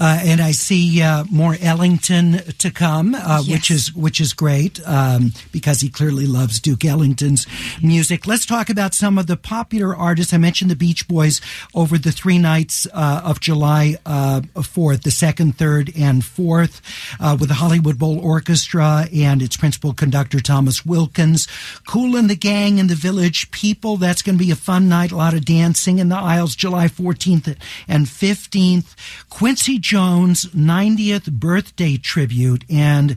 Uh, 0.00 0.20
and 0.24 0.40
I 0.40 0.52
see 0.52 1.02
uh, 1.02 1.24
more 1.30 1.56
Ellington 1.60 2.38
to 2.58 2.70
come, 2.70 3.14
uh, 3.14 3.42
Yes. 3.44 3.48
which 3.48 3.70
is 3.70 3.94
which 3.94 4.20
is 4.20 4.32
great 4.32 4.80
um, 4.86 5.32
because 5.52 5.80
he 5.80 5.88
clearly 5.88 6.26
loves 6.26 6.60
Duke 6.60 6.84
Ellington's 6.84 7.46
music. 7.82 8.26
Let's 8.26 8.46
talk 8.46 8.68
about 8.70 8.94
some 8.94 9.18
of 9.18 9.26
the 9.26 9.36
popular 9.36 9.94
artists. 9.96 10.32
I 10.32 10.38
mentioned 10.38 10.70
the 10.70 10.76
Beach 10.76 11.08
Boys 11.08 11.40
over 11.74 11.96
the 11.98 12.12
three 12.12 12.38
nights 12.38 12.86
uh, 12.92 13.22
of 13.24 13.40
July 13.40 13.96
uh, 14.04 14.42
fourth, 14.62 15.02
the 15.02 15.10
second, 15.10 15.56
third, 15.56 15.92
and 15.96 16.24
fourth, 16.24 16.80
uh, 17.20 17.36
with 17.38 17.48
the 17.48 17.54
Hollywood 17.56 17.98
Bowl 17.98 18.18
Orchestra 18.18 19.06
and 19.14 19.40
its 19.42 19.56
principal 19.56 19.92
conductor 19.94 20.40
Thomas 20.40 20.84
Wilkins. 20.84 21.46
Kool 21.86 22.16
and 22.16 22.28
the 22.28 22.36
Gang 22.36 22.78
and 22.78 22.90
the 22.90 22.94
Village 22.94 23.50
People. 23.50 23.96
That's 23.96 24.22
going 24.22 24.36
to 24.38 24.44
be 24.44 24.50
a 24.50 24.56
fun 24.56 24.88
night. 24.88 25.12
A 25.12 25.16
lot 25.16 25.34
of 25.34 25.44
dancing 25.44 25.98
in 25.98 26.08
the 26.10 26.16
aisles. 26.16 26.54
July 26.56 26.88
fourteenth 26.88 27.48
and 27.88 28.08
fifteenth. 28.08 28.94
Quincy 29.30 29.63
Jones' 29.78 30.44
90th 30.46 31.30
birthday 31.32 31.96
tribute. 31.96 32.64
And 32.70 33.16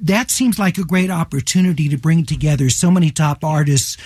that 0.00 0.30
seems 0.32 0.58
like 0.58 0.78
a 0.78 0.84
great 0.84 1.10
opportunity 1.10 1.88
to 1.88 1.96
bring 1.96 2.24
together 2.26 2.68
so 2.70 2.90
many 2.90 3.10
top 3.10 3.44
artists 3.44 3.96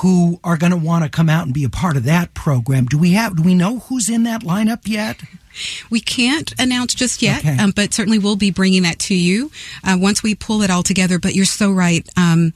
who 0.00 0.40
are 0.42 0.56
going 0.56 0.72
to 0.72 0.76
want 0.76 1.04
to 1.04 1.10
come 1.10 1.28
out 1.28 1.44
and 1.44 1.54
be 1.54 1.62
a 1.64 1.68
part 1.68 1.96
of 1.96 2.02
that 2.04 2.34
program. 2.34 2.86
Do 2.86 2.98
we 2.98 3.12
have, 3.12 3.36
do 3.36 3.42
we 3.44 3.54
know 3.54 3.78
who's 3.80 4.08
in 4.08 4.24
that 4.24 4.42
lineup 4.42 4.80
yet? 4.88 5.20
We 5.90 6.00
can't 6.00 6.52
announce 6.58 6.94
just 6.94 7.22
yet, 7.22 7.38
Okay. 7.44 7.56
um, 7.56 7.70
but 7.70 7.94
certainly 7.94 8.18
we'll 8.18 8.34
be 8.34 8.50
bringing 8.50 8.82
that 8.82 8.98
to 9.00 9.14
you 9.14 9.52
uh, 9.84 9.96
once 10.00 10.22
we 10.24 10.34
pull 10.34 10.62
it 10.62 10.70
all 10.70 10.82
together. 10.82 11.20
But 11.20 11.36
you're 11.36 11.44
so 11.44 11.70
right. 11.70 12.08
Um, 12.16 12.52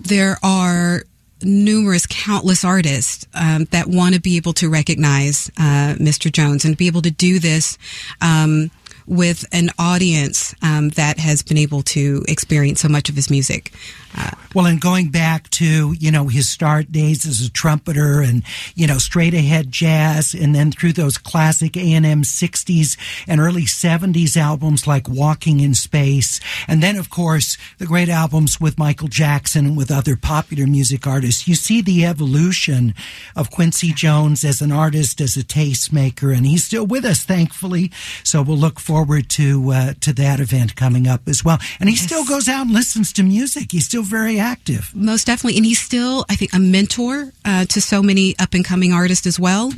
there 0.00 0.36
are 0.42 1.04
numerous, 1.42 2.06
countless 2.06 2.64
artists 2.64 3.26
um, 3.34 3.64
that 3.66 3.86
want 3.86 4.14
to 4.14 4.20
be 4.20 4.36
able 4.36 4.52
to 4.54 4.68
recognize 4.68 5.50
uh, 5.58 5.94
Mr. 5.98 6.30
Jones 6.30 6.64
and 6.64 6.76
be 6.76 6.86
able 6.86 7.02
to 7.02 7.10
do 7.10 7.38
this. 7.38 7.78
Um, 8.20 8.70
with 9.08 9.44
an 9.52 9.70
audience 9.78 10.54
um, 10.62 10.90
that 10.90 11.18
has 11.18 11.42
been 11.42 11.58
able 11.58 11.82
to 11.82 12.24
experience 12.28 12.80
so 12.82 12.88
much 12.88 13.08
of 13.08 13.16
his 13.16 13.30
music. 13.30 13.72
Uh, 14.16 14.30
Well, 14.54 14.66
and 14.66 14.80
going 14.80 15.10
back 15.10 15.50
to, 15.50 15.92
you 15.92 16.10
know, 16.10 16.28
his 16.28 16.48
start 16.48 16.90
days 16.90 17.26
as 17.26 17.42
a 17.42 17.50
trumpeter 17.50 18.22
and, 18.22 18.42
you 18.74 18.86
know, 18.86 18.96
straight 18.98 19.34
ahead 19.34 19.70
jazz 19.70 20.34
and 20.34 20.54
then 20.54 20.72
through 20.72 20.94
those 20.94 21.18
classic 21.18 21.76
A&M 21.76 22.22
60s 22.22 22.96
and 23.26 23.40
early 23.40 23.64
70s 23.64 24.36
albums 24.36 24.86
like 24.86 25.08
Walking 25.08 25.60
in 25.60 25.74
Space. 25.74 26.40
And 26.66 26.82
then, 26.82 26.96
of 26.96 27.10
course, 27.10 27.58
the 27.76 27.86
great 27.86 28.08
albums 28.08 28.58
with 28.60 28.78
Michael 28.78 29.08
Jackson 29.08 29.66
and 29.66 29.76
with 29.76 29.90
other 29.90 30.16
popular 30.16 30.66
music 30.66 31.06
artists. 31.06 31.46
You 31.46 31.54
see 31.54 31.82
the 31.82 32.06
evolution 32.06 32.94
of 33.36 33.50
Quincy 33.50 33.92
Jones 33.92 34.44
as 34.44 34.62
an 34.62 34.72
artist, 34.72 35.20
as 35.20 35.36
a 35.36 35.44
tastemaker, 35.44 36.34
and 36.34 36.46
he's 36.46 36.64
still 36.64 36.86
with 36.86 37.04
us, 37.04 37.22
thankfully. 37.22 37.92
So 38.24 38.40
we'll 38.42 38.56
look 38.56 38.80
forward 38.80 38.97
to, 39.04 39.70
uh, 39.70 39.94
to 40.00 40.12
that 40.14 40.40
event 40.40 40.76
coming 40.76 41.06
up 41.06 41.28
as 41.28 41.44
well. 41.44 41.58
And 41.80 41.88
he 41.88 41.96
still 41.96 42.24
goes 42.24 42.48
out 42.48 42.66
and 42.66 42.74
listens 42.74 43.12
to 43.14 43.22
music. 43.22 43.72
He's 43.72 43.86
still 43.86 44.02
very 44.02 44.38
active. 44.38 44.90
Most 44.94 45.26
definitely. 45.26 45.56
And 45.56 45.66
he's 45.66 45.80
still, 45.80 46.24
I 46.28 46.36
think, 46.36 46.52
a 46.54 46.58
mentor 46.58 47.32
uh, 47.44 47.64
to 47.66 47.80
so 47.80 48.02
many 48.02 48.38
up 48.38 48.54
and 48.54 48.64
coming 48.64 48.92
artists 48.92 49.26
as 49.26 49.38
well. 49.38 49.72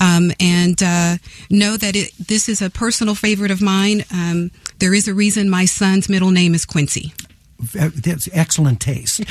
Um, 0.00 0.32
and 0.40 0.82
uh, 0.82 1.16
know 1.50 1.76
that 1.76 1.96
it, 1.96 2.12
this 2.18 2.48
is 2.48 2.62
a 2.62 2.70
personal 2.70 3.14
favorite 3.14 3.50
of 3.50 3.60
mine. 3.60 4.04
Um, 4.12 4.50
there 4.78 4.94
is 4.94 5.08
a 5.08 5.14
reason 5.14 5.48
my 5.48 5.64
son's 5.64 6.08
middle 6.08 6.30
name 6.30 6.54
is 6.54 6.64
Quincy. 6.64 7.12
That's 7.58 8.28
excellent 8.32 8.80
taste. 8.80 9.22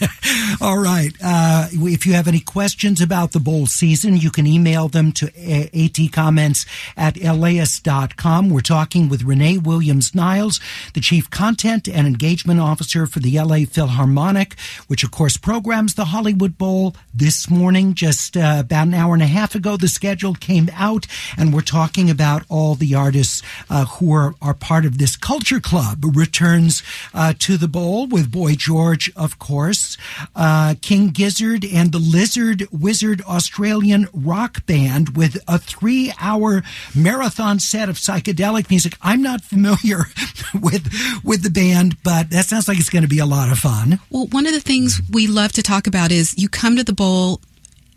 All 0.60 0.78
right. 0.78 1.12
Uh, 1.22 1.68
if 1.72 2.06
you 2.06 2.12
have 2.12 2.28
any 2.28 2.40
questions 2.40 3.00
about 3.00 3.32
the 3.32 3.40
bowl 3.40 3.66
season, 3.66 4.16
you 4.16 4.30
can 4.30 4.46
email 4.46 4.88
them 4.88 5.12
to 5.12 5.26
atcomments 5.26 6.66
at 6.96 7.16
laist.com. 7.16 8.50
We're 8.50 8.60
talking 8.60 9.08
with 9.08 9.22
Renee 9.22 9.58
Williams 9.58 10.14
Niles, 10.14 10.60
the 10.94 11.00
Chief 11.00 11.30
Content 11.30 11.88
and 11.88 12.06
Engagement 12.06 12.60
Officer 12.60 13.06
for 13.06 13.20
the 13.20 13.38
LA 13.38 13.64
Philharmonic, 13.64 14.58
which 14.86 15.02
of 15.02 15.10
course 15.10 15.36
programs 15.36 15.94
the 15.94 16.06
Hollywood 16.06 16.58
Bowl 16.58 16.94
this 17.14 17.48
morning. 17.50 17.94
Just 17.94 18.36
uh, 18.36 18.58
about 18.60 18.86
an 18.86 18.94
hour 18.94 19.14
and 19.14 19.22
a 19.22 19.26
half 19.26 19.54
ago, 19.54 19.76
the 19.76 19.88
schedule 19.88 20.34
came 20.34 20.68
out, 20.74 21.06
and 21.36 21.52
we're 21.52 21.62
talking 21.62 22.10
about 22.10 22.44
all 22.48 22.74
the 22.74 22.94
artists 22.94 23.42
uh, 23.70 23.86
who 23.86 24.12
are, 24.12 24.34
are 24.42 24.54
part 24.54 24.84
of 24.84 24.98
this 24.98 25.16
culture 25.16 25.60
club. 25.60 26.04
Returns 26.14 26.82
uh, 27.14 27.34
to 27.38 27.56
the 27.56 27.61
bowl 27.68 28.06
with 28.06 28.30
Boy 28.30 28.54
George, 28.54 29.10
of 29.16 29.38
course, 29.38 29.96
uh, 30.34 30.74
King 30.80 31.10
Gizzard, 31.10 31.64
and 31.64 31.92
the 31.92 31.98
Lizard 31.98 32.66
Wizard 32.70 33.22
Australian 33.22 34.08
rock 34.12 34.66
band 34.66 35.16
with 35.16 35.42
a 35.48 35.58
three 35.58 36.12
hour 36.20 36.62
marathon 36.94 37.58
set 37.58 37.88
of 37.88 37.96
psychedelic 37.96 38.70
music. 38.70 38.96
I'm 39.02 39.22
not 39.22 39.42
familiar 39.42 40.04
with 40.54 40.90
with 41.24 41.42
the 41.42 41.50
band, 41.50 42.02
but 42.02 42.30
that 42.30 42.46
sounds 42.46 42.68
like 42.68 42.78
it's 42.78 42.90
going 42.90 43.02
to 43.02 43.08
be 43.08 43.18
a 43.18 43.26
lot 43.26 43.50
of 43.50 43.58
fun. 43.58 44.00
Well, 44.10 44.26
one 44.28 44.46
of 44.46 44.52
the 44.52 44.60
things 44.60 45.00
we 45.10 45.26
love 45.26 45.52
to 45.52 45.62
talk 45.62 45.86
about 45.86 46.12
is 46.12 46.36
you 46.38 46.48
come 46.48 46.76
to 46.76 46.84
the 46.84 46.92
bowl 46.92 47.40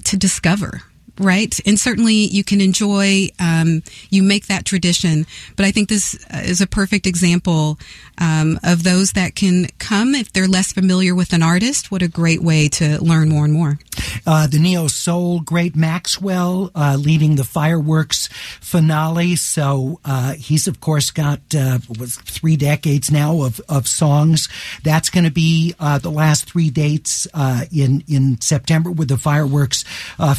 to 0.05 0.17
discover. 0.17 0.83
Right. 1.17 1.57
And 1.65 1.79
certainly 1.79 2.13
you 2.13 2.43
can 2.43 2.59
enjoy, 2.59 3.29
um, 3.39 3.83
you 4.09 4.21
make 4.21 4.47
that 4.47 4.65
tradition. 4.65 5.25
But 5.55 5.65
I 5.65 5.71
think 5.71 5.87
this 5.87 6.15
uh, 6.33 6.41
is 6.43 6.59
a 6.59 6.67
perfect 6.67 7.07
example 7.07 7.79
um, 8.17 8.59
of 8.63 8.83
those 8.83 9.13
that 9.13 9.35
can 9.35 9.67
come 9.79 10.13
if 10.13 10.31
they're 10.33 10.47
less 10.47 10.73
familiar 10.73 11.15
with 11.15 11.33
an 11.33 11.41
artist. 11.41 11.91
What 11.91 12.01
a 12.01 12.07
great 12.07 12.41
way 12.41 12.67
to 12.69 13.01
learn 13.01 13.29
more 13.29 13.45
and 13.45 13.53
more. 13.53 13.79
Uh, 14.25 14.47
the 14.47 14.59
neo 14.59 14.87
soul 14.87 15.39
great 15.39 15.75
Maxwell 15.75 16.71
uh, 16.75 16.97
leading 16.99 17.35
the 17.35 17.43
fireworks 17.43 18.27
finale. 18.59 19.35
So 19.35 19.99
uh, 20.03 20.33
he's 20.33 20.67
of 20.67 20.81
course 20.81 21.11
got 21.11 21.39
uh, 21.55 21.77
three 21.79 22.57
decades 22.57 23.11
now 23.11 23.43
of, 23.43 23.61
of 23.69 23.87
songs. 23.87 24.49
That's 24.83 25.09
going 25.09 25.25
to 25.25 25.31
be 25.31 25.75
uh, 25.79 25.99
the 25.99 26.11
last 26.11 26.49
three 26.49 26.69
dates 26.69 27.27
in 27.71 28.03
in 28.07 28.39
September 28.41 28.91
with 28.91 29.07
the 29.07 29.17
fireworks 29.17 29.83
uh, 30.19 30.33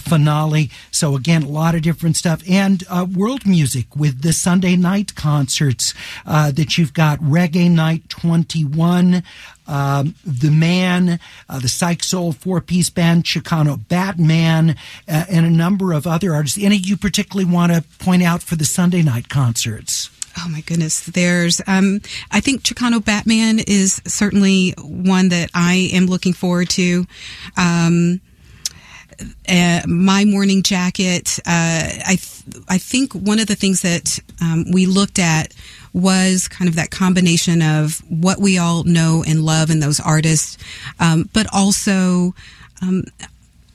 So 0.91 1.17
again, 1.17 1.43
a 1.43 1.49
lot 1.49 1.75
of 1.75 1.83
different 1.83 2.17
stuff 2.17 2.43
and 2.49 2.83
uh, 2.89 3.07
world 3.11 3.47
music 3.47 3.95
with 3.97 4.23
the 4.23 4.33
Sunday 4.33 4.77
night 4.77 5.15
concerts 5.15 5.95
uh, 6.27 6.51
that 6.53 6.79
you've 6.79 6.95
got 6.95 7.19
Reggae 7.21 7.71
Night 7.71 8.09
Twenty 8.09 8.65
One 8.65 9.23
um, 9.69 10.15
the 10.25 10.51
Man, 10.51 11.19
uh, 11.49 11.59
the 11.59 11.69
Psych 11.69 12.03
Soul 12.03 12.33
four 12.33 12.61
piece 12.61 12.91
band, 12.91 13.25
Chicano 13.25 13.77
Batman, 13.89 14.77
uh, 15.09 15.25
and 15.29 15.47
a 15.47 15.51
number 15.51 15.93
of 15.93 16.07
other 16.07 16.33
artists. 16.33 16.59
Any 16.63 16.77
you 16.77 16.97
particularly 16.97 17.51
want 17.51 17.73
to 17.73 17.83
point 17.99 18.23
out 18.23 18.43
for 18.43 18.57
the 18.57 18.65
Sunday 18.65 19.03
night 19.03 19.29
concerts? 19.29 20.11
Oh 20.39 20.49
my 20.51 20.61
goodness. 20.61 21.01
There's, 21.01 21.63
um, 21.67 22.01
I 22.31 22.41
think 22.41 22.63
Chicano 22.63 23.03
Batman 23.03 23.59
is 23.59 24.03
certainly 24.07 24.75
one 24.79 25.31
that 25.31 25.51
I 25.55 25.89
am 25.95 26.07
looking 26.07 26.35
forward 26.35 26.69
to. 26.71 27.07
Um, 27.57 28.21
uh, 29.49 29.83
my 29.87 30.25
morning 30.25 30.63
jacket. 30.63 31.39
Uh, 31.47 31.89
I 32.07 32.17
th- 32.21 32.63
I 32.69 32.79
think 32.79 33.13
one 33.13 33.39
of 33.39 33.47
the 33.47 33.55
things 33.55 33.83
that 33.83 34.19
um, 34.41 34.65
we 34.73 34.87
looked 34.87 35.19
at 35.19 35.55
was 35.93 36.49
kind 36.49 36.69
of 36.69 36.77
that 36.77 36.91
combination 36.91 37.63
of 37.63 38.03
what 38.09 38.39
we 38.39 38.59
all 38.59 38.85
know 38.85 39.25
and 39.27 39.45
love 39.45 39.71
in 39.71 39.81
those 39.81 40.01
artists, 40.01 40.59
um, 41.01 41.29
but 41.33 41.47
also. 41.53 42.35
Um, 42.83 43.05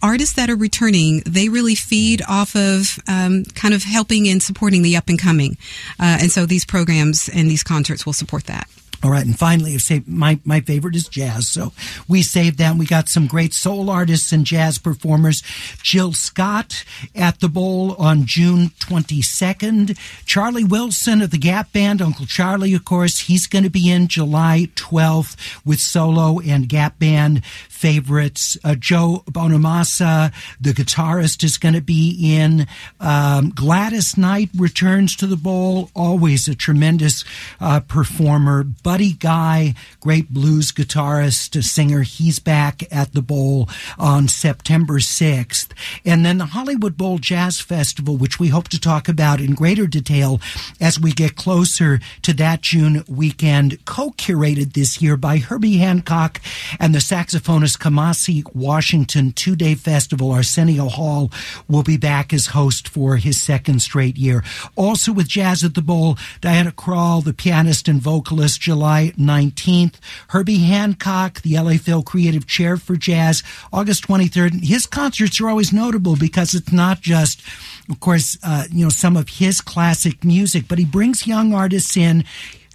Artists 0.04 0.34
that 0.36 0.50
are 0.50 0.56
returning, 0.56 1.22
they 1.28 1.48
really 1.48 1.76
feed 1.76 2.24
off 2.28 2.56
of 2.56 2.98
um, 3.08 3.44
kind 3.54 3.72
of 3.72 3.84
helping 3.84 4.28
and 4.28 4.42
supporting 4.42 4.82
the 4.82 4.98
up 4.98 5.10
and 5.10 5.20
coming, 5.20 5.58
uh, 6.00 6.18
and 6.20 6.32
so 6.32 6.48
these 6.48 6.66
programs 6.66 7.30
and 7.30 7.52
these 7.52 7.62
concerts 7.62 8.04
will 8.04 8.14
support 8.14 8.46
that. 8.46 8.68
All 9.04 9.10
right, 9.10 9.26
and 9.26 9.38
finally, 9.38 9.78
say 9.80 10.04
my 10.06 10.40
my 10.44 10.62
favorite 10.62 10.96
is 10.96 11.08
jazz, 11.08 11.48
so 11.48 11.74
we 12.08 12.22
saved 12.22 12.60
that. 12.60 12.76
We 12.76 12.86
got 12.86 13.10
some 13.10 13.26
great 13.26 13.52
soul 13.52 13.90
artists 13.90 14.32
and 14.32 14.46
jazz 14.46 14.78
performers. 14.78 15.42
Jill 15.82 16.14
Scott 16.14 16.84
at 17.16 17.40
the 17.40 17.50
Bowl 17.50 17.96
on 17.96 18.26
June 18.26 18.72
twenty 18.80 19.24
second. 19.24 19.98
Charlie 20.26 20.64
Wilson 20.64 21.22
of 21.22 21.32
the 21.32 21.40
Gap 21.40 21.74
Band, 21.74 22.00
Uncle 22.00 22.28
Charlie, 22.28 22.76
of 22.76 22.86
course, 22.86 23.22
he's 23.22 23.48
going 23.48 23.64
to 23.64 23.72
be 23.72 23.90
in 23.90 24.08
July 24.08 24.70
twelfth 24.76 25.36
with 25.66 25.80
solo 25.80 26.40
and 26.40 26.70
Gap 26.70 27.00
Band 27.00 27.44
favorites. 27.82 28.60
Uh, 28.64 28.76
Joe 28.76 29.24
Bonamassa, 29.26 30.32
the 30.62 30.70
guitarist, 30.70 31.44
is 31.44 31.58
going 31.58 31.74
to 31.74 31.82
be 31.82 32.36
in. 32.36 32.68
Um, 33.00 33.50
Gladys 33.50 34.16
Knight 34.18 34.50
returns 34.56 35.16
to 35.16 35.26
the 35.26 35.36
bowl, 35.36 35.90
always 35.96 36.48
a 36.48 36.54
tremendous 36.54 37.26
uh, 37.60 37.80
performer. 37.80 38.64
Buddy 38.64 39.14
Guy, 39.14 39.74
great 40.00 40.30
blues 40.30 40.72
guitarist, 40.72 41.62
singer. 41.64 42.04
He's 42.04 42.38
back 42.38 42.84
at 42.94 43.14
the 43.14 43.22
Bowl 43.24 43.68
on 43.98 44.28
September 44.28 45.00
6th. 45.00 45.70
And 46.06 46.24
then 46.24 46.38
the 46.38 46.46
Hollywood 46.46 46.98
Bowl 46.98 47.18
Jazz 47.18 47.60
Festival, 47.60 48.16
which 48.16 48.40
we 48.40 48.50
hope 48.50 48.68
to 48.70 48.80
talk 48.80 49.10
about 49.10 49.42
in 49.42 49.56
greater 49.56 49.88
detail 49.88 50.40
as 50.80 51.00
we 51.00 51.14
get 51.14 51.36
closer 51.36 52.00
to 52.22 52.34
that 52.34 52.62
June 52.62 53.04
weekend, 53.08 53.84
co-curated 53.86 54.74
this 54.74 55.02
year 55.02 55.18
by 55.18 55.38
Herbie 55.38 55.78
Hancock 55.78 56.40
and 56.80 56.94
the 56.94 57.00
saxophonist 57.00 57.71
Kamasi 57.78 58.44
Washington 58.56 59.32
two-day 59.32 59.76
festival. 59.76 60.32
Arsenio 60.32 60.88
Hall 60.88 61.32
will 61.68 61.84
be 61.84 61.98
back 61.98 62.34
as 62.34 62.48
host 62.48 62.88
for 62.88 63.18
his 63.18 63.42
second 63.42 63.82
straight 63.82 64.18
year. 64.18 64.44
Also 64.76 65.12
with 65.12 65.28
Jazz 65.28 65.64
at 65.64 65.76
the 65.76 65.82
Bowl, 65.82 66.18
Diana 66.42 66.72
Krall, 66.72 67.24
the 67.24 67.34
pianist 67.34 67.88
and 67.88 68.02
vocalist, 68.02 68.62
July 68.62 69.14
19th. 69.18 69.96
Herbie 70.30 70.60
Hancock, 70.60 71.42
the 71.42 71.58
LA 71.58 71.74
Phil 71.74 72.04
Creative 72.04 72.48
Chair 72.48 72.78
for 72.78 72.96
Jazz, 72.96 73.44
August 73.72 74.08
23rd. 74.08 74.64
His 74.64 74.86
concerts 74.86 75.40
are 75.42 75.50
always 75.50 75.74
notable 75.74 76.16
because 76.16 76.54
it's 76.54 76.72
not 76.72 77.02
just 77.02 77.42
of 77.90 78.00
course, 78.00 78.38
uh, 78.44 78.66
you 78.72 78.86
know, 78.86 78.90
some 78.90 79.18
of 79.18 79.28
his 79.28 79.60
classic 79.60 80.24
music, 80.24 80.66
but 80.68 80.80
he 80.80 80.86
brings 80.86 81.28
young 81.28 81.54
artists 81.54 81.98
in. 81.98 82.24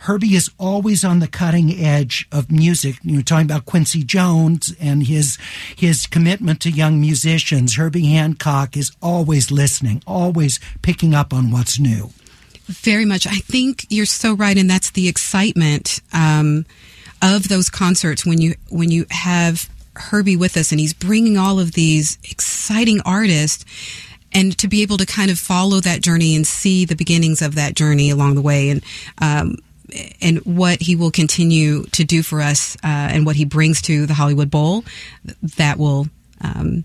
Herbie 0.01 0.35
is 0.35 0.51
always 0.59 1.05
on 1.05 1.19
the 1.19 1.27
cutting 1.27 1.73
edge 1.73 2.29
of 2.31 2.51
music. 2.51 2.97
You're 3.03 3.23
talking 3.23 3.47
about 3.47 3.65
Quincy 3.65 4.03
Jones 4.03 4.75
and 4.81 5.05
his 5.05 5.39
his 5.75 6.07
commitment 6.07 6.61
to 6.61 6.71
young 6.71 7.01
musicians. 7.01 7.77
Herbie 7.77 8.07
Hancock 8.07 8.77
is 8.77 8.93
always 9.03 9.51
listening, 9.51 10.03
always 10.07 10.61
picking 10.83 11.15
up 11.15 11.33
on 11.33 11.51
what's 11.51 11.79
new. 11.79 12.11
Very 12.67 13.05
much. 13.05 13.27
I 13.27 13.37
think 13.37 13.87
you're 13.89 14.07
so 14.07 14.35
right, 14.35 14.57
and 14.57 14.69
that's 14.69 14.91
the 14.91 15.09
excitement 15.09 16.01
um, 16.13 16.67
of 17.23 17.49
those 17.49 17.71
concerts 17.71 18.27
when 18.27 18.41
you 18.41 18.55
when 18.69 18.91
you 18.91 19.07
have 19.11 19.69
Herbie 19.95 20.37
with 20.37 20.57
us, 20.57 20.73
and 20.73 20.81
he's 20.81 20.95
bringing 20.95 21.39
all 21.39 21.59
of 21.59 21.73
these 21.73 22.19
exciting 22.25 23.01
artists 23.05 23.65
and 24.33 24.57
to 24.59 24.69
be 24.69 24.83
able 24.83 24.99
to 24.99 25.07
kind 25.07 25.31
of 25.31 25.39
follow 25.39 25.81
that 25.81 26.03
journey 26.03 26.37
and 26.37 26.47
see 26.47 26.85
the 26.85 26.97
beginnings 26.97 27.41
of 27.41 27.55
that 27.55 27.75
journey 27.75 28.11
along 28.11 28.35
the 28.35 28.43
way 28.43 28.69
and 28.69 28.85
um, 29.19 29.57
and 30.21 30.39
what 30.41 30.81
he 30.81 30.97
will 30.97 31.11
continue 31.11 31.85
to 31.85 32.05
do 32.05 32.23
for 32.23 32.41
us 32.41 32.77
uh, 32.77 32.87
and 33.13 33.27
what 33.27 33.37
he 33.37 33.45
brings 33.45 33.83
to 33.83 34.07
the 34.07 34.15
Hollywood 34.15 34.51
Bowl 34.51 34.85
that 35.57 35.79
will 35.79 36.07
um, 36.41 36.85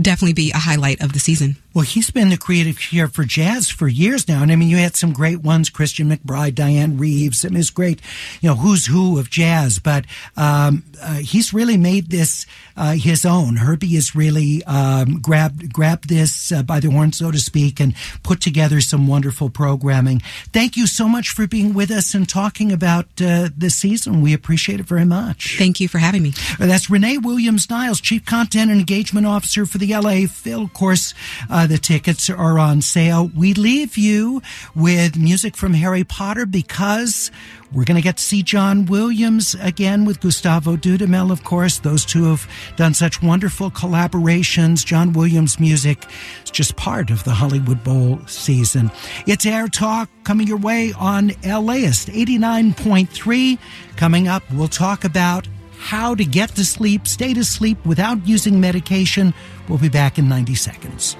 definitely 0.00 0.34
be 0.34 0.50
a 0.52 0.58
highlight 0.58 1.02
of 1.02 1.12
the 1.12 1.18
season. 1.18 1.56
Well, 1.74 1.84
he's 1.84 2.10
been 2.10 2.28
the 2.28 2.36
creative 2.36 2.78
chair 2.78 3.08
for 3.08 3.24
jazz 3.24 3.70
for 3.70 3.88
years 3.88 4.28
now. 4.28 4.42
And 4.42 4.52
I 4.52 4.56
mean, 4.56 4.68
you 4.68 4.76
had 4.76 4.96
some 4.96 5.12
great 5.12 5.40
ones, 5.40 5.70
Christian 5.70 6.10
McBride, 6.10 6.52
Dianne 6.52 7.00
Reeves. 7.00 7.44
I 7.44 7.48
mean, 7.48 7.60
it's 7.60 7.70
great, 7.70 8.00
you 8.40 8.48
know, 8.48 8.56
who's 8.56 8.86
who 8.86 9.18
of 9.18 9.30
jazz, 9.30 9.78
but, 9.78 10.04
um, 10.36 10.84
uh, 11.00 11.14
he's 11.14 11.52
really 11.52 11.76
made 11.76 12.10
this, 12.10 12.46
uh, 12.76 12.92
his 12.92 13.24
own. 13.24 13.56
Herbie 13.56 13.94
has 13.94 14.14
really, 14.14 14.62
um, 14.64 15.20
grabbed, 15.20 15.72
grabbed 15.72 16.08
this 16.08 16.52
uh, 16.52 16.62
by 16.62 16.78
the 16.78 16.90
horn, 16.90 17.12
so 17.12 17.30
to 17.30 17.38
speak, 17.38 17.80
and 17.80 17.94
put 18.22 18.40
together 18.40 18.80
some 18.80 19.06
wonderful 19.06 19.50
programming. 19.50 20.20
Thank 20.52 20.76
you 20.76 20.86
so 20.86 21.08
much 21.08 21.30
for 21.30 21.46
being 21.46 21.74
with 21.74 21.90
us 21.90 22.14
and 22.14 22.28
talking 22.28 22.70
about, 22.70 23.06
uh, 23.20 23.48
this 23.56 23.76
season. 23.76 24.20
We 24.20 24.34
appreciate 24.34 24.80
it 24.80 24.86
very 24.86 25.04
much. 25.04 25.56
Thank 25.58 25.80
you 25.80 25.88
for 25.88 25.98
having 25.98 26.22
me. 26.22 26.34
That's 26.58 26.90
Renee 26.90 27.18
Williams 27.18 27.68
Niles, 27.70 28.00
Chief 28.00 28.24
Content 28.24 28.70
and 28.70 28.78
Engagement 28.78 29.26
Officer 29.26 29.66
for 29.66 29.78
the 29.78 29.94
LA 29.94 30.26
Phil. 30.26 30.68
Course, 30.68 31.14
uh, 31.62 31.66
the 31.68 31.78
tickets 31.78 32.28
are 32.28 32.58
on 32.58 32.82
sale. 32.82 33.30
We 33.36 33.54
leave 33.54 33.96
you 33.96 34.42
with 34.74 35.16
music 35.16 35.56
from 35.56 35.74
Harry 35.74 36.02
Potter 36.02 36.44
because 36.44 37.30
we're 37.72 37.84
going 37.84 37.96
to 37.96 38.02
get 38.02 38.16
to 38.16 38.22
see 38.22 38.42
John 38.42 38.84
Williams 38.86 39.54
again 39.60 40.04
with 40.04 40.20
Gustavo 40.20 40.74
Dudamel, 40.74 41.30
of 41.30 41.44
course. 41.44 41.78
Those 41.78 42.04
two 42.04 42.24
have 42.24 42.48
done 42.76 42.94
such 42.94 43.22
wonderful 43.22 43.70
collaborations. 43.70 44.84
John 44.84 45.12
Williams 45.12 45.60
music 45.60 46.04
is 46.42 46.50
just 46.50 46.74
part 46.74 47.10
of 47.10 47.22
the 47.22 47.30
Hollywood 47.30 47.84
Bowl 47.84 48.18
season. 48.26 48.90
It's 49.28 49.46
Air 49.46 49.68
Talk 49.68 50.10
coming 50.24 50.48
your 50.48 50.58
way 50.58 50.92
on 50.98 51.28
LAist 51.44 52.08
89.3. 52.08 53.58
Coming 53.96 54.26
up, 54.26 54.42
we'll 54.52 54.66
talk 54.66 55.04
about 55.04 55.46
how 55.78 56.16
to 56.16 56.24
get 56.24 56.56
to 56.56 56.64
sleep, 56.64 57.06
stay 57.06 57.32
to 57.34 57.44
sleep 57.44 57.84
without 57.86 58.26
using 58.26 58.60
medication. 58.60 59.32
We'll 59.68 59.78
be 59.78 59.88
back 59.88 60.18
in 60.18 60.28
90 60.28 60.56
seconds. 60.56 61.16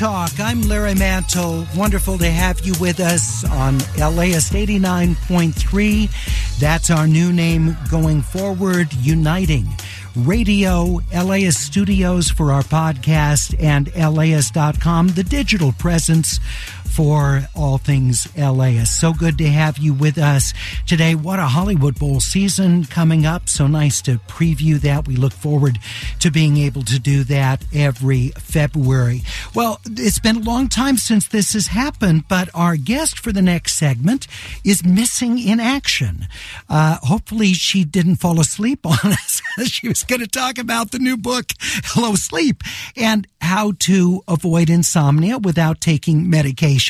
Talk. 0.00 0.40
I'm 0.40 0.62
Larry 0.62 0.94
Mantle. 0.94 1.66
Wonderful 1.76 2.16
to 2.16 2.30
have 2.30 2.60
you 2.60 2.72
with 2.80 3.00
us 3.00 3.44
on 3.44 3.76
LAist 3.98 4.54
89.3. 4.54 6.58
That's 6.58 6.88
our 6.88 7.06
new 7.06 7.34
name 7.34 7.76
going 7.90 8.22
forward, 8.22 8.94
Uniting 8.94 9.68
Radio, 10.16 11.00
LAist 11.12 11.60
Studios 11.60 12.30
for 12.30 12.50
our 12.50 12.62
podcast, 12.62 13.54
and 13.62 13.94
LAist.com, 13.94 15.08
the 15.08 15.22
digital 15.22 15.72
presence 15.72 16.40
for 17.00 17.48
all 17.56 17.78
things 17.78 18.28
LAist. 18.36 19.00
So 19.00 19.14
good 19.14 19.38
to 19.38 19.48
have 19.48 19.78
you 19.78 19.94
with 19.94 20.18
us 20.18 20.52
today. 20.86 21.14
What 21.14 21.38
a 21.38 21.46
Hollywood 21.46 21.98
Bowl 21.98 22.20
season 22.20 22.84
coming 22.84 23.24
up. 23.24 23.48
So 23.48 23.66
nice 23.66 24.02
to 24.02 24.18
preview 24.28 24.78
that. 24.82 25.08
We 25.08 25.16
look 25.16 25.32
forward 25.32 25.78
to 26.18 26.30
being 26.30 26.58
able 26.58 26.82
to 26.82 26.98
do 26.98 27.24
that 27.24 27.64
every 27.72 28.32
February. 28.36 29.22
Well, 29.54 29.80
it's 29.86 30.18
been 30.18 30.36
a 30.36 30.40
long 30.40 30.68
time 30.68 30.98
since 30.98 31.26
this 31.26 31.54
has 31.54 31.68
happened, 31.68 32.28
but 32.28 32.50
our 32.52 32.76
guest 32.76 33.18
for 33.18 33.32
the 33.32 33.40
next 33.40 33.76
segment 33.76 34.26
is 34.62 34.84
missing 34.84 35.38
in 35.38 35.58
action. 35.58 36.28
Uh, 36.68 36.98
hopefully 37.02 37.54
she 37.54 37.82
didn't 37.82 38.16
fall 38.16 38.38
asleep 38.38 38.84
on 38.84 38.98
us. 39.04 39.40
she 39.64 39.88
was 39.88 40.02
going 40.02 40.20
to 40.20 40.28
talk 40.28 40.58
about 40.58 40.90
the 40.90 40.98
new 40.98 41.16
book, 41.16 41.46
Hello 41.60 42.14
Sleep, 42.14 42.62
and 42.94 43.26
how 43.40 43.72
to 43.78 44.22
avoid 44.28 44.68
insomnia 44.68 45.38
without 45.38 45.80
taking 45.80 46.28
medication. 46.28 46.89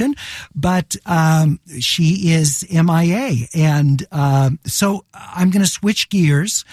But 0.55 0.97
um, 1.06 1.60
she 1.78 2.32
is 2.32 2.66
MIA. 2.70 3.47
And 3.55 4.06
uh, 4.10 4.51
so 4.64 5.05
I'm 5.14 5.51
going 5.51 5.64
to 5.64 5.70
switch 5.70 6.09
gears 6.09 6.64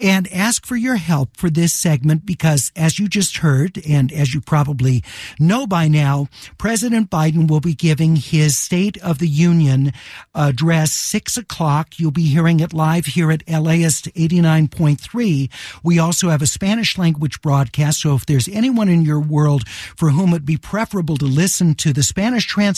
and 0.00 0.30
ask 0.32 0.66
for 0.66 0.76
your 0.76 0.96
help 0.96 1.36
for 1.36 1.50
this 1.50 1.74
segment 1.74 2.26
because, 2.26 2.72
as 2.76 2.98
you 2.98 3.08
just 3.08 3.38
heard, 3.38 3.80
and 3.88 4.12
as 4.12 4.34
you 4.34 4.40
probably 4.40 5.02
know 5.38 5.66
by 5.66 5.88
now, 5.88 6.28
President 6.58 7.10
Biden 7.10 7.48
will 7.48 7.60
be 7.60 7.74
giving 7.74 8.16
his 8.16 8.56
State 8.56 8.96
of 9.02 9.18
the 9.18 9.28
Union 9.28 9.92
address 10.34 10.92
six 10.92 11.36
o'clock. 11.36 11.98
You'll 11.98 12.10
be 12.10 12.26
hearing 12.26 12.60
it 12.60 12.72
live 12.72 13.06
here 13.06 13.30
at 13.30 13.48
LAist 13.48 14.12
89.3. 14.14 15.50
We 15.82 15.98
also 15.98 16.28
have 16.28 16.42
a 16.42 16.46
Spanish 16.46 16.98
language 16.98 17.40
broadcast. 17.40 18.00
So 18.00 18.14
if 18.14 18.26
there's 18.26 18.48
anyone 18.48 18.88
in 18.88 19.02
your 19.02 19.20
world 19.20 19.68
for 19.68 20.10
whom 20.10 20.30
it'd 20.30 20.46
be 20.46 20.56
preferable 20.56 21.16
to 21.18 21.24
listen 21.24 21.74
to 21.76 21.92
the 21.92 22.02
Spanish 22.02 22.46
translation, 22.46 22.75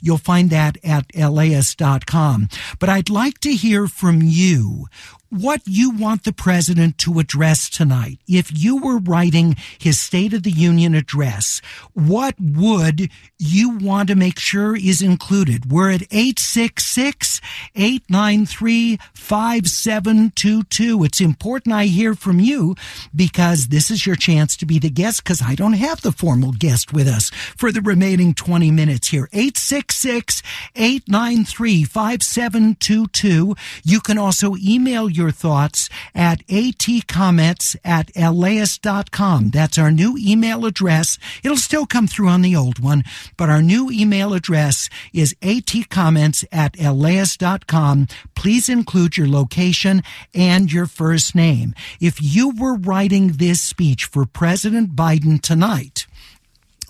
you'll 0.00 0.18
find 0.18 0.50
that 0.50 0.76
at 0.84 1.06
laist.com. 1.14 2.48
But 2.78 2.88
I'd 2.88 3.10
like 3.10 3.38
to 3.40 3.54
hear 3.54 3.86
from 3.86 4.20
you. 4.22 4.86
What 5.30 5.62
you 5.66 5.90
want 5.90 6.24
the 6.24 6.32
president 6.32 6.98
to 6.98 7.18
address 7.18 7.68
tonight. 7.68 8.18
If 8.28 8.50
you 8.56 8.76
were 8.76 8.98
writing 8.98 9.56
his 9.78 9.98
State 9.98 10.32
of 10.32 10.42
the 10.42 10.50
Union 10.50 10.94
address, 10.94 11.60
what 11.92 12.34
would 12.38 13.10
you 13.38 13.76
want 13.78 14.08
to 14.08 14.14
make 14.14 14.38
sure 14.38 14.76
is 14.76 15.02
included? 15.02 15.70
We're 15.70 15.90
at 15.90 16.02
866 16.02 17.40
893 17.74 18.98
5722. 19.14 21.04
It's 21.04 21.20
important 21.20 21.74
I 21.74 21.86
hear 21.86 22.14
from 22.14 22.40
you 22.40 22.74
because 23.14 23.68
this 23.68 23.90
is 23.90 24.06
your 24.06 24.16
chance 24.16 24.56
to 24.56 24.66
be 24.66 24.78
the 24.78 24.90
guest 24.90 25.24
because 25.24 25.42
I 25.42 25.54
don't 25.54 25.72
have 25.74 26.02
the 26.02 26.12
formal 26.12 26.52
guest 26.52 26.92
with 26.92 27.08
us 27.08 27.30
for 27.56 27.72
the 27.72 27.80
remaining 27.80 28.34
20 28.34 28.70
minutes 28.70 29.08
here. 29.08 29.28
866 29.32 30.42
893 30.74 31.84
5722. 31.84 33.56
You 33.82 34.00
can 34.00 34.18
also 34.18 34.54
email 34.56 35.08
your 35.08 35.23
thoughts 35.30 35.88
at 36.14 36.46
atcomments 36.46 37.76
at 37.84 38.10
laist.com. 38.16 39.50
That's 39.50 39.78
our 39.78 39.90
new 39.90 40.16
email 40.18 40.66
address. 40.66 41.18
It'll 41.42 41.56
still 41.56 41.86
come 41.86 42.06
through 42.06 42.28
on 42.28 42.42
the 42.42 42.56
old 42.56 42.78
one, 42.78 43.04
but 43.36 43.50
our 43.50 43.62
new 43.62 43.90
email 43.90 44.34
address 44.34 44.88
is 45.12 45.34
atcomments 45.42 46.44
at 46.52 46.78
laist.com. 46.78 48.08
Please 48.34 48.68
include 48.68 49.16
your 49.16 49.28
location 49.28 50.02
and 50.34 50.72
your 50.72 50.86
first 50.86 51.34
name. 51.34 51.74
If 52.00 52.22
you 52.22 52.50
were 52.50 52.76
writing 52.76 53.32
this 53.32 53.60
speech 53.60 54.04
for 54.04 54.26
President 54.26 54.94
Biden 54.94 55.40
tonight, 55.40 56.06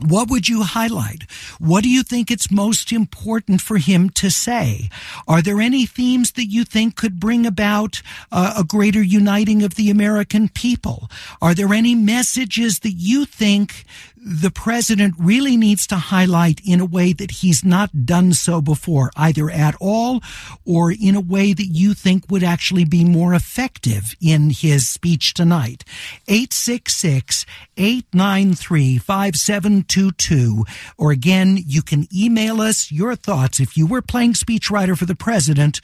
what 0.01 0.29
would 0.29 0.49
you 0.49 0.62
highlight? 0.62 1.31
What 1.59 1.83
do 1.85 1.91
you 1.91 2.03
think 2.03 2.31
it's 2.31 2.51
most 2.51 2.93
important 2.93 3.61
for 3.61 3.79
him 3.79 4.11
to 4.11 4.31
say? 4.31 4.89
Are 5.27 5.43
there 5.43 5.61
any 5.61 5.87
themes 5.87 6.33
that 6.33 6.47
you 6.47 6.65
think 6.65 6.97
could 6.97 7.21
bring 7.21 7.47
about 7.47 8.03
uh, 8.33 8.55
a 8.59 8.65
greater 8.65 9.03
uniting 9.03 9.62
of 9.62 9.75
the 9.75 9.91
American 9.91 10.49
people? 10.49 11.11
Are 11.41 11.55
there 11.55 11.73
any 11.73 11.95
messages 11.95 12.81
that 12.81 12.93
you 12.93 13.25
think 13.25 13.85
the 14.25 14.51
president 14.51 15.15
really 15.19 15.55
needs 15.55 15.87
to 15.87 15.97
highlight 15.97 16.59
in 16.67 16.81
a 16.81 16.87
way 16.87 17.13
that 17.13 17.31
he's 17.31 17.63
not 17.63 18.07
done 18.07 18.33
so 18.33 18.63
before, 18.63 19.11
either 19.17 19.51
at 19.51 19.75
all 19.81 20.23
or 20.65 20.91
in 20.91 21.15
a 21.15 21.21
way 21.21 21.53
that 21.53 21.67
you 21.67 21.93
think 21.93 22.31
would 22.31 22.43
actually 22.43 22.87
be 22.87 23.05
more 23.05 23.35
effective 23.35 24.17
in 24.23 24.49
his 24.49 24.89
speech 24.89 25.35
tonight. 25.35 25.85
866 26.27 27.45
893 27.77 28.97
5722. 28.97 30.65
Or 30.97 31.13
again, 31.13 31.59
you 31.67 31.83
can 31.83 32.09
email 32.15 32.63
us 32.63 32.91
your 32.91 33.15
thoughts. 33.17 33.61
If 33.61 33.77
you 33.77 33.87
were 33.87 34.01
playing 34.01 34.33
speechwriter 34.33 34.97
for 34.97 35.05
the 35.05 35.15
president, 35.15 35.83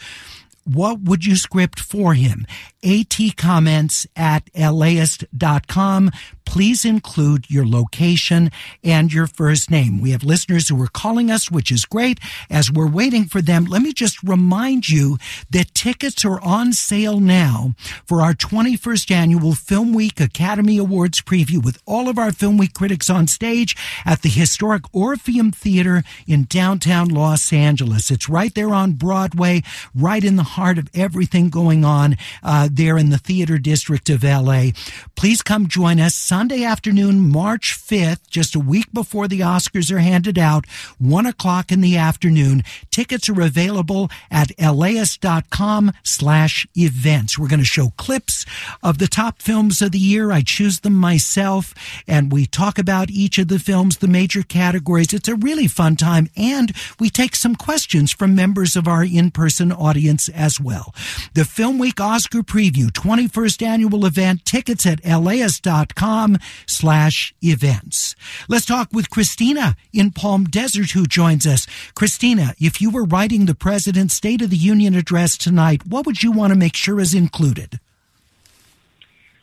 what 0.64 1.00
would 1.00 1.24
you 1.24 1.36
script 1.36 1.80
for 1.80 2.14
him? 2.14 2.46
Atcomments 2.82 4.06
at 4.16 4.50
laist.com. 4.54 6.10
Please 6.50 6.84
include 6.84 7.48
your 7.48 7.64
location 7.64 8.50
and 8.82 9.12
your 9.12 9.28
first 9.28 9.70
name. 9.70 10.00
We 10.00 10.10
have 10.10 10.24
listeners 10.24 10.68
who 10.68 10.82
are 10.82 10.88
calling 10.88 11.30
us, 11.30 11.48
which 11.48 11.70
is 11.70 11.84
great. 11.84 12.18
As 12.50 12.72
we're 12.72 12.90
waiting 12.90 13.26
for 13.26 13.40
them, 13.40 13.66
let 13.66 13.82
me 13.82 13.92
just 13.92 14.20
remind 14.24 14.88
you 14.88 15.16
that 15.50 15.74
tickets 15.74 16.24
are 16.24 16.40
on 16.40 16.72
sale 16.72 17.20
now 17.20 17.74
for 18.04 18.20
our 18.20 18.32
21st 18.32 19.12
annual 19.12 19.54
Film 19.54 19.94
Week 19.94 20.18
Academy 20.18 20.76
Awards 20.76 21.20
preview 21.20 21.64
with 21.64 21.80
all 21.86 22.08
of 22.08 22.18
our 22.18 22.32
Film 22.32 22.58
Week 22.58 22.74
critics 22.74 23.08
on 23.08 23.28
stage 23.28 23.76
at 24.04 24.22
the 24.22 24.28
historic 24.28 24.82
Orpheum 24.92 25.52
Theater 25.52 26.02
in 26.26 26.46
downtown 26.48 27.10
Los 27.10 27.52
Angeles. 27.52 28.10
It's 28.10 28.28
right 28.28 28.52
there 28.56 28.74
on 28.74 28.94
Broadway, 28.94 29.62
right 29.94 30.24
in 30.24 30.34
the 30.34 30.42
heart 30.42 30.78
of 30.78 30.88
everything 30.94 31.48
going 31.48 31.84
on. 31.84 32.16
Uh, 32.42 32.68
there 32.76 32.98
in 32.98 33.10
the 33.10 33.18
theater 33.18 33.58
district 33.58 34.10
of 34.10 34.22
LA. 34.22 34.70
Please 35.16 35.42
come 35.42 35.66
join 35.66 36.00
us 36.00 36.14
Sunday 36.14 36.64
afternoon, 36.64 37.28
March 37.30 37.76
5th, 37.78 38.28
just 38.28 38.54
a 38.54 38.60
week 38.60 38.92
before 38.92 39.28
the 39.28 39.40
Oscars 39.40 39.90
are 39.90 39.98
handed 39.98 40.38
out, 40.38 40.64
one 40.98 41.26
o'clock 41.26 41.70
in 41.70 41.80
the 41.80 41.96
afternoon. 41.96 42.62
Tickets 42.90 43.28
are 43.28 43.40
available 43.40 44.10
at 44.30 44.50
laist.com 44.60 45.92
slash 46.02 46.66
events. 46.76 47.38
We're 47.38 47.48
going 47.48 47.60
to 47.60 47.66
show 47.66 47.92
clips 47.96 48.46
of 48.82 48.98
the 48.98 49.08
top 49.08 49.42
films 49.42 49.82
of 49.82 49.92
the 49.92 49.98
year. 49.98 50.32
I 50.32 50.42
choose 50.42 50.80
them 50.80 50.94
myself 50.94 51.74
and 52.06 52.32
we 52.32 52.46
talk 52.46 52.78
about 52.78 53.10
each 53.10 53.38
of 53.38 53.48
the 53.48 53.58
films, 53.58 53.98
the 53.98 54.08
major 54.08 54.42
categories. 54.42 55.12
It's 55.12 55.28
a 55.28 55.34
really 55.34 55.66
fun 55.66 55.96
time 55.96 56.28
and 56.36 56.72
we 56.98 57.10
take 57.10 57.36
some 57.36 57.56
questions 57.56 58.12
from 58.12 58.34
members 58.34 58.76
of 58.76 58.88
our 58.88 59.04
in-person 59.04 59.72
audience 59.72 60.28
as 60.30 60.60
well. 60.60 60.94
The 61.34 61.44
Film 61.44 61.78
Week 61.78 62.00
Oscar 62.00 62.42
preview 62.60 62.90
21st 62.90 63.66
annual 63.66 64.04
event 64.04 64.44
tickets 64.44 64.84
at 64.84 65.02
laist.com 65.02 66.36
slash 66.66 67.34
events. 67.42 68.14
Let's 68.50 68.66
talk 68.66 68.90
with 68.92 69.08
Christina 69.08 69.76
in 69.94 70.10
Palm 70.10 70.44
Desert 70.44 70.90
who 70.90 71.06
joins 71.06 71.46
us. 71.46 71.66
Christina, 71.94 72.54
if 72.60 72.82
you 72.82 72.90
were 72.90 73.06
writing 73.06 73.46
the 73.46 73.54
President's 73.54 74.12
State 74.12 74.42
of 74.42 74.50
the 74.50 74.58
Union 74.58 74.94
address 74.94 75.38
tonight, 75.38 75.86
what 75.86 76.04
would 76.04 76.22
you 76.22 76.32
want 76.32 76.52
to 76.52 76.58
make 76.58 76.76
sure 76.76 77.00
is 77.00 77.14
included? 77.14 77.80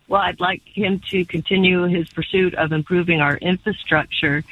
Well, 0.07 0.22
I'd 0.22 0.39
like 0.39 0.61
him 0.65 1.02
to 1.10 1.26
continue 1.26 1.85
his 1.85 2.07
pursuit 2.10 2.53
of 2.53 2.72
improving 2.72 3.19
our 3.19 3.38
infrastructure, 3.38 4.44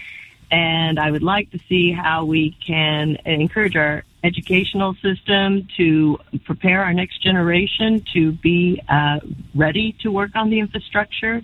and 0.50 1.00
I 1.00 1.12
would 1.12 1.22
like 1.22 1.52
to 1.52 1.60
see 1.70 1.92
how 1.92 2.26
we 2.26 2.58
can 2.66 3.20
encourage 3.26 3.76
our 3.76 4.04
educational 4.26 4.96
system 4.96 5.68
to 5.78 6.18
prepare 6.44 6.84
our 6.84 6.94
next 6.94 7.22
generation 7.22 8.04
to 8.14 8.32
be 8.32 8.82
uh, 8.90 9.20
ready 9.54 9.96
to 10.02 10.12
work 10.12 10.32
on 10.36 10.50
the 10.50 10.60
infrastructure. 10.60 11.42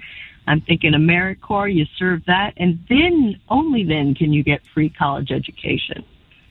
I'm 0.48 0.62
thinking 0.62 0.94
AmeriCorps, 0.94 1.74
you 1.74 1.86
serve 1.98 2.26
that, 2.26 2.54
and 2.58 2.80
then, 2.90 3.40
only 3.48 3.84
then, 3.84 4.16
can 4.16 4.34
you 4.34 4.44
get 4.44 4.62
free 4.74 4.90
college 4.90 5.32
education. 5.32 6.04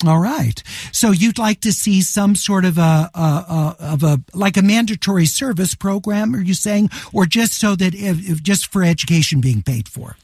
All 0.07 0.21
right. 0.21 0.63
So 0.93 1.11
you'd 1.11 1.39
like 1.39 1.61
to 1.61 1.73
see 1.73 2.01
some 2.01 2.35
sort 2.35 2.65
of 2.65 2.79
a, 2.79 3.11
a, 3.15 3.19
a, 3.19 3.77
of 3.81 4.03
a 4.03 4.21
like 4.33 4.57
a 4.57 4.63
mandatory 4.63 5.27
service 5.27 5.75
program? 5.75 6.35
Are 6.35 6.41
you 6.41 6.55
saying, 6.55 6.89
or 7.13 7.27
just 7.27 7.53
so 7.61 7.77
that 7.77 7.95
if, 7.95 8.31
if 8.31 8.43
just 8.43 8.73
for 8.73 8.83
education 8.83 9.43
being 9.43 9.63
paid 9.63 9.89
for? 9.89 10.17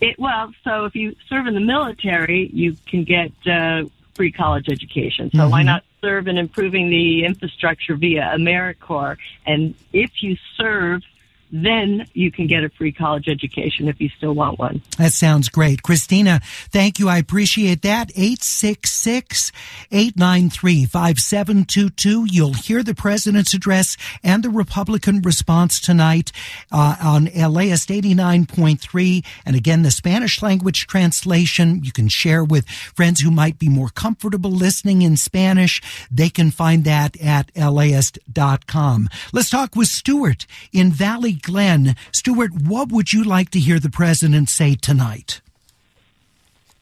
It, 0.00 0.18
well, 0.18 0.52
so 0.64 0.84
if 0.84 0.94
you 0.94 1.14
serve 1.28 1.46
in 1.46 1.54
the 1.54 1.60
military, 1.60 2.50
you 2.52 2.76
can 2.86 3.04
get 3.04 3.30
uh, 3.46 3.84
free 4.16 4.32
college 4.32 4.68
education. 4.68 5.30
So 5.30 5.38
mm-hmm. 5.38 5.50
why 5.50 5.62
not 5.62 5.84
serve 6.00 6.26
in 6.26 6.38
improving 6.38 6.90
the 6.90 7.24
infrastructure 7.24 7.94
via 7.94 8.32
AmeriCorps? 8.34 9.18
And 9.46 9.74
if 9.92 10.22
you 10.22 10.36
serve 10.56 11.02
then 11.50 12.06
you 12.12 12.30
can 12.30 12.46
get 12.46 12.64
a 12.64 12.68
free 12.70 12.92
college 12.92 13.28
education 13.28 13.88
if 13.88 14.00
you 14.00 14.08
still 14.16 14.34
want 14.34 14.58
one. 14.58 14.82
That 14.98 15.12
sounds 15.12 15.48
great. 15.48 15.82
Christina, 15.82 16.40
thank 16.70 16.98
you. 16.98 17.08
I 17.08 17.18
appreciate 17.18 17.82
that. 17.82 18.10
866 18.10 19.52
893 19.90 20.86
5722. 20.86 22.26
You'll 22.30 22.54
hear 22.54 22.82
the 22.82 22.94
president's 22.94 23.54
address 23.54 23.96
and 24.22 24.42
the 24.42 24.50
Republican 24.50 25.22
response 25.22 25.80
tonight 25.80 26.32
uh, 26.72 26.96
on 27.02 27.24
LAist 27.26 27.88
89.3. 27.88 29.24
And 29.44 29.56
again, 29.56 29.82
the 29.82 29.90
Spanish 29.90 30.42
language 30.42 30.86
translation 30.86 31.84
you 31.84 31.92
can 31.92 32.08
share 32.08 32.44
with 32.44 32.68
friends 32.68 33.20
who 33.20 33.30
might 33.30 33.58
be 33.58 33.68
more 33.68 33.90
comfortable 33.90 34.50
listening 34.50 35.02
in 35.02 35.16
Spanish. 35.16 35.80
They 36.10 36.28
can 36.28 36.50
find 36.50 36.84
that 36.84 37.20
at 37.20 37.50
laist.com. 37.56 39.08
Let's 39.32 39.50
talk 39.50 39.76
with 39.76 39.88
Stuart 39.88 40.46
in 40.72 40.92
Valley 40.92 41.35
Glen. 41.42 41.96
Stuart, 42.12 42.50
what 42.62 42.90
would 42.90 43.12
you 43.12 43.24
like 43.24 43.50
to 43.50 43.60
hear 43.60 43.78
the 43.78 43.90
president 43.90 44.48
say 44.48 44.74
tonight? 44.74 45.40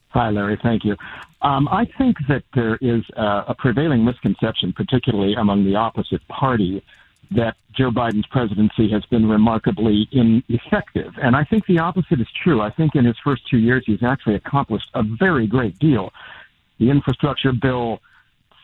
Hi, 0.09 0.29
Larry. 0.29 0.57
Thank 0.61 0.85
you. 0.85 0.95
Um, 1.41 1.67
I 1.67 1.85
think 1.97 2.17
that 2.27 2.43
there 2.53 2.77
is 2.81 3.03
a 3.15 3.53
prevailing 3.57 4.03
misconception, 4.03 4.73
particularly 4.73 5.35
among 5.35 5.65
the 5.65 5.75
opposite 5.75 6.27
party, 6.27 6.83
that 7.31 7.55
Joe 7.73 7.91
Biden's 7.91 8.25
presidency 8.27 8.89
has 8.89 9.05
been 9.05 9.27
remarkably 9.27 10.07
ineffective. 10.11 11.13
And 11.21 11.35
I 11.35 11.43
think 11.43 11.65
the 11.65 11.79
opposite 11.79 12.21
is 12.21 12.27
true. 12.43 12.61
I 12.61 12.69
think 12.71 12.95
in 12.95 13.05
his 13.05 13.17
first 13.23 13.47
two 13.49 13.57
years, 13.57 13.83
he's 13.85 14.03
actually 14.03 14.35
accomplished 14.35 14.89
a 14.93 15.03
very 15.03 15.47
great 15.47 15.77
deal. 15.79 16.13
The 16.79 16.89
infrastructure 16.89 17.51
bill 17.51 17.99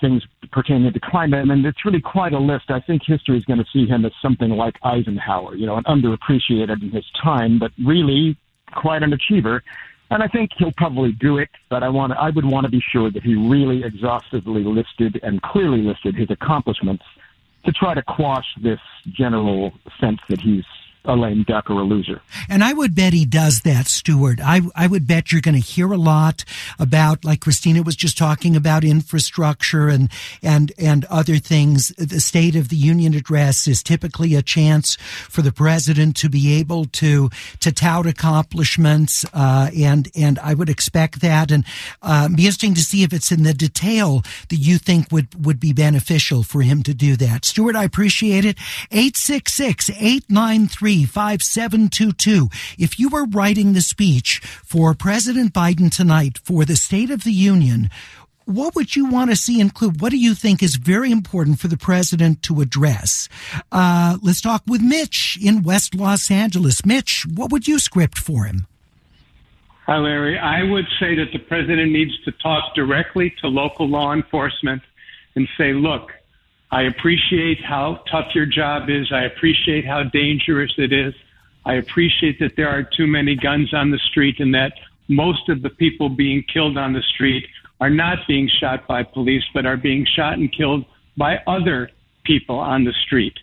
things 0.01 0.23
pertaining 0.51 0.91
to 0.91 0.99
climate. 0.99 1.49
And 1.49 1.65
it's 1.65 1.85
really 1.85 2.01
quite 2.01 2.33
a 2.33 2.39
list. 2.39 2.65
I 2.69 2.81
think 2.81 3.03
history 3.05 3.37
is 3.37 3.45
going 3.45 3.59
to 3.59 3.65
see 3.71 3.85
him 3.85 4.03
as 4.05 4.11
something 4.21 4.49
like 4.49 4.75
Eisenhower, 4.83 5.55
you 5.55 5.65
know, 5.65 5.77
an 5.77 5.83
underappreciated 5.85 6.81
in 6.81 6.89
his 6.89 7.05
time, 7.21 7.59
but 7.59 7.71
really 7.85 8.37
quite 8.73 9.03
an 9.03 9.13
achiever. 9.13 9.63
And 10.09 10.21
I 10.21 10.27
think 10.27 10.51
he'll 10.57 10.73
probably 10.73 11.13
do 11.13 11.37
it, 11.37 11.49
but 11.69 11.83
I 11.83 11.89
want 11.89 12.11
I 12.13 12.31
would 12.31 12.43
want 12.43 12.65
to 12.65 12.71
be 12.71 12.83
sure 12.91 13.09
that 13.09 13.23
he 13.23 13.35
really 13.35 13.83
exhaustively 13.83 14.63
listed 14.63 15.19
and 15.23 15.41
clearly 15.41 15.81
listed 15.81 16.15
his 16.15 16.29
accomplishments 16.29 17.05
to 17.63 17.71
try 17.71 17.93
to 17.93 18.01
quash 18.01 18.47
this 18.61 18.79
general 19.07 19.71
sense 20.01 20.19
that 20.27 20.41
he's 20.41 20.65
a 21.05 21.15
lame 21.15 21.43
duck 21.43 21.69
or 21.69 21.81
a 21.81 21.83
loser. 21.83 22.21
And 22.47 22.63
I 22.63 22.73
would 22.73 22.93
bet 22.93 23.13
he 23.13 23.25
does 23.25 23.61
that, 23.61 23.87
Stuart. 23.87 24.39
I, 24.39 24.61
I 24.75 24.87
would 24.87 25.07
bet 25.07 25.31
you're 25.31 25.41
going 25.41 25.55
to 25.55 25.61
hear 25.61 25.91
a 25.91 25.97
lot 25.97 26.45
about, 26.77 27.25
like 27.25 27.41
Christina 27.41 27.81
was 27.81 27.95
just 27.95 28.17
talking 28.17 28.55
about 28.55 28.83
infrastructure 28.83 29.89
and, 29.89 30.11
and, 30.43 30.71
and 30.77 31.05
other 31.05 31.37
things. 31.37 31.89
The 31.97 32.19
State 32.19 32.55
of 32.55 32.69
the 32.69 32.75
Union 32.75 33.15
address 33.15 33.67
is 33.67 33.81
typically 33.81 34.35
a 34.35 34.43
chance 34.43 34.95
for 34.95 35.41
the 35.41 35.51
president 35.51 36.15
to 36.17 36.29
be 36.29 36.53
able 36.59 36.85
to, 36.85 37.29
to 37.61 37.71
tout 37.71 38.05
accomplishments. 38.05 39.25
Uh, 39.33 39.71
and, 39.75 40.07
and 40.15 40.37
I 40.39 40.53
would 40.53 40.69
expect 40.69 41.21
that. 41.21 41.51
And, 41.51 41.65
uh, 42.03 42.27
be 42.29 42.43
interesting 42.45 42.75
to 42.75 42.81
see 42.81 43.01
if 43.01 43.11
it's 43.11 43.31
in 43.31 43.41
the 43.41 43.53
detail 43.53 44.21
that 44.49 44.57
you 44.57 44.77
think 44.77 45.11
would, 45.11 45.45
would 45.45 45.59
be 45.59 45.73
beneficial 45.73 46.43
for 46.43 46.61
him 46.61 46.83
to 46.83 46.93
do 46.93 47.15
that. 47.15 47.45
Stuart, 47.45 47.75
I 47.75 47.85
appreciate 47.85 48.45
it. 48.45 48.57
866 48.91 49.89
893 49.89 50.90
5722. 50.99 52.49
If 52.77 52.99
you 52.99 53.09
were 53.09 53.25
writing 53.25 53.73
the 53.73 53.81
speech 53.81 54.39
for 54.39 54.93
President 54.93 55.53
Biden 55.53 55.95
tonight 55.95 56.37
for 56.37 56.65
the 56.65 56.75
State 56.75 57.09
of 57.09 57.23
the 57.23 57.31
Union, 57.31 57.89
what 58.45 58.75
would 58.75 58.95
you 58.95 59.05
want 59.05 59.29
to 59.29 59.35
see 59.35 59.59
include? 59.59 60.01
What 60.01 60.11
do 60.11 60.17
you 60.17 60.35
think 60.35 60.61
is 60.61 60.75
very 60.75 61.11
important 61.11 61.59
for 61.59 61.67
the 61.67 61.77
president 61.77 62.43
to 62.43 62.61
address? 62.61 63.29
Uh, 63.71 64.17
let's 64.21 64.41
talk 64.41 64.63
with 64.67 64.81
Mitch 64.81 65.37
in 65.41 65.63
West 65.63 65.95
Los 65.95 66.29
Angeles. 66.29 66.85
Mitch, 66.85 67.25
what 67.33 67.51
would 67.51 67.67
you 67.67 67.79
script 67.79 68.17
for 68.17 68.45
him? 68.45 68.67
Hi, 69.85 69.97
Larry. 69.97 70.37
I 70.37 70.63
would 70.63 70.85
say 70.99 71.15
that 71.15 71.31
the 71.33 71.39
president 71.39 71.91
needs 71.91 72.11
to 72.25 72.31
talk 72.31 72.75
directly 72.75 73.33
to 73.41 73.47
local 73.47 73.87
law 73.87 74.13
enforcement 74.13 74.81
and 75.35 75.47
say, 75.57 75.73
look, 75.73 76.11
I 76.71 76.83
appreciate 76.83 77.63
how 77.63 78.01
tough 78.09 78.33
your 78.33 78.45
job 78.45 78.89
is. 78.89 79.11
I 79.11 79.23
appreciate 79.23 79.85
how 79.85 80.03
dangerous 80.03 80.71
it 80.77 80.93
is. 80.93 81.13
I 81.65 81.73
appreciate 81.73 82.39
that 82.39 82.55
there 82.55 82.69
are 82.69 82.83
too 82.83 83.07
many 83.07 83.35
guns 83.35 83.73
on 83.73 83.91
the 83.91 83.99
street 83.99 84.39
and 84.39 84.55
that 84.55 84.73
most 85.09 85.49
of 85.49 85.61
the 85.61 85.69
people 85.69 86.07
being 86.07 86.43
killed 86.43 86.77
on 86.77 86.93
the 86.93 87.01
street 87.01 87.45
are 87.81 87.89
not 87.89 88.19
being 88.27 88.47
shot 88.47 88.87
by 88.87 89.03
police, 89.03 89.43
but 89.53 89.65
are 89.65 89.75
being 89.75 90.05
shot 90.05 90.37
and 90.37 90.51
killed 90.51 90.85
by 91.17 91.37
other 91.45 91.89
people 92.23 92.57
on 92.57 92.85
the 92.85 92.93
street. 93.05 93.37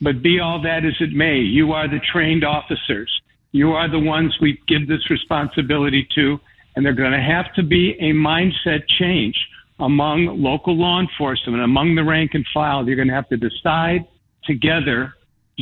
But 0.00 0.20
be 0.20 0.40
all 0.40 0.60
that 0.62 0.84
as 0.84 0.94
it 1.00 1.12
may, 1.12 1.38
you 1.38 1.72
are 1.72 1.86
the 1.86 2.00
trained 2.00 2.42
officers. 2.42 3.20
You 3.52 3.72
are 3.72 3.88
the 3.88 4.00
ones 4.00 4.36
we 4.40 4.60
give 4.66 4.88
this 4.88 5.08
responsibility 5.08 6.08
to, 6.16 6.40
and 6.74 6.84
they're 6.84 6.94
going 6.94 7.12
to 7.12 7.20
have 7.20 7.54
to 7.54 7.62
be 7.62 7.92
a 8.00 8.12
mindset 8.12 8.88
change 8.88 9.36
among 9.78 10.40
local 10.42 10.76
law 10.76 11.00
enforcement, 11.00 11.62
among 11.62 11.94
the 11.94 12.04
rank 12.04 12.32
and 12.34 12.46
file. 12.52 12.86
You're 12.86 12.96
going 12.96 13.08
to 13.08 13.14
have 13.14 13.28
to 13.30 13.36
decide 13.36 14.06
together 14.44 15.14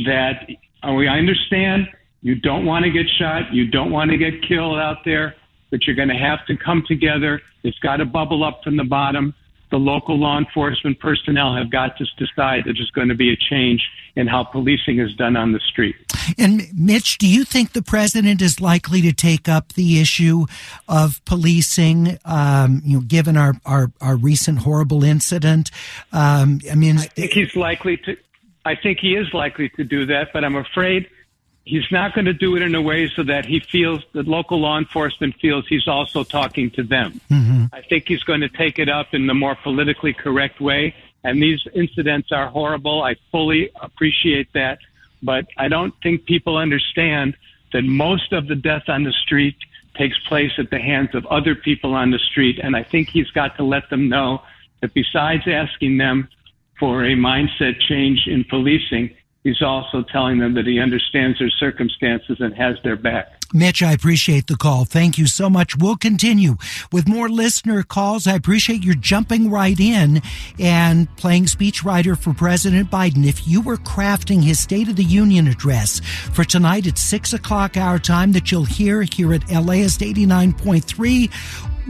that 0.05 0.47
we 0.95 1.07
understand 1.07 1.87
you 2.21 2.35
don't 2.35 2.65
want 2.65 2.85
to 2.85 2.91
get 2.91 3.05
shot, 3.17 3.53
you 3.53 3.69
don't 3.69 3.91
want 3.91 4.11
to 4.11 4.17
get 4.17 4.33
killed 4.47 4.77
out 4.77 4.97
there, 5.05 5.35
but 5.71 5.85
you're 5.85 5.95
going 5.95 6.09
to 6.09 6.15
have 6.15 6.45
to 6.47 6.55
come 6.57 6.83
together. 6.87 7.41
It's 7.63 7.79
got 7.79 7.97
to 7.97 8.05
bubble 8.05 8.43
up 8.43 8.61
from 8.63 8.77
the 8.77 8.83
bottom 8.83 9.33
the 9.71 9.77
local 9.77 10.17
law 10.17 10.37
enforcement 10.37 10.99
personnel 10.99 11.55
have 11.55 11.71
got 11.71 11.97
to 11.97 12.05
decide 12.17 12.65
that 12.65 12.73
there's 12.77 12.91
going 12.91 13.07
to 13.07 13.15
be 13.15 13.31
a 13.31 13.37
change 13.37 13.81
in 14.15 14.27
how 14.27 14.43
policing 14.43 14.99
is 14.99 15.13
done 15.15 15.37
on 15.37 15.53
the 15.53 15.59
street. 15.59 15.95
And 16.37 16.63
Mitch, 16.73 17.17
do 17.17 17.27
you 17.27 17.45
think 17.45 17.71
the 17.71 17.81
president 17.81 18.41
is 18.41 18.59
likely 18.59 19.01
to 19.01 19.13
take 19.13 19.47
up 19.47 19.73
the 19.73 19.99
issue 19.99 20.45
of 20.87 21.23
policing? 21.25 22.19
Um, 22.25 22.81
you 22.83 22.97
know, 22.97 23.01
given 23.01 23.37
our, 23.37 23.53
our, 23.65 23.91
our 24.01 24.17
recent 24.17 24.59
horrible 24.59 25.03
incident, 25.03 25.71
um, 26.11 26.59
I 26.69 26.75
mean, 26.75 26.97
I 26.97 27.03
think 27.03 27.31
he's 27.31 27.55
likely 27.55 27.97
to. 27.97 28.17
I 28.63 28.75
think 28.75 28.99
he 28.99 29.15
is 29.15 29.33
likely 29.33 29.69
to 29.69 29.83
do 29.83 30.05
that, 30.05 30.27
but 30.33 30.43
I'm 30.43 30.55
afraid 30.55 31.09
he's 31.65 31.89
not 31.91 32.13
going 32.13 32.25
to 32.25 32.33
do 32.33 32.55
it 32.55 32.61
in 32.61 32.73
a 32.75 32.81
way 32.81 33.09
so 33.15 33.23
that 33.23 33.45
he 33.45 33.59
feels 33.59 34.03
that 34.13 34.27
local 34.27 34.59
law 34.59 34.77
enforcement 34.77 35.35
feels 35.39 35.67
he's 35.67 35.87
also 35.87 36.23
talking 36.23 36.71
to 36.71 36.83
them. 36.83 37.21
Mm-hmm. 37.29 37.65
I 37.73 37.81
think 37.81 38.07
he's 38.07 38.23
going 38.23 38.41
to 38.41 38.49
take 38.49 38.79
it 38.79 38.89
up 38.89 39.13
in 39.13 39.27
the 39.27 39.33
more 39.33 39.55
politically 39.55 40.13
correct 40.13 40.59
way. 40.59 40.95
And 41.23 41.41
these 41.41 41.59
incidents 41.75 42.31
are 42.31 42.47
horrible. 42.47 43.03
I 43.03 43.15
fully 43.31 43.69
appreciate 43.79 44.51
that. 44.53 44.79
But 45.21 45.45
I 45.57 45.67
don't 45.67 45.93
think 46.01 46.25
people 46.25 46.57
understand 46.57 47.37
that 47.73 47.83
most 47.83 48.33
of 48.33 48.47
the 48.47 48.55
death 48.55 48.83
on 48.87 49.03
the 49.03 49.13
street 49.13 49.55
takes 49.95 50.17
place 50.27 50.51
at 50.57 50.71
the 50.71 50.79
hands 50.79 51.13
of 51.13 51.25
other 51.27 51.53
people 51.53 51.93
on 51.93 52.11
the 52.11 52.19
street. 52.19 52.59
And 52.61 52.75
I 52.75 52.83
think 52.83 53.09
he's 53.09 53.29
got 53.31 53.55
to 53.57 53.63
let 53.63 53.89
them 53.89 54.09
know 54.09 54.41
that 54.81 54.93
besides 54.93 55.43
asking 55.47 55.97
them 55.97 56.27
for 56.79 57.03
a 57.03 57.11
mindset 57.11 57.79
change 57.87 58.25
in 58.25 58.43
policing, 58.43 59.15
he's 59.43 59.61
also 59.61 60.03
telling 60.03 60.39
them 60.39 60.53
that 60.55 60.65
he 60.65 60.79
understands 60.79 61.39
their 61.39 61.49
circumstances 61.49 62.37
and 62.39 62.55
has 62.55 62.77
their 62.83 62.95
back. 62.95 63.41
Mitch, 63.53 63.83
I 63.83 63.91
appreciate 63.91 64.47
the 64.47 64.55
call. 64.55 64.85
Thank 64.85 65.17
you 65.17 65.27
so 65.27 65.49
much. 65.49 65.77
We'll 65.77 65.97
continue 65.97 66.55
with 66.91 67.07
more 67.07 67.27
listener 67.27 67.83
calls. 67.83 68.25
I 68.25 68.35
appreciate 68.35 68.81
your 68.81 68.95
jumping 68.95 69.51
right 69.51 69.77
in 69.77 70.21
and 70.57 71.13
playing 71.17 71.45
speechwriter 71.45 72.17
for 72.17 72.33
President 72.33 72.89
Biden. 72.89 73.25
If 73.25 73.45
you 73.47 73.59
were 73.59 73.75
crafting 73.75 74.41
his 74.41 74.59
State 74.61 74.87
of 74.87 74.95
the 74.95 75.03
Union 75.03 75.47
address 75.47 75.99
for 75.99 76.45
tonight 76.45 76.87
at 76.87 76.97
six 76.97 77.33
o'clock 77.33 77.75
our 77.75 77.99
time 77.99 78.31
that 78.31 78.51
you'll 78.51 78.63
hear 78.63 79.01
here 79.01 79.33
at 79.33 79.49
LAist 79.51 79.99
89.3, 79.99 81.29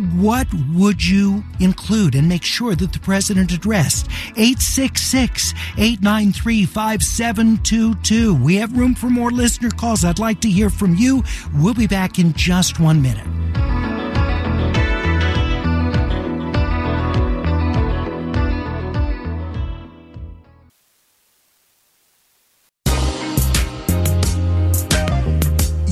what 0.02 0.48
would 0.74 1.06
you 1.06 1.44
include 1.60 2.16
and 2.16 2.28
make 2.28 2.44
sure 2.44 2.76
that 2.76 2.94
the 2.94 3.00
president 3.00 3.52
addressed? 3.52 4.08
866 4.38 5.54
893 5.78 6.66
5722. 6.66 8.36
We 8.36 8.56
have 8.56 8.78
room 8.78 8.96
for 8.96 9.10
more 9.10 9.32
listener 9.32 9.70
calls. 9.70 10.04
I'd 10.04 10.20
like 10.20 10.42
to 10.42 10.50
hear 10.50 10.70
from 10.70 10.96
you. 10.96 11.24
We'll 11.56 11.74
be 11.74 11.88
back 11.88 12.20
in 12.20 12.34
just 12.34 12.80
one 12.80 13.02
minute. 13.02 14.11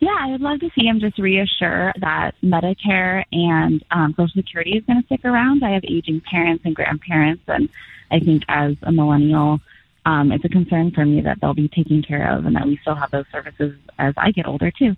Yeah, 0.03 0.17
I 0.19 0.31
would 0.31 0.41
love 0.41 0.59
to 0.59 0.69
see 0.75 0.85
him 0.85 0.99
just 0.99 1.17
reassure 1.17 1.93
that 2.01 2.35
Medicare 2.43 3.23
and 3.31 3.81
um, 3.89 4.13
Social 4.17 4.33
Security 4.35 4.71
is 4.71 4.83
going 4.83 4.99
to 4.99 5.05
stick 5.05 5.23
around. 5.23 5.63
I 5.63 5.71
have 5.71 5.85
aging 5.85 6.21
parents 6.29 6.65
and 6.65 6.75
grandparents, 6.75 7.43
and 7.47 7.69
I 8.11 8.19
think 8.19 8.43
as 8.49 8.75
a 8.83 8.91
millennial, 8.91 9.61
um, 10.05 10.33
it's 10.33 10.43
a 10.43 10.49
concern 10.49 10.91
for 10.91 11.05
me 11.05 11.21
that 11.21 11.39
they'll 11.39 11.53
be 11.53 11.69
taken 11.69 12.03
care 12.03 12.29
of 12.33 12.45
and 12.45 12.53
that 12.57 12.65
we 12.65 12.75
still 12.81 12.95
have 12.95 13.11
those 13.11 13.23
services 13.31 13.77
as 13.97 14.13
I 14.17 14.31
get 14.31 14.45
older 14.45 14.71
too. 14.71 14.97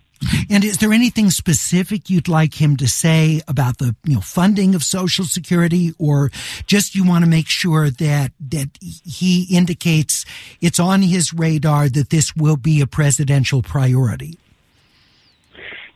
And 0.49 0.63
is 0.63 0.79
there 0.79 0.91
anything 0.91 1.29
specific 1.29 2.09
you'd 2.09 2.27
like 2.27 2.59
him 2.59 2.75
to 2.77 2.87
say 2.87 3.41
about 3.47 3.77
the 3.77 3.95
you 4.05 4.15
know 4.15 4.21
funding 4.21 4.73
of 4.73 4.83
Social 4.83 5.25
Security, 5.25 5.93
or 5.99 6.31
just 6.65 6.95
you 6.95 7.05
want 7.05 7.23
to 7.25 7.29
make 7.29 7.47
sure 7.47 7.91
that 7.91 8.31
that 8.39 8.69
he 8.81 9.43
indicates 9.55 10.25
it's 10.61 10.79
on 10.79 11.03
his 11.03 11.31
radar 11.31 11.89
that 11.89 12.09
this 12.09 12.35
will 12.35 12.57
be 12.57 12.81
a 12.81 12.87
presidential 12.87 13.61
priority? 13.61 14.39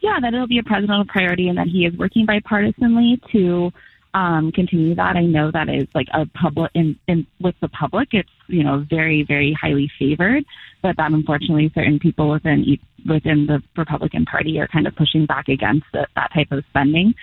Yeah, 0.01 0.19
that 0.21 0.34
it'll 0.34 0.47
be 0.47 0.59
a 0.59 0.63
presidential 0.63 1.05
priority 1.05 1.47
and 1.47 1.57
that 1.57 1.67
he 1.67 1.85
is 1.85 1.97
working 1.97 2.26
bipartisanly 2.26 3.21
to 3.31 3.71
um, 4.13 4.51
continue 4.51 4.95
that. 4.95 5.15
I 5.15 5.21
know 5.21 5.51
that 5.51 5.69
is 5.69 5.88
like 5.93 6.07
a 6.13 6.26
public 6.26 6.71
in, 6.73 6.97
in 7.07 7.27
with 7.39 7.55
the 7.61 7.69
public, 7.69 8.09
it's 8.11 8.30
you 8.47 8.63
know 8.63 8.85
very 8.89 9.23
very 9.23 9.53
highly 9.59 9.91
favored, 9.99 10.45
but 10.81 10.97
that 10.97 11.11
unfortunately 11.11 11.71
certain 11.76 11.99
people 11.99 12.30
within 12.30 12.77
within 13.07 13.45
the 13.45 13.61
Republican 13.77 14.26
Party 14.26 14.59
are 14.59 14.67
kind 14.67 14.88
of 14.88 14.95
pushing 14.95 15.26
back 15.26 15.47
against 15.47 15.85
the, 15.93 16.07
that 16.15 16.31
type 16.34 16.51
of 16.51 16.63
spending. 16.69 17.13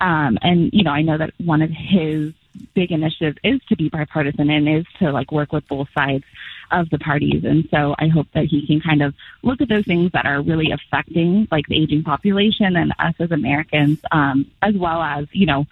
Um, 0.00 0.38
and 0.42 0.70
you 0.72 0.84
know, 0.84 0.92
I 0.92 1.02
know 1.02 1.18
that 1.18 1.32
one 1.38 1.62
of 1.62 1.70
his 1.70 2.32
big 2.74 2.92
initiatives 2.92 3.38
is 3.42 3.60
to 3.68 3.76
be 3.76 3.88
bipartisan 3.88 4.48
and 4.48 4.68
is 4.68 4.86
to 5.00 5.10
like 5.10 5.32
work 5.32 5.52
with 5.52 5.66
both 5.68 5.88
sides 5.96 6.24
of 6.70 6.90
the 6.90 6.98
parties. 6.98 7.44
And 7.44 7.68
so 7.70 7.94
I 7.98 8.08
hope 8.08 8.26
that 8.34 8.44
he 8.44 8.66
can 8.66 8.80
kind 8.80 9.02
of 9.02 9.14
look 9.42 9.60
at 9.60 9.68
those 9.68 9.84
things 9.84 10.12
that 10.12 10.26
are 10.26 10.40
really 10.42 10.70
affecting 10.72 11.48
like 11.50 11.66
the 11.66 11.80
aging 11.80 12.02
population 12.02 12.76
and 12.76 12.92
us 12.98 13.14
as 13.20 13.30
Americans, 13.30 13.98
um, 14.10 14.50
as 14.62 14.74
well 14.74 15.02
as, 15.02 15.26
you 15.32 15.46
know, 15.46 15.66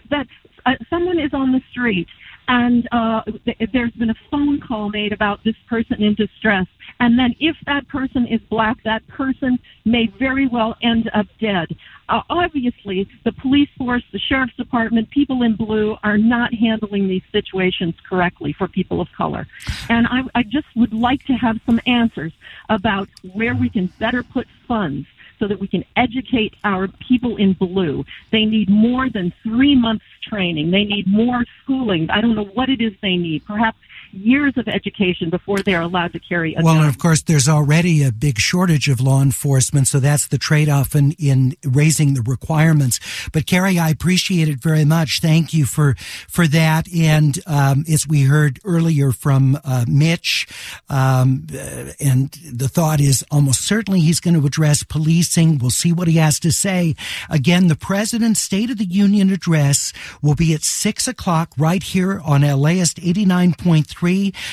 that 0.10 0.28
uh, 0.66 0.76
someone 0.90 1.20
is 1.20 1.34
on 1.34 1.52
the 1.52 1.62
street 1.72 2.08
and 2.50 2.90
uh, 2.92 3.22
th- 3.46 3.70
there's 3.72 3.92
been 3.92 4.10
a 4.10 4.16
phone 4.32 4.60
call 4.60 4.90
made 4.90 5.14
about 5.14 5.44
this 5.44 5.56
person 5.70 6.02
in 6.02 6.16
distress. 6.16 6.66
And 7.00 7.18
then 7.18 7.36
if 7.40 7.56
that 7.68 7.88
person 7.88 8.26
is 8.26 8.42
black, 8.50 8.82
that 8.84 9.08
person 9.08 9.60
may 9.86 10.08
very 10.08 10.48
well 10.48 10.76
end 10.82 11.12
up 11.14 11.28
dead. 11.40 11.78
Uh, 12.10 12.24
obviously, 12.28 13.08
the 13.24 13.32
police 13.34 13.70
force, 13.78 14.04
the 14.12 14.18
sheriff's 14.18 14.56
department, 14.56 15.12
people 15.12 15.44
in 15.44 15.56
blue 15.56 15.96
are 16.04 16.18
not 16.18 16.52
handling 16.52 17.08
these 17.08 17.22
situations 17.32 17.94
correctly 18.10 18.52
for 18.52 18.68
people 18.68 19.00
of 19.00 19.08
color. 19.16 19.46
And 19.88 20.08
I, 20.08 20.24
I 20.34 20.42
just 20.42 20.68
would 20.76 20.92
like 20.92 21.24
to 21.28 21.34
have 21.34 21.60
some 21.68 21.80
answers 21.86 22.34
about 22.68 23.10
where 23.34 23.54
we 23.54 23.70
can 23.70 23.94
better 24.00 24.24
put 24.24 24.48
funds 24.68 25.06
so 25.40 25.48
that 25.48 25.60
we 25.60 25.68
can 25.68 25.84
educate 25.96 26.54
our 26.64 26.88
people 27.08 27.38
in 27.38 27.54
blue. 27.54 28.04
They 28.32 28.46
need 28.46 28.70
more 28.70 29.10
than 29.10 29.34
three 29.44 29.76
months 29.76 30.06
training. 30.28 30.72
They 30.72 30.84
need 30.84 31.06
more 31.08 31.46
schooling. 31.64 32.10
I 32.12 32.22
don't 32.22 32.36
know 32.36 32.50
what 32.54 32.70
it 32.70 32.82
is 32.82 32.94
they 33.02 33.16
need. 33.16 33.46
Perhaps 33.46 33.78
years 34.12 34.54
of 34.58 34.68
education 34.68 35.30
before 35.30 35.60
they're 35.60 35.82
allowed 35.82 36.14
to 36.14 36.20
carry 36.20 36.56
a 36.56 36.62
well, 36.62 36.76
gun. 36.76 36.84
and 36.84 36.90
of 36.94 36.98
course, 37.00 37.22
there's 37.22 37.48
already 37.48 38.04
a 38.04 38.12
big 38.12 38.40
shortage 38.40 38.88
of 38.88 39.00
law 39.00 39.22
enforcement, 39.22 39.88
so 39.88 40.00
that's 40.00 40.28
the 40.28 40.38
trade-off 40.38 40.96
in, 40.96 41.14
in 41.14 41.56
raising 41.64 42.14
the 42.14 42.22
requirements. 42.22 43.00
But 43.32 43.46
Carrie, 43.46 43.80
I 43.80 43.90
appreciate 43.90 44.50
it 44.50 44.62
very 44.62 44.86
much. 44.86 45.20
Thank 45.22 45.54
you 45.54 45.66
for 45.66 45.96
for 46.28 46.48
that. 46.48 46.92
And 46.94 47.40
um, 47.46 47.86
as 47.92 48.08
we 48.08 48.24
heard 48.24 48.60
earlier 48.66 49.12
from 49.12 49.60
uh, 49.64 49.86
Mitch, 49.88 50.48
um, 50.90 51.48
uh, 51.54 51.92
and 52.00 52.32
the 52.52 52.68
thought 52.68 53.00
is 53.00 53.24
almost 53.32 53.66
certainly 53.66 54.00
he's 54.00 54.20
going 54.20 54.40
to 54.40 54.46
address 54.46 54.84
policing. 54.84 55.58
We'll 55.60 55.70
see 55.70 55.94
what 55.94 56.08
he 56.08 56.18
has 56.18 56.40
to 56.42 56.52
say. 56.52 56.96
Again, 57.30 57.68
the 57.68 57.76
president's 57.76 58.40
State 58.40 58.70
of 58.70 58.78
the 58.78 58.86
Union 58.86 59.30
address 59.32 59.94
will 60.22 60.36
be 60.36 60.54
at 60.54 60.64
six 60.64 61.08
o'clock 61.08 61.52
right 61.58 61.84
here 61.84 62.20
on 62.22 62.42
LAist 62.42 62.98
89.3. 62.98 63.99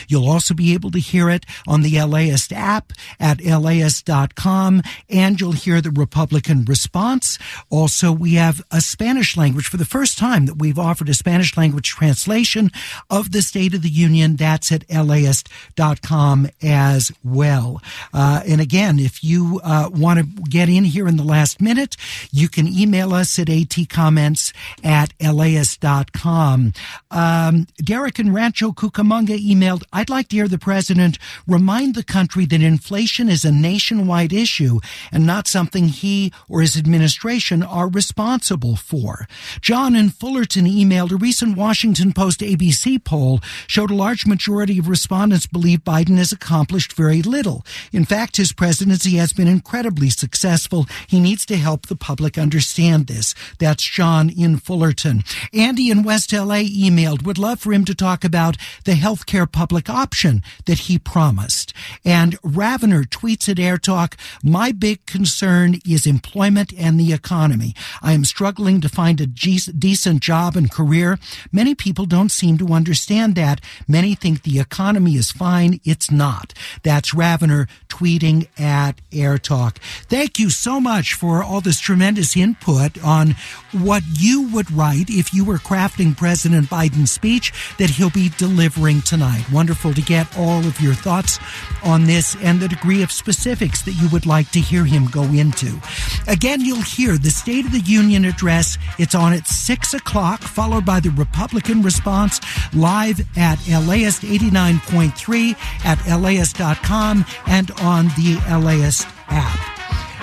You'll 0.09 0.29
also 0.29 0.55
be 0.55 0.75
able 0.75 0.91
to 0.91 0.99
hear 0.99 1.31
it 1.31 1.45
on 1.67 1.83
the 1.83 2.01
LAist 2.01 2.53
app 2.53 2.93
at 3.21 3.41
laist.com 3.41 4.83
and 5.09 5.41
you'll 5.41 5.53
hear 5.53 5.81
the 5.81 5.91
Republican 5.91 6.65
response. 6.65 7.39
Also, 7.71 8.13
we 8.13 8.35
have 8.35 8.63
a 8.71 8.81
Spanish 8.81 9.37
language 9.37 9.69
for 9.69 9.77
the 9.77 9.85
first 9.85 10.19
time 10.19 10.47
that 10.47 10.59
we've 10.59 10.79
offered 10.79 11.09
a 11.09 11.15
Spanish 11.15 11.57
language 11.57 11.91
translation 11.91 12.71
of 13.11 13.33
the 13.33 13.43
State 13.43 13.75
of 13.75 13.83
the 13.83 13.89
Union. 13.89 14.37
That's 14.37 14.73
at 14.73 14.85
laist.com 14.91 16.49
as 16.63 17.13
well. 17.25 17.81
Uh, 18.13 18.43
and 18.47 18.61
again, 18.61 18.99
if 18.99 19.23
you 19.23 19.61
uh, 19.63 19.91
want 19.93 20.19
to 20.19 20.43
get 20.49 20.69
in 20.69 20.85
here 20.85 21.09
in 21.09 21.17
the 21.17 21.25
last 21.25 21.61
minute, 21.61 21.97
you 22.33 22.49
can 22.49 22.67
email 22.67 23.13
us 23.13 23.39
at 23.39 23.47
atcomments 23.49 24.53
at 24.83 25.13
laist.com. 25.21 26.73
Um, 27.11 27.67
Derek 27.79 28.19
and 28.19 28.35
Rancho 28.35 28.73
Cucamonga 28.73 29.36
emailed, 29.39 29.85
I'd 29.93 30.11
like 30.11 30.29
to 30.29 30.37
hear 30.37 30.49
the 30.49 30.59
president 30.59 31.19
remind 31.47 31.95
the 31.95 32.05
country 32.05 32.47
that 32.47 32.63
inflation 32.63 33.29
is 33.29 33.45
a 33.45 33.53
nationwide 33.53 34.33
issue 34.33 34.81
and 35.13 35.27
not 35.27 35.49
something 35.49 35.89
he 35.89 36.33
or 36.49 36.61
his 36.61 36.77
administration 36.77 37.63
are 37.63 37.89
responsible 37.89 38.77
for. 38.77 39.27
John 39.61 39.95
in 39.97 40.11
Fullerton 40.11 40.67
emailed 40.67 41.13
a 41.13 41.17
recent 41.17 41.57
Washington 41.57 42.13
Post 42.13 42.41
ABC 42.41 43.03
poll 43.03 43.41
showed 43.67 43.91
a 43.91 43.95
large 43.95 44.27
majority 44.27 44.79
of 44.79 44.89
respondents 44.89 45.47
believe 45.47 45.85
Biden 45.85 46.17
has 46.19 46.33
accomplished 46.33 46.93
very 46.93 47.23
little. 47.23 47.65
In 47.93 48.05
fact, 48.05 48.37
his 48.37 48.53
presidency 48.53 49.17
has 49.17 49.33
been 49.33 49.49
incredibly 49.49 50.11
successful. 50.11 50.87
He 51.07 51.21
needs 51.21 51.47
to 51.47 51.57
help 51.57 51.87
the 51.87 51.97
public 51.97 52.39
understand 52.39 53.07
this. 53.07 53.35
That's 53.59 53.85
John 53.85 54.31
in 54.31 54.59
Fullerton. 54.59 55.23
Andy 55.53 55.91
in 55.91 56.03
West 56.03 56.33
LA 56.33 56.65
emailed, 56.67 57.25
would 57.25 57.39
love 57.39 57.61
for 57.61 57.73
him 57.73 57.85
to 57.85 57.95
talk 57.95 58.25
about 58.25 58.57
the 58.85 58.95
healthcare 59.27 59.51
public 59.51 59.89
option 59.89 60.43
that 60.67 60.81
he 60.81 60.99
promised. 60.99 61.73
And 62.05 62.41
Ravener 62.43 63.05
tweets 63.05 63.49
at 63.49 63.59
Air 63.59 63.79
Talk, 63.79 64.17
my 64.43 64.73
big 64.73 65.05
concern 65.07 65.81
is 65.87 66.07
employment 66.07 66.73
and 66.77 66.99
the 66.99 67.13
economy. 67.13 67.75
I 68.03 68.13
am 68.13 68.25
struggling 68.25 68.81
to 68.81 68.89
find 68.89 69.21
a 69.21 69.27
decent 69.27 70.21
job 70.21 70.57
and 70.57 70.71
career. 70.71 71.19
Many 71.53 71.75
people 71.75 72.07
don't 72.07 72.31
seem 72.31 72.59
to 72.59 72.73
understand 72.73 73.35
that. 73.35 73.61
Many 73.89 74.15
think 74.15 74.43
the 74.43 74.61
economy 74.61 75.17
is 75.17 75.31
fine. 75.31 75.81
It's 75.85 76.11
not. 76.11 76.55
That's 76.83 77.15
Ravener 77.15 77.69
tweeting 77.89 78.49
at 78.59 79.01
Air 79.13 79.39
Talk. 79.39 79.79
Thank 80.09 80.39
you 80.39 80.51
so 80.51 80.81
much 80.81 81.15
for 81.15 81.43
all 81.43 81.61
this 81.61 81.81
tremendous 81.81 82.37
input 82.37 83.03
on 83.03 83.35
what 83.83 84.03
you 84.19 84.49
would 84.49 84.71
write 84.71 85.11
if 85.11 85.33
you 85.33 85.45
were 85.45 85.59
crafting 85.59 86.17
President 86.17 86.69
Biden's 86.69 87.11
speech 87.11 87.53
that 87.79 87.91
he'll 87.91 88.11
be 88.11 88.31
delivering 88.39 89.03
tonight. 89.03 89.45
Wonderful 89.53 89.95
to 89.95 90.03
get 90.03 90.37
all 90.39 90.61
of 90.61 90.81
your 90.81 90.95
thoughts 90.95 91.39
on 91.85 92.05
this 92.05 92.37
and 92.43 92.61
the 92.61 92.69
degree 92.69 93.03
of 93.03 93.13
specifics 93.13 93.83
that 93.83 93.93
you 93.93 94.09
would 94.11 94.27
like 94.27 94.51
to 94.51 94.61
hear 94.61 94.85
him 94.85 95.07
go 95.07 95.23
into. 95.23 95.81
Again, 96.27 96.61
you'll 96.61 96.83
hear 96.83 97.19
the 97.19 97.31
State 97.31 97.65
of 97.65 97.73
the 97.73 97.81
Union 97.81 98.25
address. 98.25 98.79
It's 98.99 99.15
on 99.15 99.33
at 99.33 99.47
6 99.47 99.95
o'clock, 99.95 100.41
followed 100.41 100.85
by 100.85 101.01
the 101.01 101.11
Republican 101.11 101.83
response 101.83 102.41
live 102.75 103.21
at 103.37 103.59
LAist 103.69 104.23
89.3 104.23 105.57
at 105.85 106.21
LAist.com 106.21 107.25
and 107.47 107.71
on 107.83 108.07
the 108.17 108.41
LAist 108.59 109.07
app. 109.29 109.76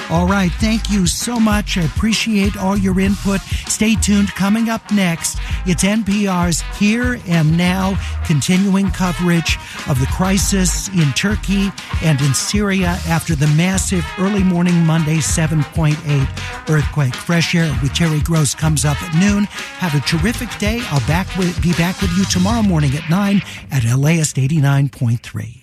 All 0.10 0.28
right. 0.28 0.52
Thank 0.54 0.92
you 0.92 1.08
so 1.08 1.40
much. 1.40 1.78
I 1.78 1.84
appreciate 1.84 2.58
all 2.58 2.78
your 2.78 3.00
input. 3.00 3.42
Stay 3.68 3.96
tuned. 3.96 4.30
Coming 4.30 4.70
up 4.70 4.92
next, 4.92 5.40
it's 5.66 5.84
NPR's 5.84 6.62
Here 6.78 7.20
and 7.28 7.58
Now, 7.58 7.98
continuing 8.26 8.92
coverage 8.92 9.58
of 9.88 10.00
the 10.00 10.06
crisis 10.08 10.90
in 10.90 11.12
Turkey 11.14 11.72
and 12.04 12.22
in 12.22 12.34
Syria 12.34 13.00
after 13.08 13.36
the 13.36 13.48
massive 13.48 14.06
early 14.20 14.44
morning 14.44 14.86
Monday 14.86 15.18
7.8 15.18 16.70
earthquake. 16.70 17.16
Fresh 17.16 17.56
Air 17.56 17.76
with 17.82 17.94
Terry 17.94 18.20
Gross 18.22 18.54
comes 18.54 18.86
up 18.86 19.02
at 19.02 19.16
noon. 19.20 19.46
Have 19.80 19.96
a 19.96 20.06
terrific 20.06 20.50
day. 20.60 20.82
I'll 20.92 21.08
back 21.08 21.28
with, 21.38 21.62
be 21.62 21.74
back 21.74 22.00
with 22.02 22.16
you 22.18 22.26
tomorrow 22.26 22.62
morning 22.62 22.94
at 22.96 23.10
9 23.10 23.42
at 23.72 23.84
LAist 23.84 24.36
89.3. 24.36 25.63